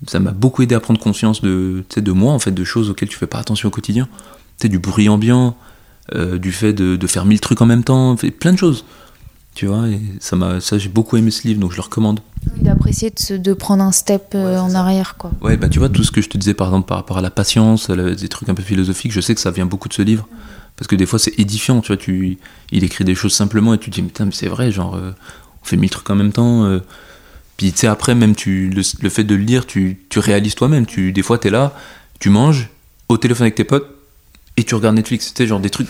Ça 0.07 0.21
m'a 0.21 0.33
beaucoup 0.33 0.63
aidé 0.63 0.75
à 0.75 0.81
prendre 0.81 1.01
conscience 1.01 1.41
de, 1.43 1.85
de 1.95 2.13
moi, 2.13 2.33
en 2.33 2.39
fait, 2.39 2.53
de 2.53 2.65
choses 2.65 2.91
auxquelles 2.91 3.09
tu 3.09 3.17
fais 3.17 3.27
pas 3.27 3.39
attention 3.39 3.69
au 3.69 3.71
quotidien. 3.71 4.09
Tu 4.59 4.69
du 4.69 4.79
bruit 4.79 5.09
ambiant, 5.09 5.57
euh, 6.15 6.39
du 6.39 6.53
fait 6.53 6.73
de, 6.73 6.97
de 6.97 7.07
faire 7.07 7.25
mille 7.25 7.41
trucs 7.41 7.61
en 7.61 7.67
même 7.67 7.85
temps, 7.85 8.17
plein 8.17 8.53
de 8.53 8.59
choses. 8.59 8.85
Tu 9.55 9.67
vois, 9.67 9.89
et 9.89 10.01
ça 10.21 10.35
m'a, 10.37 10.61
ça 10.61 10.79
j'ai 10.79 10.89
beaucoup 10.89 11.17
aimé 11.17 11.31
ce 11.31 11.47
livre, 11.47 11.61
donc 11.61 11.71
je 11.73 11.77
le 11.77 11.83
recommande. 11.83 12.21
D'apprécier 12.57 13.11
de, 13.31 13.37
de 13.37 13.53
prendre 13.55 13.83
un 13.85 13.93
step 13.93 14.33
euh, 14.35 14.53
Ouais, 14.55 14.59
en 14.59 14.71
ça. 14.71 14.81
arrière, 14.81 15.17
quoi. 15.17 15.31
Ouais, 15.41 15.57
bah 15.57 15.69
tu 15.69 15.79
vois, 15.79 15.89
tout 15.89 16.03
ce 16.03 16.11
que 16.11 16.21
je 16.21 16.29
te 16.29 16.37
disais 16.37 16.55
par 16.55 16.69
exemple 16.69 16.89
par 16.89 16.99
rapport 16.99 17.19
à 17.19 17.23
la 17.23 17.31
patience, 17.31 17.89
la- 17.89 18.15
des 18.15 18.29
trucs 18.29 18.49
un 18.49 18.55
peu 18.55 18.63
philosophiques, 18.63 19.13
je 19.13 19.21
sais 19.21 19.35
que 19.35 19.41
ça 19.41 19.51
vient 19.53 19.67
beaucoup 19.67 19.89
de 19.89 19.95
ce 19.95 20.03
livre. 20.03 20.27
Parce 20.77 20.89
que 20.89 20.97
des 20.97 21.07
fois 21.07 21.19
c'est 21.21 21.39
édifiant, 21.39 21.81
tu 21.81 21.89
vois, 21.89 21.97
tu, 21.97 22.39
il 22.73 22.83
écrit 22.85 23.05
des 23.05 23.15
choses 23.15 23.33
simplement 23.33 23.75
et 23.75 23.79
tu 23.79 23.91
te 23.91 23.95
dis, 23.95 24.03
mais 24.03 24.09
putain, 24.09 24.25
mais 24.25 24.33
c'est 24.33 24.49
vrai, 24.49 24.73
genre, 24.73 24.97
euh, 24.97 25.13
on 25.63 25.65
fait 25.67 25.77
mille 25.77 25.91
trucs 25.91 26.11
en 26.11 26.17
même 26.17 26.33
temps. 26.33 26.65
euh. 26.65 26.81
Puis 27.57 27.71
tu 27.73 27.79
sais, 27.79 27.87
après, 27.87 28.17
même 28.17 28.35
tu, 28.35 28.69
le, 28.71 28.83
le 29.01 29.09
fait 29.09 29.23
de 29.23 29.37
le 29.37 29.43
lire, 29.45 29.65
tu, 29.67 30.01
tu 30.09 30.19
réalises 30.19 30.57
toi-même. 30.57 30.87
Tu, 30.87 31.13
des 31.13 31.23
fois, 31.23 31.39
t'es 31.39 31.51
là, 31.51 31.73
tu 32.19 32.29
manges, 32.29 32.69
au 33.09 33.17
téléphone 33.19 33.45
avec 33.45 33.55
tes 33.55 33.63
potes, 33.63 33.87
et 34.57 34.65
tu 34.65 34.75
regardes 34.75 34.97
Netflix, 34.97 35.29
tu 35.33 35.35
sais, 35.37 35.47
genre 35.47 35.61
des 35.61 35.71
trucs. 35.71 35.87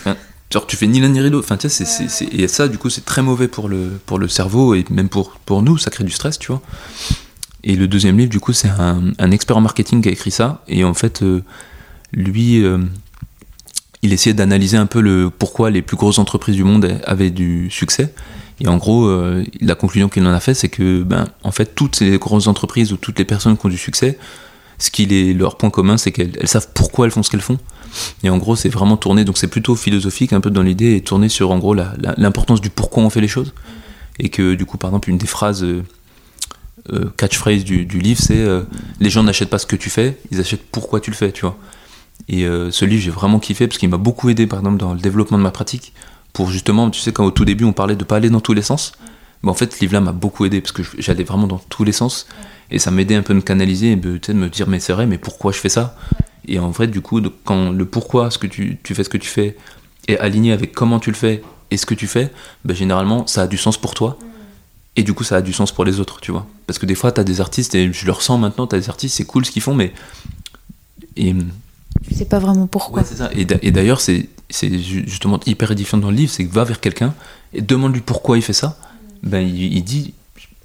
Genre, 0.51 0.67
tu 0.67 0.75
fais 0.77 0.87
ni 0.87 0.99
l'un 0.99 1.09
ni 1.09 1.19
l'autre. 1.19 1.45
Enfin, 1.45 1.57
tu 1.57 1.69
sais, 1.69 1.85
c'est, 1.85 2.33
et 2.33 2.47
ça, 2.47 2.67
du 2.67 2.77
coup, 2.77 2.89
c'est 2.89 3.03
très 3.03 3.21
mauvais 3.21 3.47
pour 3.47 3.67
le, 3.67 3.99
pour 4.05 4.19
le 4.19 4.27
cerveau 4.27 4.75
et 4.75 4.85
même 4.89 5.09
pour, 5.09 5.31
pour 5.45 5.61
nous, 5.61 5.77
ça 5.77 5.89
crée 5.89 6.03
du 6.03 6.11
stress, 6.11 6.37
tu 6.37 6.51
vois. 6.51 6.61
Et 7.63 7.75
le 7.75 7.87
deuxième 7.87 8.17
livre, 8.17 8.29
du 8.29 8.39
coup, 8.39 8.53
c'est 8.53 8.69
un, 8.69 9.11
un 9.17 9.31
expert 9.31 9.57
en 9.57 9.61
marketing 9.61 10.01
qui 10.01 10.09
a 10.09 10.11
écrit 10.11 10.31
ça. 10.31 10.63
Et 10.67 10.83
en 10.83 10.93
fait, 10.93 11.23
euh, 11.23 11.41
lui, 12.13 12.63
euh, 12.63 12.77
il 14.03 14.13
essayait 14.13 14.35
d'analyser 14.35 14.77
un 14.77 14.85
peu 14.85 15.01
le 15.01 15.31
pourquoi 15.31 15.71
les 15.71 15.81
plus 15.81 15.97
grosses 15.97 16.19
entreprises 16.19 16.55
du 16.55 16.63
monde 16.63 16.99
avaient 17.05 17.31
du 17.31 17.71
succès. 17.71 18.13
Et 18.61 18.67
en 18.67 18.77
gros, 18.77 19.07
euh, 19.07 19.43
la 19.61 19.75
conclusion 19.75 20.09
qu'il 20.09 20.25
en 20.27 20.31
a 20.31 20.39
fait, 20.39 20.53
c'est 20.53 20.69
que, 20.69 21.01
ben, 21.01 21.27
en 21.43 21.51
fait, 21.51 21.73
toutes 21.75 21.95
ces 21.95 22.17
grosses 22.19 22.47
entreprises 22.47 22.93
ou 22.93 22.97
toutes 22.97 23.17
les 23.17 23.25
personnes 23.25 23.57
qui 23.57 23.65
ont 23.65 23.69
du 23.69 23.77
succès, 23.77 24.17
ce 24.77 24.89
qui 24.91 25.03
est 25.03 25.33
leur 25.33 25.57
point 25.57 25.69
commun, 25.69 25.97
c'est 25.97 26.11
qu'elles 26.11 26.37
elles 26.39 26.47
savent 26.47 26.69
pourquoi 26.73 27.05
elles 27.05 27.11
font 27.11 27.23
ce 27.23 27.29
qu'elles 27.29 27.41
font. 27.41 27.57
Et 28.23 28.29
en 28.29 28.37
gros, 28.37 28.55
c'est 28.55 28.69
vraiment 28.69 28.97
tourné, 28.97 29.23
donc 29.23 29.37
c'est 29.37 29.47
plutôt 29.47 29.75
philosophique 29.75 30.33
un 30.33 30.41
peu 30.41 30.49
dans 30.49 30.61
l'idée, 30.61 30.95
et 30.95 31.01
tourné 31.01 31.29
sur 31.29 31.51
en 31.51 31.59
gros 31.59 31.75
l'importance 32.17 32.61
du 32.61 32.69
pourquoi 32.69 33.03
on 33.03 33.09
fait 33.09 33.21
les 33.21 33.27
choses. 33.27 33.53
Et 34.19 34.29
que 34.29 34.55
du 34.55 34.65
coup, 34.65 34.77
par 34.77 34.89
exemple, 34.89 35.09
une 35.09 35.17
des 35.17 35.27
phrases 35.27 35.63
euh, 35.63 35.83
euh, 36.91 37.09
catchphrase 37.17 37.63
du, 37.63 37.85
livre, 37.85 38.21
c'est 38.21 38.37
euh, 38.37 38.63
les 38.99 39.09
gens 39.09 39.23
n'achètent 39.23 39.49
pas 39.49 39.59
ce 39.59 39.65
que 39.65 39.75
tu 39.75 39.89
fais, 39.89 40.17
ils 40.31 40.39
achètent 40.39 40.65
pourquoi 40.71 40.99
tu 40.99 41.11
le 41.11 41.15
fais, 41.15 41.31
tu 41.31 41.41
vois. 41.41 41.57
Et 42.27 42.43
ce 42.71 42.85
livre, 42.85 43.03
j'ai 43.03 43.11
vraiment 43.11 43.39
kiffé 43.39 43.67
parce 43.67 43.77
qu'il 43.77 43.89
m'a 43.89 43.97
beaucoup 43.97 44.29
aidé, 44.29 44.47
par 44.47 44.59
exemple, 44.59 44.77
dans 44.77 44.93
le 44.93 44.99
développement 44.99 45.37
de 45.37 45.43
ma 45.43 45.51
pratique. 45.51 45.93
Pour 46.33 46.49
justement, 46.49 46.89
tu 46.89 46.99
sais, 46.99 47.11
quand 47.11 47.23
au 47.23 47.29
tout 47.29 47.45
début, 47.45 47.65
on 47.65 47.73
parlait 47.73 47.95
de 47.95 48.03
pas 48.03 48.15
aller 48.15 48.31
dans 48.31 48.39
tous 48.39 48.53
les 48.53 48.63
sens, 48.63 48.93
mais 49.43 49.51
en 49.51 49.53
fait, 49.53 49.73
ce 49.73 49.79
livre-là 49.81 50.01
m'a 50.01 50.11
beaucoup 50.11 50.43
aidé 50.45 50.59
parce 50.59 50.71
que 50.71 50.81
j'allais 50.97 51.23
vraiment 51.23 51.45
dans 51.45 51.59
tous 51.69 51.83
les 51.83 51.91
sens. 51.91 52.25
Et 52.71 52.79
ça 52.79 52.91
m'aidait 52.91 53.15
un 53.15 53.21
peu 53.21 53.33
à 53.33 53.35
me 53.35 53.41
canaliser 53.41 53.91
et 53.91 53.95
de, 53.95 54.33
me 54.33 54.49
dire, 54.49 54.67
mais 54.67 54.79
c'est 54.79 54.93
vrai, 54.93 55.05
mais 55.05 55.17
pourquoi 55.17 55.51
je 55.51 55.59
fais 55.59 55.69
ça? 55.69 55.95
Et 56.47 56.59
en 56.59 56.69
vrai, 56.69 56.87
du 56.87 57.01
coup, 57.01 57.21
quand 57.43 57.71
le 57.71 57.85
pourquoi 57.85 58.29
ce 58.31 58.37
que 58.37 58.47
tu, 58.47 58.77
tu 58.83 58.93
fais 58.95 59.03
ce 59.03 59.09
que 59.09 59.17
tu 59.17 59.29
fais 59.29 59.55
est 60.07 60.17
aligné 60.19 60.51
avec 60.51 60.73
comment 60.73 60.99
tu 60.99 61.09
le 61.09 61.15
fais 61.15 61.41
et 61.71 61.77
ce 61.77 61.85
que 61.85 61.93
tu 61.95 62.07
fais, 62.07 62.31
ben, 62.63 62.75
généralement, 62.75 63.25
ça 63.27 63.43
a 63.43 63.47
du 63.47 63.57
sens 63.57 63.77
pour 63.77 63.93
toi. 63.93 64.17
Et 64.95 65.03
du 65.03 65.13
coup, 65.13 65.23
ça 65.23 65.37
a 65.37 65.41
du 65.41 65.51
sens 65.53 65.71
pour 65.71 65.83
les 65.85 65.99
autres, 65.99 66.21
tu 66.21 66.31
vois. 66.31 66.45
Parce 66.67 66.79
que 66.79 66.85
des 66.85 66.95
fois, 66.95 67.11
tu 67.11 67.19
as 67.19 67.23
des 67.23 67.41
artistes, 67.41 67.75
et 67.75 67.91
je 67.91 68.05
le 68.05 68.11
ressens 68.11 68.37
maintenant, 68.37 68.65
tu 68.67 68.75
as 68.75 68.79
des 68.79 68.89
artistes, 68.89 69.15
c'est 69.17 69.25
cool 69.25 69.45
ce 69.45 69.51
qu'ils 69.51 69.61
font, 69.61 69.73
mais. 69.73 69.91
Et, 71.17 71.33
Tu 72.07 72.13
sais 72.13 72.25
pas 72.25 72.39
vraiment 72.39 72.67
pourquoi. 72.67 73.01
Ouais, 73.01 73.07
ça. 73.07 73.29
Et 73.33 73.45
d'a- 73.45 73.57
et 73.61 73.71
d'ailleurs, 73.71 74.01
c'est 74.01 74.29
c'est 74.49 74.69
ju- 74.77 75.03
justement 75.07 75.39
hyper 75.47 75.71
édifiant 75.71 75.97
dans 75.97 76.11
le 76.11 76.15
livre, 76.17 76.31
c'est 76.31 76.45
que 76.45 76.53
va 76.53 76.63
vers 76.63 76.79
quelqu'un 76.79 77.13
et 77.53 77.61
demande-lui 77.61 78.01
pourquoi 78.01 78.37
il 78.37 78.41
fait 78.43 78.53
ça. 78.53 78.77
Ben, 79.23 79.39
il, 79.39 79.73
il 79.73 79.83
dit, 79.83 80.13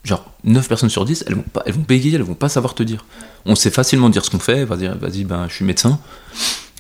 genre, 0.05 0.25
9 0.45 0.69
personnes 0.69 0.89
sur 0.91 1.05
10, 1.05 1.25
elles 1.27 1.35
vont, 1.35 1.43
pas, 1.53 1.63
elles 1.67 1.75
vont 1.75 1.85
bégayer, 1.87 2.17
elles 2.17 2.23
vont 2.23 2.35
pas 2.35 2.49
savoir 2.49 2.75
te 2.75 2.83
dire. 2.83 3.05
On 3.47 3.55
sait 3.55 3.71
facilement 3.71 4.09
dire 4.09 4.25
ce 4.25 4.31
qu'on 4.31 4.39
fait, 4.39 4.65
vas-y, 4.65 4.89
vas-y, 4.89 5.25
ben, 5.25 5.47
je 5.49 5.55
suis 5.55 5.65
médecin. 5.65 5.99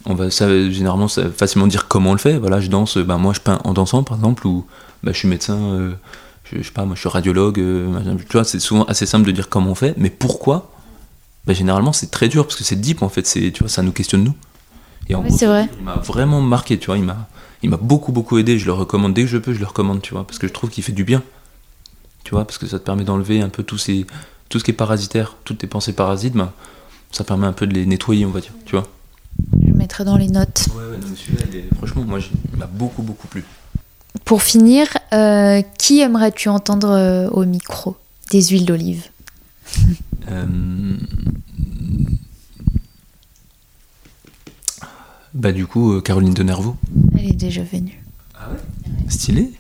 On 0.07 0.15
va 0.15 0.31
ça, 0.31 0.49
généralement 0.71 1.09
ça- 1.09 1.31
facilement 1.31 1.67
dire 1.67 1.87
comment 1.89 2.11
on 2.11 2.15
le 2.15 2.19
fait. 2.19 2.39
Voilà, 2.39 2.61
je 2.61 2.69
danse, 2.69 2.97
ben, 2.97 3.19
moi 3.19 3.33
je 3.35 3.41
peins 3.41 3.59
en 3.65 3.73
dansant 3.75 4.03
par 4.03 4.17
exemple, 4.17 4.47
ou 4.47 4.67
ben, 5.03 5.13
je 5.13 5.19
suis 5.19 5.29
médecin, 5.29 5.57
euh, 5.59 5.93
je, 6.51 6.59
je 6.59 6.63
sais 6.63 6.71
pas, 6.73 6.85
moi 6.87 6.95
je 6.95 7.01
suis 7.01 7.09
radiologue. 7.11 7.59
euh, 7.61 8.15
tu 8.29 8.33
vois, 8.33 8.45
c'est 8.45 8.61
souvent 8.61 8.85
assez 8.85 9.05
simple 9.07 9.27
de 9.27 9.33
dire 9.33 9.49
comment 9.51 9.71
on 9.73 9.75
fait, 9.75 9.95
mais 9.99 10.09
pourquoi? 10.11 10.71
Ben, 11.47 11.55
Généralement, 11.55 11.93
c'est 11.93 12.11
très 12.11 12.29
dur 12.29 12.47
parce 12.47 12.57
que 12.57 12.65
c'est 12.65 12.77
deep 12.81 13.03
en 13.03 13.09
fait, 13.11 13.27
c'est, 13.27 13.51
tu 13.53 13.63
vois, 13.63 13.69
ça 13.69 13.83
nous 13.83 13.93
questionne 13.93 14.25
nous. 14.25 14.35
Et 15.09 15.15
en 15.15 15.23
Ouais, 15.23 15.29
gros, 15.29 15.37
c'est 15.37 15.47
vrai. 15.47 15.69
il 15.79 15.85
m'a 15.85 15.97
vraiment 15.97 16.41
marqué, 16.41 16.79
tu 16.79 16.87
vois, 16.87 16.97
il 16.97 17.05
m'a, 17.05 17.29
il 17.63 17.69
m'a 17.69 17.77
beaucoup 17.77 18.13
beaucoup 18.13 18.39
aidé, 18.39 18.59
je 18.59 18.65
le 18.67 18.73
recommande 18.73 19.13
dès 19.13 19.23
que 19.23 19.29
je 19.29 19.37
peux, 19.39 19.53
je 19.53 19.59
le 19.61 19.67
recommande, 19.67 20.01
tu 20.01 20.15
vois, 20.15 20.25
parce 20.27 20.39
que 20.39 20.47
je 20.49 20.53
trouve 20.53 20.71
qu'il 20.71 20.83
fait 20.85 20.93
du 20.93 21.05
bien, 21.05 21.23
tu 22.25 22.33
vois, 22.33 22.45
parce 22.45 22.59
que 22.59 22.67
ça 22.67 22.79
te 22.79 22.85
permet 22.85 23.05
d'enlever 23.05 23.41
un 23.41 23.49
peu 23.49 23.63
tous 23.63 23.79
ces, 23.79 24.07
tout 24.49 24.59
ce 24.59 24.65
qui 24.65 24.71
est 24.71 24.75
parasitaire, 24.75 25.37
toutes 25.45 25.59
tes 25.59 25.67
pensées 25.67 25.93
parasites, 25.93 26.35
ben, 26.35 26.53
ça 27.13 27.25
permet 27.25 27.47
un 27.47 27.53
peu 27.53 27.67
de 27.67 27.75
les 27.75 27.87
nettoyer, 27.87 28.25
on 28.27 28.31
va 28.31 28.41
dire, 28.41 28.53
tu 28.67 28.77
vois. 28.77 28.87
Je 29.67 29.73
mettrai 29.73 30.05
dans 30.05 30.17
les 30.17 30.29
notes. 30.29 30.67
Ouais, 30.75 30.83
ouais, 30.85 30.99
non, 30.99 31.07
mais 31.53 31.59
est- 31.59 31.75
franchement, 31.77 32.05
moi, 32.05 32.19
il 32.53 32.59
m'a 32.59 32.67
beaucoup 32.67 33.03
beaucoup 33.03 33.27
plu. 33.29 33.45
Pour 34.25 34.43
finir, 34.43 34.87
euh, 35.13 35.63
qui 35.79 36.01
aimerais-tu 36.01 36.49
entendre 36.49 36.91
euh, 36.91 37.29
au 37.31 37.45
micro 37.45 37.97
des 38.31 38.43
huiles 38.43 38.67
d'olive? 38.67 39.05
Euh, 40.29 40.47
Bah 45.33 45.53
du 45.53 45.67
coup, 45.67 46.01
Caroline 46.01 46.35
de 46.35 46.43
Nervaux. 46.43 46.77
Elle 47.19 47.31
est 47.31 47.33
déjà 47.33 47.63
venue. 47.63 48.03
Ah 48.35 48.49
ouais? 48.53 48.59
Stylé 49.09 49.53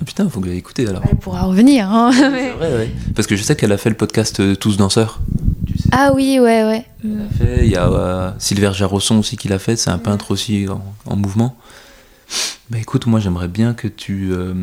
Ah 0.00 0.04
putain, 0.04 0.28
faut 0.28 0.40
que 0.40 0.48
j'aille 0.48 0.58
écouter 0.58 0.86
alors. 0.88 1.02
Elle 1.08 1.16
pourra 1.18 1.42
revenir. 1.42 1.88
hein. 1.90 2.10
C'est 2.12 2.28
vrai, 2.52 2.74
ouais. 2.76 2.90
Parce 3.14 3.26
que 3.26 3.36
je 3.36 3.42
sais 3.42 3.54
qu'elle 3.56 3.72
a 3.72 3.76
fait 3.76 3.90
le 3.90 3.96
podcast 3.96 4.40
euh, 4.40 4.54
Tous 4.54 4.76
danseurs. 4.76 5.20
Tu 5.66 5.78
sais. 5.78 5.88
ah 5.92 6.12
oui, 6.14 6.38
ouais, 6.40 6.64
ouais. 6.64 6.84
Elle 7.04 7.20
a 7.20 7.28
fait, 7.44 7.66
il 7.66 7.70
y 7.70 7.76
a 7.76 7.88
euh, 7.88 8.30
Silver 8.38 8.72
Jarosson 8.74 9.18
aussi 9.18 9.36
qui 9.36 9.48
l'a 9.48 9.58
fait, 9.58 9.76
c'est 9.76 9.90
un 9.90 9.98
peintre 9.98 10.30
aussi 10.30 10.66
en, 10.68 10.82
en 11.06 11.16
mouvement. 11.16 11.56
Bah 12.70 12.78
écoute, 12.78 13.06
moi 13.06 13.20
j'aimerais 13.20 13.48
bien 13.48 13.74
que 13.74 13.86
tu, 13.86 14.30
euh, 14.32 14.54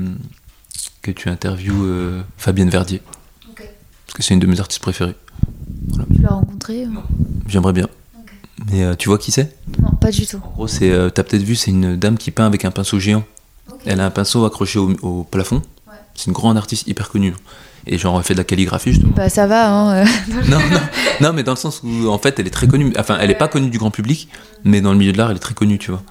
que 1.04 1.12
tu 1.12 1.30
interviewes 1.30 1.84
euh, 1.86 2.22
Fabienne 2.38 2.70
Verdier. 2.70 3.02
Parce 3.56 4.18
que 4.18 4.24
c'est 4.24 4.34
une 4.34 4.40
de 4.40 4.48
mes 4.48 4.60
artistes 4.60 4.82
préférées. 4.82 5.16
Tu 6.16 6.22
l'as 6.24 6.30
rencontrée 6.30 6.86
euh 6.86 6.88
Non. 6.88 7.04
J'aimerais 7.48 7.74
bien. 7.74 7.88
Mais 8.72 8.84
euh, 8.84 8.96
tu 8.96 9.08
vois 9.08 9.20
qui 9.20 9.32
c'est? 9.32 9.56
Non, 9.80 9.92
pas 9.92 10.10
du 10.10 10.26
tout. 10.26 10.38
En 10.44 10.50
gros, 10.50 10.68
c'est, 10.68 10.90
euh, 10.92 11.10
t'as 11.12 11.24
peut-être 11.24 11.44
vu, 11.44 11.56
c'est 11.56 11.70
une 11.70 11.96
dame 11.96 12.18
qui 12.18 12.32
peint 12.32 12.48
avec 12.48 12.66
un 12.66 12.72
pinceau 12.72 13.00
géant. 13.00 13.24
Elle 13.86 14.00
a 14.00 14.06
un 14.06 14.10
pinceau 14.12 14.46
accroché 14.46 14.80
au, 14.80 14.92
au 15.02 15.24
plafond. 15.24 15.62
C'est 16.16 16.28
une 16.28 16.34
grande 16.34 16.58
artiste 16.58 16.88
hyper 16.88 17.10
connue. 17.10 17.34
Et 17.88 17.98
genre, 17.98 18.18
elle 18.18 18.24
fait 18.24 18.34
de 18.34 18.40
la 18.40 18.44
calligraphie 18.44 18.92
justement. 18.92 19.14
Bah 19.16 19.30
ça 19.30 19.48
va, 19.48 19.72
hein. 19.72 20.04
euh. 20.04 20.06
non, 20.50 20.60
non, 20.60 20.80
non, 21.22 21.34
mais 21.34 21.44
dans 21.44 21.54
le 21.54 21.58
sens 21.58 21.82
où 21.84 22.08
en 22.10 22.18
fait 22.18 22.40
elle 22.40 22.48
est 22.48 22.52
très 22.52 22.68
connue. 22.68 22.94
Enfin, 23.00 23.18
elle 23.20 23.32
est 23.32 23.36
pas 23.36 23.48
connue 23.48 23.70
du 23.70 23.78
grand 23.78 23.92
public, 23.92 24.28
mais 24.64 24.82
dans 24.82 24.92
le 24.92 24.98
milieu 24.98 25.12
de 25.12 25.18
l'art 25.18 25.32
elle 25.32 25.38
est 25.38 25.42
très 25.42 25.54
connue, 25.54 25.80
tu 25.80 25.92
vois. 25.92 26.04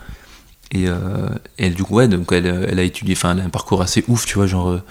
Et, 0.72 0.86
euh, 0.88 1.28
et 1.58 1.70
du 1.70 1.84
coup, 1.84 1.94
ouais, 1.94 2.08
donc 2.08 2.32
elle, 2.32 2.46
elle 2.46 2.78
a 2.78 2.82
étudié, 2.82 3.14
enfin, 3.14 3.32
elle 3.32 3.40
a 3.40 3.44
un 3.44 3.50
parcours 3.50 3.80
assez 3.80 4.04
ouf, 4.08 4.26
tu 4.26 4.34
vois. 4.34 4.46
Genre, 4.46 4.68
euh, 4.70 4.82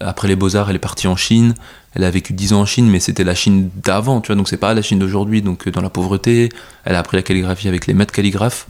après 0.00 0.28
les 0.28 0.36
Beaux-Arts, 0.36 0.68
elle 0.70 0.76
est 0.76 0.80
partie 0.80 1.06
en 1.06 1.16
Chine. 1.16 1.54
Elle 1.94 2.04
a 2.04 2.10
vécu 2.10 2.32
10 2.32 2.52
ans 2.52 2.60
en 2.60 2.66
Chine, 2.66 2.88
mais 2.88 3.00
c'était 3.00 3.24
la 3.24 3.34
Chine 3.34 3.70
d'avant, 3.82 4.20
tu 4.20 4.28
vois. 4.28 4.36
Donc 4.36 4.48
c'est 4.48 4.58
pas 4.58 4.74
la 4.74 4.82
Chine 4.82 4.98
d'aujourd'hui, 4.98 5.42
donc 5.42 5.66
euh, 5.66 5.70
dans 5.70 5.80
la 5.82 5.90
pauvreté. 5.90 6.50
Elle 6.84 6.96
a 6.96 6.98
appris 6.98 7.16
la 7.16 7.22
calligraphie 7.22 7.68
avec 7.68 7.86
les 7.86 7.94
maîtres 7.94 8.12
calligraphes 8.12 8.66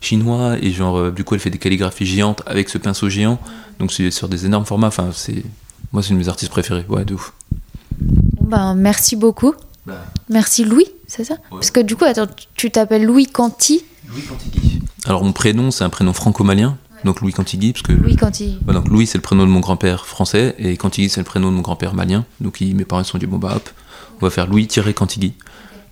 chinois, 0.00 0.56
et 0.60 0.70
genre, 0.72 0.98
euh, 0.98 1.10
du 1.10 1.24
coup, 1.24 1.34
elle 1.34 1.40
fait 1.40 1.50
des 1.50 1.58
calligraphies 1.58 2.06
géantes 2.06 2.42
avec 2.46 2.68
ce 2.68 2.78
pinceau 2.78 3.08
géant. 3.08 3.38
Donc 3.78 3.92
c'est 3.92 4.10
sur 4.10 4.28
des 4.28 4.46
énormes 4.46 4.64
formats. 4.66 4.88
Enfin, 4.88 5.10
c'est. 5.12 5.42
Moi, 5.92 6.02
c'est 6.02 6.10
une 6.10 6.16
de 6.16 6.22
mes 6.22 6.28
artistes 6.28 6.50
préférés, 6.50 6.84
ouais, 6.88 7.04
de 7.04 7.14
ouf. 7.14 7.32
Ben, 8.40 8.74
merci 8.74 9.16
beaucoup. 9.16 9.54
Merci 10.28 10.64
Louis, 10.64 10.86
c'est 11.06 11.22
ça? 11.22 11.36
Parce 11.50 11.70
que 11.70 11.78
du 11.80 11.94
coup, 11.94 12.04
attends, 12.04 12.26
tu 12.56 12.70
t'appelles 12.72 13.04
Louis 13.04 13.26
Canty? 13.26 13.84
Louis 14.08 14.22
Cantigui. 14.22 14.80
Alors 15.04 15.22
mon 15.22 15.32
prénom, 15.32 15.70
c'est 15.70 15.84
un 15.84 15.90
prénom 15.90 16.12
franco-malien, 16.12 16.76
donc 17.04 17.20
Louis 17.20 17.32
Cantigui, 17.32 17.72
parce 17.72 17.82
que 17.84 17.92
Louis 17.92 18.16
Canty. 18.16 18.58
Ouais, 18.66 18.74
donc 18.74 18.88
Louis 18.88 19.06
c'est 19.06 19.18
le 19.18 19.22
prénom 19.22 19.44
de 19.46 19.50
mon 19.50 19.60
grand-père 19.60 20.04
français 20.06 20.56
et 20.58 20.76
Cantigui 20.76 21.08
c'est 21.08 21.20
le 21.20 21.24
prénom 21.24 21.50
de 21.52 21.56
mon 21.56 21.62
grand-père 21.62 21.94
malien. 21.94 22.24
Donc 22.40 22.60
ils- 22.60 22.74
mes 22.74 22.84
parents 22.84 23.04
se 23.04 23.10
sont 23.12 23.18
dit 23.18 23.26
bon 23.26 23.38
bah 23.38 23.52
hop, 23.56 23.70
on 24.20 24.26
va 24.26 24.30
faire 24.30 24.48
Louis-Cantigui. 24.48 25.34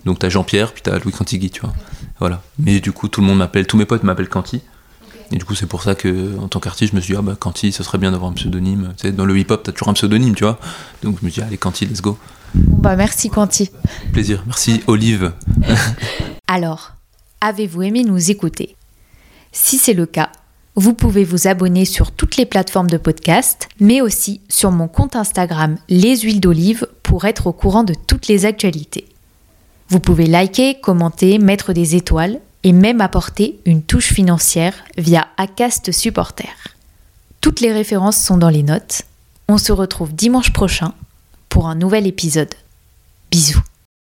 Donc 0.05 0.19
t'as 0.19 0.29
Jean-Pierre 0.29 0.71
puis 0.73 0.81
t'as 0.83 0.99
Louis 0.99 1.11
Cantigui, 1.11 1.49
tu 1.49 1.61
vois. 1.61 1.73
Voilà. 2.19 2.41
Mais 2.59 2.79
du 2.79 2.91
coup 2.91 3.07
tout 3.07 3.21
le 3.21 3.27
monde 3.27 3.39
m'appelle, 3.39 3.67
tous 3.67 3.77
mes 3.77 3.85
potes 3.85 4.03
m'appellent 4.03 4.29
Canty. 4.29 4.61
Et 5.31 5.37
du 5.37 5.45
coup 5.45 5.55
c'est 5.55 5.65
pour 5.65 5.81
ça 5.81 5.95
que 5.95 6.37
en 6.39 6.47
tant 6.47 6.59
qu'artiste 6.59 6.91
je 6.91 6.95
me 6.95 7.01
suis 7.01 7.13
dit 7.13 7.17
ah 7.19 7.23
bah 7.23 7.35
Canty 7.39 7.71
ce 7.71 7.83
serait 7.83 7.97
bien 7.97 8.11
d'avoir 8.11 8.31
un 8.31 8.33
pseudonyme. 8.33 8.93
Tu 8.97 9.07
sais, 9.07 9.11
dans 9.11 9.25
le 9.25 9.37
hip-hop 9.37 9.63
t'as 9.63 9.71
toujours 9.71 9.89
un 9.89 9.93
pseudonyme, 9.93 10.35
tu 10.35 10.43
vois. 10.43 10.59
Donc 11.03 11.17
je 11.19 11.25
me 11.25 11.29
suis 11.29 11.41
dit 11.41 11.47
allez 11.47 11.57
Canty 11.57 11.85
let's 11.85 12.01
go. 12.01 12.17
Bah 12.53 12.95
merci 12.95 13.29
Canty. 13.29 13.71
Plaisir. 14.13 14.43
Merci 14.45 14.83
Olive. 14.87 15.33
Alors, 16.47 16.93
avez-vous 17.41 17.81
aimé 17.81 18.03
nous 18.03 18.31
écouter? 18.31 18.75
Si 19.51 19.77
c'est 19.77 19.93
le 19.93 20.05
cas, 20.05 20.29
vous 20.75 20.93
pouvez 20.93 21.23
vous 21.23 21.47
abonner 21.47 21.85
sur 21.85 22.11
toutes 22.11 22.37
les 22.37 22.45
plateformes 22.45 22.89
de 22.89 22.97
podcast, 22.97 23.67
mais 23.79 24.01
aussi 24.01 24.41
sur 24.49 24.71
mon 24.71 24.87
compte 24.87 25.15
Instagram 25.15 25.77
Les 25.89 26.17
Huiles 26.17 26.41
d'Olive 26.41 26.87
pour 27.01 27.25
être 27.25 27.47
au 27.47 27.53
courant 27.53 27.83
de 27.83 27.93
toutes 28.07 28.27
les 28.27 28.45
actualités. 28.45 29.05
Vous 29.89 29.99
pouvez 29.99 30.25
liker, 30.25 30.79
commenter, 30.79 31.37
mettre 31.37 31.73
des 31.73 31.95
étoiles 31.95 32.39
et 32.63 32.73
même 32.73 33.01
apporter 33.01 33.59
une 33.65 33.83
touche 33.83 34.11
financière 34.11 34.73
via 34.97 35.27
Acast 35.37 35.91
Supporter. 35.91 36.49
Toutes 37.41 37.59
les 37.59 37.71
références 37.71 38.17
sont 38.17 38.37
dans 38.37 38.49
les 38.49 38.63
notes. 38.63 39.03
On 39.47 39.59
se 39.59 39.71
retrouve 39.71 40.15
dimanche 40.15 40.51
prochain 40.51 40.93
pour 41.49 41.67
un 41.67 41.75
nouvel 41.75 42.07
épisode. 42.07 42.55
Bisous. 43.29 43.61